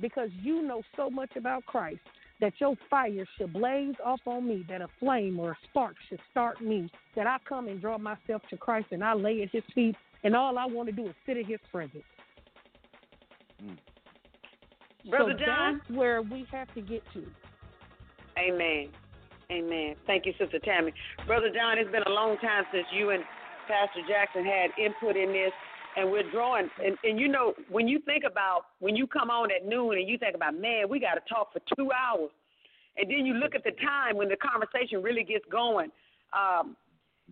because 0.00 0.30
you 0.42 0.62
know 0.62 0.82
so 0.96 1.10
much 1.10 1.36
about 1.36 1.66
Christ 1.66 2.00
that 2.40 2.54
your 2.58 2.74
fire 2.88 3.26
should 3.36 3.52
blaze 3.52 3.94
off 4.04 4.20
on 4.26 4.48
me, 4.48 4.64
that 4.68 4.80
a 4.80 4.88
flame 4.98 5.38
or 5.38 5.52
a 5.52 5.58
spark 5.68 5.94
should 6.08 6.20
start 6.30 6.60
me, 6.62 6.90
that 7.14 7.26
I 7.26 7.36
come 7.46 7.68
and 7.68 7.80
draw 7.80 7.98
myself 7.98 8.42
to 8.50 8.56
Christ 8.56 8.88
and 8.92 9.04
I 9.04 9.14
lay 9.14 9.42
at 9.42 9.50
his 9.50 9.62
feet, 9.74 9.94
and 10.24 10.34
all 10.34 10.56
I 10.58 10.66
want 10.66 10.88
to 10.88 10.94
do 10.94 11.06
is 11.06 11.14
sit 11.26 11.36
in 11.36 11.44
his 11.44 11.60
presence. 11.70 12.04
Mm. 13.62 13.76
Brother 15.10 15.34
so 15.38 15.44
John? 15.44 15.80
that's 15.86 15.98
where 15.98 16.22
we 16.22 16.46
have 16.50 16.72
to 16.74 16.80
get 16.80 17.02
to. 17.12 17.24
Amen. 18.38 18.88
Amen. 19.50 19.96
Thank 20.06 20.26
you, 20.26 20.32
Sister 20.38 20.58
Tammy. 20.60 20.92
Brother 21.26 21.50
John, 21.52 21.78
it's 21.78 21.90
been 21.90 22.04
a 22.06 22.10
long 22.10 22.38
time 22.38 22.64
since 22.72 22.86
you 22.94 23.10
and 23.10 23.22
Pastor 23.66 24.00
Jackson 24.08 24.44
had 24.44 24.70
input 24.78 25.16
in 25.16 25.32
this, 25.32 25.52
and 25.96 26.10
we're 26.10 26.28
drawing. 26.30 26.68
And, 26.84 26.96
and 27.04 27.18
you 27.18 27.28
know, 27.28 27.54
when 27.68 27.88
you 27.88 28.00
think 28.00 28.24
about 28.30 28.66
when 28.78 28.96
you 28.96 29.06
come 29.06 29.30
on 29.30 29.50
at 29.50 29.66
noon 29.66 29.98
and 29.98 30.08
you 30.08 30.18
think 30.18 30.34
about, 30.34 30.54
man, 30.54 30.88
we 30.88 31.00
got 31.00 31.14
to 31.14 31.20
talk 31.28 31.52
for 31.52 31.60
two 31.76 31.90
hours, 31.92 32.30
and 32.96 33.10
then 33.10 33.26
you 33.26 33.34
look 33.34 33.54
at 33.54 33.64
the 33.64 33.72
time 33.82 34.16
when 34.16 34.28
the 34.28 34.36
conversation 34.36 35.02
really 35.02 35.24
gets 35.24 35.44
going. 35.50 35.90
Um, 36.32 36.76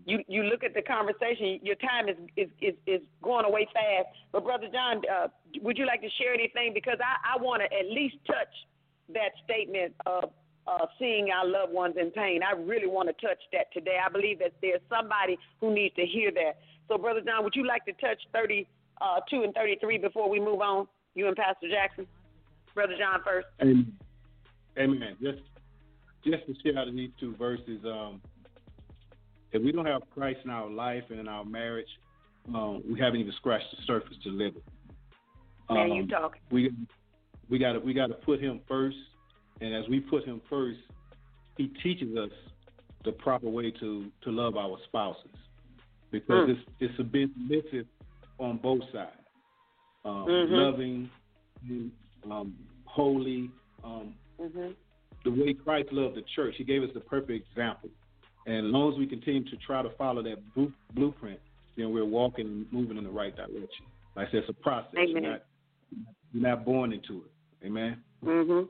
you 0.07 0.21
you 0.29 0.45
look 0.45 0.63
at 0.63 0.75
the 0.75 0.83
conversation, 0.83 1.59
your 1.63 1.77
time 1.77 2.09
is 2.09 2.17
is 2.37 2.49
is, 2.61 2.75
is 2.87 3.01
going 3.23 3.45
away 3.45 3.67
fast. 3.73 4.09
But 4.33 4.45
Brother 4.45 4.69
John, 4.73 5.03
uh, 5.11 5.29
would 5.63 5.77
you 5.77 5.87
like 5.87 6.03
to 6.03 6.11
share 6.21 6.35
anything? 6.35 6.73
Because 6.73 6.99
I 7.01 7.35
I 7.37 7.43
want 7.43 7.63
to 7.63 7.67
at 7.67 7.87
least 7.91 8.17
touch 8.27 8.55
that 9.15 9.33
statement 9.45 9.95
of 10.07 10.31
uh, 10.69 10.87
seeing 10.99 11.31
our 11.31 11.47
loved 11.47 11.73
ones 11.73 11.97
in 11.99 12.11
pain. 12.11 12.41
I 12.43 12.53
really 12.53 12.87
want 12.87 13.09
to 13.09 13.27
touch 13.27 13.39
that 13.53 13.73
today. 13.73 13.99
I 14.05 14.11
believe 14.11 14.39
that 14.41 14.53
there's 14.61 14.81
somebody 14.89 15.39
who 15.61 15.73
needs 15.75 15.95
to 15.97 16.05
hear 16.05 16.31
that. 16.33 16.59
So, 16.89 16.97
Brother 16.99 17.21
John, 17.25 17.45
would 17.45 17.55
you 17.55 17.67
like 17.67 17.85
to 17.85 17.93
touch 17.93 18.19
32 18.33 18.67
uh, 19.01 19.43
and 19.45 19.55
33 19.55 19.99
before 19.99 20.29
we 20.29 20.41
move 20.41 20.61
on? 20.61 20.89
You 21.15 21.29
and 21.29 21.37
Pastor 21.37 21.69
Jackson. 21.69 22.07
Brother 22.75 22.95
John 22.99 23.21
first. 23.25 23.47
Amen. 23.61 23.93
Amen. 24.79 25.17
Just 25.21 25.39
just 26.25 26.47
to 26.47 26.55
share 26.63 26.79
out 26.79 26.89
of 26.89 26.95
these 26.95 27.11
two 27.19 27.35
verses, 27.37 27.81
um, 27.85 28.21
if 29.53 29.63
we 29.63 29.73
don't 29.73 29.87
have 29.87 30.03
Christ 30.15 30.41
in 30.45 30.51
our 30.51 30.69
life 30.69 31.05
and 31.11 31.19
in 31.19 31.29
our 31.29 31.45
marriage, 31.45 31.89
um, 32.55 32.83
we 32.91 32.99
haven't 32.99 33.21
even 33.21 33.33
scratched 33.37 33.67
the 33.71 33.83
surface 33.87 34.17
to 34.25 34.31
live 34.31 34.55
it. 34.57 34.63
Man, 35.71 35.93
you 35.93 36.03
Um, 36.03 36.09
talking. 36.09 36.41
We 36.51 36.71
we 37.49 37.59
got 37.59 37.73
to 37.73 37.81
we 37.81 37.95
got 37.95 38.09
to 38.09 38.15
put 38.15 38.41
Him 38.41 38.61
first, 38.69 38.97
and 39.61 39.75
as 39.75 39.89
we 39.89 40.01
put 40.01 40.25
Him 40.25 40.41
first, 40.49 40.79
He 41.57 41.69
teaches 41.83 42.17
us 42.17 42.31
the 43.05 43.13
proper 43.13 43.49
way 43.49 43.71
to 43.73 44.11
to 44.23 44.31
love 44.31 44.57
our 44.57 44.79
spouses, 44.85 45.31
because 46.11 46.49
Mm. 46.49 46.57
it's 46.57 46.71
it's 46.81 46.99
a 46.99 47.05
bit 47.05 47.31
submissive 47.35 47.87
on 48.39 48.59
both 48.59 48.83
sides. 48.93 49.13
Um, 50.05 50.27
Mhm. 50.27 50.51
Loving, 50.51 51.11
um, 52.31 52.57
holy, 52.85 53.51
um, 53.85 54.15
hmm 54.39 54.73
the 55.25 55.31
way 55.33 55.53
Christ 55.53 55.93
loved 55.93 56.15
the 56.15 56.23
church. 56.35 56.55
He 56.57 56.65
gave 56.65 56.83
us 56.83 56.91
the 56.95 57.01
perfect 57.01 57.51
example. 57.51 57.91
And 58.47 58.67
as 58.67 58.73
long 58.73 58.93
as 58.93 58.99
we 58.99 59.07
continue 59.07 59.45
to 59.45 59.57
try 59.59 59.83
to 59.83 59.91
follow 59.91 60.23
that 60.23 60.39
blueprint, 60.95 61.41
then 61.77 61.93
we're 61.93 62.05
walking 62.05 62.47
and 62.47 62.73
moving 62.73 62.97
in 62.97 63.05
the 63.05 63.11
right 63.11 63.35
direction. 63.35 63.85
Like 64.15 64.29
I 64.29 64.31
said, 64.31 64.41
it's 64.41 64.49
a 64.49 64.53
process. 64.55 64.91
You're 64.95 65.19
Amen. 65.19 65.23
not, 65.25 65.43
you're 66.33 66.43
not 66.43 66.65
born 66.65 66.93
into 66.93 67.25
it. 67.25 67.67
Amen. 67.67 68.03
hmm 68.23 68.63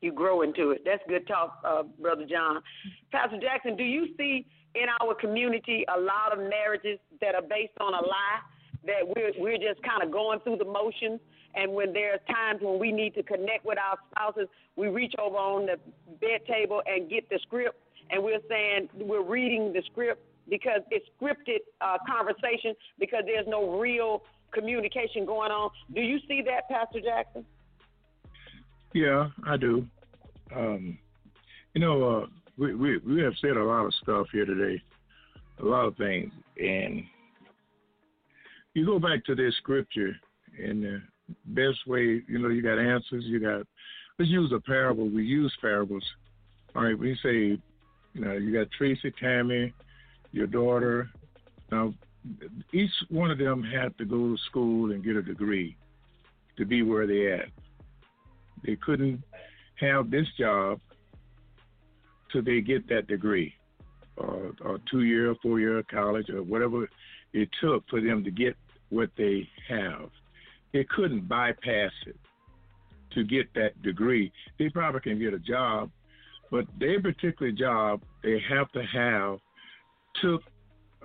You 0.00 0.12
grow 0.12 0.42
into 0.42 0.70
it. 0.70 0.82
That's 0.84 1.02
good 1.08 1.26
talk, 1.26 1.60
uh, 1.64 1.82
Brother 2.00 2.26
John. 2.26 2.62
Pastor 3.10 3.38
Jackson, 3.40 3.74
do 3.74 3.84
you 3.84 4.14
see 4.16 4.46
in 4.74 4.86
our 5.00 5.14
community 5.14 5.84
a 5.94 5.98
lot 5.98 6.32
of 6.32 6.38
marriages 6.38 6.98
that 7.20 7.34
are 7.34 7.42
based 7.42 7.74
on 7.80 7.94
a 7.94 8.02
lie? 8.06 8.40
That 8.86 9.06
we're 9.06 9.32
we're 9.38 9.56
just 9.56 9.82
kind 9.82 10.02
of 10.02 10.10
going 10.10 10.40
through 10.40 10.58
the 10.58 10.64
motions, 10.66 11.20
and 11.54 11.72
when 11.72 11.92
there's 11.92 12.20
times 12.28 12.60
when 12.60 12.78
we 12.78 12.92
need 12.92 13.14
to 13.14 13.22
connect 13.22 13.64
with 13.64 13.78
our 13.78 13.96
spouses, 14.10 14.48
we 14.76 14.88
reach 14.88 15.14
over 15.18 15.36
on 15.36 15.66
the 15.66 15.78
bed 16.20 16.40
table 16.46 16.82
and 16.86 17.08
get 17.08 17.28
the 17.30 17.38
script, 17.42 17.76
and 18.10 18.22
we're 18.22 18.42
saying 18.48 18.90
we're 18.94 19.24
reading 19.24 19.72
the 19.72 19.82
script 19.90 20.22
because 20.48 20.80
it's 20.90 21.06
scripted 21.18 21.60
uh, 21.80 21.96
conversation 22.06 22.74
because 22.98 23.22
there's 23.26 23.46
no 23.48 23.78
real 23.78 24.22
communication 24.52 25.24
going 25.24 25.50
on. 25.50 25.70
Do 25.94 26.00
you 26.00 26.18
see 26.28 26.42
that, 26.42 26.68
Pastor 26.68 27.00
Jackson? 27.00 27.44
Yeah, 28.92 29.30
I 29.46 29.56
do. 29.56 29.86
Um, 30.54 30.98
you 31.74 31.80
know, 31.80 32.04
uh, 32.04 32.26
we, 32.56 32.74
we 32.74 32.98
we 32.98 33.22
have 33.22 33.34
said 33.40 33.56
a 33.56 33.64
lot 33.64 33.86
of 33.86 33.94
stuff 34.02 34.26
here 34.32 34.44
today, 34.44 34.82
a 35.60 35.64
lot 35.64 35.86
of 35.86 35.96
things, 35.96 36.32
and 36.58 37.02
you 38.74 38.86
go 38.86 38.98
back 38.98 39.24
to 39.24 39.34
this 39.34 39.54
scripture, 39.58 40.14
and 40.62 40.82
the 40.82 41.02
best 41.46 41.86
way, 41.86 42.22
you 42.28 42.38
know, 42.38 42.48
you 42.48 42.62
got 42.62 42.78
answers. 42.78 43.24
You 43.24 43.40
got 43.40 43.66
let's 44.18 44.30
use 44.30 44.52
a 44.54 44.60
parable. 44.60 45.08
We 45.08 45.24
use 45.24 45.52
parables. 45.60 46.04
All 46.74 46.84
right, 46.84 46.98
we 46.98 47.16
say, 47.22 47.58
you 48.14 48.20
know, 48.20 48.32
you 48.32 48.52
got 48.52 48.70
Tracy, 48.76 49.12
Tammy, 49.20 49.72
your 50.32 50.48
daughter. 50.48 51.08
Now, 51.70 51.94
each 52.72 52.90
one 53.10 53.30
of 53.30 53.38
them 53.38 53.62
had 53.62 53.96
to 53.98 54.04
go 54.04 54.16
to 54.16 54.36
school 54.48 54.90
and 54.92 55.04
get 55.04 55.16
a 55.16 55.22
degree 55.22 55.76
to 56.56 56.64
be 56.64 56.82
where 56.82 57.06
they 57.06 57.32
at. 57.32 57.46
They 58.64 58.76
couldn't 58.76 59.22
have 59.76 60.10
this 60.10 60.26
job 60.38 60.80
till 62.34 62.42
they 62.42 62.60
get 62.60 62.88
that 62.88 63.06
degree, 63.06 63.54
or, 64.16 64.52
or 64.60 64.80
two 64.90 65.04
year, 65.04 65.34
four 65.40 65.60
year 65.60 65.82
college, 65.84 66.28
or 66.28 66.42
whatever 66.42 66.88
it 67.32 67.48
took 67.60 67.88
for 67.88 68.00
them 68.00 68.24
to 68.24 68.30
get 68.30 68.56
what 68.90 69.10
they 69.16 69.48
have. 69.68 70.10
They 70.72 70.84
couldn't 70.84 71.28
bypass 71.28 71.92
it 72.06 72.16
to 73.14 73.24
get 73.24 73.54
that 73.54 73.80
degree. 73.82 74.32
They 74.58 74.68
probably 74.68 75.00
can 75.00 75.18
get 75.20 75.32
a 75.32 75.38
job, 75.38 75.90
but 76.50 76.66
their 76.78 77.00
particular 77.00 77.52
job 77.52 78.02
they 78.24 78.40
have 78.48 78.70
to 78.72 78.82
have 78.82 79.38
took 80.20 80.42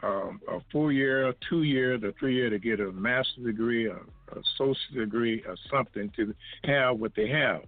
um, 0.01 0.39
a 0.47 0.59
four 0.71 0.91
year, 0.91 1.31
two 1.47 1.63
year, 1.63 1.97
the 1.99 2.13
three 2.19 2.35
year 2.35 2.49
to 2.49 2.57
get 2.57 2.79
a 2.79 2.91
master's 2.91 3.45
degree, 3.45 3.87
a, 3.87 3.93
a 3.93 4.39
associate 4.55 4.95
degree, 4.95 5.43
or 5.45 5.55
something 5.69 6.11
to 6.15 6.33
have 6.63 6.97
what 6.97 7.13
they 7.15 7.27
have. 7.27 7.61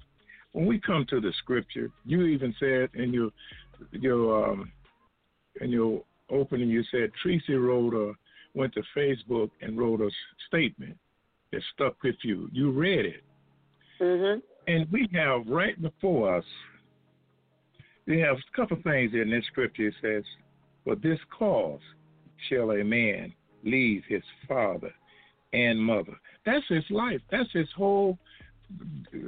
When 0.54 0.66
we 0.66 0.80
come 0.80 1.06
to 1.10 1.22
the 1.22 1.32
scripture, 1.40 1.90
you 2.06 2.26
even 2.26 2.54
said 2.60 2.90
in 2.94 3.14
your 3.14 3.30
your 3.92 4.52
um, 4.52 4.72
in 5.62 5.70
your 5.70 6.04
opening, 6.30 6.70
you 6.70 6.84
said 6.92 7.12
Tracy 7.22 7.54
wrote 7.54 7.94
a 7.94 8.14
went 8.54 8.74
to 8.74 8.84
Facebook 8.96 9.50
and 9.62 9.78
wrote 9.78 10.02
a 10.02 10.10
statement 10.48 10.98
that 11.52 11.62
stuck 11.74 12.02
with 12.04 12.16
you. 12.24 12.50
You 12.52 12.72
read 12.72 13.06
it, 13.06 13.24
Mm-hmm. 14.02 14.40
and 14.68 14.92
we 14.92 15.08
have 15.14 15.46
right 15.48 15.80
before 15.80 16.36
us. 16.36 16.46
We 18.08 18.20
have 18.20 18.38
a 18.38 18.56
couple 18.56 18.78
of 18.78 18.84
things 18.84 19.12
in 19.14 19.30
this 19.30 19.46
scripture. 19.46 19.88
It 19.88 19.94
says, 20.02 20.24
"For 20.84 20.96
this 20.96 21.20
cause 21.38 21.80
shall 22.50 22.72
a 22.72 22.84
man 22.84 23.32
leave 23.64 24.04
his 24.08 24.24
father 24.48 24.92
and 25.54 25.80
mother." 25.80 26.20
That's 26.46 26.68
his 26.68 26.84
life. 26.90 27.22
That's 27.30 27.52
his 27.52 27.70
whole. 27.76 28.18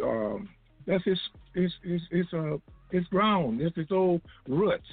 Um, 0.01 0.49
that's 0.85 1.03
his 1.03 1.19
his 1.53 1.72
his 1.84 2.01
his 2.11 2.26
uh 2.34 2.57
his 2.91 3.05
ground. 3.07 3.61
That's 3.61 3.76
his 3.76 3.91
old 3.91 4.22
roots. 4.47 4.88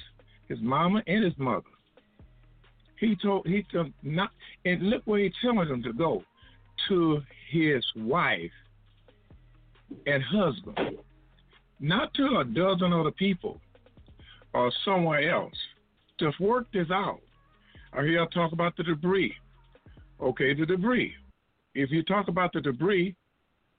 His 0.48 0.58
mama 0.60 1.02
and 1.06 1.24
his 1.24 1.36
mother. 1.38 1.66
He 2.98 3.16
told 3.16 3.46
he 3.46 3.64
told 3.72 3.92
not 4.02 4.30
and 4.64 4.82
look 4.82 5.02
where 5.04 5.20
he's 5.20 5.32
telling 5.42 5.68
them 5.68 5.82
to 5.82 5.92
go 5.92 6.22
to 6.88 7.22
his 7.50 7.84
wife 7.96 8.50
and 10.06 10.22
husband, 10.22 10.98
not 11.78 12.12
to 12.14 12.38
a 12.38 12.44
dozen 12.44 12.92
other 12.92 13.10
people 13.10 13.60
or 14.54 14.72
somewhere 14.84 15.30
else. 15.30 15.54
To 16.18 16.30
work 16.38 16.66
this 16.72 16.90
out. 16.92 17.20
I 17.94 18.02
hear 18.02 18.10
y'all 18.10 18.26
talk 18.26 18.52
about 18.52 18.76
the 18.76 18.82
debris. 18.82 19.34
Okay, 20.20 20.52
the 20.52 20.66
debris. 20.66 21.14
If 21.74 21.90
you 21.90 22.02
talk 22.02 22.28
about 22.28 22.52
the 22.52 22.60
debris, 22.60 23.16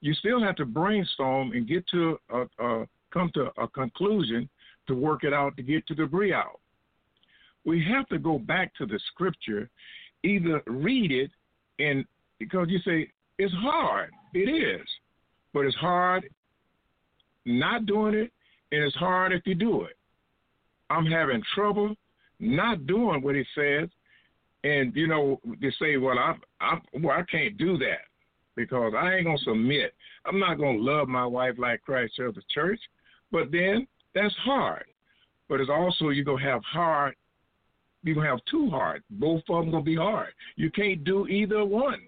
you 0.02 0.12
still 0.14 0.42
have 0.42 0.56
to 0.56 0.66
brainstorm 0.66 1.52
and 1.52 1.66
get 1.66 1.86
to 1.88 2.18
a, 2.30 2.42
a 2.58 2.86
come 3.12 3.30
to 3.34 3.50
a 3.56 3.68
conclusion 3.68 4.48
to 4.88 4.94
work 4.94 5.22
it 5.22 5.32
out 5.32 5.56
to 5.56 5.62
get 5.62 5.84
the 5.88 5.94
debris 5.94 6.34
out. 6.34 6.60
We 7.64 7.82
have 7.84 8.08
to 8.08 8.18
go 8.18 8.38
back 8.38 8.74
to 8.76 8.86
the 8.86 8.98
scripture, 9.12 9.70
either 10.24 10.60
read 10.66 11.12
it 11.12 11.30
and 11.78 12.04
because 12.40 12.66
you 12.68 12.80
say 12.80 13.08
it's 13.38 13.54
hard. 13.54 14.10
It 14.34 14.50
is. 14.50 14.86
But 15.54 15.66
it's 15.66 15.76
hard 15.76 16.28
not 17.44 17.86
doing 17.86 18.14
it 18.14 18.32
and 18.72 18.82
it's 18.82 18.96
hard 18.96 19.32
if 19.32 19.42
you 19.46 19.54
do 19.54 19.84
it. 19.84 19.96
I'm 20.90 21.06
having 21.06 21.42
trouble 21.54 21.94
not 22.40 22.88
doing 22.88 23.22
what 23.22 23.36
he 23.36 23.44
says 23.54 23.88
and 24.64 24.94
you 24.96 25.06
know, 25.06 25.40
they 25.60 25.70
say, 25.78 25.96
Well 25.96 26.18
I 26.18 26.34
I 26.60 26.80
well, 27.00 27.16
I 27.16 27.22
can't 27.30 27.56
do 27.56 27.78
that 27.78 28.00
because 28.56 28.92
I 28.96 29.14
ain't 29.14 29.26
gonna 29.26 29.38
submit. 29.38 29.94
I'm 30.26 30.38
not 30.38 30.58
gonna 30.58 30.78
love 30.78 31.08
my 31.08 31.26
wife 31.26 31.54
like 31.58 31.82
Christ 31.82 32.14
served 32.16 32.36
the 32.36 32.42
church. 32.50 32.80
But 33.30 33.50
then 33.50 33.86
that's 34.14 34.34
hard. 34.44 34.84
but 35.48 35.60
it's 35.60 35.70
also 35.70 36.10
you're 36.10 36.24
gonna 36.24 36.42
have 36.42 36.62
hard. 36.64 37.14
You're 38.02 38.14
gonna 38.14 38.28
have 38.28 38.40
two 38.50 38.68
hard. 38.70 39.02
Both 39.10 39.42
of 39.48 39.64
them 39.64 39.70
gonna 39.70 39.82
be 39.82 39.96
hard. 39.96 40.32
You 40.56 40.70
can't 40.70 41.04
do 41.04 41.26
either 41.28 41.64
one, 41.64 42.00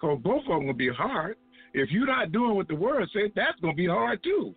cause 0.00 0.18
both 0.22 0.42
of 0.42 0.48
them 0.48 0.60
gonna 0.62 0.74
be 0.74 0.88
hard. 0.88 1.36
If 1.74 1.90
you're 1.90 2.06
not 2.06 2.32
doing 2.32 2.54
what 2.54 2.68
the 2.68 2.74
word 2.74 3.08
says, 3.12 3.30
that's 3.34 3.60
gonna 3.60 3.74
be 3.74 3.86
hard 3.86 4.22
too. 4.22 4.54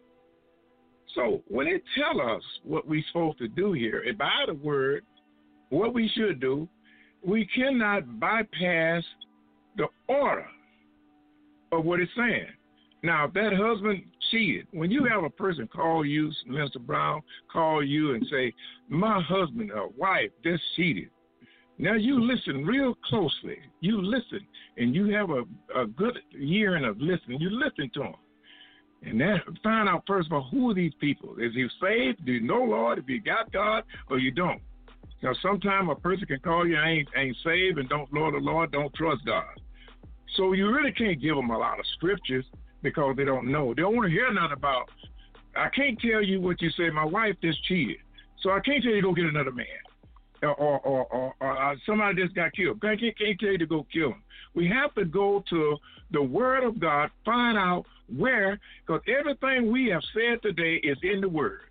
So 1.15 1.43
when 1.47 1.65
they 1.65 1.81
tell 1.97 2.21
us 2.21 2.41
what 2.63 2.87
we're 2.87 3.03
supposed 3.07 3.37
to 3.39 3.47
do 3.47 3.73
here, 3.73 4.03
and 4.07 4.17
by 4.17 4.45
the 4.47 4.53
word, 4.53 5.03
what 5.69 5.93
we 5.93 6.09
should 6.15 6.39
do, 6.39 6.67
we 7.23 7.45
cannot 7.53 8.19
bypass 8.19 9.03
the 9.77 9.87
order 10.07 10.47
of 11.71 11.85
what 11.85 11.99
it's 11.99 12.11
saying. 12.15 12.47
Now, 13.03 13.25
if 13.25 13.33
that 13.33 13.53
husband 13.53 14.03
cheated, 14.29 14.67
when 14.71 14.91
you 14.91 15.05
have 15.05 15.23
a 15.23 15.29
person 15.29 15.67
call 15.67 16.05
you, 16.05 16.31
Mr. 16.47 16.79
Brown, 16.79 17.21
call 17.51 17.83
you 17.83 18.13
and 18.13 18.25
say, 18.29 18.53
My 18.89 19.21
husband 19.21 19.71
or 19.71 19.89
wife 19.97 20.29
just 20.43 20.61
cheated. 20.75 21.09
Now 21.77 21.95
you 21.95 22.23
listen 22.23 22.63
real 22.63 22.95
closely. 23.05 23.57
You 23.79 24.01
listen, 24.03 24.45
and 24.77 24.93
you 24.93 25.11
have 25.15 25.31
a, 25.31 25.43
a 25.75 25.87
good 25.87 26.19
hearing 26.29 26.85
of 26.85 27.01
listening. 27.01 27.41
You 27.41 27.49
listen 27.49 27.89
to 27.95 27.99
them. 28.01 28.13
And 29.03 29.19
then 29.19 29.41
find 29.63 29.89
out 29.89 30.03
first 30.05 30.27
of 30.27 30.33
all 30.33 30.47
who 30.51 30.69
are 30.69 30.75
these 30.75 30.93
people? 30.99 31.35
Is 31.39 31.53
he 31.55 31.67
saved? 31.81 32.23
Do 32.23 32.33
you 32.33 32.41
know 32.41 32.61
Lord? 32.61 32.99
If 32.99 33.09
you 33.09 33.19
got 33.19 33.51
God 33.51 33.83
or 34.11 34.19
you 34.19 34.29
don't? 34.29 34.61
Now 35.23 35.33
sometimes 35.41 35.89
a 35.91 35.95
person 35.95 36.27
can 36.27 36.39
call 36.39 36.67
you 36.67 36.79
ain't 36.79 37.09
ain't 37.17 37.37
saved 37.43 37.79
and 37.79 37.89
don't 37.89 38.13
Lord 38.13 38.35
the 38.35 38.39
Lord, 38.39 38.71
don't 38.71 38.93
trust 38.93 39.25
God. 39.25 39.45
So 40.35 40.53
you 40.53 40.73
really 40.73 40.91
can't 40.91 41.21
give 41.21 41.35
them 41.35 41.49
a 41.49 41.57
lot 41.57 41.79
of 41.79 41.85
scriptures 41.93 42.45
because 42.81 43.15
they 43.17 43.25
don't 43.25 43.51
know. 43.51 43.73
They 43.73 43.81
don't 43.81 43.95
want 43.95 44.07
to 44.07 44.11
hear 44.11 44.31
nothing 44.33 44.53
about. 44.53 44.89
I 45.55 45.69
can't 45.69 45.99
tell 45.99 46.21
you 46.21 46.39
what 46.39 46.61
you 46.61 46.69
say. 46.71 46.89
My 46.89 47.05
wife 47.05 47.35
just 47.41 47.63
cheated, 47.65 47.97
so 48.41 48.51
I 48.51 48.59
can't 48.61 48.81
tell 48.83 48.93
you 48.93 49.01
go 49.01 49.13
get 49.13 49.25
another 49.25 49.51
man, 49.51 49.67
or 50.41 50.55
or 50.55 50.79
or, 50.79 51.05
or, 51.07 51.35
or 51.41 51.71
uh, 51.71 51.75
somebody 51.85 52.23
just 52.23 52.35
got 52.35 52.53
killed. 52.53 52.77
I 52.83 52.95
can't, 52.95 53.17
can't 53.17 53.39
tell 53.39 53.51
you 53.51 53.57
to 53.57 53.65
go 53.65 53.85
kill 53.91 54.09
him. 54.09 54.23
We 54.53 54.67
have 54.69 54.93
to 54.95 55.05
go 55.05 55.43
to 55.49 55.77
the 56.11 56.21
Word 56.21 56.63
of 56.63 56.79
God, 56.79 57.09
find 57.25 57.57
out 57.57 57.85
where, 58.15 58.59
because 58.85 59.01
everything 59.07 59.71
we 59.71 59.87
have 59.87 60.01
said 60.13 60.41
today 60.41 60.75
is 60.75 60.97
in 61.03 61.21
the 61.21 61.29
Word. 61.29 61.61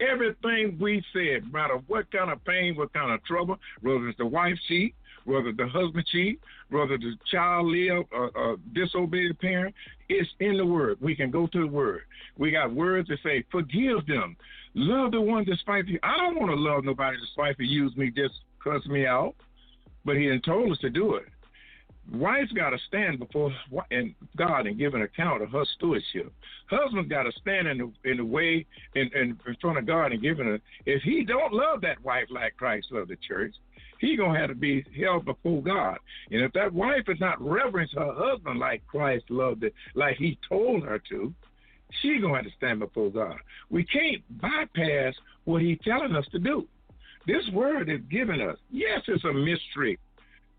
Everything 0.00 0.76
we 0.80 1.02
said, 1.12 1.44
no 1.44 1.50
matter 1.52 1.78
what 1.86 2.10
kind 2.10 2.30
of 2.30 2.44
pain, 2.44 2.74
what 2.76 2.92
kind 2.92 3.12
of 3.12 3.24
trouble, 3.24 3.58
whether 3.80 4.08
it's 4.08 4.18
the 4.18 4.26
wife 4.26 4.58
cheat, 4.66 4.94
whether 5.24 5.52
the 5.52 5.66
husband 5.66 6.06
cheat, 6.10 6.40
whether 6.70 6.98
the 6.98 7.14
child 7.30 7.66
live 7.66 8.04
a, 8.12 8.56
disobedient 8.72 9.40
parent, 9.40 9.74
it's 10.08 10.28
in 10.40 10.56
the 10.56 10.66
word. 10.66 10.98
We 11.00 11.16
can 11.16 11.30
go 11.30 11.46
to 11.46 11.60
the 11.60 11.66
word. 11.66 12.02
We 12.36 12.50
got 12.50 12.74
words 12.74 13.08
that 13.08 13.18
say, 13.22 13.44
forgive 13.50 14.06
them. 14.06 14.36
Love 14.74 15.12
the 15.12 15.20
one 15.20 15.46
spitefully. 15.60 16.00
I 16.02 16.16
don't 16.16 16.38
want 16.38 16.50
to 16.50 16.56
love 16.56 16.84
nobody 16.84 17.16
that 17.16 17.26
spitefully 17.32 17.68
use 17.68 17.96
me, 17.96 18.10
just 18.10 18.34
cuss 18.62 18.84
me 18.86 19.06
out. 19.06 19.34
But 20.04 20.16
he 20.16 20.24
didn't 20.24 20.42
told 20.44 20.70
us 20.70 20.78
to 20.78 20.90
do 20.90 21.14
it. 21.14 21.24
Wife's 22.12 22.52
got 22.52 22.70
to 22.70 22.78
stand 22.86 23.18
before 23.18 23.50
and 23.90 24.14
God 24.36 24.66
and 24.66 24.78
give 24.78 24.94
an 24.94 25.02
account 25.02 25.42
of 25.42 25.50
her 25.52 25.64
stewardship. 25.76 26.30
Husband 26.68 27.08
got 27.08 27.22
to 27.22 27.32
stand 27.40 27.66
in 27.66 27.78
the 27.78 28.10
in 28.10 28.18
the 28.18 28.24
way 28.24 28.66
in, 28.94 29.10
in, 29.14 29.38
front 29.60 29.78
of 29.78 29.86
God 29.86 30.12
and 30.12 30.20
give 30.20 30.38
it. 30.38 30.46
A, 30.46 30.60
if 30.84 31.02
he 31.02 31.24
don't 31.24 31.54
love 31.54 31.80
that 31.80 32.04
wife 32.04 32.26
like 32.30 32.58
Christ 32.58 32.88
loved 32.90 33.08
the 33.08 33.16
church, 33.26 33.54
he 34.04 34.16
gonna 34.16 34.38
have 34.38 34.50
to 34.50 34.54
be 34.54 34.84
held 34.98 35.24
before 35.24 35.62
God. 35.62 35.98
And 36.30 36.42
if 36.42 36.52
that 36.52 36.72
wife 36.72 37.04
is 37.08 37.20
not 37.20 37.40
reverence 37.40 37.92
her 37.94 38.12
husband 38.12 38.58
like 38.58 38.86
Christ 38.86 39.24
loved 39.30 39.64
it, 39.64 39.74
like 39.94 40.16
he 40.16 40.38
told 40.48 40.84
her 40.84 41.00
to, 41.10 41.32
she 42.02 42.18
gonna 42.18 42.36
have 42.36 42.44
to 42.44 42.50
stand 42.56 42.80
before 42.80 43.10
God. 43.10 43.36
We 43.70 43.84
can't 43.84 44.22
bypass 44.40 45.14
what 45.44 45.62
he's 45.62 45.78
telling 45.84 46.14
us 46.14 46.26
to 46.32 46.38
do. 46.38 46.66
This 47.26 47.48
word 47.52 47.88
is 47.88 48.00
given 48.10 48.40
us. 48.40 48.58
Yes, 48.70 49.00
it's 49.08 49.24
a 49.24 49.32
mystery. 49.32 49.98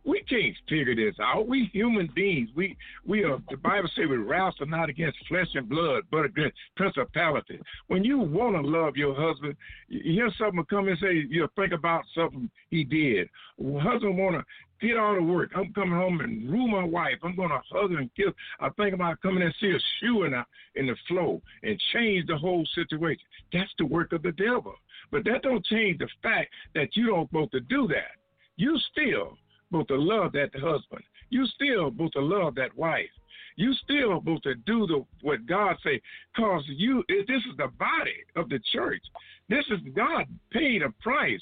We 0.06 0.22
can't 0.22 0.56
figure 0.69 0.95
this 0.95 1.15
out. 1.19 1.48
We 1.48 1.69
human 1.73 2.10
beings. 2.15 2.49
We 2.56 2.77
we 3.06 3.23
are 3.23 3.40
the 3.49 3.57
Bible 3.57 3.90
says 3.95 4.06
we 4.07 4.18
wrestle 4.18 4.68
not 4.68 4.90
against 4.90 5.18
flesh 5.27 5.48
and 5.56 5.68
blood, 5.68 6.03
but 6.11 6.26
against 6.26 6.56
principalities. 6.76 7.61
When 7.88 8.03
you 8.03 8.19
want 8.19 8.56
to 8.56 8.61
love 8.61 8.95
your 8.95 9.15
husband, 9.15 9.56
you 9.88 10.14
hear 10.14 10.32
something 10.38 10.64
come 10.69 10.88
and 10.88 10.98
say 10.99 11.26
you 11.27 11.48
think 11.56 11.73
about 11.73 12.03
something 12.15 12.49
he 12.69 12.84
did. 12.84 13.30
Husband 13.57 14.18
want 14.18 14.36
to 14.36 14.45
get 14.86 14.98
out 14.98 15.18
of 15.18 15.26
work. 15.26 15.52
I'm 15.56 15.73
coming 15.73 15.98
home 15.98 16.19
and 16.22 16.49
rule 16.52 16.68
my 16.68 16.84
wife. 16.84 17.15
I'm 17.23 17.36
to 17.36 17.61
hug 17.72 17.91
her 17.91 17.98
and 17.98 18.14
kiss. 18.15 18.34
I 18.60 18.69
think 18.69 18.94
about 18.94 19.22
coming 19.22 19.44
and 19.44 19.56
see 19.60 19.72
a 19.72 19.80
shoe 19.99 20.23
in 20.23 20.32
the, 20.32 20.44
in 20.76 20.88
the 20.88 20.95
flow 21.07 21.41
and 21.64 21.82
change 21.94 22.27
the 22.27 22.38
whole 22.38 22.65
situation. 22.76 23.23
That's 23.53 23.73
the 23.80 23.86
work 23.86 24.14
of 24.14 24.22
the 24.22 24.34
devil. 24.34 24.76
But 25.11 25.23
that 25.26 25.44
don't 25.44 25.65
change 25.65 25.99
the 25.99 26.10
fact 26.22 26.52
that 26.73 26.95
you 26.95 27.07
don't 27.07 27.30
supposed 27.30 27.52
to 27.53 27.61
do 27.61 27.88
that. 27.88 28.18
You 28.57 28.77
still 28.91 29.38
supposed 29.67 29.87
to 29.89 29.97
love 29.97 30.31
that 30.33 30.53
husband. 30.55 31.03
You 31.29 31.45
still 31.47 31.91
supposed 31.91 32.13
to 32.13 32.21
love 32.21 32.55
that 32.55 32.75
wife. 32.77 33.09
You 33.57 33.73
still 33.83 34.19
supposed 34.19 34.43
to 34.43 34.55
do 34.55 34.85
the 34.85 35.05
what 35.21 35.45
God 35.45 35.77
say, 35.83 36.01
cause 36.35 36.63
you. 36.67 37.03
This 37.07 37.41
is 37.49 37.57
the 37.57 37.69
body 37.79 38.15
of 38.35 38.49
the 38.49 38.59
church. 38.73 39.01
This 39.49 39.65
is 39.69 39.79
God 39.95 40.25
paid 40.51 40.81
a 40.81 40.89
price, 41.01 41.41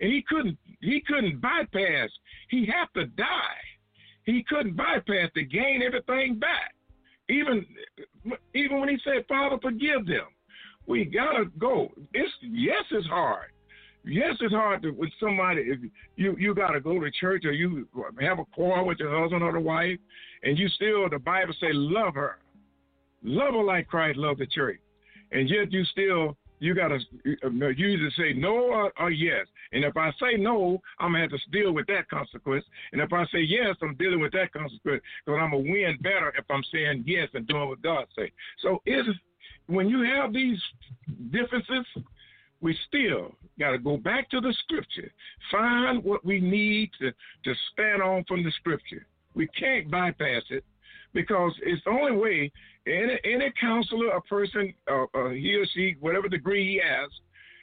and 0.00 0.12
he 0.12 0.24
couldn't. 0.28 0.58
He 0.80 1.02
couldn't 1.06 1.40
bypass. 1.40 2.10
He 2.48 2.66
had 2.66 2.86
to 3.00 3.06
die. 3.06 3.62
He 4.24 4.44
couldn't 4.48 4.76
bypass 4.76 5.30
to 5.34 5.44
gain 5.44 5.82
everything 5.84 6.38
back. 6.38 6.74
Even 7.28 7.64
even 8.54 8.80
when 8.80 8.88
he 8.88 8.98
said, 9.04 9.26
"Father, 9.28 9.58
forgive 9.62 10.06
them," 10.06 10.26
we 10.86 11.04
gotta 11.04 11.46
go. 11.58 11.92
It's 12.12 12.32
yes, 12.40 12.84
it's 12.90 13.06
hard. 13.06 13.52
Yes, 14.04 14.34
it's 14.40 14.52
hard 14.52 14.82
to 14.82 14.90
with 14.90 15.10
somebody 15.20 15.62
if 15.62 15.78
you 16.16 16.36
you 16.36 16.54
got 16.54 16.72
to 16.72 16.80
go 16.80 16.98
to 16.98 17.10
church 17.20 17.44
or 17.44 17.52
you 17.52 17.86
have 18.20 18.40
a 18.40 18.44
quarrel 18.46 18.86
with 18.86 18.98
your 18.98 19.20
husband 19.20 19.42
or 19.42 19.52
the 19.52 19.60
wife, 19.60 19.98
and 20.42 20.58
you 20.58 20.68
still 20.68 21.08
the 21.08 21.18
Bible 21.18 21.54
say 21.60 21.72
love 21.72 22.14
her, 22.14 22.38
love 23.22 23.54
her 23.54 23.62
like 23.62 23.86
Christ 23.86 24.18
loved 24.18 24.40
the 24.40 24.46
church, 24.46 24.80
and 25.30 25.48
yet 25.48 25.72
you 25.72 25.84
still 25.84 26.36
you 26.58 26.74
got 26.74 26.88
to 26.88 26.96
uh, 27.44 27.68
you 27.68 27.88
either 27.88 28.10
say 28.16 28.32
no 28.34 28.54
or, 28.54 28.92
or, 28.98 29.10
yes. 29.10 29.46
And 29.72 29.84
if 29.84 29.96
I 29.96 30.10
say 30.20 30.36
no, 30.36 30.80
I'm 31.00 31.12
gonna 31.12 31.22
have 31.22 31.30
to 31.30 31.50
deal 31.50 31.72
with 31.72 31.88
that 31.88 32.08
consequence. 32.08 32.64
And 32.92 33.00
if 33.00 33.12
I 33.12 33.24
say 33.26 33.40
yes, 33.40 33.76
I'm 33.82 33.96
dealing 33.96 34.20
with 34.20 34.32
that 34.32 34.52
consequence 34.52 35.02
because 35.24 35.40
I'm 35.40 35.50
gonna 35.50 35.58
win 35.58 35.98
better 36.00 36.32
if 36.38 36.44
I'm 36.50 36.62
saying 36.72 37.04
yes 37.06 37.28
and 37.34 37.46
doing 37.48 37.68
what 37.68 37.82
God 37.82 38.06
say. 38.16 38.30
So 38.62 38.80
is 38.86 39.06
when 39.66 39.88
you 39.88 40.02
have 40.02 40.32
these 40.32 40.58
differences, 41.32 41.84
we 42.62 42.78
still 42.86 43.34
got 43.58 43.72
to 43.72 43.78
go 43.78 43.96
back 43.98 44.30
to 44.30 44.40
the 44.40 44.54
scripture, 44.62 45.12
find 45.50 46.02
what 46.02 46.24
we 46.24 46.40
need 46.40 46.90
to, 47.00 47.10
to 47.44 47.54
stand 47.72 48.00
on 48.00 48.24
from 48.26 48.42
the 48.42 48.52
scripture. 48.52 49.04
We 49.34 49.48
can't 49.48 49.90
bypass 49.90 50.44
it 50.48 50.64
because 51.12 51.52
it's 51.62 51.82
the 51.84 51.90
only 51.90 52.16
way 52.16 52.52
any, 52.86 53.18
any 53.24 53.52
counselor, 53.60 54.10
a 54.10 54.20
person, 54.22 54.72
uh, 54.90 55.04
uh, 55.14 55.30
he 55.30 55.54
or 55.54 55.66
she, 55.74 55.96
whatever 56.00 56.28
degree 56.28 56.74
he 56.74 56.80
has, 56.82 57.10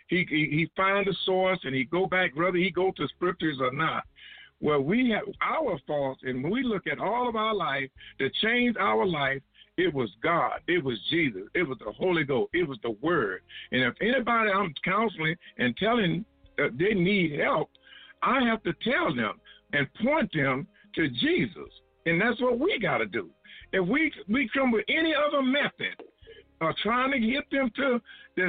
he, 0.08 0.26
he, 0.30 0.50
he 0.52 0.72
find 0.76 1.08
a 1.08 1.14
source 1.26 1.60
and 1.64 1.74
he 1.74 1.86
go 1.86 2.06
back, 2.06 2.36
whether 2.36 2.58
he 2.58 2.70
go 2.70 2.92
to 2.98 3.08
scriptures 3.08 3.58
or 3.60 3.72
not. 3.72 4.04
Well, 4.62 4.82
we 4.82 5.10
have 5.12 5.24
our 5.42 5.80
faults, 5.88 6.22
and 6.24 6.44
when 6.44 6.52
we 6.52 6.64
look 6.64 6.86
at 6.86 7.00
all 7.00 7.30
of 7.30 7.38
our 7.38 7.54
life 7.54 7.90
to 8.18 8.30
change 8.42 8.76
our 8.78 9.06
life, 9.06 9.42
it 9.80 9.94
was 9.94 10.10
God. 10.22 10.60
It 10.68 10.84
was 10.84 11.00
Jesus. 11.10 11.44
It 11.56 11.64
was 11.64 11.78
the 11.80 11.94
Holy 11.94 12.26
Ghost. 12.26 12.50
It 12.54 12.68
was 12.68 12.78
the 12.84 12.98
Word. 13.02 13.42
And 13.72 13.82
if 13.82 13.94
anybody 14.02 14.52
I'm 14.52 14.74
counseling 14.84 15.36
and 15.58 15.76
telling 15.78 16.26
that 16.58 16.78
they 16.78 16.94
need 16.94 17.40
help, 17.40 17.70
I 18.22 18.42
have 18.44 18.62
to 18.64 18.74
tell 18.84 19.16
them 19.16 19.40
and 19.72 19.88
point 20.04 20.30
them 20.34 20.68
to 20.96 21.10
Jesus. 21.10 21.72
And 22.06 22.22
that's 22.22 22.42
what 22.42 22.60
we 22.60 22.78
got 22.78 22.98
to 22.98 23.06
do. 23.06 23.30
If 23.72 23.88
we 23.88 24.12
we 24.28 24.50
come 24.54 24.72
with 24.72 24.84
any 24.90 25.14
other 25.16 25.42
method 25.42 25.96
of 26.60 26.76
trying 26.84 27.12
to 27.12 27.20
get 27.20 27.50
them 27.50 27.72
to 27.78 28.02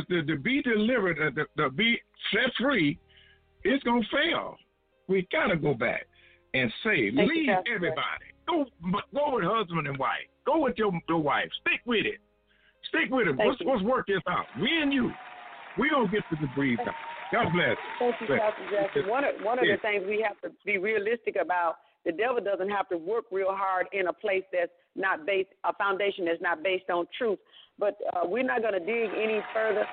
to, 0.08 0.22
to, 0.22 0.36
be 0.36 0.62
delivered, 0.62 1.18
uh, 1.20 1.30
to, 1.30 1.46
to 1.62 1.70
be 1.70 2.00
set 2.32 2.52
free, 2.58 2.98
it's 3.62 3.84
gonna 3.84 4.00
fail. 4.12 4.56
We 5.06 5.28
gotta 5.30 5.56
go 5.56 5.74
back 5.74 6.06
and 6.54 6.72
say, 6.82 7.12
Thank 7.14 7.30
leave 7.30 7.44
you, 7.44 7.56
everybody. 7.72 8.29
Go 8.50 8.66
go 9.14 9.36
with 9.36 9.44
husband 9.44 9.86
and 9.86 9.96
wife. 9.98 10.26
Go 10.44 10.60
with 10.60 10.74
your, 10.76 10.90
your 11.08 11.22
wife. 11.22 11.48
Stick 11.62 11.80
with 11.86 12.04
it. 12.04 12.18
Stick 12.88 13.10
with 13.10 13.28
it. 13.28 13.36
Thank 13.36 13.50
Let's, 13.50 13.60
you. 13.60 13.70
let's 13.70 13.82
work 13.84 14.06
this 14.06 14.22
out. 14.28 14.46
Me 14.58 14.68
and 14.82 14.92
you. 14.92 15.10
We 15.78 15.90
gonna 15.90 16.10
get 16.10 16.22
to 16.30 16.36
the 16.36 16.50
out. 16.82 16.94
God 17.32 17.52
bless. 17.54 17.78
Thank 17.98 18.14
you, 18.20 18.26
Bless. 18.26 18.40
Pastor 18.40 18.66
Jackson. 18.70 19.08
One 19.08 19.22
of, 19.22 19.34
one 19.42 19.58
of 19.58 19.64
Yeah. 19.64 19.76
the 19.76 19.82
things 19.82 20.02
we 20.06 20.20
have 20.26 20.40
to 20.42 20.50
be 20.66 20.78
realistic 20.78 21.36
about, 21.40 21.76
the 22.04 22.10
devil 22.10 22.40
doesn't 22.42 22.68
have 22.70 22.88
to 22.88 22.98
work 22.98 23.26
real 23.30 23.54
hard 23.54 23.86
in 23.92 24.08
a 24.08 24.12
place 24.12 24.42
that's 24.52 24.72
not 24.96 25.26
based, 25.26 25.50
a 25.64 25.72
foundation 25.74 26.24
that's 26.24 26.42
not 26.42 26.62
based 26.64 26.90
on 26.90 27.06
truth. 27.16 27.38
But 27.78 27.96
uh, 28.12 28.26
we're 28.26 28.42
not 28.42 28.62
going 28.62 28.74
to 28.74 28.80
dig 28.80 29.10
any 29.14 29.40
further 29.54 29.86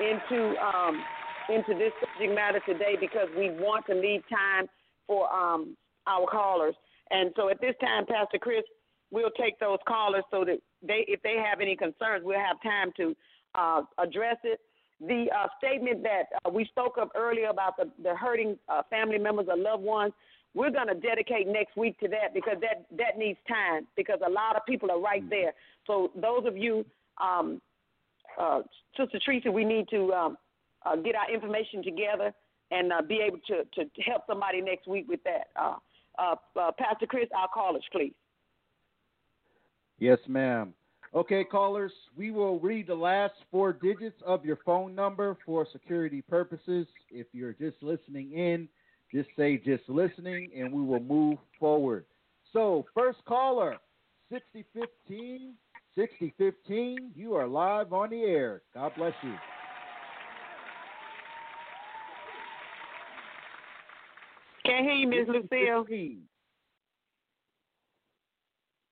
into 0.00 0.54
um, 0.60 1.02
into 1.48 1.74
this 1.74 1.92
subject 2.00 2.34
matter 2.34 2.60
today 2.66 2.96
because 3.00 3.28
we 3.36 3.50
want 3.50 3.86
to 3.86 3.94
leave 3.94 4.22
time 4.28 4.68
for 5.06 5.32
um, 5.32 5.76
our 6.06 6.26
callers. 6.26 6.74
And 7.12 7.30
so 7.36 7.48
at 7.50 7.60
this 7.60 7.74
time, 7.80 8.06
Pastor 8.06 8.38
Chris, 8.38 8.64
we'll 9.10 9.30
take 9.38 9.60
those 9.60 9.78
callers 9.86 10.24
so 10.30 10.44
that 10.44 10.58
they, 10.82 11.04
if 11.06 11.22
they 11.22 11.36
have 11.36 11.60
any 11.60 11.76
concerns, 11.76 12.24
we'll 12.24 12.40
have 12.40 12.56
time 12.62 12.90
to 12.96 13.14
uh, 13.54 13.82
address 13.98 14.38
it. 14.42 14.58
the 15.00 15.26
uh, 15.36 15.46
statement 15.58 16.02
that 16.02 16.24
uh, 16.44 16.50
we 16.50 16.64
spoke 16.66 16.96
of 16.96 17.10
earlier 17.14 17.48
about 17.48 17.76
the, 17.76 17.90
the 18.02 18.14
hurting 18.14 18.56
uh, 18.68 18.82
family 18.88 19.18
members 19.18 19.46
or 19.48 19.56
loved 19.56 19.82
ones, 19.82 20.12
we're 20.54 20.70
going 20.70 20.88
to 20.88 20.94
dedicate 20.94 21.46
next 21.48 21.76
week 21.76 21.98
to 22.00 22.08
that 22.08 22.34
because 22.34 22.56
that, 22.60 22.86
that 22.96 23.18
needs 23.18 23.38
time 23.48 23.86
because 23.96 24.20
a 24.26 24.30
lot 24.30 24.56
of 24.56 24.62
people 24.66 24.90
are 24.90 25.00
right 25.00 25.28
there. 25.28 25.52
So 25.86 26.10
those 26.14 26.46
of 26.46 26.56
you, 26.56 26.84
um, 27.22 27.60
uh, 28.40 28.60
Sister 28.96 29.18
Teresa, 29.24 29.50
we 29.50 29.64
need 29.64 29.88
to 29.90 30.12
um, 30.12 30.36
uh, 30.84 30.96
get 30.96 31.14
our 31.14 31.32
information 31.32 31.82
together 31.82 32.32
and 32.70 32.92
uh, 32.92 33.02
be 33.02 33.20
able 33.26 33.38
to, 33.46 33.64
to 33.74 34.02
help 34.02 34.22
somebody 34.26 34.60
next 34.60 34.86
week 34.86 35.06
with 35.08 35.20
that. 35.24 35.48
Uh, 36.18 36.36
uh, 36.60 36.70
Pastor 36.78 37.06
Chris, 37.06 37.28
our 37.36 37.48
callers, 37.48 37.84
please. 37.92 38.14
Yes, 39.98 40.18
ma'am. 40.28 40.74
Okay, 41.14 41.44
callers, 41.44 41.92
we 42.16 42.30
will 42.30 42.58
read 42.58 42.86
the 42.86 42.94
last 42.94 43.34
four 43.50 43.72
digits 43.74 44.16
of 44.26 44.44
your 44.46 44.58
phone 44.64 44.94
number 44.94 45.36
for 45.44 45.66
security 45.70 46.22
purposes. 46.22 46.86
If 47.10 47.26
you're 47.32 47.52
just 47.52 47.76
listening 47.82 48.32
in, 48.32 48.66
just 49.12 49.28
say 49.36 49.58
just 49.58 49.86
listening 49.88 50.50
and 50.56 50.72
we 50.72 50.82
will 50.82 51.00
move 51.00 51.38
forward. 51.60 52.06
So, 52.52 52.86
first 52.94 53.18
caller, 53.26 53.76
6015, 54.30 55.54
6015, 55.94 57.12
you 57.14 57.34
are 57.34 57.46
live 57.46 57.92
on 57.92 58.08
the 58.10 58.22
air. 58.22 58.62
God 58.72 58.92
bless 58.96 59.14
you. 59.22 59.34
Can't 64.72 64.86
hear 64.86 64.94
you, 64.94 65.06
Miss 65.06 65.28
Lucille. 65.28 65.84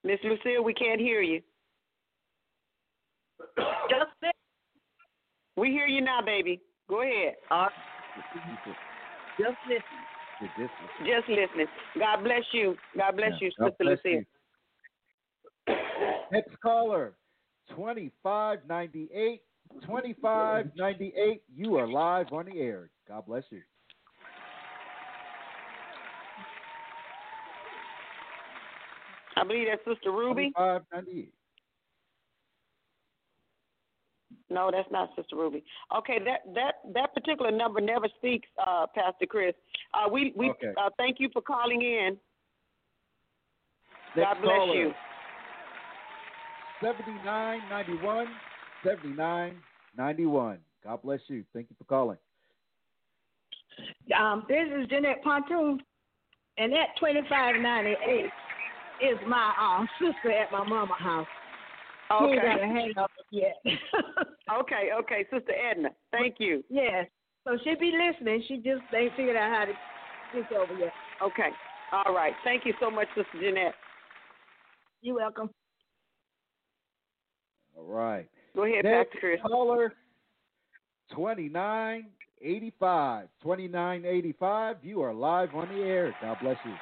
Miss 0.05 0.19
Lucille, 0.23 0.63
we 0.63 0.75
can't 0.75 1.01
hear 1.01 1.23
you. 1.23 1.41
Just 3.89 4.11
listen. 4.21 4.33
We 5.57 5.69
hear 5.71 5.87
you 5.87 6.03
now, 6.03 6.21
baby. 6.21 6.61
Go 6.89 7.01
ahead. 7.01 7.37
Uh, 7.51 7.69
just 9.39 9.57
listen. 9.67 9.83
Just 10.99 11.29
listening. 11.31 11.67
God 11.99 12.25
bless 12.25 12.43
you. 12.53 12.77
God 12.99 13.17
bless 13.17 13.33
Yeah, 13.41 13.49
you, 13.49 13.51
God 13.59 13.71
Sister 13.71 13.85
bless 13.85 13.99
Lucille. 14.05 14.23
you. 15.69 15.77
Next 16.31 16.61
caller, 16.61 17.15
2598. 17.71 19.41
2598, 19.83 21.43
you 21.55 21.77
are 21.77 21.87
live 21.87 22.33
on 22.33 22.45
the 22.47 22.61
air. 22.61 22.91
God 23.09 23.25
bless 23.25 23.45
you. 23.51 23.63
I 29.41 29.45
believe 29.45 29.69
that's 29.71 29.85
Sister 29.97 30.11
Ruby. 30.11 30.53
2598. 30.57 31.33
No, 34.51 34.71
that's 34.73 34.91
not 34.91 35.11
Sister 35.17 35.37
Ruby. 35.37 35.65
Okay, 35.97 36.19
that 36.25 36.41
that 36.55 36.75
that 36.93 37.15
particular 37.15 37.51
number 37.51 37.81
never 37.81 38.07
speaks, 38.19 38.49
uh, 38.65 38.87
Pastor 38.95 39.27
Chris. 39.27 39.55
Uh, 39.95 40.09
we 40.09 40.33
we 40.37 40.51
Okay. 40.51 40.73
uh, 40.77 40.91
thank 40.99 41.21
you 41.21 41.29
for 41.33 41.41
calling 41.41 41.83
in. 41.83 42.19
Next 44.17 44.29
God 44.29 44.43
bless 44.43 44.59
caller, 44.59 44.75
you. 44.75 44.95
7991. 46.83 48.27
7991. 48.85 50.59
God 50.83 51.03
bless 51.03 51.21
you. 51.29 51.45
Thank 51.53 51.69
you 51.71 51.77
for 51.79 51.85
calling. 51.85 52.19
Um, 54.19 54.45
this 54.49 54.67
is 54.75 54.89
Jeanette 54.89 55.23
Pontoon, 55.23 55.81
and 56.59 56.73
that 56.73 56.89
twenty 56.99 57.21
five 57.29 57.55
ninety 57.61 57.95
eight 58.07 58.31
is 59.03 59.19
my 59.27 59.53
um 59.61 59.89
sister 59.99 60.31
at 60.33 60.51
my 60.53 60.65
mama 60.65 60.95
house. 60.99 61.27
She 62.11 62.15
Okay. 62.25 62.37
got 62.37 62.61
a 62.61 62.67
hang 62.67 62.93
up 62.97 63.11
yet. 63.31 63.57
okay, 64.61 64.91
okay, 64.99 65.25
Sister 65.33 65.53
Edna. 65.53 65.91
Thank 66.11 66.37
you. 66.39 66.65
yes. 66.69 67.07
So 67.45 67.57
she 67.65 67.75
be 67.77 67.93
listening. 67.97 68.43
She 68.49 68.57
just 68.57 68.83
ain't 68.95 69.15
figured 69.17 69.37
out 69.37 69.51
how 69.51 69.65
to 69.65 69.73
get 70.43 70.53
over 70.59 70.75
yet. 70.75 70.93
Okay. 71.23 71.49
All 71.93 72.13
right. 72.15 72.35
Thank 72.45 72.67
you 72.67 72.75
so 72.81 72.91
much, 72.91 73.09
Sister 73.17 73.41
Jeanette. 73.41 73.75
You're 75.03 75.17
welcome. 75.17 75.51
All 77.77 77.85
right. 77.85 78.29
Go 78.55 78.65
ahead, 78.65 78.85
Next 78.85 79.13
Pastor 79.13 79.19
Chris. 79.21 79.41
caller, 79.47 79.95
2985. 81.11 83.29
2985, 83.43 84.77
you 84.83 85.03
are 85.03 85.15
live 85.15 85.55
on 85.55 85.69
the 85.69 85.83
air. 85.83 86.15
God 86.21 86.39
bless 86.41 86.57
you. 86.65 86.79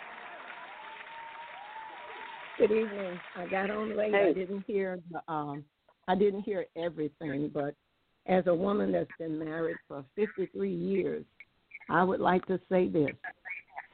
Good 2.58 2.72
evening. 2.72 3.20
I 3.36 3.46
got 3.46 3.70
on 3.70 3.96
late. 3.96 4.12
I 4.12 4.32
didn't 4.32 4.64
hear 4.66 4.98
the, 5.12 5.32
um 5.32 5.64
I 6.08 6.16
didn't 6.16 6.42
hear 6.42 6.66
everything, 6.74 7.52
but 7.54 7.76
as 8.26 8.48
a 8.48 8.54
woman 8.54 8.90
that's 8.90 9.10
been 9.16 9.38
married 9.38 9.76
for 9.86 10.04
53 10.16 10.74
years, 10.74 11.24
I 11.88 12.02
would 12.02 12.18
like 12.18 12.44
to 12.46 12.58
say 12.68 12.88
this. 12.88 13.14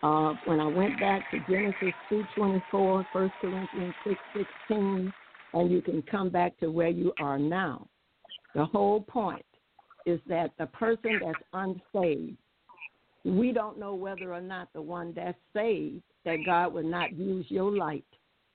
Uh, 0.02 0.32
when 0.46 0.60
I 0.60 0.66
went 0.66 0.98
back 0.98 1.30
to 1.30 1.40
Genesis 1.46 1.92
2:24, 2.10 3.04
1 3.12 3.32
Corinthians 3.40 3.94
6:16, 4.06 5.12
and 5.52 5.70
you 5.70 5.82
can 5.82 6.00
come 6.02 6.30
back 6.30 6.56
to 6.60 6.70
where 6.70 6.88
you 6.88 7.12
are 7.20 7.38
now. 7.38 7.86
The 8.54 8.64
whole 8.64 9.02
point 9.02 9.44
is 10.06 10.20
that 10.26 10.52
the 10.58 10.66
person 10.68 11.20
that's 11.22 11.42
unsaved, 11.52 12.38
we 13.26 13.52
don't 13.52 13.78
know 13.78 13.94
whether 13.94 14.32
or 14.32 14.40
not 14.40 14.72
the 14.72 14.80
one 14.80 15.12
that's 15.12 15.38
saved, 15.52 16.02
that 16.24 16.38
God 16.46 16.72
would 16.72 16.86
not 16.86 17.12
use 17.12 17.44
your 17.50 17.70
light 17.70 18.04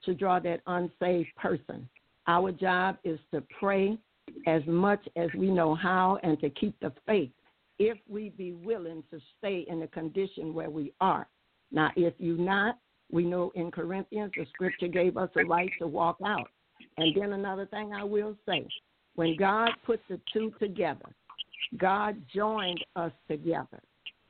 to 0.05 0.13
draw 0.13 0.39
that 0.39 0.61
unsaved 0.67 1.29
person. 1.35 1.87
Our 2.27 2.51
job 2.51 2.97
is 3.03 3.19
to 3.33 3.43
pray 3.59 3.97
as 4.47 4.61
much 4.67 5.05
as 5.15 5.29
we 5.35 5.49
know 5.49 5.75
how 5.75 6.19
and 6.23 6.39
to 6.41 6.49
keep 6.51 6.79
the 6.79 6.93
faith 7.07 7.31
if 7.79 7.97
we 8.07 8.29
be 8.29 8.53
willing 8.53 9.03
to 9.11 9.19
stay 9.37 9.65
in 9.67 9.79
the 9.79 9.87
condition 9.87 10.53
where 10.53 10.69
we 10.69 10.93
are. 11.01 11.27
Now, 11.71 11.91
if 11.95 12.13
you 12.17 12.37
not, 12.37 12.77
we 13.11 13.23
know 13.23 13.51
in 13.55 13.71
Corinthians 13.71 14.31
the 14.35 14.45
scripture 14.53 14.87
gave 14.87 15.17
us 15.17 15.29
a 15.35 15.45
right 15.45 15.71
to 15.79 15.87
walk 15.87 16.17
out. 16.25 16.47
And 16.97 17.15
then 17.15 17.33
another 17.33 17.65
thing 17.65 17.93
I 17.93 18.03
will 18.03 18.35
say 18.47 18.67
when 19.15 19.35
God 19.37 19.71
put 19.85 19.99
the 20.09 20.19
two 20.31 20.53
together, 20.59 21.09
God 21.77 22.21
joined 22.33 22.83
us 22.95 23.11
together. 23.29 23.79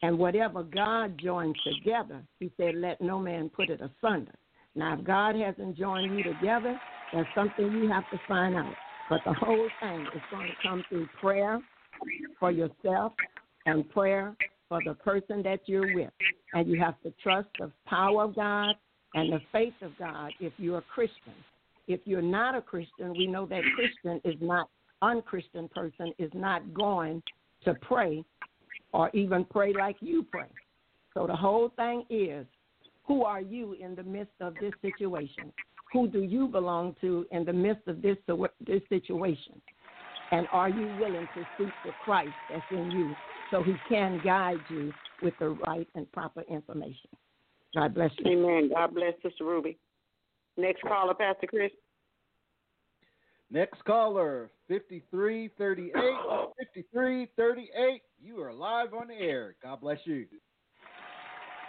And 0.01 0.17
whatever 0.17 0.63
God 0.63 1.19
joined 1.21 1.57
together, 1.65 2.23
he 2.39 2.51
said, 2.55 2.75
let 2.75 3.01
no 3.01 3.19
man 3.19 3.49
put 3.49 3.69
it 3.69 3.81
asunder. 3.81 4.35
Now, 4.79 4.97
if 4.97 5.03
God 5.03 5.35
hasn't 5.35 5.77
joined 5.77 6.17
you 6.17 6.23
together, 6.23 6.79
that's 7.13 7.27
something 7.35 7.69
you 7.69 7.89
have 7.89 8.09
to 8.11 8.19
find 8.29 8.55
out. 8.55 8.73
But 9.09 9.19
the 9.25 9.33
whole 9.33 9.67
thing 9.81 10.07
is 10.15 10.21
going 10.31 10.47
to 10.47 10.67
come 10.67 10.85
through 10.87 11.09
prayer 11.19 11.59
for 12.39 12.49
yourself 12.49 13.11
and 13.65 13.89
prayer 13.89 14.37
for 14.69 14.79
the 14.85 14.93
person 14.93 15.43
that 15.43 15.59
you're 15.65 15.93
with. 15.93 16.11
And 16.53 16.69
you 16.69 16.79
have 16.79 16.95
to 17.03 17.11
trust 17.21 17.49
the 17.59 17.69
power 17.87 18.23
of 18.23 18.35
God 18.35 18.73
and 19.15 19.33
the 19.33 19.41
faith 19.51 19.73
of 19.81 19.91
God 19.99 20.31
if 20.39 20.53
you're 20.55 20.77
a 20.77 20.83
Christian. 20.83 21.33
If 21.89 21.99
you're 22.05 22.21
not 22.21 22.55
a 22.55 22.61
Christian, 22.61 23.11
we 23.17 23.27
know 23.27 23.45
that 23.47 23.63
Christian 23.75 24.21
is 24.23 24.39
not 24.39 24.69
unchristian 25.01 25.67
person 25.75 26.13
is 26.17 26.31
not 26.33 26.73
going 26.73 27.21
to 27.65 27.73
pray 27.81 28.23
or 28.93 29.09
even 29.13 29.43
pray 29.43 29.73
like 29.73 29.97
you 29.99 30.25
pray. 30.31 30.47
So 31.13 31.27
the 31.27 31.35
whole 31.35 31.69
thing 31.75 32.05
is 32.09 32.45
who 33.09 33.23
are 33.23 33.41
you 33.41 33.73
in 33.73 33.95
the 33.95 34.03
midst 34.03 34.35
of 34.39 34.53
this 34.61 34.71
situation? 34.83 35.51
Who 35.91 36.07
do 36.07 36.21
you 36.21 36.47
belong 36.47 36.95
to 37.01 37.25
in 37.31 37.43
the 37.43 37.51
midst 37.51 37.87
of 37.87 38.03
this 38.03 38.17
this 38.65 38.81
situation? 38.87 39.59
And 40.31 40.47
are 40.51 40.69
you 40.69 40.85
willing 40.99 41.27
to 41.33 41.43
seek 41.57 41.73
the 41.83 41.91
Christ 42.05 42.29
that's 42.51 42.63
in 42.69 42.91
you 42.91 43.15
so 43.49 43.63
he 43.63 43.73
can 43.89 44.21
guide 44.23 44.59
you 44.69 44.93
with 45.23 45.33
the 45.39 45.49
right 45.49 45.87
and 45.95 46.09
proper 46.11 46.41
information? 46.41 47.09
God 47.75 47.95
bless 47.95 48.11
you. 48.19 48.31
Amen. 48.31 48.69
God 48.75 48.93
bless 48.93 49.15
Sister 49.23 49.43
Ruby. 49.43 49.79
Next 50.55 50.83
caller, 50.83 51.15
Pastor 51.15 51.47
Chris. 51.47 51.71
Next 53.49 53.83
caller, 53.85 54.51
5338. 54.67 55.93
5338, 55.95 58.01
you 58.21 58.39
are 58.39 58.53
live 58.53 58.93
on 58.93 59.07
the 59.07 59.15
air. 59.15 59.55
God 59.63 59.81
bless 59.81 59.97
you. 60.03 60.27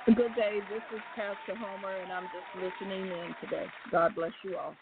Good 0.07 0.35
day. 0.35 0.61
This 0.69 0.83
is 0.95 1.01
Pastor 1.15 1.55
Homer, 1.57 1.95
and 2.03 2.11
I'm 2.11 2.25
just 2.25 2.47
listening 2.57 3.07
in 3.07 3.35
today. 3.41 3.67
God 3.93 4.15
bless 4.15 4.33
you 4.43 4.57
all. 4.57 4.75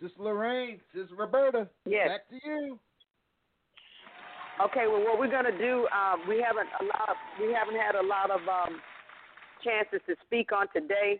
Sister 0.00 0.22
Lorraine, 0.22 0.80
Sister 0.94 1.14
Roberta, 1.14 1.68
Yes. 1.84 2.08
back 2.08 2.28
to 2.28 2.48
you. 2.48 2.78
Okay, 4.60 4.86
well, 4.88 5.02
what 5.02 5.18
we're 5.18 5.30
gonna 5.30 5.56
do, 5.56 5.88
um, 5.88 6.22
we 6.28 6.40
haven't 6.40 6.68
a 6.80 6.84
lot, 6.84 7.16
we 7.40 7.52
haven't 7.52 7.76
had 7.76 7.94
a 7.94 8.02
lot 8.02 8.30
of 8.30 8.40
um, 8.46 8.80
chances 9.64 10.00
to 10.06 10.14
speak 10.26 10.52
on 10.52 10.66
today. 10.74 11.18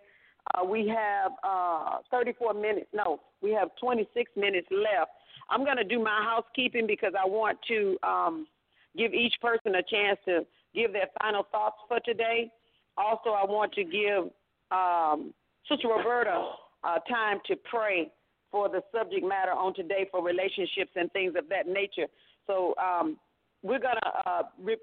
Uh, 0.54 0.64
we 0.64 0.86
have 0.88 1.32
uh, 1.42 1.98
34 2.10 2.54
minutes. 2.54 2.86
No, 2.92 3.20
we 3.42 3.52
have 3.52 3.70
26 3.80 4.30
minutes 4.36 4.68
left. 4.70 5.10
I'm 5.48 5.64
gonna 5.64 5.84
do 5.84 5.98
my 5.98 6.22
housekeeping 6.22 6.86
because 6.86 7.12
I 7.18 7.26
want 7.26 7.58
to 7.68 7.98
um, 8.02 8.46
give 8.96 9.14
each 9.14 9.34
person 9.40 9.74
a 9.74 9.82
chance 9.82 10.18
to 10.26 10.46
give 10.74 10.92
their 10.92 11.08
final 11.20 11.44
thoughts 11.50 11.76
for 11.88 11.98
today. 12.00 12.50
Also, 12.96 13.30
I 13.30 13.44
want 13.44 13.72
to 13.74 13.84
give 13.84 14.30
um, 14.70 15.32
Sister 15.68 15.88
Roberta 15.88 16.50
uh, 16.84 16.98
time 17.08 17.38
to 17.46 17.56
pray 17.70 18.10
for 18.50 18.68
the 18.68 18.82
subject 18.94 19.24
matter 19.24 19.52
on 19.52 19.74
today 19.74 20.06
for 20.10 20.22
relationships 20.24 20.90
and 20.96 21.10
things 21.12 21.34
of 21.36 21.48
that 21.48 21.68
nature. 21.68 22.06
So 22.46 22.74
um, 22.76 23.16
we're 23.62 23.78
going 23.78 23.96
to 24.02 24.30
uh, 24.30 24.42
re- 24.60 24.76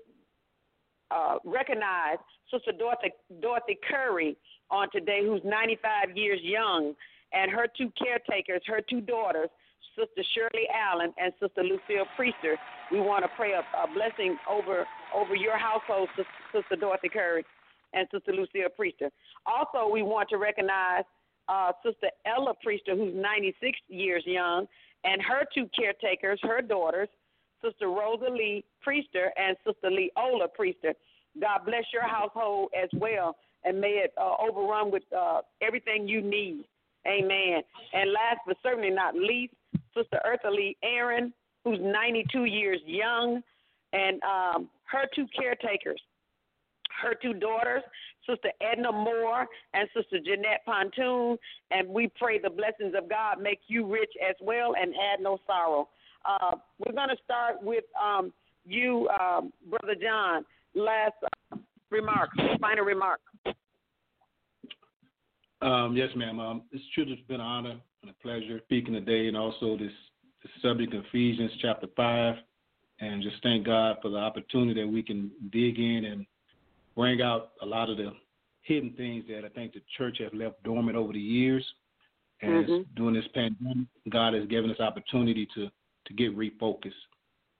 uh, 1.11 1.35
recognize 1.43 2.17
Sister 2.51 2.71
Dorothy, 2.71 3.11
Dorothy 3.41 3.77
Curry 3.89 4.37
on 4.71 4.89
today, 4.91 5.21
who's 5.25 5.41
95 5.43 6.15
years 6.15 6.39
young, 6.41 6.93
and 7.33 7.51
her 7.51 7.67
two 7.77 7.91
caretakers, 8.01 8.61
her 8.67 8.81
two 8.89 9.01
daughters, 9.01 9.49
Sister 9.97 10.23
Shirley 10.35 10.67
Allen 10.71 11.13
and 11.17 11.33
Sister 11.41 11.63
Lucille 11.63 12.05
Priester. 12.17 12.55
We 12.91 12.99
want 13.01 13.25
to 13.25 13.29
pray 13.35 13.53
a, 13.53 13.59
a 13.59 13.87
blessing 13.93 14.37
over 14.49 14.85
over 15.15 15.35
your 15.35 15.57
household, 15.57 16.07
Sister 16.53 16.75
Dorothy 16.75 17.09
Curry 17.09 17.43
and 17.93 18.07
Sister 18.11 18.31
Lucia 18.31 18.69
Priester. 18.79 19.09
Also, 19.45 19.91
we 19.91 20.03
want 20.03 20.29
to 20.29 20.37
recognize 20.37 21.03
uh, 21.49 21.71
Sister 21.83 22.09
Ella 22.25 22.53
Priester, 22.65 22.97
who's 22.97 23.13
96 23.15 23.77
years 23.87 24.23
young, 24.25 24.67
and 25.03 25.21
her 25.21 25.43
two 25.53 25.69
caretakers, 25.75 26.39
her 26.43 26.61
daughters, 26.61 27.09
Sister 27.63 27.87
Rosa 27.87 28.29
Lee 28.29 28.63
Priester 28.85 29.29
and 29.37 29.55
Sister 29.65 29.89
Leola 29.89 30.47
Priester. 30.59 30.93
God 31.39 31.59
bless 31.65 31.83
your 31.93 32.07
household 32.07 32.69
as 32.81 32.89
well, 32.93 33.35
and 33.63 33.79
may 33.79 34.03
it 34.03 34.13
uh, 34.19 34.35
overrun 34.39 34.91
with 34.91 35.03
uh, 35.17 35.41
everything 35.61 36.07
you 36.07 36.21
need. 36.21 36.65
Amen. 37.07 37.61
And 37.93 38.11
last 38.11 38.39
but 38.45 38.57
certainly 38.61 38.89
not 38.89 39.15
least, 39.15 39.53
Sister 39.95 40.19
Eartha 40.25 40.51
Lee 40.51 40.75
Aaron, 40.83 41.33
who's 41.63 41.79
92 41.81 42.45
years 42.45 42.79
young, 42.85 43.41
and 43.93 44.21
um, 44.23 44.69
her 44.91 45.05
two 45.15 45.25
caretakers, 45.37 46.01
her 47.01 47.13
two 47.21 47.33
daughters, 47.33 47.83
Sister 48.29 48.49
Edna 48.61 48.91
Moore 48.91 49.47
and 49.73 49.87
Sister 49.95 50.19
Jeanette 50.23 50.65
Pontoon. 50.65 51.37
And 51.71 51.87
we 51.87 52.11
pray 52.19 52.39
the 52.39 52.49
blessings 52.49 52.93
of 52.97 53.09
God 53.09 53.41
make 53.41 53.61
you 53.67 53.85
rich 53.85 54.11
as 54.27 54.35
well 54.41 54.73
and 54.79 54.93
add 54.95 55.21
no 55.21 55.39
sorrow. 55.45 55.89
Uh, 56.25 56.57
we're 56.79 56.93
going 56.93 57.09
to 57.09 57.23
start 57.23 57.61
with 57.61 57.85
um, 58.01 58.33
you, 58.65 59.07
um, 59.19 59.53
Brother 59.69 59.95
John. 60.01 60.43
Last 60.75 61.13
uh, 61.51 61.57
final 62.59 62.85
remark. 62.85 63.19
Um, 65.61 65.95
yes, 65.95 66.09
ma'am. 66.15 66.39
Um, 66.39 66.61
it's 66.71 66.83
truly 66.93 67.23
been 67.27 67.39
an 67.39 67.41
honor 67.41 67.75
and 68.01 68.11
a 68.11 68.13
pleasure 68.21 68.59
speaking 68.65 68.93
today, 68.93 69.27
and 69.27 69.35
also 69.35 69.75
this, 69.77 69.91
this 70.43 70.51
subject 70.61 70.93
of 70.93 71.03
Ephesians 71.05 71.51
chapter 71.61 71.87
five, 71.95 72.35
and 72.99 73.23
just 73.23 73.37
thank 73.41 73.65
God 73.65 73.97
for 74.01 74.09
the 74.09 74.17
opportunity 74.17 74.79
that 74.81 74.87
we 74.87 75.01
can 75.01 75.31
dig 75.51 75.79
in 75.79 76.05
and 76.05 76.25
bring 76.97 77.21
out 77.21 77.51
a 77.61 77.65
lot 77.65 77.89
of 77.89 77.95
the 77.95 78.11
hidden 78.63 78.93
things 78.97 79.23
that 79.29 79.45
I 79.45 79.49
think 79.49 79.73
the 79.73 79.81
church 79.97 80.17
has 80.19 80.31
left 80.33 80.61
dormant 80.63 80.97
over 80.97 81.13
the 81.13 81.19
years. 81.19 81.65
And 82.41 82.67
mm-hmm. 82.67 82.95
during 82.95 83.13
this 83.13 83.27
pandemic, 83.33 83.87
God 84.09 84.33
has 84.33 84.45
given 84.47 84.69
us 84.71 84.79
opportunity 84.79 85.47
to 85.55 85.69
to 86.07 86.13
get 86.13 86.37
refocused. 86.37 86.91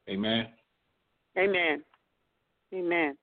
Amen. 0.09 0.47
Amen. 1.38 1.84
Amen. 2.73 3.18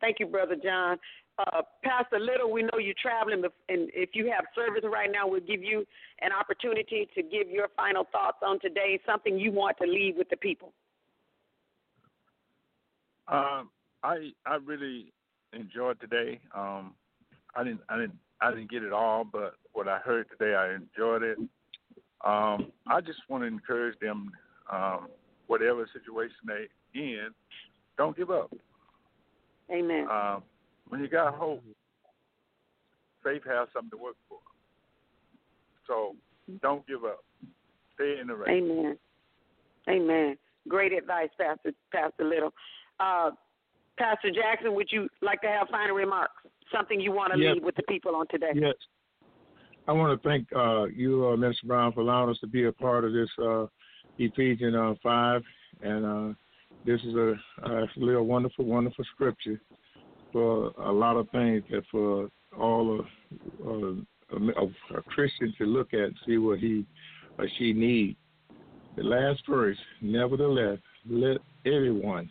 Thank 0.00 0.20
you, 0.20 0.26
Brother 0.26 0.56
John. 0.62 0.98
Uh, 1.38 1.62
Pastor 1.82 2.18
Little, 2.18 2.52
we 2.52 2.62
know 2.62 2.78
you're 2.78 2.94
traveling, 3.00 3.42
and 3.70 3.90
if 3.94 4.10
you 4.12 4.30
have 4.30 4.44
service 4.54 4.84
right 4.84 5.10
now, 5.10 5.26
we'll 5.26 5.40
give 5.40 5.62
you 5.62 5.86
an 6.20 6.30
opportunity 6.38 7.08
to 7.14 7.22
give 7.22 7.48
your 7.48 7.68
final 7.74 8.06
thoughts 8.12 8.38
on 8.46 8.60
today, 8.60 9.00
something 9.06 9.38
you 9.38 9.50
want 9.50 9.78
to 9.78 9.86
leave 9.86 10.16
with 10.16 10.28
the 10.28 10.36
people. 10.36 10.74
Um, 13.28 13.70
I 14.02 14.32
I 14.44 14.56
really 14.62 15.12
enjoyed 15.52 16.00
today. 16.00 16.40
Um, 16.54 16.94
I 17.54 17.64
didn't 17.64 17.80
I 17.88 17.96
didn't 17.96 18.16
I 18.40 18.50
didn't 18.50 18.70
get 18.70 18.82
it 18.82 18.92
all, 18.92 19.24
but 19.24 19.56
what 19.72 19.88
I 19.88 19.98
heard 19.98 20.26
today, 20.30 20.54
I 20.54 20.74
enjoyed 20.74 21.22
it. 21.22 21.38
Um, 22.24 22.72
I 22.86 23.00
just 23.00 23.18
want 23.28 23.42
to 23.42 23.46
encourage 23.46 23.98
them, 24.00 24.30
um, 24.70 25.08
whatever 25.46 25.88
situation 25.92 26.36
they 26.46 27.00
in, 27.00 27.28
don't 27.96 28.16
give 28.16 28.30
up. 28.30 28.52
Amen. 29.70 30.06
Um, 30.10 30.42
when 30.88 31.00
you 31.00 31.08
got 31.08 31.34
hope, 31.34 31.62
faith 33.22 33.42
has 33.46 33.68
something 33.72 33.90
to 33.90 34.02
work 34.02 34.16
for. 34.28 34.38
So 35.86 36.14
don't 36.62 36.86
give 36.86 37.04
up. 37.04 37.24
Stay 37.94 38.18
in 38.20 38.28
the 38.28 38.34
race. 38.34 38.48
Amen. 38.50 38.98
Amen. 39.88 40.36
Great 40.68 40.92
advice, 40.92 41.30
Pastor 41.38 41.72
Pastor 41.92 42.24
Little. 42.24 42.52
Uh, 42.98 43.30
Pastor 44.00 44.30
Jackson, 44.30 44.74
would 44.74 44.88
you 44.90 45.08
like 45.20 45.42
to 45.42 45.48
have 45.48 45.68
final 45.68 45.94
remarks? 45.94 46.32
Something 46.74 47.00
you 47.00 47.12
want 47.12 47.34
to 47.34 47.38
yes. 47.38 47.54
leave 47.54 47.64
with 47.64 47.76
the 47.76 47.82
people 47.82 48.16
on 48.16 48.26
today? 48.28 48.52
Yes. 48.54 48.74
I 49.86 49.92
want 49.92 50.20
to 50.20 50.28
thank 50.28 50.48
uh, 50.56 50.84
you, 50.84 51.26
uh, 51.26 51.36
Mr. 51.36 51.66
Brown, 51.66 51.92
for 51.92 52.00
allowing 52.00 52.30
us 52.30 52.38
to 52.40 52.46
be 52.46 52.64
a 52.64 52.72
part 52.72 53.04
of 53.04 53.12
this 53.12 53.28
uh, 53.42 53.66
Ephesians 54.18 54.74
uh, 54.74 54.94
5. 55.02 55.42
And 55.82 56.06
uh, 56.06 56.34
this 56.86 57.00
is 57.02 57.14
a, 57.14 57.34
actually 57.82 58.14
a 58.14 58.22
wonderful, 58.22 58.64
wonderful 58.64 59.04
scripture 59.14 59.60
for 60.32 60.70
a 60.78 60.92
lot 60.92 61.16
of 61.16 61.28
things 61.30 61.62
that 61.70 61.82
for 61.90 62.30
all 62.58 63.00
of 63.00 63.06
uh, 63.66 64.36
a, 64.36 64.96
a 64.96 65.02
Christian 65.02 65.52
to 65.58 65.64
look 65.64 65.92
at 65.92 66.00
and 66.00 66.16
see 66.26 66.38
what 66.38 66.58
he 66.58 66.86
or 67.38 67.48
she 67.58 67.72
needs. 67.74 68.16
The 68.96 69.02
last 69.02 69.42
verse, 69.48 69.78
nevertheless, 70.00 70.78
let 71.08 71.38
everyone 71.66 72.30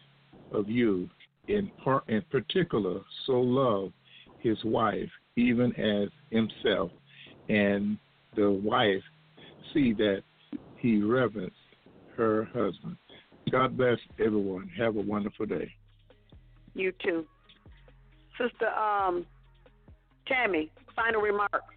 of 0.51 0.67
you 0.67 1.09
in 1.49 1.69
part 1.83 2.07
in 2.07 2.21
particular 2.31 3.01
so 3.25 3.33
love 3.33 3.91
his 4.39 4.57
wife 4.63 5.09
even 5.35 5.75
as 5.75 6.09
himself 6.31 6.91
and 7.49 7.97
the 8.35 8.49
wife 8.49 9.03
see 9.73 9.93
that 9.93 10.21
he 10.77 11.01
reverence 11.01 11.53
her 12.15 12.45
husband. 12.53 12.97
God 13.51 13.77
bless 13.77 13.97
everyone. 14.19 14.69
Have 14.77 14.95
a 14.95 15.01
wonderful 15.01 15.45
day. 15.45 15.73
You 16.75 16.93
too. 17.03 17.25
Sister 18.39 18.67
um, 18.67 19.25
Tammy, 20.27 20.71
final 20.95 21.21
remarks. 21.21 21.75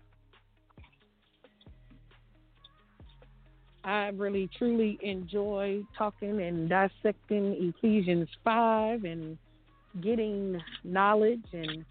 I 3.85 4.09
really 4.09 4.49
truly 4.57 4.99
enjoy 5.03 5.83
talking 5.99 6.41
and 6.41 6.69
dissecting 6.69 7.75
Ephesians 7.83 8.29
5 8.45 9.05
and 9.05 9.37
getting 10.01 10.61
knowledge 10.85 11.45
and 11.53 11.85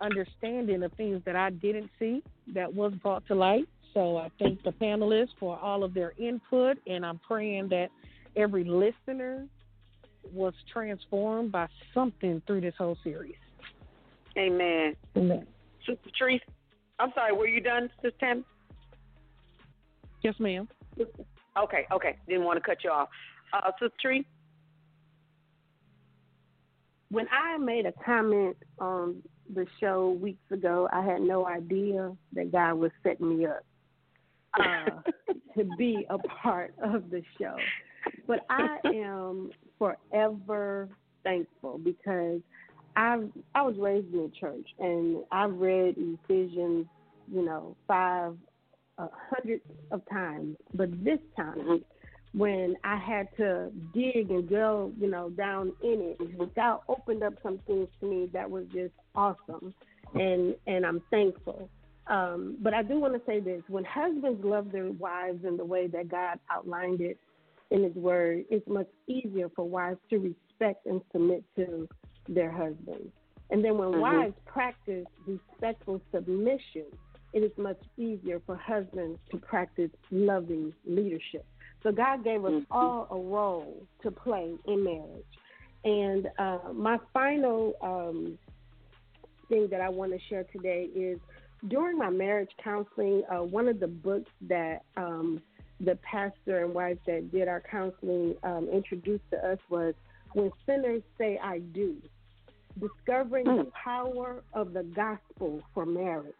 understanding 0.00 0.82
of 0.82 0.92
things 0.92 1.22
that 1.26 1.36
I 1.36 1.50
didn't 1.50 1.90
see 1.98 2.22
that 2.54 2.72
was 2.72 2.92
brought 3.02 3.26
to 3.26 3.34
light. 3.34 3.68
So 3.94 4.16
I 4.16 4.30
thank 4.38 4.62
the 4.62 4.70
panelists 4.70 5.34
for 5.40 5.58
all 5.58 5.82
of 5.82 5.94
their 5.94 6.12
input, 6.18 6.76
and 6.86 7.04
I'm 7.04 7.18
praying 7.18 7.68
that 7.70 7.88
every 8.36 8.64
listener 8.64 9.46
was 10.32 10.52
transformed 10.72 11.50
by 11.50 11.66
something 11.94 12.42
through 12.46 12.60
this 12.60 12.74
whole 12.78 12.98
series. 13.02 13.34
Amen. 14.36 14.94
Amen. 15.16 15.46
Sister 15.86 16.10
Teresa, 16.18 16.44
I'm 16.98 17.10
sorry, 17.14 17.32
were 17.32 17.48
you 17.48 17.60
done, 17.60 17.90
Sister 17.96 18.16
Tam? 18.20 18.44
Yes, 20.22 20.34
ma'am. 20.38 20.68
Okay, 21.56 21.86
okay. 21.92 22.16
Didn't 22.28 22.44
want 22.44 22.58
to 22.58 22.64
cut 22.64 22.84
you 22.84 22.90
off. 22.90 23.08
Uh, 23.52 23.70
Sister 23.80 23.94
Tree? 24.00 24.26
When 27.10 27.26
I 27.32 27.56
made 27.58 27.86
a 27.86 27.92
comment 28.04 28.56
on 28.78 29.22
the 29.54 29.66
show 29.80 30.10
weeks 30.20 30.50
ago, 30.50 30.88
I 30.92 31.02
had 31.02 31.22
no 31.22 31.46
idea 31.46 32.14
that 32.34 32.52
God 32.52 32.74
was 32.74 32.90
setting 33.02 33.38
me 33.38 33.46
up 33.46 33.64
uh, 34.58 35.00
to 35.56 35.64
be 35.76 36.06
a 36.10 36.18
part 36.18 36.74
of 36.82 37.10
the 37.10 37.22
show. 37.40 37.56
But 38.26 38.44
I 38.50 38.78
am 38.84 39.50
forever 39.78 40.88
thankful 41.24 41.78
because 41.78 42.40
I 42.96 43.18
I 43.54 43.62
was 43.62 43.76
raised 43.78 44.12
in 44.12 44.20
a 44.20 44.40
church 44.40 44.66
and 44.78 45.18
I've 45.30 45.54
read 45.54 45.94
Ephesians, 45.96 46.86
you 47.32 47.44
know, 47.44 47.76
five 47.86 48.34
uh, 48.98 49.08
hundreds 49.30 49.62
of 49.90 50.02
times. 50.10 50.56
But 50.74 51.04
this 51.04 51.20
time, 51.36 51.84
when 52.34 52.76
I 52.84 52.96
had 52.96 53.28
to 53.38 53.70
dig 53.94 54.30
and 54.30 54.48
go, 54.48 54.92
you 55.00 55.10
know, 55.10 55.30
down 55.30 55.72
in 55.82 56.14
it, 56.20 56.54
God 56.54 56.80
opened 56.88 57.22
up 57.22 57.34
some 57.42 57.58
things 57.66 57.88
to 58.00 58.06
me 58.06 58.28
that 58.32 58.50
was 58.50 58.64
just 58.72 58.92
awesome, 59.14 59.74
and 60.14 60.54
and 60.66 60.84
I'm 60.84 61.02
thankful. 61.10 61.68
Um, 62.06 62.56
but 62.60 62.72
I 62.72 62.82
do 62.82 62.98
want 62.98 63.14
to 63.14 63.22
say 63.26 63.40
this: 63.40 63.62
when 63.68 63.84
husbands 63.84 64.44
love 64.44 64.72
their 64.72 64.90
wives 64.92 65.44
in 65.44 65.56
the 65.56 65.64
way 65.64 65.86
that 65.88 66.08
God 66.08 66.38
outlined 66.50 67.00
it, 67.00 67.18
in 67.70 67.82
His 67.82 67.94
Word, 67.94 68.44
it's 68.50 68.66
much 68.66 68.88
easier 69.06 69.48
for 69.54 69.68
wives 69.68 70.00
to 70.10 70.18
respect 70.18 70.86
and 70.86 71.00
submit 71.12 71.44
to 71.56 71.88
their 72.28 72.50
husbands. 72.50 73.12
And 73.50 73.64
then 73.64 73.78
when 73.78 73.92
Mhm. 73.92 74.00
wives 74.00 74.34
practice 74.44 75.06
respectful 75.26 76.00
submission, 76.10 76.86
it 77.32 77.42
is 77.42 77.56
much 77.58 77.80
easier 77.96 78.40
for 78.40 78.56
husbands 78.56 79.18
to 79.30 79.38
practice 79.38 79.90
loving 80.10 80.74
leadership. 80.84 81.46
So 81.82 81.92
God 81.92 82.24
gave 82.24 82.44
us 82.44 82.62
all 82.70 83.06
a 83.10 83.16
role 83.16 83.82
to 84.02 84.10
play 84.10 84.54
in 84.66 84.84
marriage. 84.84 85.24
And 85.84 86.28
uh, 86.38 86.72
my 86.74 86.98
final 87.12 87.74
um, 87.80 88.38
thing 89.48 89.68
that 89.70 89.80
I 89.80 89.88
want 89.88 90.12
to 90.12 90.18
share 90.28 90.44
today 90.52 90.88
is 90.94 91.18
during 91.68 91.98
my 91.98 92.10
marriage 92.10 92.50
counseling, 92.62 93.22
uh, 93.30 93.42
one 93.42 93.68
of 93.68 93.80
the 93.80 93.86
books 93.86 94.30
that 94.48 94.82
um, 94.96 95.40
the 95.80 95.96
pastor 95.96 96.64
and 96.64 96.74
wife 96.74 96.98
that 97.06 97.30
did 97.30 97.48
our 97.48 97.62
counseling 97.70 98.34
um, 98.42 98.68
introduced 98.72 99.24
to 99.30 99.36
us 99.38 99.58
was 99.70 99.94
When 100.34 100.50
Sinners 100.66 101.02
Say 101.16 101.38
I 101.42 101.60
Do 101.60 101.96
Discovering 102.78 103.44
the 103.44 103.70
Power 103.84 104.42
of 104.52 104.72
the 104.72 104.82
Gospel 104.84 105.62
for 105.74 105.84
Marriage. 105.86 106.34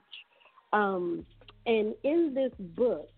Um, 0.73 1.25
and 1.67 1.95
in 2.05 2.33
this 2.35 2.53
book, 2.77 3.11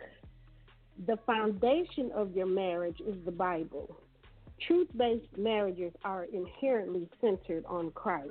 the 1.06 1.16
foundation 1.26 2.10
of 2.14 2.34
your 2.36 2.46
marriage 2.46 3.00
is 3.00 3.16
the 3.24 3.30
Bible. 3.30 3.96
Truth 4.66 4.88
based 4.96 5.38
marriages 5.38 5.92
are 6.04 6.24
inherently 6.24 7.08
centered 7.20 7.64
on 7.66 7.90
Christ. 7.92 8.30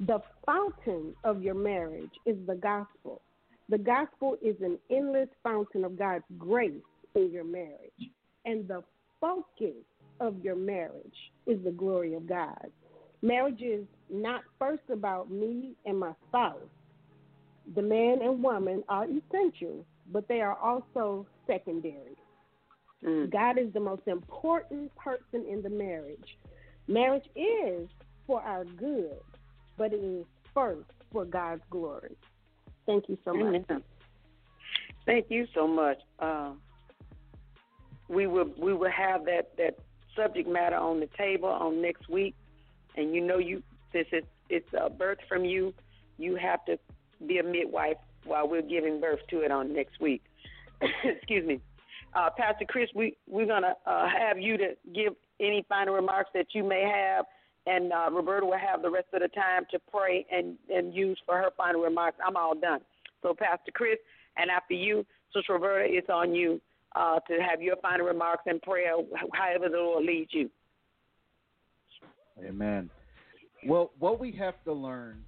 The 0.00 0.20
fountain 0.44 1.14
of 1.24 1.42
your 1.42 1.54
marriage 1.54 2.12
is 2.26 2.36
the 2.46 2.54
gospel. 2.54 3.22
The 3.68 3.78
gospel 3.78 4.36
is 4.42 4.54
an 4.60 4.78
endless 4.90 5.28
fountain 5.42 5.84
of 5.84 5.98
God's 5.98 6.24
grace 6.38 6.74
in 7.14 7.30
your 7.32 7.44
marriage. 7.44 8.10
And 8.44 8.68
the 8.68 8.84
focus 9.20 9.82
of 10.20 10.38
your 10.44 10.54
marriage 10.54 11.16
is 11.46 11.62
the 11.64 11.72
glory 11.72 12.14
of 12.14 12.28
God. 12.28 12.70
Marriage 13.22 13.62
is 13.62 13.84
not 14.10 14.42
first 14.58 14.82
about 14.92 15.30
me 15.30 15.72
and 15.84 15.98
my 15.98 16.12
spouse. 16.28 16.60
The 17.74 17.82
man 17.82 18.20
and 18.22 18.42
woman 18.42 18.84
are 18.88 19.06
essential, 19.06 19.84
but 20.12 20.28
they 20.28 20.40
are 20.40 20.56
also 20.56 21.26
secondary. 21.46 22.16
God 23.30 23.58
is 23.58 23.72
the 23.72 23.80
most 23.80 24.02
important 24.06 24.94
person 24.96 25.46
in 25.48 25.62
the 25.62 25.70
marriage. 25.70 26.38
Marriage 26.88 27.26
is 27.36 27.88
for 28.26 28.40
our 28.40 28.64
good, 28.64 29.20
but 29.76 29.92
it 29.92 30.02
is 30.02 30.24
first 30.54 30.90
for 31.12 31.24
God's 31.24 31.62
glory. 31.70 32.16
Thank 32.86 33.08
you 33.08 33.18
so 33.24 33.34
much. 33.34 33.64
Amen. 33.70 33.82
Thank 35.04 35.26
you 35.28 35.46
so 35.54 35.68
much. 35.68 35.98
Uh, 36.18 36.52
we 38.08 38.26
will 38.26 38.50
we 38.58 38.72
will 38.72 38.90
have 38.90 39.24
that 39.26 39.56
that 39.56 39.78
subject 40.16 40.48
matter 40.48 40.76
on 40.76 41.00
the 41.00 41.08
table 41.18 41.48
on 41.48 41.80
next 41.80 42.08
week, 42.08 42.34
and 42.96 43.14
you 43.14 43.20
know 43.20 43.38
you 43.38 43.62
since 43.92 44.08
it's 44.12 44.26
it's 44.48 44.68
a 44.80 44.90
birth 44.90 45.18
from 45.28 45.44
you, 45.44 45.74
you 46.18 46.36
have 46.36 46.64
to 46.64 46.78
be 47.26 47.38
a 47.38 47.42
midwife 47.42 47.96
while 48.24 48.48
we're 48.48 48.62
giving 48.62 49.00
birth 49.00 49.20
to 49.30 49.40
it 49.40 49.50
on 49.50 49.72
next 49.72 50.00
week. 50.00 50.22
Excuse 51.04 51.46
me, 51.46 51.60
uh, 52.14 52.30
Pastor 52.36 52.64
Chris. 52.68 52.88
We 52.94 53.16
we're 53.28 53.46
gonna 53.46 53.74
uh, 53.86 54.06
have 54.08 54.38
you 54.38 54.56
to 54.58 54.74
give 54.94 55.14
any 55.40 55.64
final 55.68 55.94
remarks 55.94 56.30
that 56.34 56.46
you 56.52 56.64
may 56.64 56.82
have, 56.82 57.24
and 57.66 57.92
uh, 57.92 58.10
Roberta 58.10 58.46
will 58.46 58.58
have 58.58 58.82
the 58.82 58.90
rest 58.90 59.06
of 59.12 59.20
the 59.20 59.28
time 59.28 59.64
to 59.70 59.78
pray 59.90 60.26
and 60.30 60.56
and 60.68 60.94
use 60.94 61.18
for 61.26 61.36
her 61.36 61.50
final 61.56 61.82
remarks. 61.82 62.18
I'm 62.26 62.36
all 62.36 62.54
done. 62.54 62.80
So 63.22 63.34
Pastor 63.34 63.72
Chris, 63.72 63.98
and 64.36 64.50
after 64.50 64.74
you, 64.74 65.04
Sister 65.34 65.54
Roberta, 65.54 65.86
it's 65.88 66.08
on 66.10 66.34
you 66.34 66.60
uh, 66.94 67.20
to 67.28 67.38
have 67.42 67.60
your 67.60 67.76
final 67.76 68.06
remarks 68.06 68.44
and 68.46 68.60
prayer, 68.62 68.94
however 69.32 69.68
the 69.68 69.78
Lord 69.78 70.04
leads 70.04 70.30
you. 70.32 70.50
Amen. 72.46 72.90
Well, 73.66 73.90
what 73.98 74.20
we 74.20 74.32
have 74.32 74.54
to 74.64 74.72
learn 74.72 75.22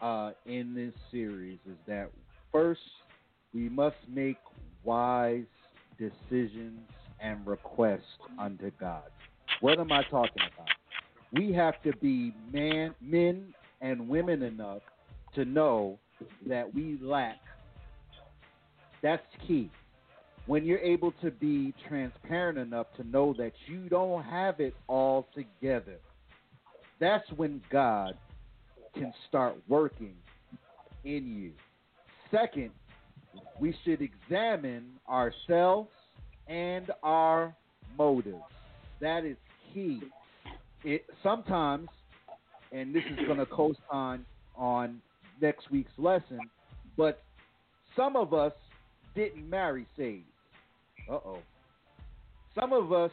uh, 0.00 0.32
in 0.46 0.74
this 0.74 0.92
series 1.10 1.58
is 1.66 1.76
that 1.86 2.10
first 2.52 2.80
we 3.52 3.68
must 3.68 3.96
make 4.08 4.36
wise 4.84 5.44
decisions 5.98 6.80
and 7.20 7.46
requests 7.46 8.02
unto 8.38 8.70
God. 8.78 9.04
What 9.60 9.78
am 9.78 9.92
I 9.92 10.02
talking 10.04 10.42
about? 10.54 10.68
We 11.32 11.52
have 11.52 11.82
to 11.82 11.92
be 11.96 12.34
man, 12.52 12.94
men 13.00 13.54
and 13.80 14.08
women 14.08 14.42
enough 14.42 14.82
to 15.34 15.44
know 15.44 15.98
that 16.46 16.72
we 16.72 16.98
lack. 17.00 17.40
That's 19.02 19.22
key. 19.46 19.70
When 20.46 20.64
you're 20.64 20.78
able 20.78 21.12
to 21.22 21.30
be 21.30 21.72
transparent 21.88 22.58
enough 22.58 22.86
to 22.98 23.04
know 23.04 23.34
that 23.38 23.52
you 23.66 23.88
don't 23.88 24.22
have 24.24 24.60
it 24.60 24.74
all 24.86 25.26
together, 25.34 25.96
that's 27.00 27.28
when 27.36 27.62
God 27.70 28.16
can 28.94 29.12
start 29.28 29.56
working 29.68 30.14
in 31.04 31.26
you. 31.26 31.52
Second, 32.30 32.70
we 33.60 33.76
should 33.84 34.00
examine 34.00 34.86
ourselves 35.08 35.90
and 36.48 36.90
our 37.02 37.54
motives. 37.96 38.42
That 39.00 39.24
is 39.24 39.36
key. 39.72 40.02
It 40.82 41.04
sometimes, 41.22 41.88
and 42.72 42.94
this 42.94 43.02
is 43.10 43.26
going 43.26 43.38
to 43.38 43.46
co-sign 43.46 44.24
on 44.56 45.00
next 45.40 45.70
week's 45.70 45.92
lesson, 45.98 46.38
but 46.96 47.22
some 47.96 48.16
of 48.16 48.34
us 48.34 48.52
didn't 49.14 49.48
marry 49.48 49.86
saved. 49.96 50.24
Uh 51.08 51.14
oh. 51.14 51.38
Some 52.58 52.72
of 52.72 52.92
us 52.92 53.10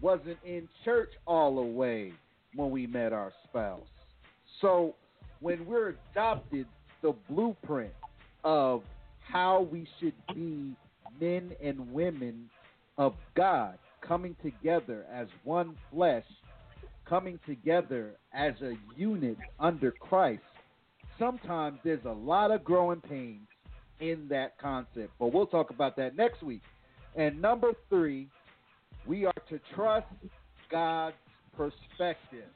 wasn't 0.00 0.38
in 0.44 0.68
church 0.84 1.10
all 1.26 1.56
the 1.56 1.62
way 1.62 2.12
when 2.54 2.70
we 2.70 2.86
met 2.86 3.12
our 3.12 3.32
spouse. 3.44 3.80
So 4.60 4.94
when 5.40 5.66
we're 5.66 5.94
adopted 6.12 6.66
the 7.02 7.14
blueprint 7.28 7.92
of 8.44 8.82
how 9.30 9.68
we 9.70 9.86
should 9.98 10.14
be 10.34 10.74
men 11.20 11.52
and 11.62 11.92
women 11.92 12.48
of 12.98 13.14
God, 13.34 13.78
coming 14.00 14.36
together 14.42 15.04
as 15.12 15.26
one 15.44 15.76
flesh, 15.92 16.24
coming 17.08 17.38
together 17.46 18.12
as 18.32 18.54
a 18.62 18.74
unit 18.96 19.36
under 19.58 19.90
Christ, 19.90 20.42
sometimes 21.18 21.78
there's 21.84 22.04
a 22.04 22.12
lot 22.12 22.50
of 22.50 22.64
growing 22.64 23.00
pains 23.00 23.46
in 24.00 24.26
that 24.28 24.58
concept. 24.58 25.10
But 25.18 25.32
we'll 25.32 25.46
talk 25.46 25.70
about 25.70 25.96
that 25.96 26.16
next 26.16 26.42
week. 26.42 26.62
And 27.16 27.40
number 27.40 27.72
three, 27.88 28.28
we 29.06 29.24
are 29.24 29.32
to 29.48 29.60
trust 29.74 30.06
God's 30.70 31.16
perspective. 31.56 32.48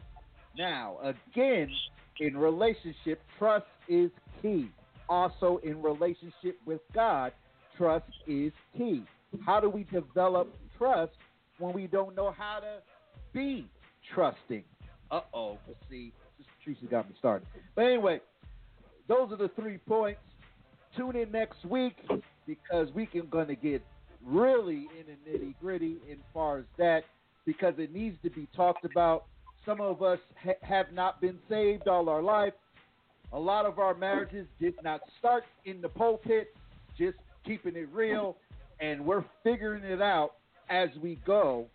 Now, 0.57 0.99
again, 1.03 1.71
in 2.19 2.37
relationship, 2.37 3.21
trust 3.39 3.67
is 3.89 4.11
key. 4.43 4.69
Also, 5.11 5.61
in 5.65 5.83
relationship 5.83 6.57
with 6.65 6.81
God, 6.95 7.33
trust 7.77 8.07
is 8.29 8.53
key. 8.79 9.03
How 9.45 9.59
do 9.59 9.69
we 9.69 9.85
develop 9.93 10.49
trust 10.79 11.13
when 11.59 11.75
we 11.75 11.89
don't 11.89 12.15
know 12.15 12.31
how 12.31 12.61
to 12.61 12.77
be 13.35 13.69
trusting? 14.15 14.63
Uh 15.11 15.23
oh. 15.35 15.59
Let's 15.67 15.81
see, 15.91 16.13
Teresa 16.65 16.87
got 16.89 17.09
me 17.09 17.17
started. 17.19 17.47
But 17.75 17.87
anyway, 17.87 18.21
those 19.09 19.33
are 19.33 19.37
the 19.37 19.51
three 19.57 19.79
points. 19.79 20.21
Tune 20.97 21.17
in 21.17 21.33
next 21.33 21.65
week 21.65 21.97
because 22.47 22.89
we 22.95 23.07
can 23.07 23.29
going 23.29 23.49
to 23.49 23.57
get 23.57 23.83
really 24.25 24.89
in 24.99 25.07
the 25.07 25.31
nitty 25.31 25.55
gritty 25.61 25.97
in 26.09 26.19
far 26.33 26.59
as 26.59 26.65
that 26.79 27.03
because 27.47 27.75
it 27.79 27.93
needs 27.93 28.17
to 28.23 28.31
be 28.31 28.47
talked 28.55 28.85
about. 28.85 29.25
Some 29.67 29.81
of 29.81 30.03
us 30.03 30.21
ha- 30.43 30.53
have 30.63 30.93
not 30.93 31.21
been 31.21 31.39
saved 31.49 31.89
all 31.89 32.09
our 32.09 32.23
life. 32.23 32.53
A 33.33 33.39
lot 33.39 33.65
of 33.65 33.79
our 33.79 33.95
marriages 33.95 34.47
did 34.61 34.75
not 34.83 35.01
start 35.19 35.45
in 35.65 35.81
the 35.81 35.89
pulpit, 35.89 36.55
just 36.99 37.17
keeping 37.45 37.77
it 37.77 37.89
real, 37.93 38.37
and 38.81 39.05
we're 39.05 39.25
figuring 39.45 39.85
it 39.85 40.03
out 40.03 40.33
as 40.69 40.89
we 41.03 41.19
go, 41.27 41.67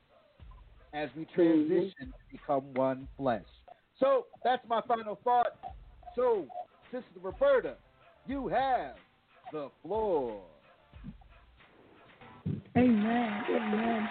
as 0.93 1.09
we 1.15 1.25
transition 1.33 1.93
to 1.99 2.31
become 2.31 2.63
one 2.73 3.07
flesh. 3.17 3.43
So 3.99 4.25
that's 4.43 4.67
my 4.67 4.81
final 4.87 5.19
thought. 5.23 5.57
So, 6.15 6.45
Sister 6.91 7.19
Roberta, 7.21 7.75
you 8.27 8.47
have 8.49 8.95
the 9.51 9.69
floor. 9.81 10.41
Amen. 12.77 13.43
Amen. 13.49 14.09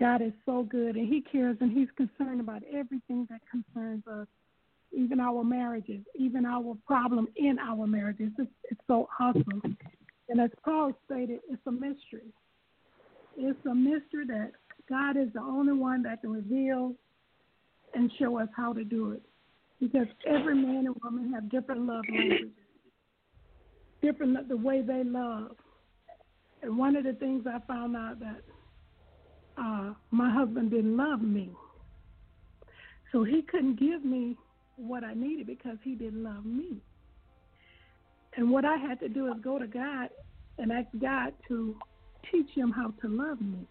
God 0.00 0.22
is 0.22 0.32
so 0.46 0.62
good, 0.62 0.96
and 0.96 1.06
He 1.06 1.20
cares, 1.20 1.58
and 1.60 1.70
He's 1.70 1.88
concerned 1.96 2.40
about 2.40 2.62
everything 2.72 3.28
that 3.30 3.40
concerns 3.50 4.02
us, 4.06 4.26
even 4.92 5.20
our 5.20 5.44
marriages, 5.44 6.00
even 6.18 6.46
our 6.46 6.76
problem 6.86 7.28
in 7.36 7.58
our 7.58 7.86
marriages. 7.86 8.32
It's, 8.38 8.50
it's 8.70 8.80
so 8.86 9.08
awesome. 9.20 9.76
And 10.28 10.40
as 10.40 10.50
Paul 10.64 10.92
stated, 11.04 11.40
it's 11.50 11.62
a 11.66 11.72
mystery. 11.72 12.32
It's 13.36 13.66
a 13.66 13.74
mystery 13.74 14.26
that 14.28 14.52
God 14.88 15.16
is 15.16 15.28
the 15.34 15.40
only 15.40 15.74
one 15.74 16.02
that 16.04 16.22
can 16.22 16.32
reveal 16.32 16.94
and 17.94 18.10
show 18.18 18.38
us 18.38 18.48
how 18.56 18.72
to 18.72 18.84
do 18.84 19.12
it. 19.12 19.22
Because 19.80 20.06
every 20.26 20.54
man 20.54 20.86
and 20.86 20.94
woman 21.02 21.32
have 21.32 21.50
different 21.50 21.82
love 21.86 22.04
languages. 22.12 22.50
different 24.02 24.48
the 24.48 24.56
way 24.56 24.82
they 24.82 25.04
love. 25.04 25.52
And 26.62 26.76
one 26.76 26.96
of 26.96 27.04
the 27.04 27.14
things 27.14 27.44
I 27.46 27.58
found 27.66 27.96
out 27.96 28.20
that 28.20 28.42
uh, 29.60 29.92
my 30.10 30.30
husband 30.30 30.70
didn't 30.70 30.96
love 30.96 31.20
me. 31.20 31.50
So 33.12 33.24
he 33.24 33.42
couldn't 33.42 33.78
give 33.78 34.04
me 34.04 34.36
what 34.76 35.04
I 35.04 35.14
needed 35.14 35.46
because 35.46 35.76
he 35.82 35.94
didn't 35.94 36.22
love 36.22 36.44
me. 36.44 36.78
And 38.36 38.50
what 38.50 38.64
I 38.64 38.76
had 38.76 39.00
to 39.00 39.08
do 39.08 39.26
is 39.26 39.34
go 39.42 39.58
to 39.58 39.66
God 39.66 40.08
and 40.58 40.70
ask 40.70 40.86
God 41.00 41.32
to 41.48 41.74
teach 42.30 42.48
him 42.54 42.70
how 42.70 42.92
to 43.02 43.08
love 43.08 43.40
me. 43.40 43.66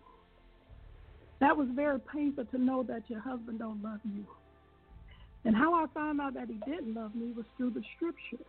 That 1.39 1.55
was 1.55 1.67
very 1.73 1.99
painful 2.13 2.45
to 2.45 2.57
know 2.57 2.83
that 2.83 3.03
your 3.07 3.21
husband 3.21 3.59
don't 3.59 3.81
love 3.81 4.01
you. 4.03 4.25
And 5.45 5.55
how 5.55 5.73
I 5.73 5.85
found 5.93 6.19
out 6.19 6.33
that 6.33 6.49
he 6.49 6.59
didn't 6.69 6.93
love 6.93 7.15
me 7.15 7.31
was 7.35 7.45
through 7.55 7.71
the 7.71 7.83
scripture. 7.95 8.43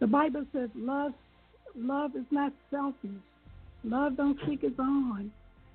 The 0.00 0.08
Bible 0.08 0.44
says 0.52 0.68
love 0.74 1.12
love 1.76 2.16
is 2.16 2.26
not 2.30 2.52
selfish. 2.70 3.22
Love 3.84 4.16
don't 4.16 4.38
seek 4.48 4.64
its 4.64 4.76
own. 4.78 5.30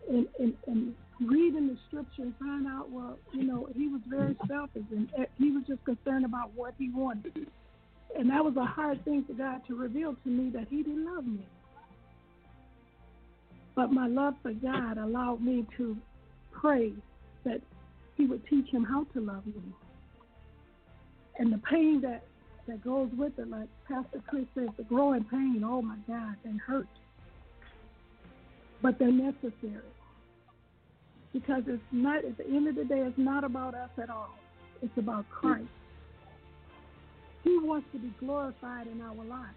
And, 0.10 0.27
and, 0.40 0.53
and 0.68 0.95
reading 1.22 1.68
the 1.68 1.77
scripture 1.88 2.23
and 2.23 2.34
find 2.38 2.68
out, 2.68 2.90
well, 2.90 3.18
you 3.31 3.44
know, 3.44 3.68
he 3.76 3.88
was 3.88 4.02
very 4.07 4.36
selfish 4.48 4.84
and 4.91 5.10
he 5.38 5.52
was 5.52 5.64
just 5.68 5.84
concerned 5.86 6.26
about 6.26 6.52
what 6.56 6.73
he 6.77 6.90
wanted. 6.90 7.48
And 8.18 8.30
that 8.31 8.44
was 8.44 8.56
a 8.57 8.65
hard 8.65 9.06
thing 9.06 9.23
for 9.26 9.34
God 9.34 9.61
to 9.68 9.76
reveal 9.76 10.15
to 10.23 10.30
me 10.30 10.49
that 10.52 10.68
he 10.69 10.77
didn't 10.77 11.06
love 11.06 11.26
me. 11.26 11.45
But 13.76 13.94
my 13.94 14.07
love 14.07 14.34
for 14.41 14.52
God 14.52 14.98
allowed 14.98 15.41
me 15.41 15.65
to 15.77 15.95
pray 16.52 16.91
that 17.45 17.61
He 18.18 18.26
would 18.26 18.45
teach 18.48 18.68
him 18.69 18.84
how 18.84 19.06
to 19.14 19.22
love 19.22 19.45
me. 19.45 19.53
And 21.38 21.53
the 21.53 21.60
pain 21.60 22.02
that, 22.02 22.23
that 22.68 22.84
goes 22.84 23.10
with 23.18 23.40
it, 23.40 23.49
like 23.49 23.69
Pastor 23.88 24.22
Chris 24.27 24.44
says, 24.53 24.68
the 24.76 24.84
growing 24.84 25.23
pain, 25.23 25.64
oh 25.65 25.81
my 25.81 25.95
God, 26.07 26.36
they 26.44 26.52
hurt. 26.57 26.88
But 28.81 28.99
they're 28.99 29.11
necessary. 29.11 29.80
Because 31.34 31.64
it's 31.68 31.81
not, 31.91 32.26
at 32.26 32.38
the 32.38 32.45
end 32.45 32.68
of 32.68 32.76
the 32.76 32.85
day, 32.85 32.99
it's 32.99 33.18
not 33.18 33.43
about 33.43 33.76
us 33.76 33.89
at 34.01 34.10
all. 34.10 34.35
It's 34.81 34.97
about 34.97 35.30
Christ. 35.30 35.68
He 37.43 37.57
wants 37.61 37.88
to 37.93 37.99
be 37.99 38.14
glorified 38.19 38.88
in 38.88 39.01
our 39.01 39.14
lives. 39.15 39.56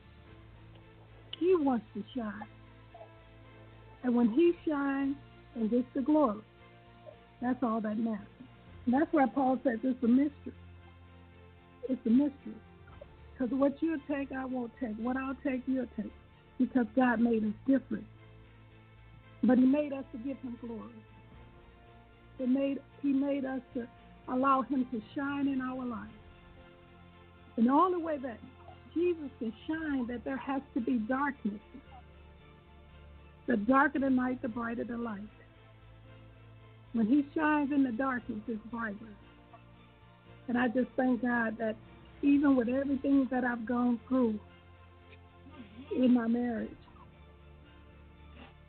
He 1.39 1.55
wants 1.57 1.87
to 1.95 2.05
shine. 2.15 2.49
And 4.05 4.15
when 4.15 4.31
he 4.31 4.53
shines 4.69 5.17
and 5.55 5.71
gets 5.71 5.87
the 5.95 6.03
glory, 6.03 6.41
that's 7.41 7.63
all 7.63 7.81
that 7.81 7.99
matters. 7.99 8.27
And 8.87 8.95
that's 8.95 9.13
why 9.13 9.27
Paul 9.27 9.59
says 9.65 9.79
it's 9.83 10.03
a 10.03 10.09
mystery. 10.09 10.53
It's 11.89 12.07
a 12.07 12.11
mystery. 12.11 12.55
Because 13.33 13.53
what 13.53 13.75
you'll 13.81 13.99
take, 14.09 14.31
I 14.33 14.45
won't 14.45 14.73
take. 14.81 14.95
What 14.97 15.17
I'll 15.17 15.37
take, 15.45 15.63
you'll 15.67 15.87
take. 15.97 16.13
Because 16.59 16.87
God 16.95 17.21
made 17.21 17.45
us 17.45 17.55
different. 17.67 18.05
But 19.43 19.59
he 19.59 19.65
made 19.65 19.93
us 19.93 20.05
to 20.13 20.19
give 20.19 20.37
him 20.39 20.57
glory. 20.61 20.81
He 22.39 22.47
made, 22.47 22.81
he 23.03 23.13
made 23.13 23.45
us 23.45 23.61
to 23.75 23.87
allow 24.29 24.63
him 24.63 24.87
to 24.91 25.03
shine 25.15 25.49
in 25.49 25.61
our 25.61 25.85
lives. 25.85 26.11
And 27.57 27.67
the 27.67 27.73
only 27.73 28.03
way 28.03 28.19
that 28.19 28.39
Jesus 28.95 29.31
can 29.39 29.53
shine, 29.67 30.07
that 30.07 30.25
there 30.25 30.37
has 30.37 30.63
to 30.75 30.81
be 30.81 30.99
darkness. 30.99 31.61
The 33.47 33.57
darker 33.57 33.99
the 33.99 34.11
night, 34.11 34.41
the 34.43 34.49
brighter 34.49 34.85
the 34.85 34.97
light. 34.97 35.21
When 36.93 37.07
he 37.07 37.27
shines 37.35 37.73
in 37.73 37.85
the 37.85 37.93
darkness, 37.93 38.41
it's 38.49 38.61
brighter. 38.71 38.97
And 40.49 40.59
I 40.59 40.69
just 40.69 40.89
thank 40.97 41.23
God 41.23 41.57
that 41.59 41.77
even 42.23 42.57
with 42.57 42.69
everything 42.69 43.27
that 43.31 43.45
I've 43.45 43.67
gone 43.67 43.99
through 44.09 44.39
in 45.95 46.15
my 46.15 46.27
marriage, 46.27 46.71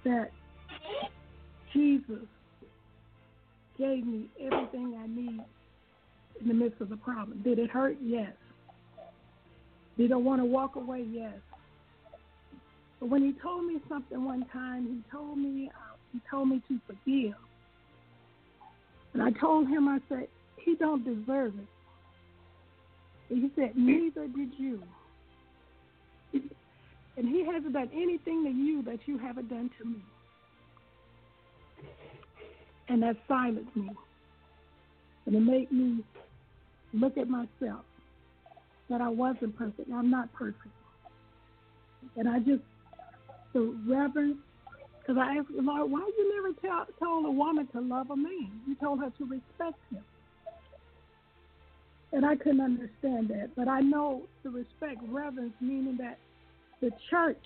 that 0.03 0.31
Jesus 1.73 2.27
gave 3.83 4.05
me 4.05 4.25
everything 4.39 4.97
I 4.97 5.07
need 5.07 5.41
in 6.39 6.47
the 6.47 6.53
midst 6.53 6.79
of 6.79 6.89
the 6.89 6.95
problem. 6.95 7.41
Did 7.43 7.59
it 7.59 7.69
hurt? 7.69 7.97
Yes. 8.01 8.31
Did 9.97 10.13
I 10.13 10.15
want 10.15 10.41
to 10.41 10.45
walk 10.45 10.77
away? 10.77 11.05
Yes. 11.11 11.33
But 12.99 13.09
when 13.09 13.21
he 13.23 13.33
told 13.41 13.65
me 13.65 13.81
something 13.89 14.23
one 14.23 14.45
time, 14.53 14.85
he 14.85 15.11
told 15.11 15.37
me 15.37 15.69
uh, 15.69 15.97
he 16.13 16.21
told 16.31 16.47
me 16.47 16.61
to 16.69 16.79
forgive. 16.87 17.35
And 19.13 19.21
I 19.21 19.31
told 19.31 19.67
him, 19.67 19.87
I 19.89 19.99
said, 20.07 20.27
he 20.57 20.75
don't 20.75 21.03
deserve 21.03 21.53
it. 21.59 21.67
And 23.29 23.43
he 23.43 23.51
said, 23.55 23.75
neither 23.75 24.27
did 24.27 24.51
you. 24.57 24.81
And 26.33 27.27
he 27.27 27.45
hasn't 27.45 27.73
done 27.73 27.89
anything 27.93 28.43
to 28.45 28.49
you 28.49 28.81
that 28.83 28.99
you 29.05 29.17
haven't 29.17 29.49
done 29.49 29.69
to 29.79 29.85
me. 29.85 30.01
And 32.89 33.01
that 33.03 33.17
silenced 33.27 33.75
me. 33.75 33.89
And 35.25 35.35
it 35.35 35.39
made 35.39 35.71
me 35.71 36.03
look 36.93 37.17
at 37.17 37.29
myself 37.29 37.85
that 38.89 39.01
I 39.01 39.09
wasn't 39.09 39.57
perfect. 39.57 39.89
I'm 39.91 40.11
not 40.11 40.31
perfect. 40.33 40.67
And 42.15 42.27
I 42.27 42.39
just, 42.39 42.61
the 43.53 43.75
reverence, 43.87 44.37
because 44.99 45.17
I 45.17 45.37
asked 45.37 45.47
the 45.55 45.61
Lord, 45.61 45.89
why 45.89 45.99
you 45.99 46.35
never 46.35 46.53
tell, 46.61 46.85
told 46.99 47.25
a 47.25 47.31
woman 47.31 47.67
to 47.67 47.81
love 47.81 48.09
a 48.11 48.15
man? 48.15 48.61
You 48.67 48.75
told 48.75 48.99
her 48.99 49.11
to 49.17 49.25
respect 49.25 49.79
him. 49.91 50.03
And 52.11 52.25
I 52.25 52.35
couldn't 52.35 52.61
understand 52.61 53.29
that. 53.29 53.49
But 53.55 53.67
I 53.67 53.79
know 53.79 54.23
the 54.43 54.51
respect, 54.51 54.99
reverence, 55.09 55.53
meaning 55.59 55.97
that 55.97 56.19
the 56.79 56.91
church, 57.09 57.43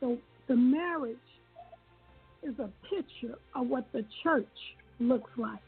the, 0.00 0.18
the 0.46 0.54
marriage 0.54 1.16
is 2.42 2.54
a 2.58 2.70
picture 2.88 3.38
of 3.54 3.66
what 3.66 3.90
the 3.92 4.04
church 4.22 4.46
looks 5.00 5.30
like 5.36 5.58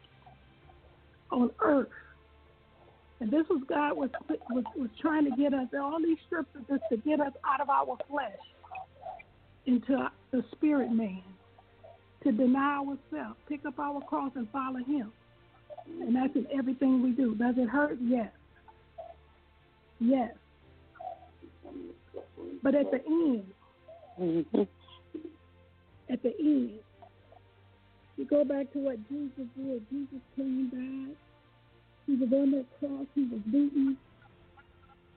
on 1.31 1.51
earth. 1.61 1.89
And 3.21 3.31
this 3.31 3.45
was 3.51 3.63
God 3.69 3.97
was, 3.97 4.11
was 4.51 4.65
was 4.77 4.89
trying 5.01 5.31
to 5.31 5.37
get 5.37 5.53
us. 5.53 5.69
All 5.79 6.01
these 6.03 6.17
scriptures 6.27 6.81
to 6.91 6.97
get 6.99 7.21
us 7.21 7.33
out 7.47 7.61
of 7.61 7.69
our 7.69 7.97
flesh 8.09 8.33
into 9.67 10.09
the 10.33 10.43
spirit 10.53 10.91
man, 10.91 11.23
to 12.25 12.33
deny 12.33 12.79
ourselves, 12.79 13.39
pick 13.49 13.65
up 13.67 13.79
our 13.79 14.01
cross 14.03 14.33
and 14.37 14.49
follow 14.51 14.79
Him. 14.79 15.13
And 16.01 16.17
that's 16.17 16.35
in 16.35 16.47
everything 16.57 17.03
we 17.03 17.11
do. 17.11 17.35
Does 17.35 17.57
it 17.59 17.69
hurt? 17.69 17.99
Yes. 18.01 18.31
Yes. 19.99 20.33
But 22.63 22.75
at 22.75 22.91
the 22.91 23.05
end, 23.07 23.45
mm-hmm. 24.19 24.63
At 26.11 26.23
the 26.23 26.35
end, 26.39 26.73
you 28.17 28.25
go 28.27 28.45
back 28.45 28.73
to 28.73 28.79
what 28.79 28.97
Jesus 29.09 29.47
did. 29.57 29.83
Jesus 29.91 30.21
came, 30.37 30.69
back. 30.69 31.17
he 32.07 32.17
was 32.17 32.33
on 32.33 32.51
that 32.53 32.67
cross. 32.79 33.07
He 33.15 33.23
was 33.23 33.41
beaten. 33.47 33.97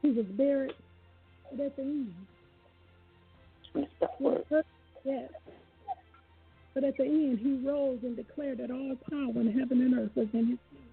He 0.02 0.12
was 0.12 0.26
buried. 0.26 0.74
But 1.52 1.66
at 1.66 1.76
the 1.76 1.82
end, 1.82 2.14
yes. 3.76 5.30
But 6.74 6.84
at 6.84 6.98
the 6.98 7.04
end, 7.04 7.40
he 7.40 7.68
rose 7.68 8.00
and 8.04 8.16
declared 8.16 8.60
that 8.60 8.72
all 8.72 8.96
power 9.10 9.42
in 9.42 9.52
heaven 9.52 9.82
and 9.82 9.94
earth 9.96 10.12
was 10.16 10.28
in 10.34 10.48
his 10.48 10.60
hand. 10.72 10.90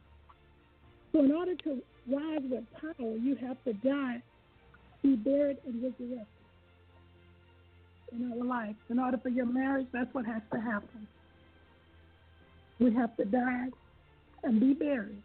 So, 1.12 1.24
in 1.24 1.32
order 1.32 1.54
to 1.54 1.82
rise 2.10 2.42
with 2.42 2.64
power, 2.80 3.16
you 3.16 3.36
have 3.36 3.56
to 3.64 3.72
die, 3.72 4.22
be 5.02 5.16
buried, 5.16 5.58
and 5.66 5.82
resurrected 5.82 6.39
in 8.12 8.32
our 8.32 8.44
life. 8.44 8.76
In 8.88 8.98
order 8.98 9.18
for 9.18 9.28
your 9.28 9.46
marriage, 9.46 9.86
that's 9.92 10.12
what 10.14 10.26
has 10.26 10.42
to 10.52 10.60
happen. 10.60 11.06
We 12.78 12.92
have 12.94 13.16
to 13.16 13.24
die 13.24 13.68
and 14.42 14.58
be 14.60 14.72
buried 14.72 15.22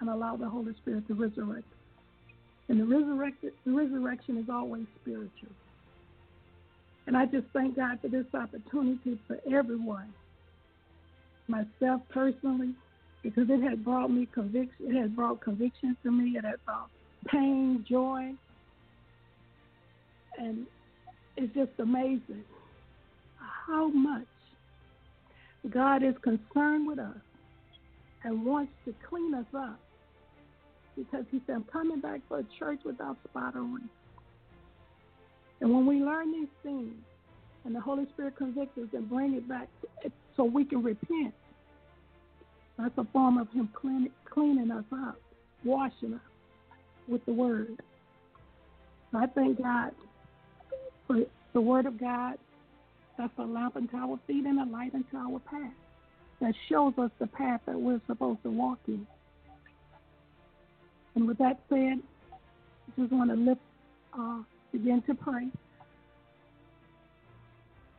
and 0.00 0.08
allow 0.08 0.36
the 0.36 0.48
Holy 0.48 0.74
Spirit 0.74 1.06
to 1.08 1.14
resurrect. 1.14 1.66
And 2.68 2.80
the, 2.80 2.84
resurrected, 2.84 3.52
the 3.64 3.72
resurrection 3.72 4.36
is 4.38 4.48
always 4.48 4.86
spiritual. 5.00 5.50
And 7.06 7.16
I 7.16 7.24
just 7.24 7.46
thank 7.52 7.76
God 7.76 7.98
for 8.00 8.08
this 8.08 8.26
opportunity 8.34 9.18
for 9.26 9.38
everyone, 9.50 10.12
myself 11.48 12.02
personally, 12.10 12.74
because 13.22 13.48
it 13.48 13.62
has 13.62 13.78
brought 13.78 14.10
me 14.10 14.28
conviction. 14.32 14.86
It 14.94 15.00
has 15.00 15.10
brought 15.10 15.40
conviction 15.40 15.96
to 16.02 16.10
me. 16.12 16.36
It 16.36 16.44
has 16.44 16.58
brought 16.66 16.90
pain, 17.26 17.84
joy, 17.88 18.34
and 20.38 20.66
it's 21.38 21.54
just 21.54 21.70
amazing 21.78 22.42
how 23.66 23.88
much 23.88 24.26
God 25.70 26.02
is 26.02 26.14
concerned 26.22 26.88
with 26.88 26.98
us 26.98 27.16
and 28.24 28.44
wants 28.44 28.72
to 28.84 28.94
clean 29.08 29.34
us 29.34 29.46
up 29.56 29.78
because 30.96 31.24
he 31.30 31.40
said, 31.46 31.56
I'm 31.56 31.64
coming 31.72 32.00
back 32.00 32.20
for 32.28 32.40
a 32.40 32.44
church 32.58 32.80
without 32.84 33.16
spot 33.28 33.54
or 33.54 33.62
wrinkle. 33.62 33.88
And 35.60 35.72
when 35.72 35.86
we 35.86 36.00
learn 36.00 36.32
these 36.32 36.48
things 36.64 36.94
and 37.64 37.74
the 37.74 37.80
Holy 37.80 38.06
Spirit 38.14 38.36
convicts 38.36 38.76
us 38.76 38.88
and 38.92 39.08
bring 39.08 39.34
it 39.34 39.48
back 39.48 39.68
so 40.36 40.42
we 40.42 40.64
can 40.64 40.82
repent, 40.82 41.34
that's 42.76 42.98
a 42.98 43.06
form 43.12 43.38
of 43.38 43.48
him 43.52 43.68
clean, 43.80 44.10
cleaning 44.24 44.72
us 44.72 44.84
up, 44.92 45.20
washing 45.64 46.14
us 46.14 46.20
with 47.06 47.24
the 47.26 47.32
word. 47.32 47.78
I 49.14 49.26
thank 49.26 49.62
God 49.62 49.92
for 51.08 51.16
the 51.54 51.60
Word 51.60 51.86
of 51.86 51.98
God 51.98 52.38
that's 53.18 53.32
a 53.38 53.42
lamp 53.42 53.74
unto 53.74 53.96
our 53.96 54.20
feet 54.28 54.44
and 54.44 54.60
a 54.60 54.72
light 54.72 54.94
unto 54.94 55.16
our 55.16 55.40
path 55.40 55.72
that 56.40 56.54
shows 56.68 56.92
us 56.98 57.10
the 57.18 57.26
path 57.26 57.60
that 57.66 57.76
we're 57.76 58.00
supposed 58.06 58.40
to 58.44 58.50
walk 58.50 58.78
in. 58.86 59.04
And 61.16 61.26
with 61.26 61.38
that 61.38 61.58
said, 61.68 61.98
I 61.98 63.00
just 63.00 63.12
want 63.12 63.30
to 63.30 63.36
lift, 63.36 63.60
uh, 64.16 64.42
begin 64.70 65.02
to 65.08 65.14
pray. 65.14 65.48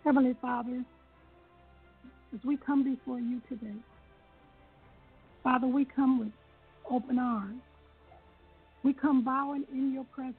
Heavenly 0.06 0.38
Father, 0.41 0.86
as 2.34 2.40
we 2.45 2.56
come 2.56 2.86
before 2.86 3.19
you 3.19 3.41
today, 3.49 3.76
Father, 5.44 5.68
we 5.68 5.84
come 5.84 6.19
with 6.19 6.31
open 6.90 7.19
arms. 7.19 7.61
We 8.84 8.94
come 8.94 9.26
bowing 9.26 9.65
in 9.73 9.94
your 9.94 10.06
presence. 10.06 10.38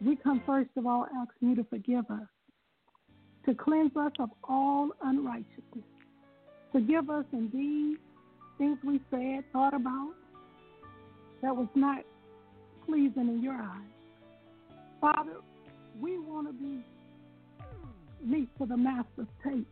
We 0.00 0.16
come 0.16 0.42
first 0.46 0.70
of 0.76 0.86
all 0.86 1.06
asking 1.06 1.50
you 1.50 1.56
to 1.56 1.64
forgive 1.64 2.10
us, 2.10 2.28
to 3.46 3.54
cleanse 3.54 3.96
us 3.96 4.12
of 4.18 4.30
all 4.44 4.90
unrighteousness. 5.02 5.84
Forgive 6.72 7.10
us 7.10 7.24
indeed 7.32 7.98
things 8.58 8.78
we 8.84 9.00
said, 9.10 9.44
thought 9.52 9.74
about 9.74 10.12
that 11.42 11.54
was 11.54 11.68
not 11.74 11.98
pleasing 12.86 13.28
in 13.28 13.42
your 13.42 13.54
eyes. 13.54 13.80
Father, 15.00 15.36
we 16.00 16.18
want 16.18 16.46
to 16.48 16.52
be 16.52 16.84
meat 18.24 18.48
for 18.56 18.66
the 18.66 18.76
master's 18.76 19.26
taste. 19.42 19.66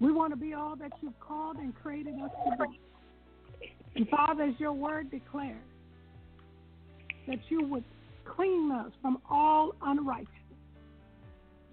We 0.00 0.12
want 0.12 0.32
to 0.32 0.36
be 0.36 0.54
all 0.54 0.76
that 0.76 0.92
you've 1.00 1.18
called 1.20 1.56
and 1.56 1.74
created 1.74 2.14
us 2.14 2.30
to 2.44 2.64
be. 2.64 2.80
And 3.94 4.08
Father, 4.08 4.44
as 4.44 4.54
your 4.58 4.72
word 4.72 5.10
declares, 5.10 5.56
that 7.26 7.38
you 7.48 7.66
would 7.66 7.84
clean 8.34 8.70
us 8.72 8.92
from 9.00 9.18
all 9.30 9.72
unrighteousness. 9.82 10.32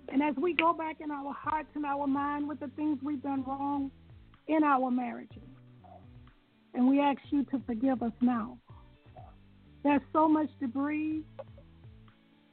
And 0.09 0.21
as 0.21 0.35
we 0.35 0.53
go 0.53 0.73
back 0.73 0.97
in 1.01 1.11
our 1.11 1.34
hearts 1.34 1.69
and 1.75 1.85
our 1.85 2.07
mind 2.07 2.47
with 2.47 2.59
the 2.59 2.69
things 2.75 2.99
we've 3.01 3.23
done 3.23 3.43
wrong 3.45 3.89
in 4.47 4.63
our 4.63 4.91
marriages, 4.91 5.41
and 6.73 6.88
we 6.88 6.99
ask 6.99 7.19
you 7.30 7.43
to 7.45 7.61
forgive 7.65 8.01
us 8.01 8.11
now. 8.21 8.57
There's 9.84 10.01
so 10.11 10.27
much 10.27 10.49
debris, 10.59 11.23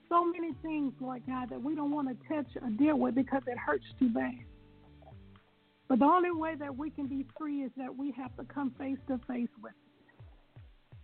so 0.08 0.24
many 0.24 0.52
things, 0.62 0.92
Lord 1.00 1.22
God, 1.26 1.50
that 1.50 1.62
we 1.62 1.74
don't 1.74 1.92
want 1.92 2.08
to 2.08 2.28
touch 2.28 2.46
or 2.60 2.68
deal 2.70 2.98
with 2.98 3.14
because 3.14 3.42
it 3.46 3.56
hurts 3.56 3.84
too 3.98 4.08
bad. 4.08 4.34
But 5.88 6.00
the 6.00 6.04
only 6.04 6.30
way 6.30 6.54
that 6.56 6.76
we 6.76 6.90
can 6.90 7.06
be 7.06 7.26
free 7.38 7.62
is 7.62 7.70
that 7.76 7.96
we 7.96 8.12
have 8.12 8.36
to 8.36 8.44
come 8.44 8.72
face 8.78 8.98
to 9.08 9.18
face 9.26 9.48
with 9.62 9.72
it. 9.72 10.24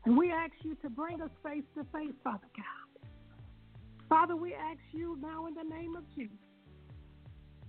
And 0.04 0.16
we 0.16 0.30
ask 0.30 0.52
you 0.62 0.76
to 0.82 0.90
bring 0.90 1.20
us 1.20 1.30
face 1.44 1.64
to 1.76 1.84
face, 1.92 2.14
Father 2.22 2.46
God. 2.56 2.85
Father, 4.08 4.36
we 4.36 4.54
ask 4.54 4.78
you 4.92 5.18
now 5.20 5.46
in 5.46 5.54
the 5.54 5.64
name 5.64 5.96
of 5.96 6.04
Jesus 6.14 6.36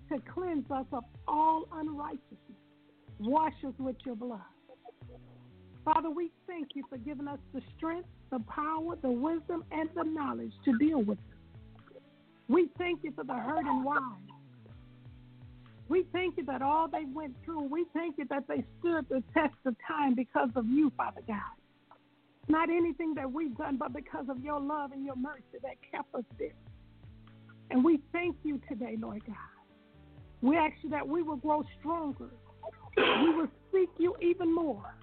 to 0.10 0.20
cleanse 0.34 0.70
us 0.72 0.86
of 0.92 1.04
all 1.28 1.68
unrighteousness. 1.74 2.38
Wash 3.20 3.54
us 3.66 3.74
with 3.80 3.96
your 4.06 4.16
blood. 4.16 4.40
Father, 5.84 6.10
we 6.10 6.32
thank 6.48 6.70
you 6.76 6.84
for 6.90 6.98
giving 6.98 7.28
us 7.28 7.40
the 7.54 7.62
strength, 7.78 8.08
the 8.30 8.40
power, 8.40 8.96
the 9.02 9.10
wisdom, 9.10 9.64
and 9.72 9.90
the 9.96 10.04
knowledge 10.04 10.52
to 10.66 10.78
deal 10.78 11.02
with 11.02 11.18
it. 11.18 12.02
We 12.50 12.70
thank 12.78 13.04
you 13.04 13.12
for 13.14 13.24
the 13.24 13.34
hurt 13.34 13.66
and 13.66 13.84
wives. 13.84 14.04
We 15.90 16.06
thank 16.12 16.38
you 16.38 16.46
that 16.46 16.62
all 16.62 16.88
they 16.88 17.06
went 17.14 17.36
through, 17.46 17.64
we 17.64 17.86
thank 17.94 18.18
you 18.18 18.26
that 18.30 18.44
they 18.48 18.64
stood 18.80 19.08
the 19.10 19.24
test 19.34 19.56
of 19.66 19.76
time 19.88 20.16
because 20.16 20.50
of 20.56 20.66
you, 20.68 20.92
Father 20.98 21.22
God. 21.26 21.38
Not 22.48 22.70
anything 22.70 23.14
that 23.16 23.32
we've 23.32 23.56
done, 23.58 23.78
but 23.78 23.94
because 23.94 24.26
of 24.30 24.40
your 24.40 24.60
love 24.60 24.92
and 24.92 25.06
your 25.06 25.16
mercy 25.16 25.58
that 25.62 25.76
kept 25.92 26.14
us 26.16 26.24
there. 26.40 26.54
And 27.70 27.84
we 27.84 28.00
thank 28.14 28.38
you 28.44 28.62
today, 28.70 28.96
Lord 29.00 29.22
God. 29.26 29.36
We 30.42 30.56
ask 30.58 30.74
you 30.82 30.90
that 30.92 31.08
we 31.08 31.24
will 31.24 31.36
grow 31.36 31.64
stronger. 31.80 32.30
We 32.96 33.30
will 33.36 33.48
seek 33.74 33.90
you 33.98 34.16
even 34.22 34.54
more. 34.54 34.96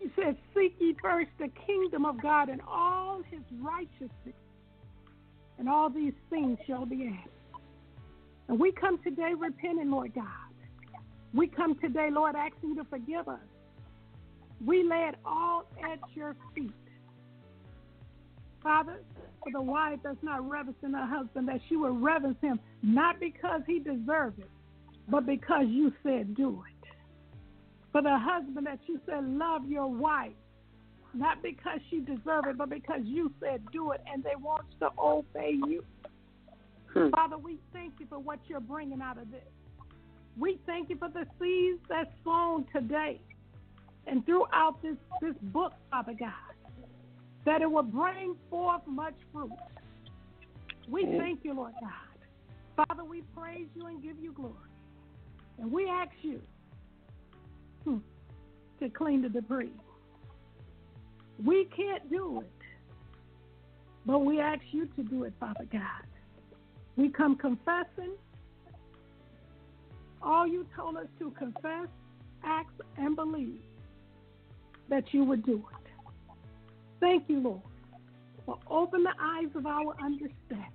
You 0.00 0.10
said, 0.16 0.36
Seek 0.54 0.74
ye 0.80 0.96
first 1.00 1.30
the 1.38 1.48
kingdom 1.66 2.04
of 2.04 2.20
God 2.20 2.48
and 2.48 2.60
all 2.66 3.22
his 3.30 3.42
righteousness, 3.60 4.34
and 5.58 5.68
all 5.68 5.90
these 5.90 6.14
things 6.30 6.58
shall 6.66 6.86
be 6.86 7.06
added. 7.06 7.32
And 8.48 8.58
we 8.58 8.72
come 8.72 8.98
today 9.02 9.32
repenting, 9.38 9.90
Lord 9.90 10.14
God. 10.14 10.26
We 11.32 11.46
come 11.46 11.76
today, 11.78 12.08
Lord, 12.10 12.34
asking 12.34 12.70
you 12.70 12.76
to 12.76 12.84
forgive 12.84 13.28
us. 13.28 13.38
We 14.64 14.84
lay 14.84 15.08
it 15.08 15.16
all 15.24 15.64
at 15.82 15.98
your 16.14 16.36
feet. 16.54 16.72
Father, 18.62 19.00
for 19.42 19.50
the 19.52 19.60
wife 19.60 19.98
that's 20.04 20.22
not 20.22 20.48
reverencing 20.48 20.92
her 20.92 21.06
husband, 21.06 21.48
that 21.48 21.60
she 21.68 21.76
will 21.76 21.98
reverence 21.98 22.38
him, 22.40 22.60
not 22.82 23.18
because 23.18 23.62
he 23.66 23.80
deserves 23.80 24.38
it, 24.38 24.50
but 25.08 25.26
because 25.26 25.64
you 25.68 25.92
said 26.04 26.36
do 26.36 26.62
it. 26.68 26.88
For 27.90 28.02
the 28.02 28.16
husband 28.16 28.66
that 28.66 28.78
you 28.86 29.00
said 29.04 29.24
love 29.24 29.66
your 29.68 29.88
wife, 29.88 30.32
not 31.12 31.42
because 31.42 31.80
she 31.90 32.00
deserves 32.00 32.46
it, 32.48 32.56
but 32.56 32.70
because 32.70 33.00
you 33.04 33.32
said 33.40 33.62
do 33.72 33.90
it, 33.90 34.00
and 34.10 34.22
they 34.22 34.36
want 34.40 34.64
to 34.78 34.88
obey 34.98 35.54
you. 35.66 35.84
Hmm. 36.94 37.10
Father, 37.10 37.36
we 37.36 37.58
thank 37.72 37.94
you 37.98 38.06
for 38.08 38.18
what 38.18 38.38
you're 38.46 38.60
bringing 38.60 39.02
out 39.02 39.18
of 39.18 39.30
this. 39.30 39.42
We 40.38 40.60
thank 40.66 40.88
you 40.88 40.96
for 40.96 41.08
the 41.08 41.26
seeds 41.38 41.80
that's 41.88 42.08
sown 42.24 42.64
today 42.72 43.20
and 44.06 44.24
throughout 44.26 44.82
this, 44.82 44.96
this 45.20 45.34
book, 45.42 45.72
Father 45.90 46.14
God, 46.18 46.32
that 47.44 47.62
it 47.62 47.70
will 47.70 47.82
bring 47.82 48.36
forth 48.50 48.82
much 48.86 49.14
fruit. 49.32 49.52
We 50.88 51.04
thank 51.04 51.44
you, 51.44 51.54
Lord 51.54 51.72
God. 51.80 52.86
Father, 52.88 53.04
we 53.04 53.22
praise 53.36 53.66
you 53.74 53.86
and 53.86 54.02
give 54.02 54.18
you 54.20 54.32
glory. 54.32 54.54
And 55.58 55.70
we 55.70 55.88
ask 55.88 56.10
you 56.22 56.40
hmm, 57.84 57.98
to 58.80 58.88
clean 58.90 59.22
the 59.22 59.28
debris. 59.28 59.72
We 61.44 61.66
can't 61.76 62.08
do 62.10 62.40
it, 62.40 62.50
but 64.06 64.20
we 64.20 64.40
ask 64.40 64.62
you 64.70 64.86
to 64.96 65.02
do 65.02 65.24
it, 65.24 65.32
Father 65.38 65.66
God. 65.70 65.80
We 66.96 67.08
come 67.08 67.36
confessing. 67.36 68.12
All 70.22 70.46
you 70.46 70.66
told 70.76 70.96
us 70.96 71.06
to 71.18 71.30
confess, 71.32 71.88
act, 72.44 72.80
and 72.96 73.16
believe 73.16 73.60
that 74.88 75.04
you 75.12 75.24
would 75.24 75.44
do 75.44 75.64
it. 75.72 75.90
Thank 77.00 77.28
you, 77.28 77.40
Lord, 77.40 77.60
for 78.46 78.58
open 78.68 79.02
the 79.02 79.14
eyes 79.20 79.48
of 79.54 79.66
our 79.66 79.94
understanding. 80.00 80.66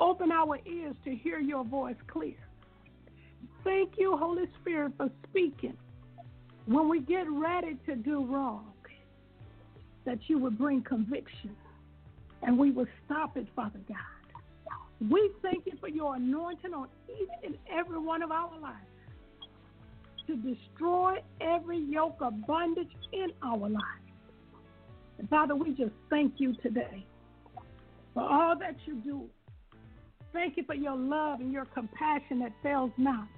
Open 0.00 0.32
our 0.32 0.58
ears 0.66 0.96
to 1.04 1.14
hear 1.14 1.38
your 1.38 1.64
voice 1.64 1.96
clear. 2.08 2.34
Thank 3.62 3.92
you, 3.98 4.16
Holy 4.16 4.48
Spirit, 4.60 4.92
for 4.96 5.10
speaking 5.28 5.76
when 6.66 6.88
we 6.88 7.00
get 7.00 7.30
ready 7.30 7.76
to 7.86 7.94
do 7.94 8.24
wrong, 8.24 8.72
that 10.04 10.18
you 10.26 10.38
would 10.38 10.58
bring 10.58 10.82
conviction 10.82 11.54
and 12.42 12.58
we 12.58 12.72
will 12.72 12.88
stop 13.06 13.36
it, 13.36 13.46
Father 13.54 13.78
God. 13.88 13.98
We 15.10 15.30
thank 15.42 15.66
you 15.66 15.72
for 15.80 15.88
your 15.88 16.16
anointing 16.16 16.74
on 16.74 16.88
each 17.08 17.28
and 17.44 17.56
every 17.70 17.98
one 17.98 18.22
of 18.22 18.30
our 18.32 18.50
lives 18.60 18.91
to 20.26 20.36
destroy 20.36 21.18
every 21.40 21.78
yoke 21.78 22.16
of 22.20 22.46
bondage 22.46 22.90
in 23.12 23.28
our 23.42 23.68
lives. 23.68 24.02
And 25.18 25.28
Father, 25.28 25.54
we 25.54 25.70
just 25.70 25.92
thank 26.10 26.34
you 26.38 26.54
today 26.62 27.04
for 28.14 28.22
all 28.22 28.58
that 28.58 28.76
you 28.86 28.96
do. 28.96 29.24
Thank 30.32 30.56
you 30.56 30.64
for 30.64 30.74
your 30.74 30.96
love 30.96 31.40
and 31.40 31.52
your 31.52 31.66
compassion 31.66 32.38
that 32.40 32.52
fails 32.62 32.90
not. 32.96 33.28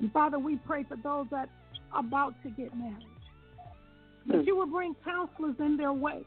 And 0.00 0.12
Father, 0.12 0.38
we 0.38 0.56
pray 0.56 0.84
for 0.84 0.96
those 0.96 1.26
that 1.30 1.48
are 1.92 2.00
about 2.00 2.34
to 2.42 2.50
get 2.50 2.76
married. 2.76 3.06
That 4.26 4.46
you 4.46 4.56
will 4.56 4.66
bring 4.66 4.96
counselors 5.04 5.56
in 5.58 5.76
their 5.76 5.92
way 5.92 6.24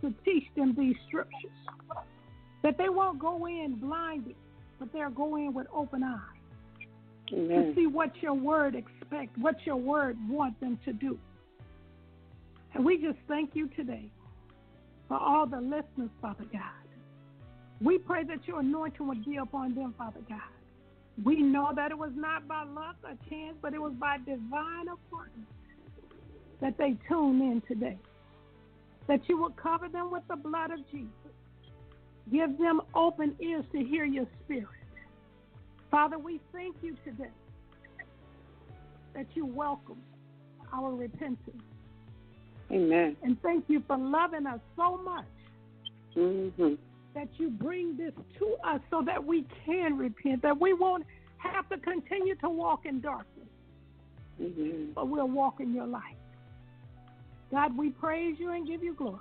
to 0.00 0.14
teach 0.24 0.44
them 0.56 0.74
these 0.78 0.96
scriptures 1.08 1.50
that 2.62 2.78
they 2.78 2.88
won't 2.88 3.18
go 3.18 3.46
in 3.46 3.74
blinded, 3.76 4.36
but 4.78 4.92
they'll 4.92 5.10
go 5.10 5.36
in 5.36 5.52
with 5.52 5.66
open 5.72 6.02
eyes 6.02 6.39
Amen. 7.32 7.66
to 7.66 7.74
see 7.74 7.86
what 7.86 8.10
your 8.22 8.34
word 8.34 8.74
expect, 8.74 9.36
what 9.38 9.56
your 9.64 9.76
word 9.76 10.16
want 10.28 10.58
them 10.60 10.78
to 10.84 10.92
do. 10.92 11.18
And 12.74 12.84
we 12.84 12.98
just 12.98 13.18
thank 13.28 13.50
you 13.54 13.68
today 13.68 14.10
for 15.08 15.18
all 15.18 15.46
the 15.46 15.60
listeners, 15.60 16.10
Father 16.20 16.44
God. 16.52 16.62
We 17.80 17.98
pray 17.98 18.24
that 18.24 18.46
your 18.46 18.60
anointing 18.60 19.06
would 19.06 19.24
be 19.24 19.36
upon 19.36 19.74
them, 19.74 19.94
Father 19.96 20.20
God. 20.28 20.40
We 21.24 21.42
know 21.42 21.72
that 21.74 21.90
it 21.90 21.98
was 21.98 22.12
not 22.14 22.46
by 22.46 22.64
luck 22.64 22.96
or 23.04 23.10
chance, 23.28 23.56
but 23.60 23.74
it 23.74 23.80
was 23.80 23.92
by 23.98 24.18
divine 24.18 24.88
appointment 24.88 25.48
that 26.60 26.76
they 26.78 26.96
tune 27.08 27.40
in 27.40 27.62
today. 27.66 27.98
That 29.08 29.20
you 29.28 29.38
will 29.38 29.50
cover 29.50 29.88
them 29.88 30.10
with 30.10 30.22
the 30.28 30.36
blood 30.36 30.70
of 30.70 30.78
Jesus 30.90 31.10
Give 32.30 32.56
them 32.58 32.80
open 32.94 33.34
ears 33.40 33.64
to 33.72 33.82
hear 33.82 34.04
your 34.04 34.26
spirit. 34.44 34.68
Father, 35.90 36.18
we 36.18 36.40
thank 36.52 36.76
you 36.82 36.96
today 37.04 37.30
that 39.14 39.26
you 39.34 39.44
welcome 39.44 39.98
our 40.72 40.92
repentance. 40.92 41.62
Amen. 42.70 43.16
And 43.22 43.40
thank 43.42 43.64
you 43.66 43.82
for 43.86 43.98
loving 43.98 44.46
us 44.46 44.60
so 44.76 44.98
much 44.98 45.24
Mm-hmm. 46.16 46.74
That 47.14 47.28
you 47.38 47.50
bring 47.50 47.96
this 47.96 48.12
to 48.38 48.56
us 48.66 48.80
so 48.90 49.02
that 49.06 49.24
we 49.24 49.46
can 49.64 49.96
repent, 49.96 50.42
that 50.42 50.60
we 50.60 50.72
won't 50.72 51.04
have 51.38 51.68
to 51.70 51.78
continue 51.78 52.34
to 52.36 52.48
walk 52.48 52.86
in 52.86 53.00
darkness, 53.00 53.46
Mm-hmm. 54.40 54.92
but 54.94 55.08
we'll 55.08 55.28
walk 55.28 55.60
in 55.60 55.74
your 55.74 55.86
light. 55.86 56.16
God, 57.50 57.76
we 57.76 57.90
praise 57.90 58.36
you 58.38 58.52
and 58.52 58.66
give 58.66 58.82
you 58.82 58.94
glory. 58.94 59.18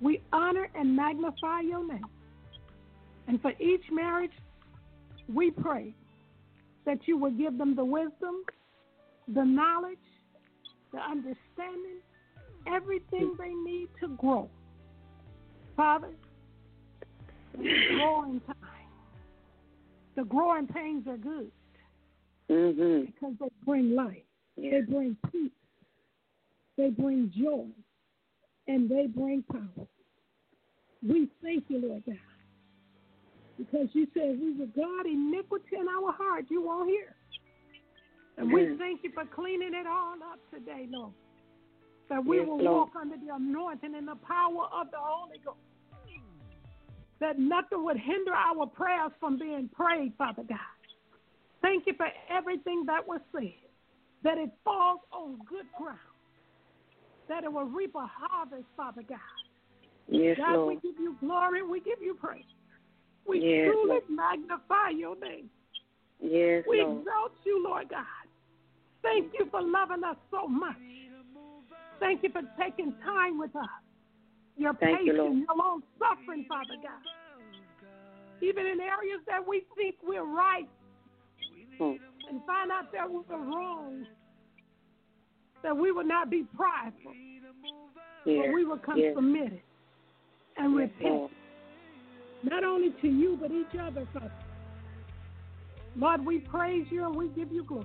We 0.00 0.20
honor 0.32 0.68
and 0.74 0.94
magnify 0.94 1.60
your 1.60 1.86
name. 1.86 2.04
And 3.28 3.40
for 3.40 3.52
each 3.60 3.84
marriage, 3.90 4.32
we 5.34 5.50
pray 5.50 5.94
that 6.86 6.98
you 7.06 7.16
will 7.18 7.30
give 7.30 7.58
them 7.58 7.74
the 7.76 7.84
wisdom, 7.84 8.44
the 9.28 9.44
knowledge, 9.44 9.98
the 10.92 10.98
understanding, 10.98 12.00
everything 12.66 13.34
they 13.38 13.54
need 13.70 13.88
to 14.00 14.08
grow. 14.16 14.48
Father, 15.76 16.10
growing 17.54 18.40
time. 18.40 18.56
The 20.16 20.24
growing 20.24 20.66
pains 20.66 21.06
are 21.06 21.16
good 21.16 21.50
Mm-hmm. 22.50 23.04
because 23.06 23.34
they 23.38 23.48
bring 23.64 23.94
life, 23.94 24.24
they 24.56 24.80
bring 24.80 25.16
peace, 25.30 25.52
they 26.76 26.90
bring 26.90 27.32
joy, 27.38 27.66
and 28.66 28.90
they 28.90 29.06
bring 29.06 29.44
power. 29.44 29.86
We 31.06 31.28
thank 31.44 31.66
you, 31.68 31.78
Lord 31.86 32.02
God, 32.06 32.16
because 33.60 33.88
you 33.92 34.06
said 34.14 34.40
we 34.40 34.56
regard 34.58 35.06
iniquity 35.06 35.76
in 35.78 35.86
our 35.86 36.12
heart, 36.12 36.46
you 36.48 36.62
won't 36.62 36.88
hear. 36.88 37.14
And 38.38 38.50
we 38.50 38.74
thank 38.78 39.04
you 39.04 39.10
for 39.12 39.24
cleaning 39.26 39.74
it 39.74 39.86
all 39.86 40.14
up 40.14 40.40
today, 40.52 40.86
Lord. 40.90 41.12
That 42.08 42.24
we 42.24 42.38
Yes, 42.38 42.46
will 42.46 42.58
Lord. 42.58 42.88
walk 42.88 42.88
under 42.98 43.16
the 43.18 43.34
anointing 43.34 43.94
and 43.94 44.08
the 44.08 44.16
power 44.26 44.64
of 44.72 44.90
the 44.90 44.96
Holy 44.98 45.38
Ghost. 45.44 45.58
That 47.20 47.38
nothing 47.38 47.84
would 47.84 47.98
hinder 47.98 48.32
our 48.32 48.66
prayers 48.66 49.12
from 49.20 49.38
being 49.38 49.68
prayed, 49.68 50.14
Father 50.16 50.42
God. 50.48 50.58
Thank 51.60 51.86
you 51.86 51.92
for 51.94 52.08
everything 52.30 52.84
that 52.86 53.06
was 53.06 53.20
said. 53.30 53.52
That 54.22 54.38
it 54.38 54.50
falls 54.64 55.00
on 55.12 55.36
good 55.46 55.66
ground. 55.76 55.98
That 57.28 57.44
it 57.44 57.52
will 57.52 57.66
reap 57.66 57.94
a 57.94 58.06
harvest, 58.10 58.64
Father 58.74 59.02
God. 59.06 59.18
Yes, 60.08 60.38
God, 60.38 60.56
Lord. 60.56 60.68
we 60.82 60.90
give 60.90 60.98
you 60.98 61.14
glory. 61.20 61.62
We 61.62 61.80
give 61.80 62.00
you 62.00 62.14
praise. 62.14 62.42
We 63.26 63.40
Yes, 63.40 63.70
truly 63.72 63.88
Lord. 63.88 64.10
magnify 64.10 64.90
your 64.90 65.16
name. 65.16 65.50
Yes, 66.20 66.64
We 66.68 66.82
Lord. 66.82 66.98
exalt 67.00 67.32
you, 67.44 67.62
Lord 67.62 67.88
God. 67.88 68.04
Thank 69.02 69.32
you 69.38 69.46
for 69.50 69.62
loving 69.62 70.04
us 70.04 70.16
so 70.30 70.46
much. 70.46 70.76
Thank 71.98 72.22
you 72.22 72.30
for 72.30 72.42
taking 72.58 72.94
time 73.04 73.38
with 73.38 73.54
us. 73.56 73.68
Your 74.56 74.74
Thank 74.74 74.98
patience, 74.98 75.18
Lord. 75.18 75.36
your 75.38 75.56
long 75.56 75.82
suffering, 75.98 76.44
Father 76.48 76.76
God. 76.82 77.00
Even 78.42 78.66
in 78.66 78.80
areas 78.80 79.20
that 79.26 79.46
we 79.46 79.60
think 79.76 79.96
we're 80.02 80.24
right 80.24 80.68
Hmm. 81.78 81.96
and 82.28 82.44
find 82.46 82.70
out 82.70 82.90
that 82.92 83.08
we 83.10 83.18
were 83.18 83.38
wrong, 83.38 84.06
that 85.62 85.76
we 85.76 85.92
would 85.92 86.06
not 86.06 86.28
be 86.30 86.44
prideful, 86.56 87.14
Yes. 88.24 88.46
but 88.46 88.54
we 88.54 88.64
will 88.64 88.78
come 88.78 88.98
yes. 88.98 89.14
submitted 89.14 89.62
and 90.56 90.74
Yes, 90.74 90.90
repent. 91.00 91.32
Not 92.42 92.64
only 92.64 92.90
to 93.02 93.08
you, 93.08 93.36
but 93.40 93.50
each 93.50 93.78
other, 93.80 94.06
Father. 94.12 94.32
Lord, 95.96 96.24
we 96.24 96.38
praise 96.38 96.86
you 96.90 97.04
and 97.06 97.16
we 97.16 97.28
give 97.28 97.52
you 97.52 97.64
glory. 97.64 97.84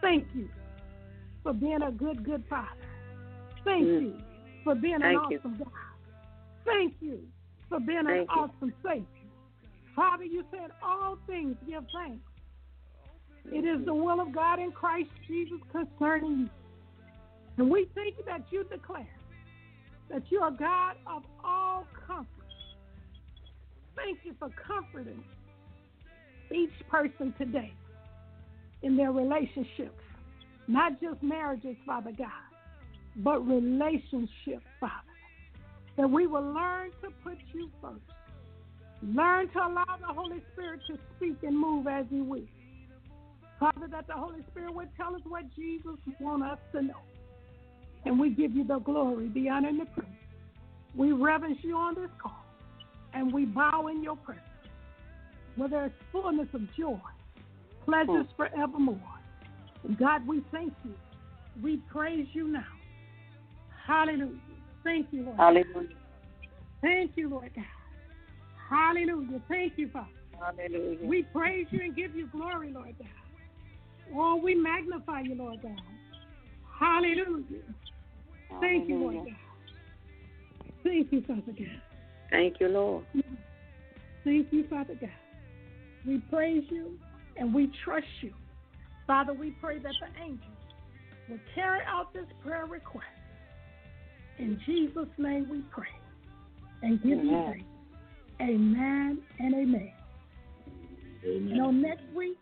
Thank 0.00 0.26
you 0.34 0.48
for 1.42 1.52
being 1.52 1.82
a 1.82 1.92
good, 1.92 2.24
good 2.24 2.44
Father. 2.50 2.68
Thank 3.64 3.88
Mm. 3.88 4.02
you 4.02 4.18
for 4.64 4.74
being 4.74 4.96
an 4.96 5.02
Thank 5.02 5.30
you. 5.30 5.38
awesome 5.38 5.56
God. 5.58 5.68
Thank 6.64 6.94
you 7.00 7.20
for 7.68 7.80
being 7.80 8.06
an 8.06 8.16
you. 8.16 8.26
awesome 8.28 8.74
Savior. 8.82 9.06
Father, 9.94 10.24
you 10.24 10.44
said 10.50 10.70
all 10.82 11.16
things 11.26 11.56
give 11.66 11.84
thanks. 11.92 12.24
It 13.50 13.64
is 13.64 13.84
the 13.84 13.94
will 13.94 14.20
of 14.20 14.32
God 14.32 14.58
in 14.58 14.72
Christ 14.72 15.10
Jesus 15.26 15.58
concerning 15.70 16.40
you. 16.40 16.48
And 17.58 17.70
we 17.70 17.86
thank 17.94 18.16
you 18.18 18.24
that 18.26 18.42
you 18.50 18.64
declare 18.64 19.08
that 20.10 20.22
you 20.30 20.40
are 20.40 20.50
God 20.50 20.96
of 21.06 21.22
all 21.44 21.86
comfort. 22.06 22.41
Thank 23.96 24.20
you 24.24 24.34
for 24.38 24.48
comforting 24.66 25.22
each 26.50 26.72
person 26.90 27.34
today 27.38 27.72
in 28.82 28.96
their 28.96 29.12
relationships, 29.12 30.00
not 30.68 31.00
just 31.00 31.22
marriages, 31.22 31.76
Father 31.86 32.12
God, 32.16 32.28
but 33.16 33.40
relationships, 33.46 34.66
Father. 34.80 34.92
That 35.96 36.10
we 36.10 36.26
will 36.26 36.54
learn 36.54 36.90
to 37.02 37.10
put 37.22 37.38
you 37.52 37.70
first. 37.80 38.00
Learn 39.02 39.48
to 39.52 39.58
allow 39.58 39.98
the 40.00 40.14
Holy 40.14 40.42
Spirit 40.52 40.80
to 40.88 40.98
speak 41.16 41.36
and 41.42 41.58
move 41.58 41.86
as 41.86 42.06
He 42.08 42.20
will. 42.20 42.46
Father, 43.60 43.88
that 43.90 44.06
the 44.06 44.14
Holy 44.14 44.40
Spirit 44.50 44.74
would 44.74 44.88
tell 44.96 45.14
us 45.14 45.20
what 45.28 45.44
Jesus 45.54 45.98
wants 46.18 46.46
us 46.52 46.58
to 46.72 46.82
know. 46.82 47.00
And 48.04 48.18
we 48.18 48.30
give 48.30 48.52
you 48.52 48.64
the 48.64 48.78
glory, 48.78 49.28
the 49.28 49.48
honor, 49.48 49.68
and 49.68 49.80
the 49.80 49.84
praise. 49.86 50.08
We 50.96 51.12
reverence 51.12 51.58
you 51.62 51.76
on 51.76 51.94
this 51.94 52.10
call, 52.20 52.44
and 53.14 53.32
we 53.32 53.44
bow 53.44 53.88
in 53.88 54.02
your 54.02 54.16
presence, 54.16 54.44
where 55.56 55.68
there 55.68 55.86
is 55.86 55.92
fullness 56.10 56.48
of 56.54 56.62
joy, 56.76 56.98
pleasures 57.84 58.26
forevermore. 58.36 58.98
God, 59.98 60.26
we 60.26 60.42
thank 60.50 60.72
you. 60.84 60.94
We 61.62 61.78
praise 61.90 62.26
you 62.32 62.48
now. 62.48 62.64
Hallelujah. 63.86 64.30
Thank 64.84 65.08
you, 65.10 65.24
Lord. 65.24 65.38
Hallelujah. 65.38 65.96
Thank 66.80 67.12
you, 67.16 67.28
Lord 67.28 67.50
God. 67.54 67.64
Hallelujah. 68.70 69.40
Thank 69.48 69.74
you, 69.76 69.90
Father. 69.90 70.08
Hallelujah. 70.40 71.06
We 71.06 71.24
praise 71.24 71.66
you 71.70 71.80
and 71.80 71.94
give 71.94 72.14
you 72.14 72.28
glory, 72.28 72.72
Lord 72.72 72.94
God. 72.98 73.08
Oh, 74.14 74.40
we 74.42 74.54
magnify 74.54 75.20
you, 75.20 75.34
Lord 75.34 75.62
God. 75.62 75.80
Hallelujah. 76.78 77.62
Thank 78.60 78.88
you, 78.88 78.98
Lord 78.98 79.16
God. 79.24 79.36
Thank 80.82 81.12
you, 81.12 81.22
Father 81.22 81.42
God. 81.46 81.91
Thank 82.32 82.60
you, 82.60 82.68
Lord. 82.68 83.04
Thank 84.24 84.48
you, 84.50 84.66
Father 84.68 84.94
God. 84.98 85.10
We 86.06 86.18
praise 86.30 86.64
you 86.70 86.92
and 87.36 87.54
we 87.54 87.70
trust 87.84 88.06
you. 88.22 88.32
Father, 89.06 89.34
we 89.34 89.50
pray 89.60 89.78
that 89.78 89.92
the 90.00 90.22
angels 90.22 90.40
will 91.28 91.38
carry 91.54 91.80
out 91.86 92.12
this 92.14 92.24
prayer 92.42 92.66
request. 92.66 93.06
In 94.38 94.58
Jesus' 94.66 95.08
name 95.18 95.46
we 95.50 95.60
pray 95.70 95.86
and 96.82 97.00
give 97.02 97.22
you 97.22 97.30
Amen. 97.30 97.44
thanks. 97.46 97.68
Amen 98.40 99.18
and 99.38 99.54
amen. 99.54 99.92
You 101.22 101.54
know, 101.54 101.70
next 101.70 102.02
week, 102.16 102.38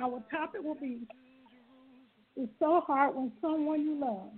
our 0.00 0.22
topic 0.30 0.62
will 0.62 0.76
be 0.76 1.00
It's 2.36 2.50
so 2.58 2.80
hard 2.86 3.14
when 3.16 3.32
someone 3.40 3.82
you 3.82 4.00
love 4.00 4.30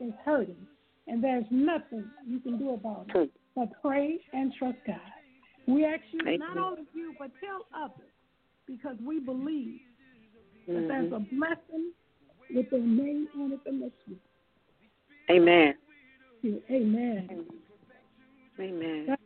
is 0.00 0.12
hurting, 0.24 0.66
and 1.10 1.22
there's 1.22 1.44
nothing 1.50 2.04
you 2.26 2.38
can 2.38 2.56
do 2.58 2.74
about 2.74 3.06
it 3.14 3.30
but 3.56 3.68
pray 3.82 4.18
and 4.32 4.52
trust 4.54 4.78
God. 4.86 4.96
We 5.66 5.84
ask 5.84 6.00
you, 6.12 6.22
Thank 6.24 6.40
not 6.40 6.54
you. 6.54 6.64
only 6.64 6.82
you, 6.94 7.14
but 7.18 7.30
tell 7.40 7.66
others, 7.74 8.08
because 8.66 8.96
we 9.04 9.18
believe 9.18 9.80
that 10.68 10.88
there's 10.88 11.10
Mhm. 11.10 11.16
a 11.16 11.20
blessing 11.20 11.92
with 12.48 12.70
their 12.70 12.80
name 12.80 13.28
on 13.34 13.52
it 13.52 13.64
the 13.64 13.72
next 13.72 14.08
week. 14.08 14.18
Amen. 15.30 15.76
Amen. 16.70 17.46
Amen. 18.58 19.16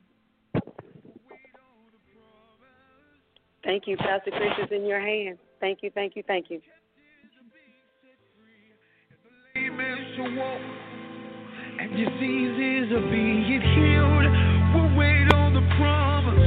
Thank 3.62 3.86
you, 3.86 3.96
Pastor 3.96 4.30
Chris 4.30 4.58
is 4.58 4.72
in 4.72 4.84
your 4.84 5.00
hands. 5.00 5.38
Thank 5.60 5.82
you, 5.82 5.90
thank 5.90 6.16
you, 6.16 6.22
thank 6.22 6.50
you. 6.50 6.60
And 11.76 11.90
diseases 11.90 12.92
are 12.92 13.10
being 13.10 13.42
healed. 13.60 14.26
We'll 14.74 14.96
wait 14.96 15.26
on 15.34 15.54
the 15.54 15.64
promise. 15.76 16.43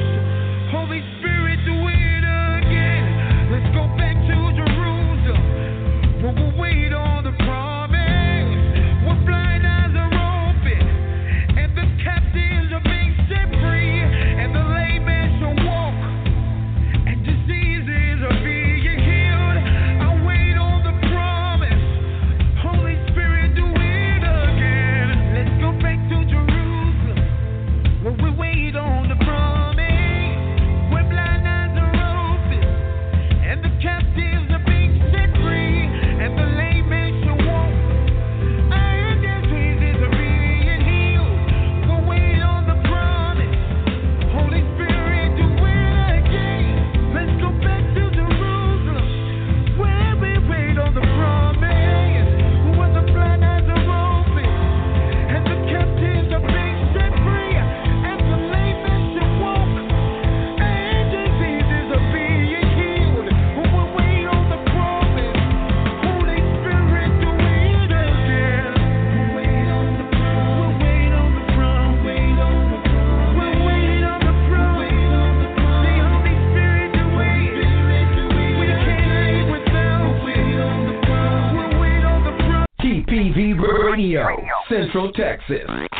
Radio, 83.98 84.46
Central 84.70 85.12
Texas. 85.12 85.97